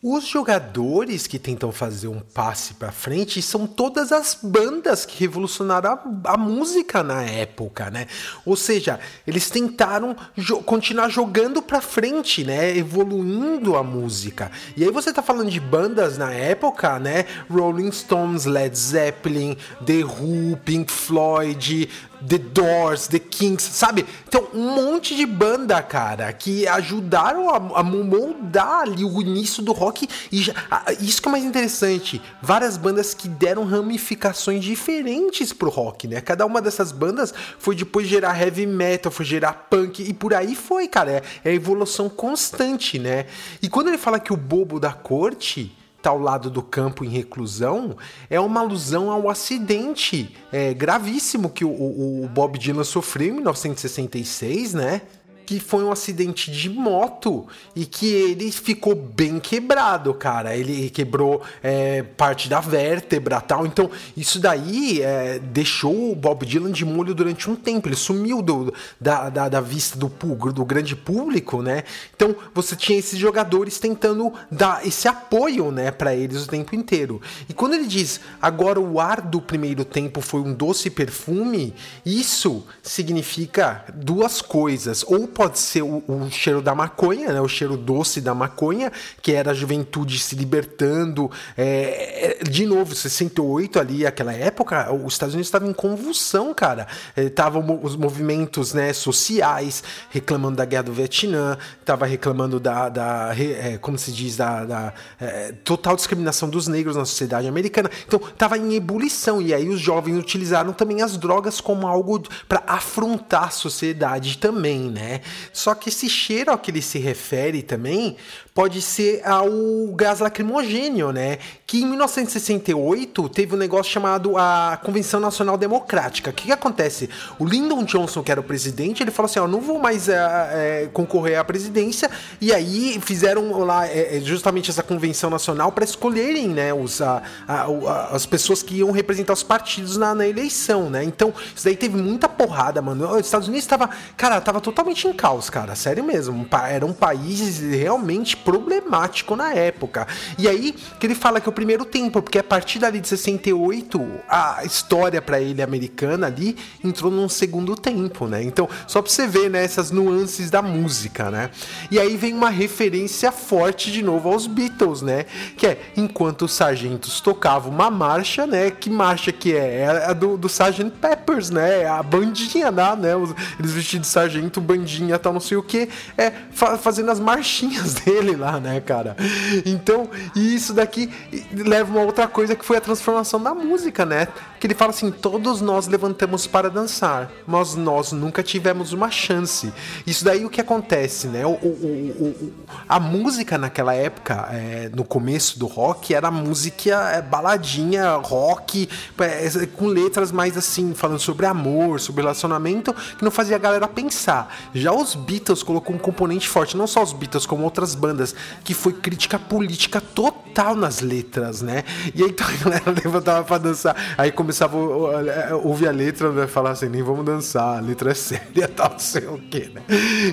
Os 0.00 0.28
jogadores 0.28 1.26
que 1.26 1.40
tentam 1.40 1.72
fazer 1.72 2.06
um 2.06 2.20
passe 2.20 2.74
para 2.74 2.92
frente 2.92 3.42
são 3.42 3.66
todas 3.66 4.12
as 4.12 4.38
bandas 4.40 5.04
que 5.04 5.18
revolucionaram 5.18 5.90
a, 6.24 6.34
a, 6.34 6.36
música 6.36 7.02
na 7.02 7.24
época, 7.24 7.90
né? 7.90 8.06
Ou 8.46 8.54
seja, 8.54 9.00
eles 9.26 9.50
tentaram 9.50 10.14
jo 10.36 10.62
continuar 10.62 11.08
jogando 11.08 11.60
para 11.60 11.80
frente, 11.80 12.44
né? 12.44 12.78
Evoluindo 12.78 13.76
a 13.76 13.82
música. 13.82 14.52
E 14.76 14.84
aí 14.84 14.90
você 14.92 15.12
tá 15.12 15.20
falando 15.20 15.50
de 15.50 15.58
bandas 15.58 16.16
na 16.16 16.32
época, 16.32 17.00
né? 17.00 17.24
Rolling 17.50 17.90
Stones, 17.90 18.44
Led 18.44 18.78
Zeppelin, 18.78 19.56
The 19.84 20.04
Who, 20.04 20.56
Pink 20.64 20.92
Floyd, 20.92 21.90
The 22.26 22.38
Doors, 22.38 23.08
The 23.08 23.18
Kings, 23.18 23.62
sabe? 23.62 24.04
Então, 24.26 24.48
um 24.52 24.74
monte 24.74 25.16
de 25.16 25.24
banda, 25.24 25.80
cara, 25.82 26.32
que 26.32 26.66
ajudaram 26.66 27.50
a, 27.50 27.80
a 27.80 27.82
moldar 27.82 28.80
ali 28.82 29.04
o 29.04 29.20
início 29.20 29.62
do 29.62 29.72
rock. 29.72 30.08
E 30.30 30.42
já, 30.42 30.54
a, 30.70 30.92
isso 30.92 31.22
que 31.22 31.28
é 31.28 31.30
mais 31.30 31.44
interessante, 31.44 32.20
várias 32.42 32.76
bandas 32.76 33.14
que 33.14 33.28
deram 33.28 33.64
ramificações 33.64 34.64
diferentes 34.64 35.52
pro 35.52 35.70
rock, 35.70 36.08
né? 36.08 36.20
Cada 36.20 36.44
uma 36.44 36.60
dessas 36.60 36.92
bandas 36.92 37.32
foi 37.58 37.74
depois 37.74 38.06
gerar 38.06 38.40
heavy 38.40 38.66
metal, 38.66 39.12
foi 39.12 39.24
gerar 39.24 39.52
punk 39.70 40.02
e 40.02 40.12
por 40.12 40.34
aí 40.34 40.54
foi, 40.54 40.88
cara. 40.88 41.10
É, 41.10 41.22
é 41.44 41.50
a 41.50 41.54
evolução 41.54 42.08
constante, 42.08 42.98
né? 42.98 43.26
E 43.62 43.68
quando 43.68 43.88
ele 43.88 43.98
fala 43.98 44.18
que 44.18 44.32
o 44.32 44.36
bobo 44.36 44.80
da 44.80 44.92
corte 44.92 45.77
está 45.98 46.10
ao 46.10 46.18
lado 46.18 46.48
do 46.48 46.62
campo 46.62 47.04
em 47.04 47.08
reclusão 47.08 47.96
é 48.30 48.38
uma 48.40 48.60
alusão 48.60 49.10
ao 49.10 49.28
acidente 49.28 50.34
é, 50.52 50.72
gravíssimo 50.72 51.50
que 51.50 51.64
o, 51.64 51.68
o, 51.70 52.24
o 52.24 52.28
Bob 52.28 52.56
Dylan 52.56 52.84
sofreu 52.84 53.28
em 53.28 53.32
1966, 53.32 54.74
né? 54.74 55.02
Que 55.48 55.58
foi 55.58 55.82
um 55.82 55.90
acidente 55.90 56.50
de 56.50 56.68
moto 56.68 57.46
e 57.74 57.86
que 57.86 58.04
ele 58.06 58.52
ficou 58.52 58.94
bem 58.94 59.40
quebrado, 59.40 60.12
cara. 60.12 60.54
Ele 60.54 60.90
quebrou 60.90 61.40
é, 61.62 62.02
parte 62.02 62.50
da 62.50 62.60
vértebra 62.60 63.40
tal. 63.40 63.64
Então, 63.64 63.90
isso 64.14 64.38
daí 64.38 65.00
é, 65.00 65.38
deixou 65.38 66.12
o 66.12 66.14
Bob 66.14 66.44
Dylan 66.44 66.70
de 66.70 66.84
molho 66.84 67.14
durante 67.14 67.48
um 67.48 67.56
tempo. 67.56 67.88
Ele 67.88 67.96
sumiu 67.96 68.42
do, 68.42 68.74
da, 69.00 69.30
da, 69.30 69.48
da, 69.48 69.60
vista 69.62 69.98
do, 69.98 70.08
do 70.52 70.64
grande 70.66 70.94
público, 70.94 71.62
né? 71.62 71.84
Então, 72.14 72.36
você 72.52 72.76
tinha 72.76 72.98
esses 72.98 73.18
jogadores 73.18 73.78
tentando 73.78 74.30
dar 74.50 74.86
esse 74.86 75.08
apoio, 75.08 75.70
né, 75.70 75.90
para 75.90 76.14
eles 76.14 76.44
o 76.44 76.46
tempo 76.48 76.74
inteiro. 76.76 77.22
E 77.48 77.54
quando 77.54 77.72
ele 77.72 77.86
diz 77.86 78.20
agora 78.42 78.78
o 78.78 79.00
ar 79.00 79.22
do 79.22 79.40
primeiro 79.40 79.82
tempo 79.82 80.20
foi 80.20 80.42
um 80.42 80.52
doce 80.52 80.90
perfume, 80.90 81.72
isso 82.04 82.66
significa 82.82 83.86
duas 83.94 84.42
coisas. 84.42 85.02
Ou 85.06 85.26
pode 85.38 85.60
ser 85.60 85.82
o, 85.82 86.02
o, 86.08 86.28
cheiro 86.32 86.60
da 86.60 86.74
maconha, 86.74 87.32
né? 87.32 87.40
o 87.40 87.46
cheiro 87.46 87.76
doce 87.76 88.20
da 88.20 88.34
maconha, 88.34 88.90
que 89.22 89.32
era 89.32 89.52
a 89.52 89.54
juventude 89.54 90.18
se 90.18 90.34
libertando. 90.34 91.30
É, 91.56 92.38
de 92.42 92.66
novo, 92.66 92.92
68 92.92 93.78
ali, 93.78 94.04
aquela 94.04 94.32
época, 94.32 94.92
os 94.92 95.12
Estados 95.12 95.36
Unidos 95.36 95.46
estavam 95.46 95.70
em 95.70 95.72
convulsão, 95.72 96.52
cara. 96.52 96.88
Estavam 97.16 97.78
os 97.80 97.94
movimentos 97.94 98.74
né, 98.74 98.92
sociais 98.92 99.84
reclamando 100.10 100.56
da 100.56 100.64
guerra 100.64 100.82
do 100.82 100.92
Vietnã, 100.92 101.56
estava 101.80 102.04
reclamando 102.04 102.58
da, 102.58 102.88
da 102.88 103.32
é, 103.38 103.78
como 103.78 103.96
se 103.96 104.10
diz, 104.10 104.36
da, 104.36 104.64
da 104.64 104.92
é, 105.20 105.52
total 105.62 105.94
discriminação 105.94 106.50
dos 106.50 106.66
negros 106.66 106.96
na 106.96 107.04
sociedade 107.04 107.46
americana. 107.46 107.88
Então, 108.04 108.20
estava 108.28 108.58
em 108.58 108.74
ebulição. 108.74 109.40
E 109.40 109.54
aí 109.54 109.68
os 109.68 109.78
jovens 109.78 110.18
utilizaram 110.18 110.72
também 110.72 111.00
as 111.00 111.16
drogas 111.16 111.60
como 111.60 111.86
algo 111.86 112.24
para 112.48 112.64
afrontar 112.66 113.44
a 113.44 113.50
sociedade 113.50 114.38
também, 114.38 114.90
né? 114.90 115.20
Só 115.52 115.74
que 115.74 115.88
esse 115.88 116.08
cheiro 116.08 116.50
ao 116.50 116.58
que 116.58 116.70
ele 116.70 116.82
se 116.82 116.98
refere 116.98 117.62
também 117.62 118.16
pode 118.58 118.82
ser 118.82 119.22
ao 119.24 119.48
gás 119.94 120.18
lacrimogênio, 120.18 121.12
né? 121.12 121.38
Que 121.64 121.80
em 121.80 121.86
1968 121.86 123.28
teve 123.28 123.54
um 123.54 123.56
negócio 123.56 123.92
chamado 123.92 124.36
a 124.36 124.76
Convenção 124.82 125.20
Nacional 125.20 125.56
Democrática. 125.56 126.30
O 126.30 126.32
que, 126.32 126.46
que 126.46 126.52
acontece? 126.52 127.08
O 127.38 127.44
Lyndon 127.44 127.84
Johnson, 127.84 128.20
que 128.20 128.32
era 128.32 128.40
o 128.40 128.42
presidente, 128.42 129.00
ele 129.00 129.12
falou 129.12 129.30
assim: 129.30 129.38
ó, 129.38 129.46
não 129.46 129.60
vou 129.60 129.78
mais 129.78 130.08
é, 130.08 130.88
concorrer 130.92 131.38
à 131.38 131.44
presidência. 131.44 132.10
E 132.40 132.52
aí 132.52 132.98
fizeram 133.00 133.60
lá 133.60 133.86
é, 133.86 134.20
justamente 134.24 134.72
essa 134.72 134.82
convenção 134.82 135.30
nacional 135.30 135.70
para 135.70 135.84
escolherem, 135.84 136.48
né, 136.48 136.74
os, 136.74 137.00
a, 137.00 137.22
a, 137.46 137.62
a, 137.62 138.16
as 138.16 138.26
pessoas 138.26 138.60
que 138.60 138.78
iam 138.78 138.90
representar 138.90 139.34
os 139.34 139.44
partidos 139.44 139.96
na, 139.96 140.16
na, 140.16 140.26
eleição, 140.26 140.90
né? 140.90 141.04
Então, 141.04 141.32
isso 141.54 141.64
daí 141.64 141.76
teve 141.76 141.96
muita 141.96 142.28
porrada, 142.28 142.82
mano. 142.82 143.08
Os 143.12 143.24
Estados 143.24 143.46
Unidos 143.46 143.62
estava, 143.62 143.88
cara, 144.16 144.40
tava 144.40 144.60
totalmente 144.60 145.06
em 145.06 145.12
caos, 145.12 145.48
cara, 145.48 145.76
sério 145.76 146.02
mesmo. 146.02 146.44
Era 146.68 146.84
um 146.84 146.92
país 146.92 147.60
realmente 147.60 148.36
problemático 148.48 149.36
na 149.36 149.52
época. 149.52 150.08
E 150.38 150.48
aí 150.48 150.74
que 150.98 151.06
ele 151.06 151.14
fala 151.14 151.38
que 151.38 151.50
o 151.50 151.52
primeiro 151.52 151.84
tempo, 151.84 152.22
porque 152.22 152.38
a 152.38 152.42
partir 152.42 152.78
dali 152.78 152.98
de 152.98 153.06
68, 153.06 154.00
a 154.26 154.64
história 154.64 155.20
para 155.20 155.38
ele 155.38 155.60
americana 155.60 156.28
ali 156.28 156.56
entrou 156.82 157.12
num 157.12 157.28
segundo 157.28 157.76
tempo, 157.76 158.26
né? 158.26 158.42
Então, 158.42 158.66
só 158.86 159.02
pra 159.02 159.10
você 159.10 159.26
ver, 159.26 159.50
né, 159.50 159.62
essas 159.62 159.90
nuances 159.90 160.50
da 160.50 160.62
música, 160.62 161.30
né? 161.30 161.50
E 161.90 162.00
aí 162.00 162.16
vem 162.16 162.32
uma 162.32 162.48
referência 162.48 163.30
forte 163.30 163.92
de 163.92 164.02
novo 164.02 164.30
aos 164.30 164.46
Beatles, 164.46 165.02
né? 165.02 165.26
Que 165.54 165.66
é 165.66 165.80
enquanto 165.94 166.46
os 166.46 166.54
sargentos 166.54 167.20
tocavam 167.20 167.70
uma 167.70 167.90
marcha, 167.90 168.46
né? 168.46 168.70
Que 168.70 168.88
marcha 168.88 169.30
que 169.30 169.54
é? 169.54 169.80
É 169.80 170.06
a 170.06 170.14
do, 170.14 170.38
do 170.38 170.48
Sgt. 170.48 170.90
Peppers, 171.02 171.50
né? 171.50 171.86
A 171.86 172.02
bandinha 172.02 172.70
lá, 172.70 172.96
né? 172.96 173.10
Eles 173.58 173.72
vestidos 173.72 174.08
de 174.08 174.12
sargento, 174.14 174.58
bandinha, 174.58 175.18
tal, 175.18 175.34
não 175.34 175.40
sei 175.40 175.58
o 175.58 175.62
que. 175.62 175.90
É 176.16 176.32
fa 176.50 176.78
fazendo 176.78 177.10
as 177.10 177.20
marchinhas 177.20 177.92
dele 178.00 178.27
lá, 178.36 178.60
né, 178.60 178.80
cara? 178.80 179.16
Então, 179.64 180.08
isso 180.34 180.72
daqui 180.72 181.10
leva 181.52 181.90
uma 181.90 182.02
outra 182.04 182.26
coisa 182.26 182.54
que 182.54 182.64
foi 182.64 182.76
a 182.76 182.80
transformação 182.80 183.42
da 183.42 183.54
música, 183.54 184.04
né? 184.04 184.28
Que 184.58 184.66
ele 184.66 184.74
fala 184.74 184.90
assim: 184.90 185.10
todos 185.10 185.60
nós 185.60 185.86
levantamos 185.86 186.46
para 186.46 186.70
dançar, 186.70 187.30
mas 187.46 187.74
nós 187.74 188.12
nunca 188.12 188.42
tivemos 188.42 188.92
uma 188.92 189.10
chance. 189.10 189.72
Isso 190.06 190.24
daí 190.24 190.44
o 190.44 190.50
que 190.50 190.60
acontece, 190.60 191.28
né? 191.28 191.44
O, 191.46 191.50
o, 191.50 191.54
o, 191.56 192.52
a 192.88 192.98
música 192.98 193.58
naquela 193.58 193.94
época, 193.94 194.48
é, 194.52 194.90
no 194.94 195.04
começo 195.04 195.58
do 195.58 195.66
rock, 195.66 196.14
era 196.14 196.30
música 196.30 197.10
é, 197.10 197.22
baladinha, 197.22 198.16
rock, 198.16 198.88
é, 199.18 199.66
com 199.76 199.86
letras 199.86 200.32
mais 200.32 200.56
assim, 200.56 200.94
falando 200.94 201.20
sobre 201.20 201.46
amor, 201.46 202.00
sobre 202.00 202.22
relacionamento, 202.22 202.92
que 202.92 203.24
não 203.24 203.30
fazia 203.30 203.56
a 203.56 203.58
galera 203.58 203.88
pensar. 203.88 204.54
Já 204.74 204.92
os 204.92 205.14
Beatles 205.14 205.62
colocou 205.62 205.94
um 205.94 205.98
componente 205.98 206.48
forte, 206.48 206.76
não 206.76 206.86
só 206.86 207.02
os 207.02 207.12
Beatles, 207.12 207.46
como 207.46 207.64
outras 207.64 207.94
bandas, 207.94 208.34
que 208.64 208.74
foi 208.74 208.92
crítica 208.92 209.38
política 209.38 210.00
total 210.00 210.74
nas 210.74 211.00
letras, 211.00 211.62
né? 211.62 211.84
E 212.14 212.22
aí 212.22 212.30
então, 212.30 212.46
a 212.46 212.64
galera 212.64 212.90
levantava 213.04 213.44
pra 213.44 213.58
dançar, 213.58 213.96
aí 214.16 214.30
começava 214.48 214.78
a 214.78 215.56
ouvir 215.56 215.88
a 215.88 215.90
letra, 215.90 216.32
né? 216.32 216.46
Falar 216.46 216.70
assim, 216.70 216.88
nem 216.88 217.02
vamos 217.02 217.22
dançar, 217.22 217.76
a 217.76 217.80
letra 217.80 218.12
é 218.12 218.14
séria, 218.14 218.66
tal, 218.74 218.92
não 218.92 218.98
sei 218.98 219.26
o 219.26 219.36
que, 219.36 219.68
né? 219.68 219.82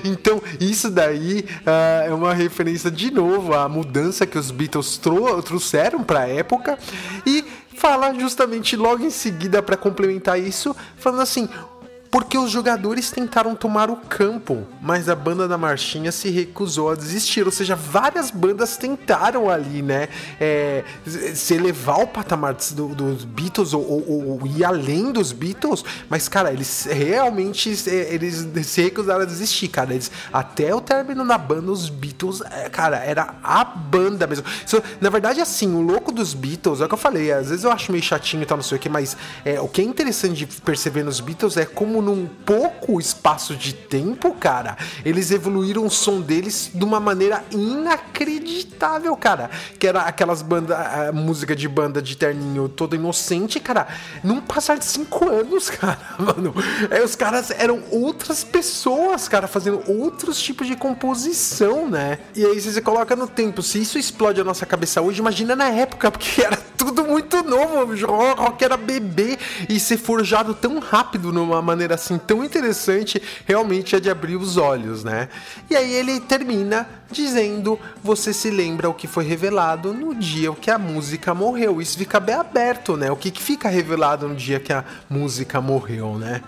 Então, 0.04 0.42
isso 0.58 0.90
daí 0.90 1.44
uh, 1.60 2.08
é 2.08 2.14
uma 2.14 2.32
referência 2.32 2.90
de 2.90 3.10
novo 3.10 3.52
à 3.52 3.68
mudança 3.68 4.26
que 4.26 4.38
os 4.38 4.50
Beatles 4.50 4.96
trou 4.96 5.42
trouxeram 5.42 6.02
pra 6.02 6.26
época 6.26 6.78
e 7.26 7.44
fala 7.76 8.14
justamente 8.14 8.74
logo 8.74 9.04
em 9.04 9.10
seguida 9.10 9.62
para 9.62 9.76
complementar 9.76 10.40
isso, 10.40 10.74
falando 10.96 11.20
assim: 11.20 11.46
porque 12.10 12.38
os 12.38 12.50
jogadores 12.50 13.10
tentaram 13.10 13.54
tomar 13.54 13.90
o 13.90 13.96
campo, 13.96 14.66
mas 14.80 15.08
a 15.08 15.14
banda 15.14 15.48
da 15.48 15.58
Marchinha 15.58 16.12
se 16.12 16.30
recusou 16.30 16.90
a 16.90 16.94
desistir. 16.94 17.44
Ou 17.44 17.52
seja, 17.52 17.74
várias 17.74 18.30
bandas 18.30 18.76
tentaram 18.76 19.50
ali, 19.50 19.82
né, 19.82 20.08
é, 20.40 20.84
se 21.34 21.54
elevar 21.54 22.00
o 22.00 22.06
patamar 22.06 22.54
do, 22.72 22.88
dos 22.88 23.24
Beatles 23.24 23.72
ou, 23.72 23.82
ou, 23.82 24.28
ou, 24.28 24.46
ir 24.46 24.64
além 24.64 25.12
dos 25.12 25.32
Beatles, 25.32 25.84
mas, 26.08 26.28
cara, 26.28 26.52
eles 26.52 26.86
realmente 26.90 27.68
eles 27.86 28.46
se 28.66 28.82
recusaram 28.82 29.22
a 29.22 29.24
desistir, 29.24 29.68
cara. 29.68 29.92
Eles, 29.92 30.10
até 30.32 30.74
o 30.74 30.80
término 30.80 31.26
da 31.26 31.38
banda, 31.38 31.70
os 31.70 31.88
Beatles, 31.88 32.40
é, 32.42 32.68
cara, 32.68 32.98
era 32.98 33.34
a 33.42 33.64
banda 33.64 34.26
mesmo. 34.26 34.44
Na 35.00 35.10
verdade, 35.10 35.40
assim, 35.40 35.74
o 35.74 35.80
louco 35.80 36.12
dos 36.12 36.34
Beatles, 36.34 36.80
é 36.80 36.84
o 36.84 36.88
que 36.88 36.94
eu 36.94 36.98
falei, 36.98 37.32
às 37.32 37.48
vezes 37.48 37.64
eu 37.64 37.72
acho 37.72 37.90
meio 37.92 38.02
chatinho 38.02 38.42
e 38.42 38.46
tal, 38.46 38.56
não 38.56 38.64
sei 38.64 38.78
o 38.78 38.80
que, 38.80 38.88
mas 38.88 39.16
é, 39.44 39.60
o 39.60 39.68
que 39.68 39.80
é 39.80 39.84
interessante 39.84 40.44
de 40.44 40.46
perceber 40.60 41.02
nos 41.02 41.20
Beatles 41.20 41.56
é 41.56 41.64
como 41.64 41.95
num 42.02 42.26
pouco 42.26 43.00
espaço 43.00 43.56
de 43.56 43.72
tempo, 43.74 44.32
cara, 44.34 44.76
eles 45.04 45.30
evoluíram 45.30 45.84
o 45.86 45.90
som 45.90 46.20
deles 46.20 46.70
de 46.74 46.84
uma 46.84 47.00
maneira 47.00 47.44
inacreditável, 47.50 49.16
cara. 49.16 49.50
Que 49.78 49.86
era 49.86 50.02
aquelas 50.02 50.42
bandas, 50.42 50.76
música 51.14 51.54
de 51.54 51.68
banda 51.68 52.00
de 52.02 52.16
terninho 52.16 52.68
todo 52.68 52.96
inocente, 52.96 53.60
cara. 53.60 53.86
Num 54.22 54.40
passar 54.40 54.78
de 54.78 54.84
cinco 54.84 55.28
anos, 55.28 55.70
cara, 55.70 55.98
mano. 56.18 56.54
É, 56.90 57.02
os 57.02 57.14
caras 57.14 57.50
eram 57.50 57.82
outras 57.90 58.44
pessoas, 58.44 59.28
cara, 59.28 59.46
fazendo 59.46 59.82
outros 59.86 60.40
tipos 60.40 60.66
de 60.66 60.76
composição, 60.76 61.88
né? 61.88 62.18
E 62.34 62.44
aí 62.44 62.60
você 62.60 62.80
coloca 62.80 63.14
no 63.14 63.28
tempo, 63.28 63.62
se 63.62 63.80
isso 63.80 63.98
explode 63.98 64.40
a 64.40 64.44
nossa 64.44 64.66
cabeça 64.66 65.00
hoje, 65.00 65.20
imagina 65.20 65.54
na 65.54 65.68
época, 65.68 66.10
porque 66.10 66.42
era 66.42 66.56
tudo 66.76 67.04
muito 67.04 67.42
novo, 67.42 67.92
o 67.92 68.34
rock 68.34 68.64
era 68.64 68.76
bebê 68.76 69.38
e 69.68 69.78
ser 69.80 69.96
forjado 69.96 70.54
tão 70.54 70.78
rápido 70.78 71.32
numa 71.32 71.60
maneira 71.62 71.85
assim 71.92 72.18
tão 72.18 72.44
interessante, 72.44 73.22
realmente 73.46 73.96
é 73.96 74.00
de 74.00 74.10
abrir 74.10 74.36
os 74.36 74.56
olhos, 74.56 75.04
né? 75.04 75.28
E 75.70 75.76
aí 75.76 75.92
ele 75.92 76.20
termina 76.20 76.88
dizendo: 77.10 77.78
Você 78.02 78.32
se 78.32 78.50
lembra 78.50 78.88
o 78.88 78.94
que 78.94 79.06
foi 79.06 79.24
revelado 79.24 79.92
no 79.92 80.14
dia 80.14 80.52
que 80.52 80.70
a 80.70 80.78
música 80.78 81.34
morreu? 81.34 81.80
Isso 81.80 81.96
fica 81.96 82.18
bem 82.20 82.34
aberto, 82.34 82.96
né? 82.96 83.10
O 83.10 83.16
que, 83.16 83.30
que 83.30 83.42
fica 83.42 83.68
revelado 83.68 84.28
no 84.28 84.34
dia 84.34 84.60
que 84.60 84.72
a 84.72 84.84
música 85.08 85.60
morreu, 85.60 86.18
né? 86.18 86.42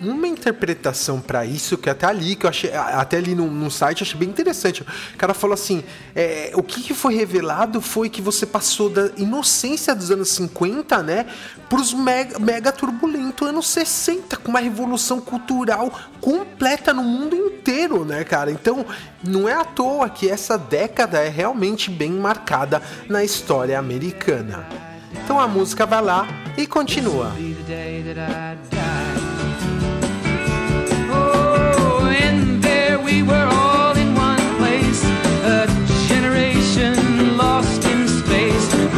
Uma 0.00 0.26
interpretação 0.26 1.20
para 1.20 1.44
isso 1.44 1.76
que 1.76 1.90
até 1.90 2.06
ali 2.06 2.34
que 2.34 2.46
eu 2.46 2.50
achei 2.50 2.72
até 2.72 3.18
ali 3.18 3.34
no, 3.34 3.50
no 3.50 3.70
site 3.70 4.02
achei 4.02 4.18
bem 4.18 4.28
interessante. 4.28 4.82
O 4.82 5.16
cara 5.16 5.34
falou 5.34 5.54
assim: 5.54 5.84
é, 6.14 6.52
o 6.54 6.62
que, 6.62 6.82
que, 6.82 6.94
foi 6.94 7.14
revelado 7.14 7.80
foi 7.80 8.08
que 8.08 8.22
você 8.22 8.46
passou 8.46 8.88
da 8.88 9.10
inocência 9.16 9.94
dos 9.94 10.10
anos 10.10 10.28
50, 10.30 11.02
né, 11.02 11.26
pros 11.68 11.92
mega, 11.92 12.38
mega 12.38 12.72
turbulento 12.72 13.44
anos 13.44 13.68
60, 13.68 14.36
com 14.36 14.50
uma 14.50 14.60
revolução 14.60 15.20
cultural 15.20 15.92
completa 16.20 16.92
no 16.92 17.02
mundo 17.02 17.36
inteiro, 17.36 18.04
né, 18.04 18.24
cara? 18.24 18.50
Então, 18.50 18.84
não 19.22 19.48
é 19.48 19.54
à 19.54 19.64
toa 19.64 20.08
que 20.08 20.28
essa 20.28 20.56
década 20.56 21.18
é 21.18 21.28
realmente 21.28 21.90
bem 21.90 22.12
marcada 22.12 22.82
na 23.08 23.22
história 23.22 23.78
americana. 23.78 24.66
Então 25.12 25.38
a 25.38 25.46
música 25.46 25.86
vai 25.86 26.02
lá 26.02 26.26
e 26.56 26.66
continua. 26.66 27.32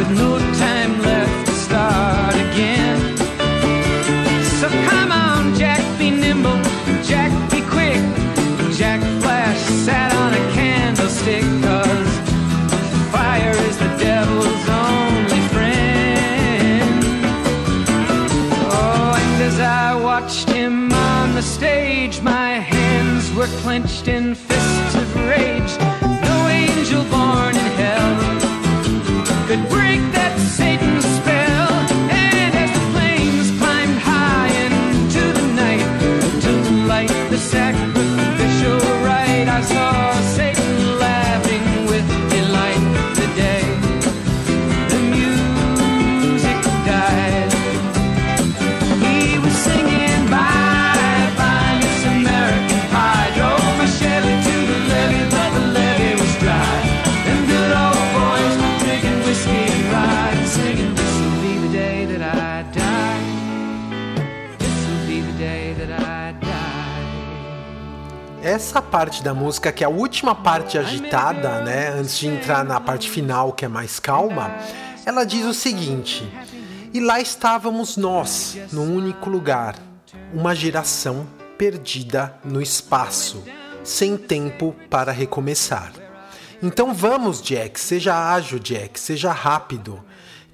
With 0.02 0.18
no 0.18 0.41
essa 68.72 68.80
parte 68.80 69.22
da 69.22 69.34
música, 69.34 69.70
que 69.70 69.84
é 69.84 69.86
a 69.86 69.90
última 69.90 70.34
parte 70.34 70.78
agitada, 70.78 71.60
né? 71.60 71.90
Antes 71.90 72.18
de 72.18 72.26
entrar 72.26 72.64
na 72.64 72.80
parte 72.80 73.10
final, 73.10 73.52
que 73.52 73.66
é 73.66 73.68
mais 73.68 74.00
calma, 74.00 74.50
ela 75.04 75.24
diz 75.24 75.44
o 75.44 75.52
seguinte: 75.52 76.26
E 76.94 76.98
lá 76.98 77.20
estávamos 77.20 77.98
nós, 77.98 78.56
num 78.72 78.96
único 78.96 79.28
lugar, 79.28 79.76
uma 80.32 80.54
geração 80.54 81.26
perdida 81.58 82.34
no 82.42 82.62
espaço, 82.62 83.44
sem 83.84 84.16
tempo 84.16 84.74
para 84.88 85.12
recomeçar. 85.12 85.92
Então 86.62 86.94
vamos, 86.94 87.42
Jack, 87.42 87.78
seja 87.78 88.32
ágil, 88.32 88.58
Jack, 88.58 88.98
seja 88.98 89.32
rápido. 89.32 90.02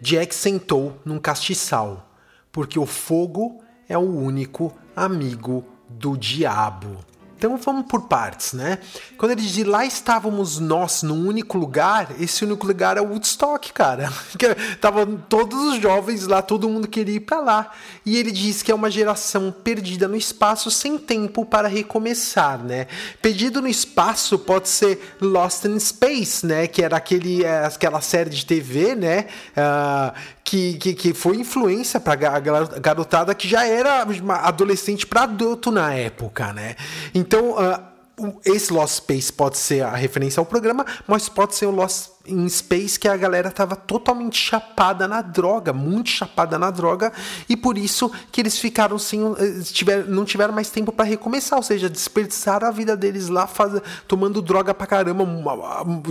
Jack 0.01 0.35
sentou 0.35 1.01
num 1.05 1.21
castiçal, 1.21 2.11
porque 2.51 2.81
o 2.81 2.87
fogo 2.87 3.63
é 3.89 3.97
o 3.97 4.01
único 4.01 4.77
amigo 4.97 5.65
do 5.89 6.17
diabo. 6.17 6.99
Então 7.39 7.57
vamos 7.57 7.87
por 7.87 8.09
partes, 8.09 8.53
né? 8.53 8.81
Quando 9.17 9.31
ele 9.31 9.43
diz 9.43 9.65
lá 9.65 9.87
estávamos 9.87 10.59
nós 10.59 11.05
num 11.05 11.29
único 11.29 11.57
lugar, 11.57 12.09
esse 12.19 12.45
único 12.45 12.67
lugar 12.67 12.97
é 12.97 13.01
o 13.01 13.07
Woodstock, 13.11 13.73
cara. 13.73 14.13
Que 14.37 14.55
tava 14.77 15.07
todos 15.29 15.73
os 15.73 15.81
jovens 15.81 16.27
lá, 16.27 16.43
todo 16.43 16.69
mundo 16.69 16.89
queria 16.89 17.15
ir 17.15 17.21
para 17.21 17.41
lá. 17.41 17.71
E 18.05 18.17
ele 18.17 18.33
diz 18.33 18.61
que 18.61 18.73
é 18.73 18.75
uma 18.75 18.91
geração 18.91 19.53
perdida 19.53 20.09
no 20.09 20.17
espaço 20.17 20.69
sem 20.69 20.99
tempo 20.99 21.45
para 21.45 21.69
recomeçar, 21.69 22.59
né? 22.59 22.89
Perdido 23.23 23.63
no 23.63 23.69
espaço 23.69 24.37
pode 24.39 24.69
ser 24.69 25.17
Lost 25.21 25.65
in 25.65 25.79
Space, 25.79 26.45
né? 26.45 26.67
Que 26.67 26.83
era 26.83 26.97
aquele, 26.97 27.45
é, 27.45 27.67
aquela 27.67 28.01
série 28.01 28.31
de 28.31 28.45
TV, 28.45 28.97
né? 28.97 29.27
Uh, 29.57 30.38
que, 30.49 30.75
que, 30.79 30.95
que, 30.95 31.15
foi 31.15 31.37
influência 31.37 32.01
pra 32.01 32.17
garotada 32.17 33.35
que 33.35 33.47
já 33.47 33.67
era 33.67 34.07
adolescente 34.43 35.07
para 35.07 35.25
adulto 35.25 35.71
na 35.71 35.93
época, 35.93 36.55
né? 36.55 36.75
Então, 37.15 37.53
uh, 37.53 38.39
esse 38.47 38.73
Lost 38.73 38.97
Space 38.97 39.31
pode 39.31 39.59
ser 39.59 39.85
a 39.85 39.95
referência 39.95 40.41
ao 40.41 40.47
programa, 40.47 40.87
mas 41.07 41.29
pode 41.29 41.55
ser 41.55 41.67
o 41.67 41.71
Lost 41.71 42.09
in 42.29 42.49
Space 42.49 42.99
que 42.99 43.09
a 43.09 43.17
galera 43.17 43.51
tava 43.51 43.75
totalmente 43.77 44.39
chapada 44.39 45.09
na 45.09 45.23
droga, 45.23 45.73
muito 45.73 46.11
chapada 46.11 46.59
na 46.59 46.71
droga, 46.71 47.13
e 47.49 47.57
por 47.57 47.79
isso 47.79 48.11
que 48.31 48.41
eles 48.41 48.59
ficaram 48.59 48.99
sem. 48.99 49.21
Eh, 49.39 49.61
tiver, 49.65 50.07
não 50.07 50.25
tiveram 50.25 50.55
mais 50.55 50.71
tempo 50.71 50.93
para 50.93 51.05
recomeçar, 51.05 51.59
ou 51.59 51.63
seja, 51.63 51.89
desperdiçaram 51.89 52.69
a 52.69 52.71
vida 52.71 52.97
deles 52.97 53.29
lá 53.29 53.47
faz, 53.47 53.81
tomando 54.07 54.43
droga 54.43 54.75
pra 54.75 54.87
caramba. 54.87 55.27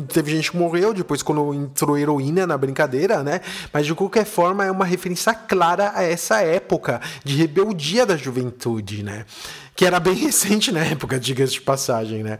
Teve 0.07 0.31
gente 0.31 0.51
que 0.51 0.57
morreu 0.57 0.93
depois 0.93 1.21
quando 1.21 1.53
entrou 1.53 1.97
heroína 1.97 2.47
na 2.47 2.57
brincadeira, 2.57 3.23
né? 3.23 3.41
Mas 3.71 3.85
de 3.85 3.93
qualquer 3.93 4.25
forma 4.25 4.65
é 4.65 4.71
uma 4.71 4.85
referência 4.85 5.33
clara 5.33 5.91
a 5.95 6.03
essa 6.03 6.41
época 6.41 7.01
de 7.23 7.35
rebeldia 7.35 8.05
da 8.05 8.17
juventude, 8.17 9.03
né? 9.03 9.25
que 9.77 9.85
era 9.85 9.99
bem 9.99 10.15
recente 10.17 10.71
na 10.71 10.83
época, 10.83 11.19
diga-se 11.19 11.53
de 11.53 11.61
passagem, 11.61 12.23
né? 12.23 12.39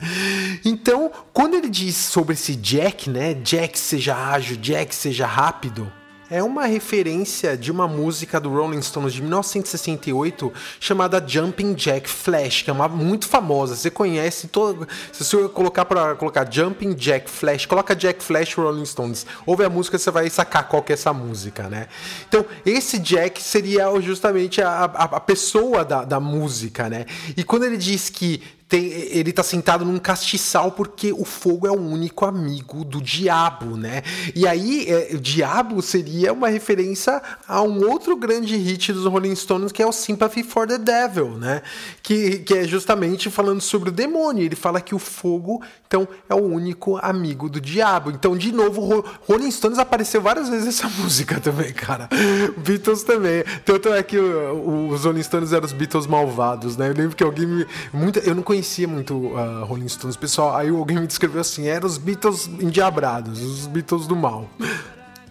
Então, 0.66 1.12
quando 1.32 1.54
ele 1.54 1.70
diz 1.70 1.96
sobre 1.96 2.34
esse 2.34 2.56
Jack, 2.56 3.10
né? 3.10 3.36
Jack 3.36 3.67
seja 3.76 4.16
ágil, 4.16 4.58
Jack 4.58 4.94
seja 4.94 5.26
rápido, 5.26 5.92
é 6.30 6.44
uma 6.44 6.66
referência 6.66 7.58
de 7.58 7.72
uma 7.72 7.88
música 7.88 8.40
do 8.40 8.50
Rolling 8.50 8.82
Stones 8.82 9.14
de 9.14 9.22
1968 9.22 10.52
chamada 10.78 11.24
Jumping 11.26 11.74
Jack 11.74 12.10
Flash, 12.10 12.64
que 12.64 12.70
é 12.70 12.74
uma 12.74 12.90
muito 12.90 13.28
famosa. 13.28 13.76
Você 13.76 13.90
conhece 13.90 14.50
todo. 14.50 14.86
Se 15.14 15.24
você 15.24 15.48
colocar 15.48 15.86
para 15.86 16.16
colocar 16.16 16.52
Jumping 16.52 16.96
Jack 16.96 17.30
Flash, 17.30 17.66
coloca 17.66 17.96
Jack 17.96 18.22
Flash 18.22 18.56
Rolling 18.56 18.86
Stones. 18.86 19.26
Ouve 19.46 19.64
a 19.64 19.70
música, 19.70 19.98
você 19.98 20.12
vai 20.12 20.30
sacar 20.30 20.68
qual 20.68 20.84
que 20.84 20.92
é 20.92 20.96
essa 20.96 21.14
música, 21.14 21.70
né? 21.70 21.88
Então, 22.28 22.46
esse 22.66 23.00
Jack 23.00 23.42
seria 23.42 23.90
justamente 24.02 24.62
a, 24.62 24.84
a, 24.84 25.04
a 25.04 25.20
pessoa 25.22 25.86
da, 25.86 26.04
da 26.04 26.20
música, 26.20 26.90
né? 26.90 27.06
E 27.38 27.44
quando 27.44 27.64
ele 27.64 27.78
diz 27.78 28.10
que 28.10 28.44
tem, 28.70 28.86
ele 28.86 29.32
tá 29.32 29.44
sentado 29.44 29.86
num 29.86 29.98
castiçal 29.98 30.72
porque 30.72 31.14
o 31.14 31.24
fogo 31.24 31.66
é 31.66 31.72
o 31.72 31.80
único 31.80 32.26
amigo 32.26 32.84
do 32.84 33.02
diabo, 33.02 33.78
né? 33.78 34.04
E 34.36 34.46
aí, 34.46 34.86
é, 34.90 35.16
o 35.16 35.20
diabo 35.20 35.82
seria 35.82 36.34
uma 36.34 36.50
referência 36.50 37.22
a 37.48 37.62
um 37.62 37.90
outro 37.90 38.18
grande 38.18 38.58
hit 38.58 38.92
dos 38.92 39.06
Rolling 39.06 39.36
Stones 39.36 39.72
que 39.72 39.82
é 39.82 39.88
o 39.88 39.94
Sympathy 39.94 40.44
for 40.44 40.68
the 40.68 40.78
Devil, 40.78 41.38
né? 41.38 41.62
Que, 42.04 42.40
que 42.40 42.56
é 42.56 42.64
justamente 42.66 43.30
falando 43.30 43.62
sobre 43.62 43.88
o 43.88 43.92
demônio. 43.92 44.44
Ele 44.44 44.56
fala 44.56 44.82
que 44.82 44.94
o 44.94 45.00
fogo, 45.00 45.62
então, 45.88 46.06
é 46.30 46.36
o 46.36 46.44
único 46.44 46.98
amigo 46.98 47.50
do 47.50 47.62
diabo. 47.62 48.12
Então, 48.12 48.38
de 48.38 48.52
novo, 48.52 49.06
Rolling 49.28 49.52
Stones 49.52 49.80
apareceu 49.80 50.22
várias 50.22 50.50
vezes 50.50 50.68
essa 50.68 50.90
música 51.02 51.40
também, 51.40 51.72
cara. 51.72 52.10
Beatles 52.58 53.04
também. 53.04 53.46
Tanto 53.64 53.94
é 53.94 54.04
que 54.04 54.18
os 54.18 55.06
Rolling 55.06 55.24
Stones 55.24 55.54
eram 55.54 55.66
os 55.66 55.72
Beatles 55.72 56.06
malvados, 56.06 56.76
né? 56.76 56.90
Eu 56.90 56.94
lembro 56.94 57.16
que 57.16 57.24
alguém 57.24 57.46
me. 57.46 57.66
Muita, 57.94 58.20
eu 58.20 58.36
não 58.36 58.44
conhecia 58.44 58.57
conhecia 58.58 58.88
muito 58.88 59.14
uh, 59.14 59.66
Rolling 59.66 59.88
Stones, 59.88 60.16
pessoal. 60.16 60.56
Aí 60.56 60.70
alguém 60.70 60.98
me 60.98 61.06
descreveu 61.06 61.42
assim: 61.42 61.68
eram 61.68 61.86
os 61.86 61.98
Beatles 61.98 62.48
endiabrados, 62.48 63.40
os 63.42 63.68
Beatles 63.68 64.08
do 64.08 64.16
mal. 64.16 64.50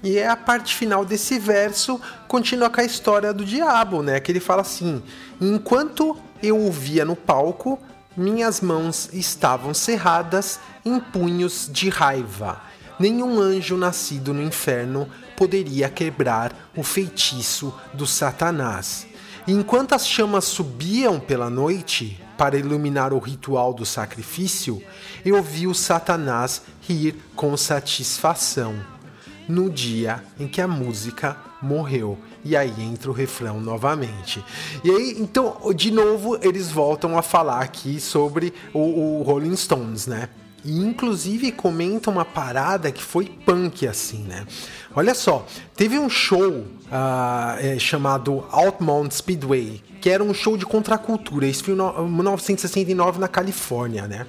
E 0.02 0.18
é 0.18 0.28
a 0.28 0.36
parte 0.36 0.74
final 0.74 1.04
desse 1.04 1.38
verso 1.38 2.00
continua 2.28 2.70
com 2.70 2.80
a 2.80 2.84
história 2.84 3.32
do 3.32 3.44
diabo, 3.44 4.02
né? 4.02 4.20
Que 4.20 4.30
ele 4.30 4.38
fala 4.38 4.62
assim: 4.62 5.02
enquanto 5.40 6.16
eu 6.40 6.56
o 6.56 6.70
via 6.70 7.04
no 7.04 7.16
palco, 7.16 7.78
minhas 8.16 8.60
mãos 8.60 9.10
estavam 9.12 9.74
cerradas 9.74 10.60
em 10.84 11.00
punhos 11.00 11.68
de 11.72 11.88
raiva. 11.88 12.60
Nenhum 12.98 13.40
anjo 13.40 13.76
nascido 13.76 14.32
no 14.32 14.42
inferno 14.42 15.08
poderia 15.36 15.88
quebrar 15.88 16.70
o 16.76 16.84
feitiço 16.84 17.74
do 17.92 18.06
Satanás. 18.06 19.06
Enquanto 19.48 19.94
as 19.94 20.06
chamas 20.06 20.44
subiam 20.44 21.18
pela 21.20 21.50
noite, 21.50 22.20
para 22.36 22.56
iluminar 22.56 23.12
o 23.12 23.18
ritual 23.18 23.72
do 23.72 23.86
sacrifício, 23.86 24.82
eu 25.24 25.42
vi 25.42 25.66
o 25.66 25.74
Satanás 25.74 26.62
rir 26.82 27.16
com 27.34 27.56
satisfação 27.56 28.74
no 29.48 29.70
dia 29.70 30.22
em 30.38 30.48
que 30.48 30.60
a 30.60 30.68
música 30.68 31.36
morreu. 31.62 32.18
E 32.44 32.56
aí 32.56 32.74
entra 32.78 33.10
o 33.10 33.14
refrão 33.14 33.60
novamente. 33.60 34.44
E 34.84 34.90
aí, 34.90 35.16
então, 35.18 35.56
de 35.74 35.90
novo, 35.90 36.38
eles 36.42 36.70
voltam 36.70 37.18
a 37.18 37.22
falar 37.22 37.60
aqui 37.60 38.00
sobre 38.00 38.52
o, 38.72 39.18
o 39.18 39.22
Rolling 39.22 39.56
Stones, 39.56 40.06
né? 40.06 40.28
E 40.66 40.78
inclusive 40.80 41.52
comenta 41.52 42.10
uma 42.10 42.24
parada 42.24 42.90
que 42.90 43.02
foi 43.02 43.26
punk 43.26 43.86
assim, 43.86 44.24
né? 44.24 44.44
Olha 44.96 45.14
só, 45.14 45.46
teve 45.76 45.96
um 45.96 46.10
show 46.10 46.50
uh, 46.50 46.66
é, 47.60 47.78
chamado 47.78 48.44
Outmount 48.50 49.14
Speedway, 49.14 49.80
que 50.00 50.10
era 50.10 50.24
um 50.24 50.34
show 50.34 50.56
de 50.56 50.66
contracultura. 50.66 51.46
Isso 51.46 51.62
foi 51.62 51.74
em 51.74 52.10
1969 52.10 53.20
na 53.20 53.28
Califórnia, 53.28 54.08
né? 54.08 54.26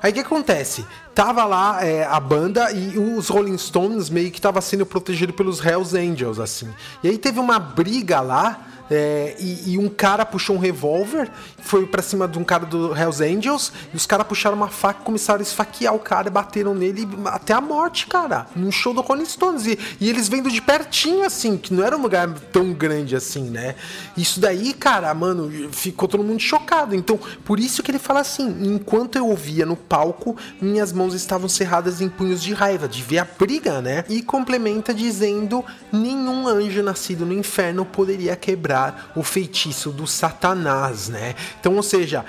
Aí 0.00 0.12
o 0.12 0.14
que 0.14 0.20
acontece? 0.20 0.84
Tava 1.14 1.44
lá 1.44 1.84
é, 1.84 2.04
a 2.04 2.20
banda 2.20 2.70
e 2.70 2.96
os 2.96 3.28
Rolling 3.28 3.58
Stones 3.58 4.08
meio 4.08 4.30
que 4.30 4.40
tava 4.40 4.60
sendo 4.60 4.86
protegido 4.86 5.32
pelos 5.32 5.64
Hells 5.64 5.96
Angels, 5.98 6.38
assim. 6.38 6.68
E 7.02 7.08
aí 7.08 7.18
teve 7.18 7.40
uma 7.40 7.58
briga 7.58 8.20
lá 8.20 8.68
é, 8.92 9.36
e, 9.38 9.72
e, 9.72 9.78
um 9.78 9.88
cara 9.88 10.24
puxou 10.24 10.56
um 10.56 10.58
revólver, 10.58 11.30
foi 11.58 11.86
para 11.86 12.02
cima 12.02 12.28
de 12.28 12.38
um 12.38 12.44
cara 12.44 12.66
do 12.66 12.96
Hells 12.96 13.22
Angels, 13.22 13.72
e 13.92 13.96
os 13.96 14.06
caras 14.06 14.26
puxaram 14.26 14.56
uma 14.56 14.68
faca 14.68 15.00
e 15.00 15.04
começaram 15.04 15.40
a 15.40 15.42
esfaquear 15.42 15.94
o 15.94 15.98
cara, 15.98 16.30
bateram 16.30 16.74
nele 16.74 17.08
até 17.26 17.52
a 17.52 17.60
morte, 17.60 18.06
cara, 18.06 18.46
num 18.54 18.70
show 18.70 18.92
do 18.92 19.00
Rolling 19.00 19.24
Stones. 19.24 19.66
E, 19.66 19.78
e, 20.00 20.08
eles 20.08 20.28
vendo 20.28 20.50
de 20.50 20.60
pertinho, 20.60 21.24
assim, 21.24 21.56
que 21.56 21.72
não 21.72 21.84
era 21.84 21.96
um 21.96 22.02
lugar 22.02 22.28
tão 22.52 22.72
grande 22.72 23.16
assim, 23.16 23.50
né? 23.50 23.74
Isso 24.16 24.40
daí, 24.40 24.72
cara, 24.74 25.12
mano, 25.14 25.50
ficou 25.72 26.08
todo 26.08 26.22
mundo 26.22 26.40
chocado. 26.40 26.94
Então, 26.94 27.18
por 27.44 27.58
isso 27.58 27.82
que 27.82 27.90
ele 27.90 27.98
fala 27.98 28.20
assim: 28.20 28.74
enquanto 28.74 29.16
eu 29.16 29.28
ouvia 29.28 29.64
no 29.64 29.76
palco, 29.76 30.36
minhas 30.60 30.92
mãos 30.92 31.14
estavam 31.14 31.48
cerradas 31.48 32.00
em 32.00 32.08
punhos 32.08 32.42
de 32.42 32.52
raiva, 32.52 32.88
de 32.88 33.02
ver 33.02 33.18
a 33.18 33.24
briga, 33.24 33.80
né? 33.80 34.04
E 34.08 34.22
complementa 34.22 34.92
dizendo: 34.92 35.64
nenhum 35.92 36.46
anjo 36.46 36.82
nascido 36.82 37.24
no 37.24 37.32
inferno 37.32 37.84
poderia 37.84 38.36
quebrar 38.36 38.81
o 39.14 39.22
feitiço 39.22 39.90
do 39.90 40.06
Satanás, 40.06 41.08
né? 41.08 41.34
Então, 41.60 41.76
ou 41.76 41.82
seja, 41.82 42.24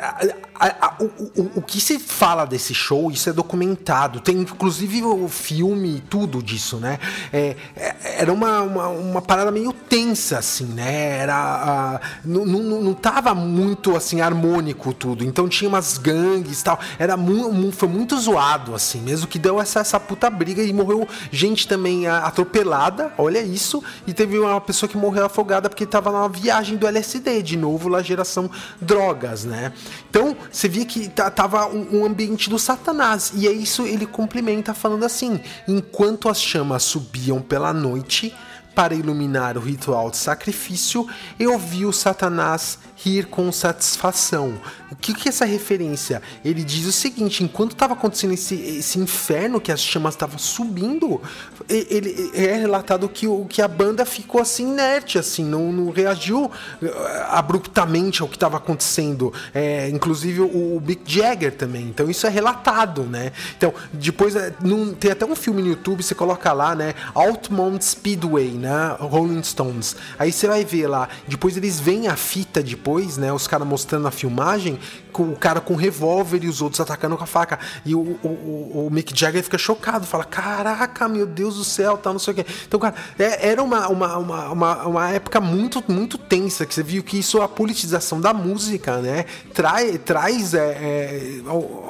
a, 0.00 0.24
a, 0.60 0.86
a, 0.86 0.94
o, 1.00 1.04
o, 1.04 1.50
o, 1.56 1.62
que 1.62 1.80
se 1.80 1.98
fala 1.98 2.44
desse 2.44 2.74
show, 2.74 3.10
isso 3.10 3.30
é 3.30 3.32
documentado, 3.32 4.20
tem 4.20 4.36
inclusive 4.36 5.02
o 5.02 5.26
filme 5.26 5.96
e 5.96 6.00
tudo 6.00 6.42
disso, 6.42 6.76
né? 6.76 6.98
É, 7.32 7.56
é, 7.74 8.20
era 8.20 8.32
uma, 8.32 8.60
uma, 8.60 8.88
uma, 8.88 9.22
parada 9.22 9.50
meio 9.50 9.72
tensa, 9.72 10.38
assim, 10.38 10.66
né? 10.66 11.18
Era, 11.18 11.98
não, 12.24 12.44
não, 12.44 12.82
não 12.82 12.94
tava 12.94 13.34
muito, 13.34 13.96
assim, 13.96 14.20
harmônico 14.20 14.92
tudo, 14.92 15.24
então 15.24 15.48
tinha 15.48 15.68
umas 15.68 15.96
gangues 15.96 16.60
e 16.60 16.64
tal, 16.64 16.78
era 16.98 17.16
mu, 17.16 17.72
foi 17.72 17.88
muito 17.88 18.18
zoado, 18.18 18.74
assim, 18.74 19.00
mesmo 19.00 19.26
que 19.26 19.38
deu 19.38 19.58
essa, 19.60 19.80
essa 19.80 19.98
puta 19.98 20.28
briga 20.28 20.62
e 20.62 20.72
morreu 20.72 21.08
gente 21.32 21.66
também 21.66 22.06
atropelada, 22.06 23.12
olha 23.16 23.40
isso, 23.40 23.82
e 24.06 24.12
teve 24.12 24.38
uma 24.38 24.60
pessoa 24.60 24.88
que 24.88 24.96
morreu 24.96 25.24
afogada 25.24 25.70
porque 25.70 25.79
estava 25.84 26.10
na 26.12 26.28
viagem 26.28 26.76
do 26.76 26.86
LSD, 26.86 27.42
de 27.42 27.56
novo 27.56 27.88
lá 27.88 28.02
geração 28.02 28.50
drogas, 28.80 29.44
né? 29.44 29.72
Então, 30.08 30.36
você 30.50 30.68
via 30.68 30.84
que 30.84 31.08
tava 31.08 31.66
um, 31.66 32.00
um 32.00 32.04
ambiente 32.04 32.48
do 32.50 32.58
satanás, 32.58 33.32
e 33.34 33.46
é 33.46 33.52
isso 33.52 33.82
ele 33.82 34.06
complementa 34.06 34.74
falando 34.74 35.04
assim: 35.04 35.40
enquanto 35.66 36.28
as 36.28 36.40
chamas 36.40 36.82
subiam 36.82 37.40
pela 37.40 37.72
noite, 37.72 38.34
para 38.74 38.94
iluminar 38.94 39.58
o 39.58 39.60
ritual 39.60 40.10
de 40.10 40.16
sacrifício, 40.16 41.06
eu 41.38 41.58
vi 41.58 41.84
o 41.84 41.92
Satanás 41.92 42.78
rir 43.02 43.26
com 43.26 43.50
satisfação 43.52 44.60
O 44.90 44.96
que, 44.96 45.14
que 45.14 45.28
é 45.28 45.30
essa 45.30 45.44
referência? 45.44 46.20
Ele 46.44 46.64
diz 46.64 46.84
o 46.86 46.92
seguinte: 46.92 47.44
enquanto 47.44 47.72
estava 47.72 47.94
acontecendo 47.94 48.34
esse, 48.34 48.54
esse 48.54 48.98
inferno 48.98 49.60
que 49.60 49.70
as 49.70 49.80
chamas 49.80 50.14
estavam 50.14 50.36
subindo, 50.38 51.20
ele 51.68 52.30
é 52.34 52.54
relatado 52.56 53.08
que, 53.08 53.26
que 53.48 53.62
a 53.62 53.68
banda 53.68 54.04
ficou 54.04 54.40
assim 54.40 54.68
inerte, 54.72 55.16
assim, 55.18 55.44
não, 55.44 55.70
não 55.72 55.90
reagiu 55.90 56.50
eh, 56.82 57.26
abruptamente 57.28 58.20
ao 58.20 58.28
que 58.28 58.34
estava 58.36 58.56
acontecendo. 58.56 59.32
É, 59.54 59.88
inclusive 59.88 60.40
o, 60.40 60.44
o 60.76 60.82
Jagger 61.06 61.52
também. 61.56 61.82
Então 61.84 62.10
isso 62.10 62.26
é 62.26 62.30
relatado, 62.30 63.04
né? 63.04 63.30
Então 63.56 63.72
depois 63.92 64.34
é, 64.34 64.52
num- 64.60 64.92
tem 64.92 65.12
até 65.12 65.24
um 65.24 65.36
filme 65.36 65.62
no 65.62 65.68
YouTube, 65.68 66.02
você 66.02 66.14
coloca 66.16 66.52
lá, 66.52 66.74
né? 66.74 66.94
Altamont 67.14 67.84
Speedway, 67.84 68.50
né? 68.50 68.96
Rolling 68.98 69.42
Stones. 69.44 69.94
Aí 70.18 70.32
você 70.32 70.48
vai 70.48 70.64
ver 70.64 70.88
lá. 70.88 71.08
Depois 71.28 71.56
eles 71.56 71.78
veem 71.78 72.08
a 72.08 72.16
fita 72.16 72.60
depois, 72.60 72.89
né? 73.16 73.32
Os 73.32 73.46
caras 73.46 73.66
mostrando 73.66 74.08
a 74.08 74.10
filmagem, 74.10 74.78
com 75.10 75.24
o 75.24 75.36
cara 75.36 75.60
com 75.60 75.74
revólver 75.74 76.44
e 76.44 76.48
os 76.48 76.62
outros 76.62 76.80
atacando 76.80 77.16
com 77.16 77.24
a 77.24 77.26
faca. 77.26 77.58
E 77.84 77.94
o, 77.94 78.00
o, 78.00 78.86
o- 78.86 78.88
Mick 78.90 79.18
Jagger 79.18 79.42
fica 79.42 79.58
chocado, 79.58 80.06
fala: 80.06 80.24
Caraca, 80.24 81.08
meu 81.08 81.26
Deus 81.26 81.56
do 81.56 81.64
céu, 81.64 81.96
tal, 81.96 82.12
não 82.12 82.20
sei 82.20 82.32
o 82.32 82.36
quê. 82.36 82.46
Então, 82.66 82.78
cara, 82.80 82.94
é- 83.18 83.48
era 83.48 83.62
uma, 83.62 83.88
uma, 83.88 84.18
uma, 84.18 84.86
uma, 84.86 85.10
época 85.10 85.40
muito, 85.40 85.82
muito 85.88 86.18
tensa, 86.18 86.64
que 86.66 86.74
você 86.74 86.82
viu 86.82 87.02
que 87.02 87.18
isso, 87.18 87.40
a 87.42 87.48
politização 87.48 88.20
da 88.20 88.32
música, 88.32 88.98
né? 88.98 89.24
Trai, 89.54 89.98
traz 89.98 90.54
é, 90.54 90.58
é, 90.58 91.40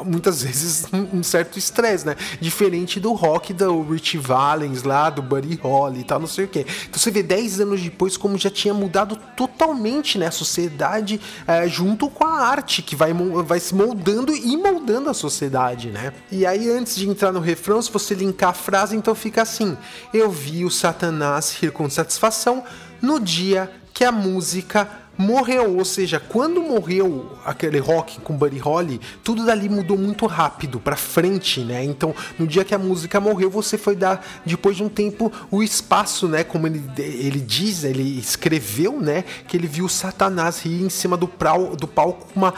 muitas 0.05 0.43
vezes 0.43 0.87
um, 0.93 1.19
um 1.19 1.23
certo 1.23 1.59
estresse, 1.59 2.07
né? 2.07 2.17
Diferente 2.41 2.99
do 3.01 3.13
rock 3.13 3.53
do 3.53 3.83
Rich 3.83 4.19
Valens 4.19 4.83
lá, 4.83 5.11
do 5.11 5.23
Buddy 5.23 5.57
Holly 5.63 6.01
e 6.01 6.05
tal, 6.05 6.21
não 6.21 6.27
sei 6.27 6.45
o 6.45 6.49
quê. 6.49 6.67
Então 6.89 6.99
você 6.99 7.11
vê 7.11 7.23
10 7.23 7.61
anos 7.61 7.81
depois 7.81 8.17
como 8.17 8.37
já 8.39 8.51
tinha 8.51 8.75
mudado 8.75 9.17
totalmente, 9.37 10.19
né? 10.19 10.27
A 10.27 10.31
sociedade 10.31 11.21
é, 11.47 11.69
junto 11.69 12.09
com 12.09 12.25
a 12.25 12.41
arte 12.47 12.83
que 12.83 12.95
vai, 12.97 13.10
mo- 13.13 13.43
vai 13.45 13.61
se 13.61 13.75
moldando 13.75 14.33
e 14.35 14.57
moldando 14.57 15.09
a 15.11 15.15
sociedade, 15.15 15.89
né? 15.91 16.13
E 16.31 16.45
aí, 16.47 16.71
antes 16.71 16.97
de 16.97 17.09
entrar 17.09 17.33
no 17.33 17.41
refrão, 17.41 17.81
se 17.81 17.91
você 17.91 18.15
linkar 18.15 18.51
a 18.51 18.55
frase, 18.55 18.97
então 18.97 19.15
fica 19.15 19.43
assim: 19.43 19.77
Eu 20.13 20.31
vi 20.31 20.65
o 20.65 20.71
Satanás 20.71 21.57
rir 21.61 21.73
com 21.73 21.89
satisfação 21.91 22.63
no 23.01 23.19
dia 23.21 23.71
que 23.93 24.05
a 24.05 24.13
música 24.13 24.89
morreu, 25.21 25.77
ou 25.77 25.85
seja, 25.85 26.19
quando 26.19 26.63
morreu 26.63 27.31
aquele 27.45 27.79
rock 27.79 28.21
com 28.21 28.35
Buddy 28.37 28.59
Holly, 28.59 29.01
tudo 29.23 29.45
dali 29.45 29.69
mudou 29.69 29.97
muito 29.99 30.27
rápido 30.27 30.81
pra 30.81 30.97
frente, 30.97 31.61
né? 31.61 31.85
Então, 31.85 32.15
no 32.39 32.47
dia 32.47 32.65
que 32.65 32.75
a 32.75 32.79
música 32.79 33.21
morreu, 33.21 33.51
você 33.51 33.77
foi 33.77 33.95
dar 33.95 34.27
depois 34.45 34.77
de 34.77 34.83
um 34.83 34.89
tempo 34.89 35.31
o 35.51 35.63
espaço, 35.63 36.27
né? 36.27 36.43
Como 36.43 36.67
ele, 36.67 36.83
ele 36.99 37.41
diz, 37.41 37.85
ele 37.85 38.19
escreveu, 38.19 39.01
né? 39.01 39.25
Que 39.47 39.57
ele 39.57 39.67
viu 39.67 39.89
Satanás 39.89 40.61
rir 40.65 40.83
em 40.83 40.89
cima 40.91 41.17
do, 41.17 41.29
prau, 41.29 41.77
do 41.77 41.87
palco 41.87 42.27
uma, 42.35 42.55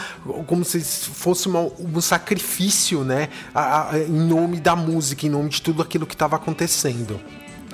como 0.47 0.65
se 0.65 0.81
fosse 0.81 1.49
uma- 1.49 1.69
um 1.79 2.01
sacrifício, 2.01 3.03
né? 3.05 3.29
A- 3.55 3.91
a- 3.91 3.99
em 3.99 4.09
nome 4.29 4.61
da 4.61 4.77
música, 4.77 5.27
em 5.27 5.31
nome 5.31 5.49
de 5.49 5.61
tudo 5.61 5.83
aquilo 5.83 6.07
que 6.07 6.15
estava 6.15 6.37
acontecendo. 6.37 7.21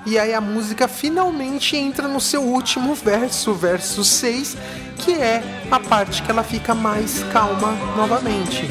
E 0.07 0.19
aí 0.19 0.33
a 0.33 0.41
música 0.41 0.89
finalmente 0.89 1.77
entra 1.77 2.09
no 2.09 2.21
seu 2.21 2.43
último 2.43 2.95
verso, 2.95 3.53
verso 3.55 4.05
6, 4.05 4.57
que 4.97 5.15
é 5.15 5.43
a 5.71 5.79
parte 5.79 6.23
que 6.23 6.31
ela 6.31 6.43
fica 6.43 6.75
mais 6.75 7.23
calma 7.33 7.73
novamente. 7.97 8.67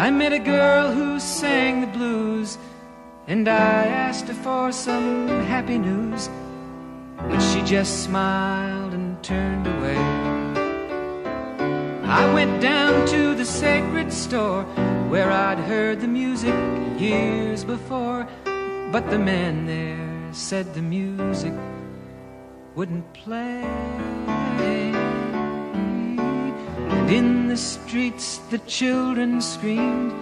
I 0.00 0.10
met 0.10 0.32
a 0.32 0.38
girl 0.38 0.92
who 0.92 1.18
sang 1.18 1.80
the 1.80 1.86
blues, 1.88 2.56
and 3.26 3.48
I 3.48 3.86
asked 3.86 4.28
her 4.28 4.34
for 4.34 4.72
some 4.72 5.28
happy 5.46 5.76
news, 5.76 6.30
but 7.28 7.40
she 7.40 7.62
just 7.62 8.04
smiled 8.04 8.87
turned 9.28 9.66
away. 9.66 9.98
I 12.04 12.32
went 12.32 12.62
down 12.62 13.06
to 13.08 13.34
the 13.34 13.44
sacred 13.44 14.10
store 14.10 14.62
where 15.10 15.30
I'd 15.30 15.58
heard 15.58 16.00
the 16.00 16.08
music 16.08 16.54
years 16.98 17.62
before, 17.62 18.26
but 18.90 19.10
the 19.10 19.18
man 19.18 19.66
there 19.66 20.32
said 20.32 20.72
the 20.72 20.80
music 20.80 21.52
wouldn't 22.74 23.12
play. 23.12 23.64
And 26.94 27.10
in 27.10 27.48
the 27.48 27.56
streets 27.58 28.38
the 28.48 28.60
children 28.60 29.42
screamed, 29.42 30.14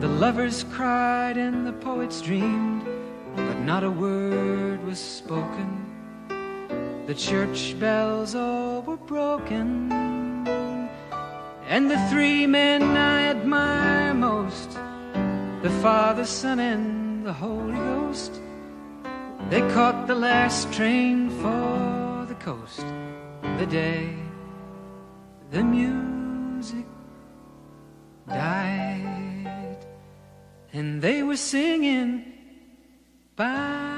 the 0.00 0.08
lovers 0.08 0.64
cried, 0.72 1.36
and 1.36 1.66
the 1.66 1.74
poets 1.74 2.22
dreamed, 2.22 2.86
but 3.36 3.58
not 3.60 3.84
a 3.84 3.90
word 3.90 4.82
was 4.86 4.98
spoken. 4.98 5.87
The 7.08 7.14
church 7.14 7.74
bells 7.80 8.34
all 8.34 8.82
were 8.82 8.98
broken. 8.98 9.90
And 11.66 11.90
the 11.90 11.98
three 12.10 12.46
men 12.46 12.82
I 12.82 13.28
admire 13.28 14.12
most 14.12 14.72
the 15.62 15.70
Father, 15.80 16.26
Son, 16.26 16.60
and 16.60 17.24
the 17.24 17.32
Holy 17.32 17.72
Ghost 17.72 18.42
they 19.48 19.62
caught 19.72 20.06
the 20.06 20.14
last 20.14 20.70
train 20.74 21.30
for 21.30 22.26
the 22.28 22.34
coast 22.34 22.84
the 23.56 23.64
day 23.64 24.14
the 25.50 25.64
music 25.64 26.84
died. 28.28 29.78
And 30.74 31.00
they 31.00 31.22
were 31.22 31.38
singing, 31.38 32.34
Bye, 33.34 33.97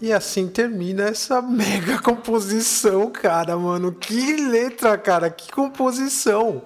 E 0.00 0.12
assim 0.12 0.46
termina 0.46 1.04
essa 1.04 1.40
mega 1.42 1.98
composição, 1.98 3.10
cara, 3.10 3.56
mano. 3.56 3.92
Que 3.92 4.36
letra, 4.36 4.98
cara, 4.98 5.30
que 5.30 5.50
composição. 5.50 6.62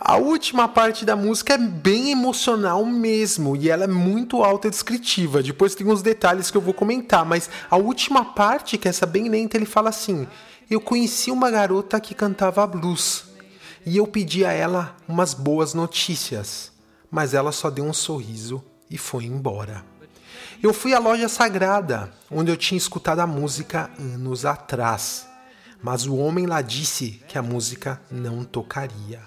A 0.00 0.16
última 0.16 0.68
parte 0.68 1.04
da 1.04 1.16
música 1.16 1.54
é 1.54 1.58
bem 1.58 2.12
emocional 2.12 2.84
mesmo 2.86 3.56
e 3.56 3.68
ela 3.68 3.84
é 3.84 3.88
muito 3.88 4.42
autodescritiva. 4.42 5.42
Depois 5.42 5.74
tem 5.74 5.86
uns 5.86 6.02
detalhes 6.02 6.50
que 6.50 6.56
eu 6.56 6.60
vou 6.60 6.72
comentar, 6.72 7.26
mas 7.26 7.50
a 7.68 7.76
última 7.76 8.24
parte, 8.24 8.78
que 8.78 8.86
é 8.86 8.90
essa 8.90 9.04
bem 9.04 9.28
lenta, 9.28 9.56
ele 9.56 9.66
fala 9.66 9.88
assim: 9.90 10.26
Eu 10.70 10.80
conheci 10.80 11.30
uma 11.30 11.50
garota 11.50 12.00
que 12.00 12.14
cantava 12.14 12.66
blues 12.66 13.24
e 13.84 13.96
eu 13.96 14.06
pedi 14.06 14.44
a 14.44 14.52
ela 14.52 14.96
umas 15.08 15.34
boas 15.34 15.74
notícias, 15.74 16.70
mas 17.10 17.34
ela 17.34 17.52
só 17.52 17.68
deu 17.68 17.84
um 17.84 17.92
sorriso 17.92 18.62
e 18.88 18.96
foi 18.96 19.24
embora. 19.24 19.97
Eu 20.60 20.74
fui 20.74 20.92
à 20.92 20.98
loja 20.98 21.28
sagrada, 21.28 22.12
onde 22.28 22.50
eu 22.50 22.56
tinha 22.56 22.76
escutado 22.76 23.20
a 23.20 23.26
música 23.28 23.88
anos 23.96 24.44
atrás, 24.44 25.24
mas 25.80 26.04
o 26.04 26.16
homem 26.16 26.46
lá 26.46 26.60
disse 26.62 27.22
que 27.28 27.38
a 27.38 27.42
música 27.42 28.02
não 28.10 28.42
tocaria. 28.42 29.20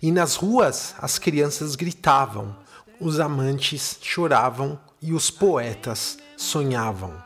E 0.00 0.10
nas 0.10 0.34
ruas 0.34 0.94
as 0.98 1.18
crianças 1.18 1.76
gritavam, 1.76 2.56
os 2.98 3.20
amantes 3.20 3.98
choravam 4.00 4.80
e 5.02 5.12
os 5.12 5.30
poetas 5.30 6.16
sonhavam. 6.38 7.22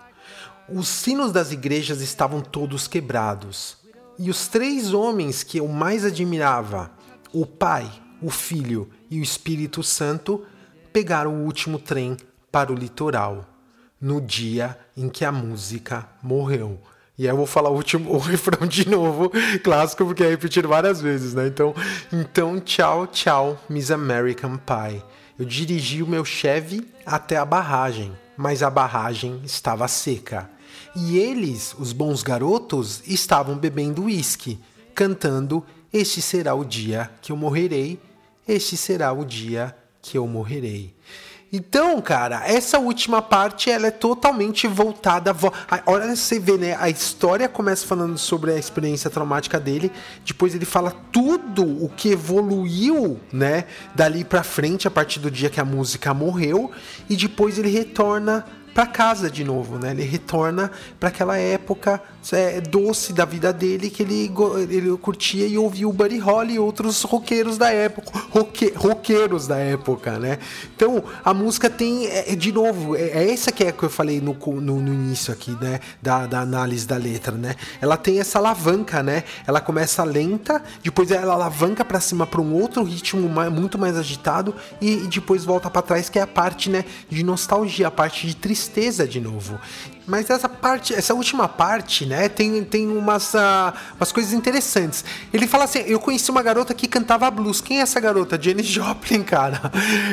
Os 0.69 0.89
sinos 0.89 1.31
das 1.31 1.53
igrejas 1.53 2.01
estavam 2.01 2.41
todos 2.41 2.89
quebrados. 2.89 3.77
E 4.19 4.29
os 4.29 4.49
três 4.49 4.93
homens 4.93 5.45
que 5.45 5.59
eu 5.59 5.69
mais 5.69 6.05
admirava, 6.05 6.91
o 7.33 7.47
Pai, 7.47 7.89
o 8.21 8.29
Filho 8.29 8.91
e 9.09 9.21
o 9.21 9.23
Espírito 9.23 9.85
Santo, 9.85 10.45
pegaram 10.93 11.33
o 11.33 11.45
último 11.45 11.79
trem 11.79 12.17
para 12.57 12.73
o 12.73 12.75
litoral, 12.75 13.45
no 14.01 14.19
dia 14.19 14.79
em 14.97 15.11
que 15.11 15.27
a 15.27 15.31
música 15.31 16.09
morreu. 16.23 16.81
E 17.19 17.25
aí 17.25 17.29
eu 17.29 17.37
vou 17.37 17.45
falar 17.45 17.69
o 17.69 17.75
último, 17.75 18.09
o 18.17 18.19
refrão 18.19 18.67
de 18.67 18.89
novo, 18.89 19.31
clássico, 19.63 20.07
porque 20.07 20.25
é 20.25 20.31
repetido 20.31 20.67
várias 20.67 20.99
vezes, 20.99 21.35
né? 21.35 21.49
Então, 21.49 21.75
então 22.11 22.59
tchau, 22.59 23.07
tchau, 23.09 23.63
Miss 23.69 23.91
American 23.91 24.57
Pie. 24.57 25.03
Eu 25.39 25.45
dirigi 25.45 26.03
o 26.03 26.07
meu 26.07 26.25
Chevy 26.25 26.91
até 27.05 27.37
a 27.37 27.45
barragem, 27.45 28.11
mas 28.39 28.63
a 28.63 28.71
barragem 28.71 29.43
estava 29.45 29.87
seca. 29.87 30.49
E 30.95 31.19
eles, 31.19 31.77
os 31.79 31.93
bons 31.93 32.23
garotos, 32.23 33.03
estavam 33.07 33.59
bebendo 33.59 34.05
uísque, 34.05 34.59
cantando 34.95 35.63
Este 35.93 36.23
será 36.23 36.55
o 36.55 36.65
dia 36.65 37.11
que 37.21 37.33
eu 37.33 37.37
morrerei, 37.37 38.01
este 38.49 38.79
será 38.79 39.13
o 39.13 39.27
dia 39.27 39.77
que 40.01 40.17
eu 40.17 40.27
morrerei. 40.27 40.96
Então, 41.57 42.03
cara, 42.03 42.47
essa 42.47 42.79
última 42.79 43.23
parte 43.23 43.71
ela 43.71 43.87
é 43.87 43.91
totalmente 43.91 44.67
voltada. 44.67 45.33
Vo... 45.33 45.51
Olha, 45.87 46.15
você 46.15 46.39
vê, 46.39 46.59
né? 46.59 46.77
A 46.79 46.91
história 46.91 47.49
começa 47.49 47.87
falando 47.87 48.19
sobre 48.19 48.53
a 48.53 48.59
experiência 48.59 49.09
traumática 49.09 49.59
dele. 49.59 49.91
Depois 50.23 50.55
ele 50.55 50.67
fala 50.67 50.93
tudo 51.11 51.63
o 51.83 51.89
que 51.89 52.11
evoluiu, 52.11 53.19
né? 53.33 53.65
Dali 53.95 54.23
pra 54.23 54.43
frente, 54.43 54.87
a 54.87 54.91
partir 54.91 55.19
do 55.19 55.31
dia 55.31 55.49
que 55.49 55.59
a 55.59 55.65
música 55.65 56.13
morreu. 56.13 56.71
E 57.09 57.17
depois 57.17 57.59
ele 57.59 57.71
retorna 57.71 58.45
para 58.77 58.87
casa 58.87 59.31
de 59.31 59.43
novo, 59.43 59.79
né? 59.79 59.93
Ele 59.93 60.03
retorna 60.03 60.71
para 61.01 61.09
aquela 61.09 61.39
época 61.39 61.99
é, 62.31 62.61
doce 62.61 63.15
da 63.15 63.25
vida 63.25 63.51
dele 63.51 63.89
que 63.89 64.03
ele, 64.03 64.31
ele 64.69 64.95
curtia 64.99 65.47
e 65.47 65.57
ouvia 65.57 65.89
o 65.89 65.93
Buddy 65.95 66.19
Holly 66.19 66.55
e 66.55 66.59
outros 66.59 67.01
roqueiros 67.03 67.57
da 67.57 67.71
época, 67.71 68.13
roque, 68.31 68.75
roqueiros 68.77 69.47
da 69.47 69.57
época, 69.57 70.19
né? 70.19 70.39
Então 70.75 71.03
a 71.25 71.33
música 71.33 71.71
tem, 71.71 72.07
é, 72.07 72.37
de 72.37 72.53
novo, 72.53 72.95
é, 72.95 73.01
é, 73.01 73.33
essa 73.33 73.51
que 73.51 73.65
é 73.65 73.73
que 73.73 73.83
eu 73.83 73.89
falei 73.89 74.21
no, 74.21 74.37
no, 74.61 74.79
no 74.79 74.93
início 74.93 75.33
aqui, 75.33 75.57
né? 75.59 75.81
Da, 76.03 76.27
da, 76.27 76.41
análise 76.41 76.87
da 76.87 76.99
letra, 76.99 77.33
né? 77.33 77.55
Ela 77.81 77.97
tem 77.97 78.21
essa 78.21 78.39
alavanca, 78.39 79.03
né? 79.03 79.25
Ela 79.47 79.63
começa 79.63 80.05
lenta, 80.05 80.63
depois 80.83 81.11
ela 81.11 81.33
alavanca 81.33 81.83
para 81.83 81.99
cima 81.99 82.27
para 82.27 82.43
um 82.43 82.53
outro 82.53 82.83
ritmo 82.83 83.27
mais, 83.27 83.51
muito 83.51 83.79
mais 83.79 83.97
agitado 83.97 84.55
e, 84.83 85.05
e 85.05 85.07
depois 85.07 85.47
volta 85.47 85.71
para 85.71 85.81
trás 85.81 86.11
que 86.11 86.19
é 86.19 86.23
a 86.23 86.27
parte, 86.27 86.69
né? 86.69 86.85
De 87.09 87.23
nostalgia, 87.23 87.89
a 87.89 87.91
parte 87.91 88.27
de 88.27 88.37
tristeza 88.37 88.66
tristeza 88.67 89.07
de 89.07 89.21
novo. 89.21 89.59
Mas 90.07 90.31
essa 90.31 90.49
parte, 90.49 90.95
essa 90.95 91.15
última 91.15 91.49
parte, 91.49 92.07
né, 92.07 92.29
tem, 92.29 92.63
tem 92.63 92.87
umas, 92.87 93.35
uh, 93.35 93.73
umas 93.99 94.13
coisas 94.13 94.33
interessantes. 94.33 95.05
Ele 95.33 95.47
fala 95.49 95.65
assim: 95.65 95.81
Eu 95.81 95.99
conheci 95.99 96.31
uma 96.31 96.43
garota 96.43 96.73
que 96.73 96.87
cantava 96.87 97.29
blues. 97.31 97.61
Quem 97.61 97.81
é 97.81 97.83
essa 97.83 97.99
garota? 97.99 98.41
Jenny 98.41 98.63
Joplin, 98.65 99.25
cara. 99.25 99.61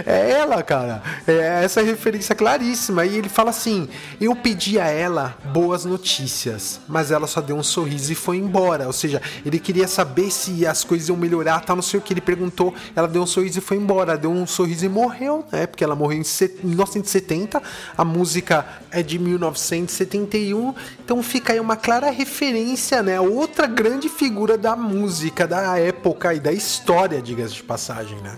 É 0.05 0.31
ela, 0.31 0.63
cara. 0.63 1.03
É 1.27 1.63
essa 1.63 1.81
referência 1.81 2.33
claríssima. 2.33 3.05
E 3.05 3.17
ele 3.17 3.29
fala 3.29 3.51
assim: 3.51 3.87
Eu 4.19 4.35
pedi 4.35 4.79
a 4.79 4.87
ela 4.87 5.37
boas 5.53 5.85
notícias, 5.85 6.79
mas 6.87 7.11
ela 7.11 7.27
só 7.27 7.39
deu 7.39 7.55
um 7.55 7.63
sorriso 7.63 8.11
e 8.11 8.15
foi 8.15 8.37
embora. 8.37 8.87
Ou 8.87 8.93
seja, 8.93 9.21
ele 9.45 9.59
queria 9.59 9.87
saber 9.87 10.31
se 10.31 10.65
as 10.65 10.83
coisas 10.83 11.07
iam 11.07 11.17
melhorar, 11.17 11.59
tal, 11.61 11.75
não 11.75 11.83
sei 11.83 11.99
o 11.99 12.03
que. 12.03 12.13
Ele 12.13 12.21
perguntou, 12.21 12.73
ela 12.95 13.07
deu 13.07 13.21
um 13.21 13.27
sorriso 13.27 13.59
e 13.59 13.61
foi 13.61 13.77
embora. 13.77 14.17
Deu 14.17 14.31
um 14.31 14.47
sorriso 14.47 14.85
e 14.85 14.89
morreu, 14.89 15.45
né? 15.51 15.67
Porque 15.67 15.83
ela 15.83 15.95
morreu 15.95 16.17
em 16.17 16.23
1970. 16.63 17.61
A 17.95 18.03
música 18.03 18.65
é 18.89 19.03
de 19.03 19.19
1900. 19.19 19.82
1971. 19.83 20.73
Então 21.03 21.21
fica 21.21 21.53
aí 21.53 21.59
uma 21.59 21.75
clara 21.75 22.09
referência, 22.09 23.01
né? 23.03 23.19
Outra 23.19 23.67
grande 23.67 24.09
figura 24.09 24.57
da 24.57 24.75
música 24.75 25.47
da 25.47 25.77
época 25.77 26.33
e 26.33 26.39
da 26.39 26.51
história, 26.51 27.21
diga-se 27.21 27.55
de 27.55 27.63
passagem, 27.63 28.19
né? 28.21 28.37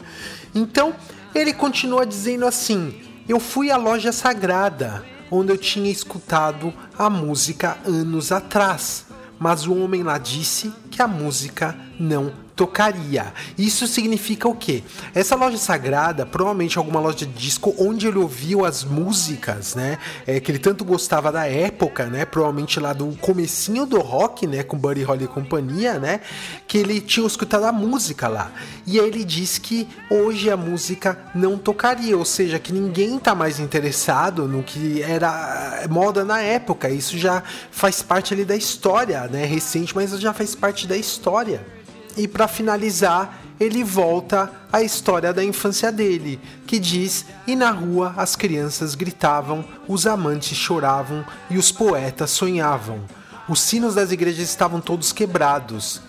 Então 0.54 0.96
ele 1.34 1.54
continua 1.54 2.06
dizendo 2.06 2.46
assim: 2.46 2.94
Eu 3.28 3.40
fui 3.40 3.72
à 3.72 3.78
loja 3.78 4.12
sagrada, 4.12 5.04
onde 5.32 5.52
eu 5.52 5.58
tinha 5.58 5.90
escutado 5.90 6.74
a 6.98 7.10
música 7.10 7.78
anos 7.86 8.32
atrás, 8.32 9.06
mas 9.40 9.68
o 9.68 9.76
homem 9.76 10.04
lá 10.04 10.18
disse 10.18 10.72
que 10.90 11.02
a 11.02 11.08
música 11.08 11.76
não 12.00 12.45
tocaria. 12.56 13.34
Isso 13.58 13.86
significa 13.86 14.48
o 14.48 14.56
quê? 14.56 14.84
Essa 15.14 15.36
loja 15.36 15.58
sagrada, 15.58 16.26
provavelmente 16.26 16.78
alguma 16.78 17.00
loja 17.00 17.18
de 17.18 17.26
disco 17.28 17.76
onde 17.78 18.08
ele 18.08 18.18
ouviu 18.18 18.66
as 18.66 18.84
músicas, 18.84 19.76
né? 19.76 19.98
É, 20.26 20.40
que 20.40 20.52
ele 20.52 20.60
tanto 20.60 20.86
gostava 20.86 21.32
da 21.32 21.46
época, 21.46 22.06
né? 22.06 22.26
Provavelmente 22.26 22.80
lá 22.80 22.94
do 22.94 23.08
comecinho 23.18 23.86
do 23.86 24.00
rock, 24.00 24.48
né? 24.48 24.64
Com 24.64 24.78
Buddy 24.78 25.04
Holly 25.04 25.26
e 25.26 25.28
companhia, 25.28 26.00
né? 26.00 26.22
Que 26.68 26.78
ele 26.78 27.02
tinha 27.02 27.28
escutado 27.28 27.66
a 27.66 27.72
música 27.72 28.28
lá. 28.28 28.52
E 28.88 29.00
aí 29.00 29.08
ele 29.08 29.26
diz 29.26 29.58
que 29.58 29.88
hoje 30.10 30.50
a 30.50 30.56
música 30.56 31.20
não 31.36 31.58
tocaria, 31.58 32.18
ou 32.18 32.26
seja, 32.26 32.58
que 32.58 32.72
ninguém 32.72 33.20
tá 33.20 33.36
mais 33.36 33.60
interessado 33.60 34.48
no 34.48 34.64
que 34.64 35.02
era 35.02 35.86
moda 35.90 36.24
na 36.24 36.42
época. 36.42 36.90
Isso 36.90 37.18
já 37.18 37.44
faz 37.70 38.02
parte 38.02 38.34
ali 38.34 38.46
da 38.46 38.56
história, 38.56 39.28
né? 39.28 39.46
Recente, 39.46 39.94
mas 39.94 40.12
já 40.20 40.34
faz 40.34 40.56
parte 40.56 40.88
da 40.88 40.96
história. 40.96 41.76
E 42.18 42.28
para 42.28 42.48
finalizar, 42.48 43.42
ele 43.60 43.84
volta 43.84 44.52
à 44.72 44.82
história 44.82 45.34
da 45.34 45.44
infância 45.44 45.92
dele, 45.92 46.40
que 46.68 46.80
diz: 46.80 47.26
E 47.48 47.56
na 47.56 47.72
rua 47.72 48.14
as 48.18 48.36
crianças 48.36 48.96
gritavam, 48.96 49.66
os 49.88 50.06
amantes 50.06 50.58
choravam 50.58 51.26
e 51.50 51.58
os 51.58 51.72
poetas 51.72 52.32
sonhavam. 52.32 53.02
Os 53.48 53.62
sinos 53.62 53.96
das 53.96 54.12
igrejas 54.12 54.50
estavam 54.50 54.82
todos 54.82 55.12
quebrados. 55.12 56.02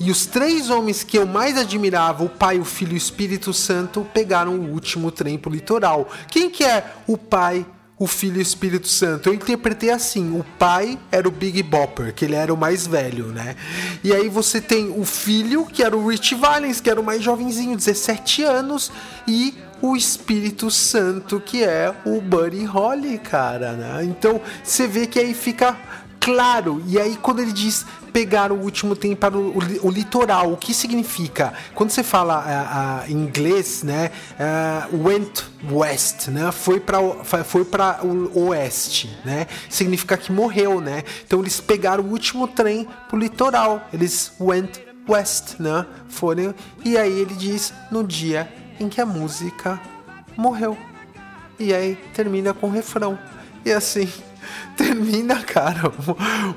E 0.00 0.10
os 0.10 0.26
três 0.26 0.70
homens 0.70 1.02
que 1.02 1.18
eu 1.18 1.26
mais 1.26 1.58
admirava, 1.58 2.24
o 2.24 2.28
Pai, 2.28 2.58
o 2.58 2.64
Filho 2.64 2.92
e 2.92 2.94
o 2.94 2.96
Espírito 2.96 3.52
Santo, 3.52 4.06
pegaram 4.14 4.54
o 4.54 4.72
último 4.72 5.10
trem 5.10 5.36
pro 5.36 5.50
litoral. 5.50 6.08
Quem 6.28 6.48
que 6.48 6.64
é 6.64 6.94
o 7.06 7.18
Pai, 7.18 7.66
o 7.98 8.06
Filho 8.06 8.36
e 8.36 8.38
o 8.38 8.42
Espírito 8.42 8.86
Santo. 8.86 9.28
Eu 9.28 9.34
interpretei 9.34 9.90
assim: 9.90 10.38
o 10.38 10.44
pai 10.58 10.98
era 11.10 11.26
o 11.26 11.30
Big 11.30 11.62
Bopper, 11.62 12.14
que 12.14 12.24
ele 12.24 12.34
era 12.34 12.52
o 12.52 12.56
mais 12.56 12.86
velho, 12.86 13.26
né? 13.26 13.56
E 14.04 14.12
aí 14.12 14.28
você 14.28 14.60
tem 14.60 14.90
o 14.90 15.04
filho, 15.04 15.66
que 15.66 15.82
era 15.82 15.96
o 15.96 16.08
Rich 16.08 16.34
Valens, 16.34 16.80
que 16.80 16.88
era 16.88 17.00
o 17.00 17.04
mais 17.04 17.22
jovenzinho, 17.22 17.76
17 17.76 18.42
anos, 18.44 18.92
e 19.26 19.54
o 19.80 19.96
Espírito 19.96 20.70
Santo, 20.70 21.40
que 21.40 21.62
é 21.62 21.94
o 22.04 22.20
Buddy 22.20 22.64
Holly, 22.64 23.18
cara, 23.18 23.72
né? 23.72 24.04
Então 24.04 24.40
você 24.62 24.86
vê 24.86 25.06
que 25.06 25.18
aí 25.18 25.34
fica 25.34 25.76
claro. 26.20 26.82
E 26.86 26.98
aí 26.98 27.16
quando 27.16 27.40
ele 27.40 27.52
diz 27.52 27.86
pegar 28.18 28.50
o 28.50 28.56
último 28.56 28.96
trem 28.96 29.14
para 29.14 29.36
o, 29.36 29.50
o, 29.50 29.86
o, 29.86 29.90
litoral. 29.90 30.52
O 30.52 30.56
que 30.56 30.74
significa? 30.74 31.52
Quando 31.74 31.90
você 31.90 32.02
fala 32.02 33.04
uh, 33.06 33.08
uh, 33.08 33.12
em 33.12 33.16
inglês, 33.16 33.82
né? 33.82 34.10
Uh, 34.34 35.06
went 35.06 35.44
west, 35.70 36.28
né? 36.28 36.50
Foi 36.50 36.80
para 36.80 36.98
foi 37.44 37.64
para 37.64 38.04
o 38.04 38.48
oeste, 38.48 39.16
né? 39.24 39.46
Significa 39.68 40.16
que 40.16 40.32
morreu, 40.32 40.80
né? 40.80 41.04
Então 41.24 41.40
eles 41.40 41.60
pegaram 41.60 42.04
o 42.04 42.10
último 42.10 42.48
trem 42.48 42.88
para 43.08 43.16
o 43.16 43.18
litoral. 43.18 43.86
Eles 43.92 44.32
went 44.40 44.80
west, 45.08 45.58
né? 45.58 45.86
Foram 46.08 46.54
e 46.84 46.96
aí 46.96 47.20
ele 47.20 47.34
diz 47.34 47.72
no 47.90 48.04
dia 48.04 48.52
em 48.80 48.88
que 48.88 49.00
a 49.00 49.06
música 49.06 49.80
morreu. 50.36 50.76
E 51.58 51.74
aí 51.74 51.96
termina 52.14 52.54
com 52.54 52.68
o 52.68 52.70
refrão. 52.70 53.18
E 53.64 53.72
assim, 53.72 54.08
termina, 54.76 55.42
cara, 55.42 55.92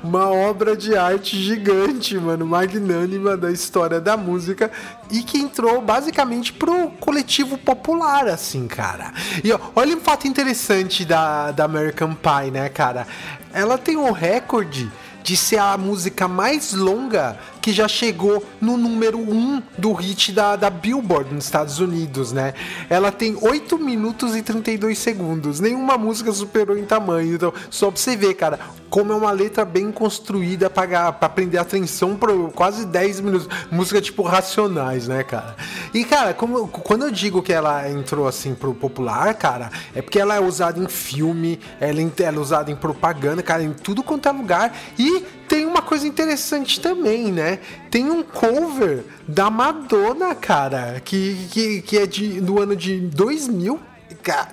uma 0.02 0.30
obra 0.30 0.76
de 0.76 0.96
arte 0.96 1.36
gigante, 1.36 2.16
mano, 2.16 2.46
magnânima 2.46 3.36
da 3.36 3.50
história 3.50 4.00
da 4.00 4.16
música 4.16 4.70
e 5.10 5.22
que 5.22 5.38
entrou 5.38 5.80
basicamente 5.80 6.52
pro 6.52 6.90
coletivo 7.00 7.58
popular, 7.58 8.28
assim, 8.28 8.66
cara. 8.66 9.12
E 9.42 9.52
ó, 9.52 9.58
olha 9.74 9.96
um 9.96 10.00
fato 10.00 10.26
interessante 10.26 11.04
da, 11.04 11.50
da 11.50 11.64
American 11.64 12.14
Pie, 12.14 12.50
né, 12.50 12.68
cara? 12.68 13.06
Ela 13.52 13.76
tem 13.76 13.96
um 13.96 14.12
recorde 14.12 14.90
de 15.22 15.36
ser 15.36 15.58
a 15.58 15.76
música 15.78 16.26
mais 16.26 16.72
longa 16.72 17.38
que 17.62 17.72
já 17.72 17.86
chegou 17.86 18.44
no 18.60 18.76
número 18.76 19.18
1 19.18 19.32
um 19.32 19.62
do 19.78 19.92
hit 19.92 20.32
da, 20.32 20.56
da 20.56 20.68
Billboard 20.68 21.32
nos 21.32 21.44
Estados 21.44 21.78
Unidos, 21.78 22.32
né? 22.32 22.54
Ela 22.90 23.12
tem 23.12 23.38
8 23.40 23.78
minutos 23.78 24.34
e 24.34 24.42
32 24.42 24.98
segundos. 24.98 25.60
Nenhuma 25.60 25.96
música 25.96 26.32
superou 26.32 26.76
em 26.76 26.84
tamanho. 26.84 27.34
Então, 27.34 27.54
só 27.70 27.90
pra 27.90 28.00
você 28.00 28.16
ver, 28.16 28.34
cara, 28.34 28.58
como 28.90 29.12
é 29.12 29.16
uma 29.16 29.30
letra 29.30 29.64
bem 29.64 29.92
construída 29.92 30.68
pra, 30.68 31.12
prender 31.12 31.60
atenção 31.60 32.16
por 32.16 32.50
quase 32.52 32.84
10 32.84 33.20
minutos. 33.20 33.48
Música 33.70 34.00
tipo 34.00 34.24
Racionais, 34.24 35.06
né, 35.06 35.22
cara? 35.22 35.54
E, 35.94 36.04
cara, 36.04 36.34
como, 36.34 36.66
quando 36.66 37.04
eu 37.04 37.10
digo 37.12 37.42
que 37.42 37.52
ela 37.52 37.88
entrou 37.88 38.26
assim 38.26 38.54
pro 38.54 38.74
popular, 38.74 39.32
cara, 39.34 39.70
é 39.94 40.02
porque 40.02 40.18
ela 40.18 40.34
é 40.34 40.40
usada 40.40 40.80
em 40.80 40.88
filme, 40.88 41.60
ela, 41.80 42.00
ela 42.00 42.36
é 42.36 42.40
usada 42.40 42.70
em 42.72 42.76
propaganda, 42.76 43.42
cara, 43.42 43.62
em 43.62 43.72
tudo 43.72 44.02
quanto 44.02 44.28
é 44.28 44.32
lugar. 44.32 44.76
E 44.98 45.24
tem 45.52 45.66
uma 45.66 45.82
coisa 45.82 46.08
interessante 46.08 46.80
também, 46.80 47.30
né? 47.30 47.58
Tem 47.90 48.10
um 48.10 48.22
cover 48.22 49.04
da 49.28 49.50
Madonna, 49.50 50.34
cara, 50.34 50.98
que, 51.04 51.46
que, 51.50 51.82
que 51.82 51.98
é 51.98 52.06
de, 52.06 52.40
do 52.40 52.58
ano 52.58 52.74
de 52.74 52.98
2000 52.98 53.78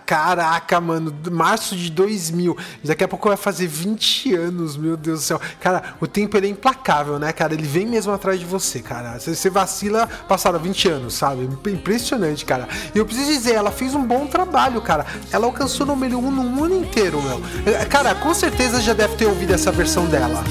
Caraca, 0.06 0.82
mano, 0.82 1.16
março 1.32 1.76
de 1.76 1.92
2000. 1.92 2.58
Daqui 2.84 3.04
a 3.04 3.08
pouco 3.08 3.28
vai 3.28 3.38
fazer 3.38 3.68
20 3.68 4.34
anos, 4.36 4.76
meu 4.76 4.98
Deus 4.98 5.20
do 5.20 5.24
céu. 5.24 5.42
Cara, 5.60 5.96
o 6.02 6.08
tempo 6.08 6.36
ele 6.38 6.48
é 6.48 6.50
implacável, 6.50 7.20
né, 7.20 7.32
cara? 7.32 7.54
Ele 7.54 7.68
vem 7.68 7.86
mesmo 7.86 8.12
atrás 8.12 8.40
de 8.40 8.46
você, 8.46 8.80
cara. 8.82 9.20
Você 9.20 9.50
vacila, 9.50 10.08
passaram 10.28 10.60
20 10.60 10.90
anos, 10.90 11.14
sabe? 11.14 11.50
Impressionante, 11.68 12.46
cara. 12.46 12.68
E 12.94 12.98
eu 12.98 13.06
preciso 13.06 13.32
dizer, 13.32 13.54
ela 13.54 13.72
fez 13.72 13.94
um 13.94 14.04
bom 14.04 14.26
trabalho, 14.26 14.82
cara. 14.82 15.06
Ela 15.32 15.46
alcançou 15.46 15.86
o 15.86 15.90
número 15.90 16.18
1 16.18 16.32
no 16.32 16.44
mundo 16.44 16.76
inteiro, 16.76 17.22
meu. 17.22 17.42
Cara, 17.90 18.16
com 18.16 18.34
certeza 18.34 18.82
já 18.82 18.94
deve 18.94 19.16
ter 19.16 19.26
ouvido 19.26 19.54
essa 19.54 19.72
versão 19.72 20.06
dela. 20.06 20.44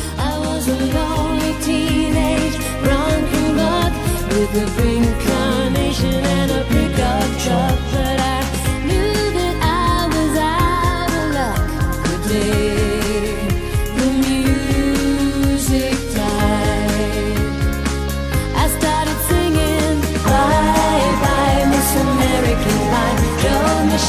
with 4.38 4.62
a 4.62 4.70
green 4.76 5.04
carnation 5.26 6.14
and 6.14 6.50
a 6.52 6.64
pickup 6.70 7.40
truck. 7.42 7.97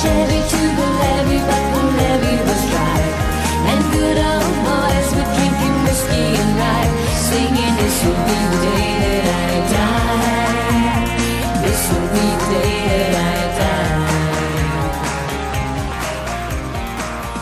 Chevy 0.01 0.39
to 0.51 0.61
the 0.77 0.87
levee, 1.01 1.43
but 1.49 1.63
the 1.73 1.81
levee 1.99 2.39
was 2.47 2.61
dry. 2.71 3.01
And 3.69 3.79
good 3.91 4.17
old 4.29 4.55
boys 4.63 5.09
were 5.15 5.29
drinking 5.35 5.77
whiskey 5.83 6.27
and 6.39 6.51
rye, 6.61 6.91
singing 7.27 7.73
this 7.75 7.97
will 8.05 8.21
be 8.29 8.37
the 8.51 8.59
day 8.63 8.93
that 9.25 9.25
I 9.33 9.57
die. 9.75 11.07
This 11.65 11.81
will 11.89 12.07
be 12.15 12.25
the 12.39 12.47
day 12.53 12.79
that 12.93 13.13
I 13.27 13.47
die. 13.59 13.89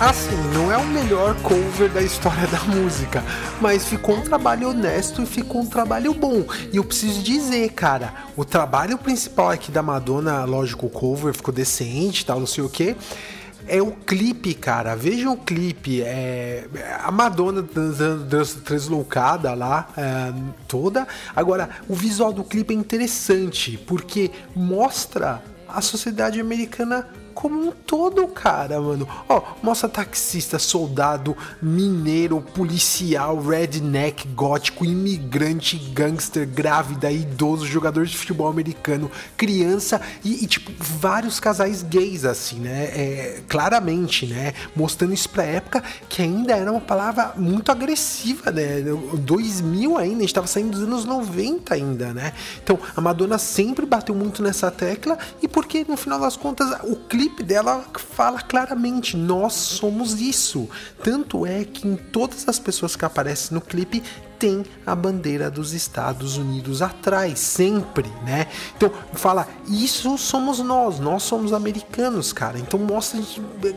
Assim, 0.09 0.46
não 0.67 0.73
é 0.73 0.77
o 0.77 0.85
melhor 0.85 1.33
cover 1.43 1.89
da 1.89 2.01
história 2.01 2.45
da 2.47 2.59
música, 2.65 3.23
mas 3.61 3.85
ficou 3.85 4.17
um 4.17 4.21
trabalho 4.21 4.71
honesto 4.71 5.21
e 5.21 5.25
ficou 5.25 5.61
um 5.61 5.65
trabalho 5.65 6.13
bom. 6.13 6.43
E 6.73 6.75
eu 6.75 6.83
preciso 6.83 7.23
dizer, 7.23 7.69
cara, 7.69 8.13
o 8.35 8.43
trabalho 8.43 8.97
principal 8.97 9.49
aqui 9.49 9.71
da 9.71 9.81
Madonna, 9.81 10.43
lógico, 10.43 10.87
o 10.87 10.89
cover 10.89 11.33
ficou 11.33 11.53
decente, 11.53 12.25
tal, 12.25 12.41
não 12.41 12.45
sei 12.45 12.65
o 12.65 12.69
que. 12.69 12.97
É 13.65 13.81
o 13.81 13.93
clipe, 13.93 14.53
cara. 14.53 14.93
Vejam 14.93 15.35
o 15.35 15.37
clipe. 15.37 16.01
É 16.01 16.67
a 17.01 17.11
Madonna 17.11 17.61
dançando, 17.61 18.25
dança 18.25 18.59
translocada 18.59 19.53
lá, 19.53 19.87
é, 19.95 20.33
toda. 20.67 21.07
Agora, 21.33 21.69
o 21.87 21.95
visual 21.95 22.33
do 22.33 22.43
clipe 22.43 22.73
é 22.73 22.77
interessante 22.77 23.77
porque 23.87 24.31
mostra 24.53 25.41
a 25.65 25.79
sociedade 25.79 26.41
americana 26.41 27.07
como 27.37 27.67
um 27.67 27.71
todo, 27.71 28.27
cara, 28.27 28.81
mano. 28.81 29.07
Ó, 29.29 29.43
mostra 29.61 29.87
taxista, 29.87 30.57
soldado, 30.57 31.37
mineiro, 31.61 32.41
policial, 32.41 33.39
redneck, 33.39 34.27
gótico, 34.29 34.83
imigrante, 34.83 35.77
gangster, 35.93 36.47
grávida, 36.47 37.11
idoso, 37.11 37.67
jogador 37.67 38.07
de 38.07 38.17
futebol 38.17 38.47
americano, 38.47 39.11
criança 39.37 40.01
e, 40.25 40.43
e, 40.43 40.47
tipo, 40.47 40.71
vários 40.79 41.39
casais 41.39 41.83
gays, 41.83 42.25
assim, 42.25 42.59
né? 42.59 42.85
É, 42.85 43.41
claramente, 43.47 44.25
né? 44.25 44.55
Mostrando 44.75 45.13
isso 45.13 45.29
pra 45.29 45.43
época 45.43 45.83
que 46.09 46.23
ainda 46.23 46.55
era 46.55 46.71
uma 46.71 46.81
palavra 46.81 47.33
muito 47.37 47.71
agressiva, 47.71 48.49
né? 48.49 48.81
2000 49.13 49.95
ainda, 49.95 50.17
a 50.17 50.21
gente 50.21 50.33
tava 50.33 50.47
saindo 50.47 50.71
dos 50.71 50.81
anos 50.81 51.05
90 51.05 51.71
ainda, 51.71 52.13
né? 52.15 52.33
Então, 52.63 52.79
a 52.95 52.99
Madonna 52.99 53.37
sempre 53.37 53.85
bateu 53.85 54.15
muito 54.15 54.41
nessa 54.41 54.71
tecla 54.71 55.19
e 55.39 55.47
porque, 55.47 55.85
no 55.87 55.95
final 55.95 56.19
das 56.19 56.35
contas, 56.35 56.67
o 56.83 56.95
clipe 56.95 57.26
dela 57.29 57.85
fala 57.95 58.41
claramente: 58.41 59.15
nós 59.15 59.53
somos 59.53 60.19
isso. 60.19 60.69
Tanto 61.03 61.45
é 61.45 61.63
que 61.63 61.87
em 61.87 61.95
todas 61.95 62.47
as 62.47 62.59
pessoas 62.59 62.95
que 62.95 63.05
aparecem 63.05 63.55
no 63.55 63.61
clipe 63.61 64.03
tem 64.39 64.63
a 64.85 64.95
bandeira 64.95 65.49
dos 65.49 65.73
Estados 65.73 66.37
Unidos 66.37 66.81
atrás, 66.81 67.39
sempre, 67.39 68.07
né? 68.23 68.47
Então 68.75 68.91
fala, 69.13 69.47
isso 69.67 70.17
somos 70.17 70.59
nós, 70.59 70.99
nós 70.99 71.23
somos 71.23 71.53
americanos, 71.53 72.31
cara. 72.31 72.59
Então 72.59 72.79
mostra 72.79 73.19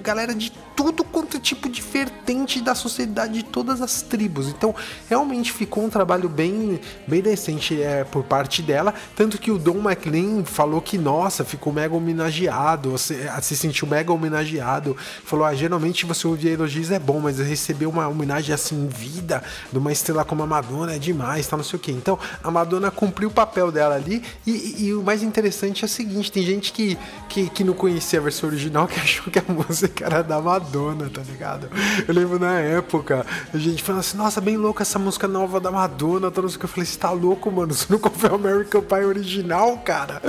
galera 0.03 0.35
de 0.35 0.53
tudo 0.81 1.05
quanto 1.05 1.37
é 1.37 1.41
tipo 1.41 1.69
de 1.69 1.83
vertente 1.83 2.63
da 2.63 2.75
sociedade 2.75 3.35
de 3.35 3.43
todas 3.45 3.83
as 3.83 4.01
tribos. 4.01 4.49
Então 4.49 4.75
realmente 5.11 5.53
ficou 5.53 5.85
um 5.85 5.91
trabalho 5.91 6.27
bem, 6.27 6.81
bem 7.07 7.21
decente 7.21 7.83
é, 7.83 8.03
por 8.03 8.25
parte 8.25 8.63
dela, 8.63 8.95
tanto 9.15 9.37
que 9.37 9.51
o 9.51 9.59
Don 9.59 9.77
McLean 9.77 10.43
falou 10.43 10.81
que 10.81 10.97
nossa, 10.97 11.45
ficou 11.45 11.71
mega 11.71 11.95
homenageado, 11.95 12.97
se, 12.97 13.15
se 13.43 13.57
sentiu 13.59 13.87
mega 13.87 14.11
homenageado. 14.11 14.97
Falou, 15.23 15.45
ah, 15.45 15.55
geralmente 15.55 16.07
você 16.07 16.27
ouvir 16.27 16.49
elogios 16.49 16.91
é 16.91 16.99
bom, 16.99 17.21
mas 17.21 17.39
receber 17.39 17.85
uma 17.85 18.09
homenagem 18.09 18.55
assim 18.55 18.75
em 18.75 18.89
vida 18.89 19.43
de 19.71 19.77
uma 19.77 19.93
estrela 19.93 20.25
como 20.25 20.43
a 20.43 20.47
Madonna 20.47 20.95
é 20.95 20.99
demais, 20.99 21.47
tá 21.47 21.59
não 21.59 21.65
sei 21.65 21.77
o 21.77 21.81
que. 21.81 21.93
Então 21.93 22.19
a 22.43 22.51
Madonna 22.51 22.91
cumpriu 22.91 23.29
o 23.29 23.33
papel 23.33 23.71
dela 23.71 23.97
ali 23.97 24.23
e, 24.47 24.51
e- 24.51 24.85
e 24.87 24.95
o 24.95 25.03
mais 25.03 25.23
interessante 25.23 25.85
é 25.85 25.87
o 25.87 25.89
seguinte, 25.89 26.33
tem 26.33 26.43
gente 26.43 26.73
que, 26.73 26.97
que, 27.29 27.51
que 27.51 27.63
não 27.65 27.75
conhecia 27.75 28.19
a 28.19 28.23
versão 28.23 28.49
original 28.49 28.89
que 28.89 28.99
achou 28.99 29.31
que 29.31 29.39
a 29.39 29.45
música 29.53 30.07
era 30.07 30.23
da 30.23 30.41
Madonna, 30.41 30.70
tá 31.11 31.23
ligado? 31.23 31.69
Eu 32.07 32.15
lembro 32.15 32.39
na 32.39 32.59
época, 32.59 33.27
a 33.53 33.57
gente 33.57 33.83
falando 33.83 34.01
assim, 34.01 34.17
nossa, 34.17 34.41
bem 34.41 34.57
louca 34.57 34.83
essa 34.83 34.99
música 34.99 35.27
nova 35.27 35.61
da 35.61 35.71
Madonna, 35.71 36.31
tá 36.31 36.41
que. 36.41 36.65
Eu 36.65 36.69
falei, 36.69 36.87
você 36.87 36.99
tá 36.99 37.11
louco, 37.11 37.51
mano? 37.51 37.75
Você 37.75 37.87
não 37.91 37.99
confia 37.99 38.33
o 38.33 38.37
American 38.37 38.83
Pie 38.83 39.05
original, 39.05 39.79
cara? 39.79 40.23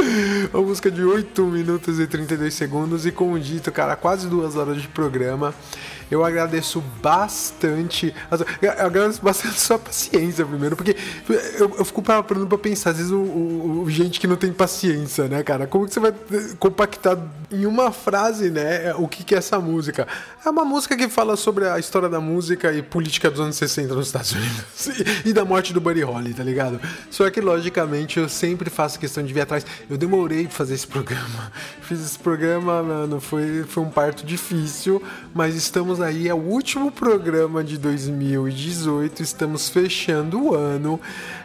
Uma 0.53 0.63
música 0.63 0.89
de 0.89 1.03
8 1.03 1.43
minutos 1.45 1.99
e 1.99 2.07
32 2.07 2.53
segundos 2.53 3.05
e 3.05 3.11
com 3.11 3.33
um 3.33 3.39
dito, 3.39 3.71
cara, 3.71 3.95
quase 3.95 4.27
duas 4.27 4.55
horas 4.55 4.81
de 4.81 4.87
programa. 4.87 5.53
Eu 6.11 6.23
agradeço 6.25 6.83
bastante. 7.01 8.13
Eu 8.61 8.71
agradeço 8.71 9.21
bastante 9.21 9.55
a 9.55 9.59
sua 9.59 9.79
paciência, 9.79 10.45
primeiro, 10.45 10.75
porque 10.75 10.95
eu, 11.57 11.75
eu 11.77 11.85
fico 11.85 12.01
parando 12.01 12.45
pra 12.47 12.57
pensar, 12.57 12.89
às 12.91 12.97
vezes, 12.97 13.11
o, 13.11 13.17
o- 13.19 13.81
o- 13.83 13.89
gente 13.89 14.19
que 14.19 14.27
não 14.27 14.35
tem 14.35 14.51
paciência, 14.51 15.27
né, 15.27 15.41
cara? 15.43 15.65
Como 15.67 15.87
que 15.87 15.93
você 15.93 15.99
vai 16.01 16.11
eh, 16.11 16.53
compactar 16.59 17.17
em 17.51 17.65
uma 17.65 17.91
frase, 17.91 18.49
né, 18.49 18.93
o 18.95 19.07
que, 19.07 19.23
que 19.23 19.35
é 19.35 19.37
essa 19.37 19.59
música? 19.59 20.07
É 20.45 20.49
uma 20.49 20.65
música 20.65 20.95
que 20.97 21.07
fala 21.09 21.35
sobre 21.35 21.67
a 21.67 21.77
história 21.79 22.09
da 22.09 22.19
música 22.19 22.71
e 22.73 22.81
política 22.81 23.29
dos 23.31 23.39
anos 23.39 23.55
60 23.55 23.93
nos 23.93 24.07
Estados 24.07 24.31
Unidos 24.33 24.89
e, 25.25 25.31
da 25.33 25.45
morte 25.45 25.71
do 25.73 25.79
Buddy 25.81 26.01
Holly, 26.03 26.33
tá 26.33 26.43
ligado? 26.43 26.79
Só 27.09 27.29
que, 27.29 27.39
logicamente, 27.39 28.19
eu 28.19 28.27
sempre 28.27 28.69
faço 28.69 28.99
questão 28.99 29.23
de 29.23 29.33
vir 29.33 29.41
atrás. 29.41 29.65
Eu 29.89 29.97
demorei 29.97 30.43
pra 30.47 30.51
fazer 30.57 30.73
esse 30.73 30.87
programa. 30.87 31.51
Fiz 31.81 32.01
esse 32.03 32.19
programa, 32.19 32.81
mano, 32.83 33.19
foi, 33.21 33.63
foi 33.67 33.83
um 33.83 33.89
parto 33.89 34.25
difícil, 34.25 35.01
mas 35.33 35.55
estamos 35.55 36.00
aí, 36.01 36.27
é 36.27 36.33
o 36.33 36.37
último 36.37 36.91
programa 36.91 37.63
de 37.63 37.77
2018, 37.77 39.21
estamos 39.21 39.69
fechando 39.69 40.41
o 40.41 40.55
ano. 40.55 40.99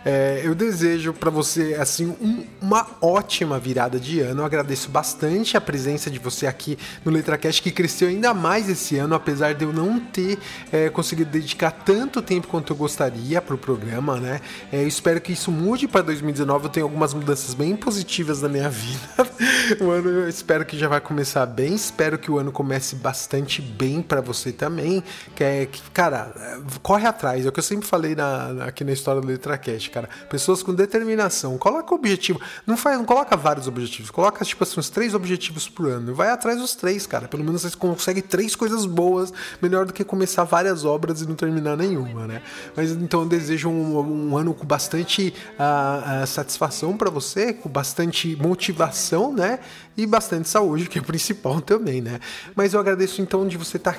É, 0.05 0.41
eu 0.45 0.55
desejo 0.55 1.13
pra 1.13 1.31
você, 1.31 1.75
assim, 1.81 2.07
um- 2.21 2.45
uma 2.61 2.87
ótima 3.01 3.59
virada 3.59 3.99
de 3.99 4.21
ano. 4.21 4.43
Eu 4.43 4.45
agradeço 4.47 4.89
bastante 4.91 5.57
a 5.57 5.61
presença 5.61 6.11
de 6.11 6.19
você 6.19 6.47
aqui 6.47 6.79
no 7.05 7.11
LetraCast, 7.13 7.61
que 7.63 7.71
cresceu 7.71 8.09
ainda 8.09 8.33
mais 8.33 8.69
esse 8.69 8.97
ano, 8.99 9.15
apesar 9.15 9.53
de 9.55 9.65
eu 9.65 9.73
não 9.73 9.99
ter 9.99 10.39
é, 10.73 10.89
conseguido 10.89 11.31
dedicar 11.31 11.71
tanto 11.71 12.23
tempo 12.23 12.47
quanto 12.49 12.73
eu 12.73 12.77
gostaria 12.77 13.41
pro 13.43 13.59
programa, 13.59 14.17
né? 14.19 14.41
É, 14.73 14.83
eu 14.83 14.89
espero 14.89 15.21
que 15.21 15.33
isso 15.33 15.51
mude 15.51 15.89
para 15.89 16.03
2019. 16.03 16.67
Eu 16.67 16.71
tenho 16.71 16.87
algumas 16.87 17.13
mudanças 17.15 17.55
bem 17.55 17.75
positivas 17.77 18.43
na 18.43 18.49
minha 18.49 18.69
vida. 18.71 19.27
o 19.81 19.91
ano 19.91 20.09
eu 20.09 20.29
espero 20.29 20.65
que 20.65 20.79
já 20.79 20.89
vai 20.89 21.01
começar 21.01 21.45
bem. 21.47 21.75
Espero 21.75 22.19
que 22.19 22.31
o 22.31 22.39
ano 22.39 22.53
comece 22.53 22.95
bastante 22.97 23.61
bem 23.61 24.01
para 24.03 24.21
você 24.21 24.46
também. 24.53 25.03
Que 25.35 25.45
é, 25.45 25.67
que, 25.67 25.81
cara, 25.91 26.33
corre 26.83 27.07
atrás. 27.07 27.45
É 27.45 27.49
o 27.49 27.53
que 27.53 27.59
eu 27.59 27.65
sempre 27.65 27.87
falei 27.87 28.15
na- 28.15 28.67
aqui 28.67 28.85
na 28.85 28.93
história 28.93 29.21
do 29.21 29.27
LetraCast, 29.27 29.91
cara. 29.91 30.09
Pessoas 30.29 30.63
com 30.63 30.75
determinação. 30.75 31.57
Coloca 31.59 31.95
objetivo. 31.95 32.41
Não 32.67 32.77
faz, 32.77 32.99
não 32.99 33.05
coloca 33.05 33.37
vários 33.37 33.67
objetivos. 33.67 34.11
Coloca, 34.11 34.45
tipo 34.45 34.63
assim, 34.65 34.81
uns 34.81 34.91
três 34.91 35.15
objetivos 35.15 35.69
por 35.69 35.89
ano. 35.89 36.15
Vai 36.15 36.31
atrás 36.31 36.59
dos 36.59 36.75
três, 36.75 37.07
cara. 37.07 37.29
Pelo 37.29 37.45
menos 37.45 37.63
você 37.63 37.77
consegue 37.77 38.23
três 38.23 38.55
coisas 38.57 38.85
boas. 38.87 39.33
Melhor 39.61 39.87
do 39.87 39.93
que 39.93 40.05
começar 40.05 40.45
várias 40.45 40.85
obras 40.85 41.21
e 41.21 41.27
não 41.27 41.35
terminar 41.35 41.77
nenhuma, 41.77 42.27
né? 42.27 42.43
Mas 42.77 42.91
então 42.93 43.21
eu 43.23 43.27
desejo 43.27 43.69
um, 43.69 44.31
um 44.31 44.37
ano 44.37 44.55
com 44.55 44.67
bastante 44.67 45.35
ah, 45.59 46.21
ah, 46.23 46.27
satisfação 46.27 46.97
para 46.97 47.11
você, 47.11 47.53
com 47.53 47.69
bastante 47.69 48.37
motivação, 48.37 49.33
né? 49.33 49.59
E 49.97 50.07
bastante 50.07 50.49
saúde, 50.49 50.89
que 50.89 50.99
é 50.99 51.01
o 51.01 51.05
principal 51.05 51.61
também, 51.61 52.03
né? 52.03 52.21
Mas 52.55 52.75
eu 52.75 52.81
agradeço 52.81 53.23
então 53.23 53.47
de 53.49 53.57
você 53.57 53.79
estar 53.79 53.91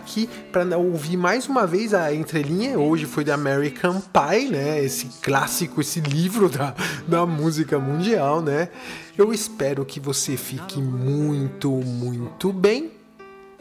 para 0.51 0.77
ouvir 0.77 1.17
mais 1.17 1.47
uma 1.47 1.65
vez 1.67 1.93
a 1.93 2.13
entrelinha. 2.13 2.77
Hoje 2.79 3.05
foi 3.05 3.23
da 3.23 3.33
American 3.33 4.01
Pie, 4.01 4.49
né? 4.49 4.83
Esse 4.83 5.07
clássico, 5.21 5.81
esse 5.81 5.99
livro 5.99 6.49
da, 6.49 6.73
da 7.07 7.25
música 7.25 7.79
mundial, 7.79 8.41
né? 8.41 8.69
Eu 9.17 9.33
espero 9.33 9.85
que 9.85 9.99
você 9.99 10.37
fique 10.37 10.79
muito, 10.79 11.71
muito 11.71 12.53
bem. 12.53 12.91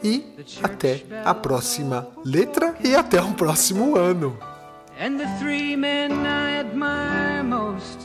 E 0.03 0.23
até 0.61 1.03
a 1.25 1.33
próxima 1.33 2.07
letra 2.23 2.75
e 2.83 2.95
até 2.95 3.19
o 3.19 3.33
próximo 3.33 3.95
ano. 3.95 4.37
And 4.99 5.17
the 5.17 5.27
three 5.39 5.75
men 5.75 6.11
I 6.25 6.59
admire 6.59 7.43
most 7.43 7.99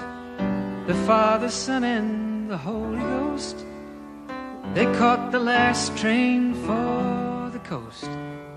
the 0.87 0.95
Father, 1.07 1.51
Son, 1.51 1.85
and 1.85 2.49
the 2.49 2.57
Holy 2.57 2.99
Ghost. 2.99 3.67
They 4.75 4.87
caught 4.97 5.33
the 5.33 5.39
last 5.39 5.97
train 5.99 6.55
for 6.55 7.51
the 7.53 7.59
coast 7.69 8.09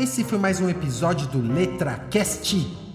Esse 0.00 0.22
foi 0.22 0.38
mais 0.38 0.60
um 0.60 0.68
episódio 0.68 1.26
do 1.26 1.42
Letra 1.42 2.06
Cast. 2.08 2.87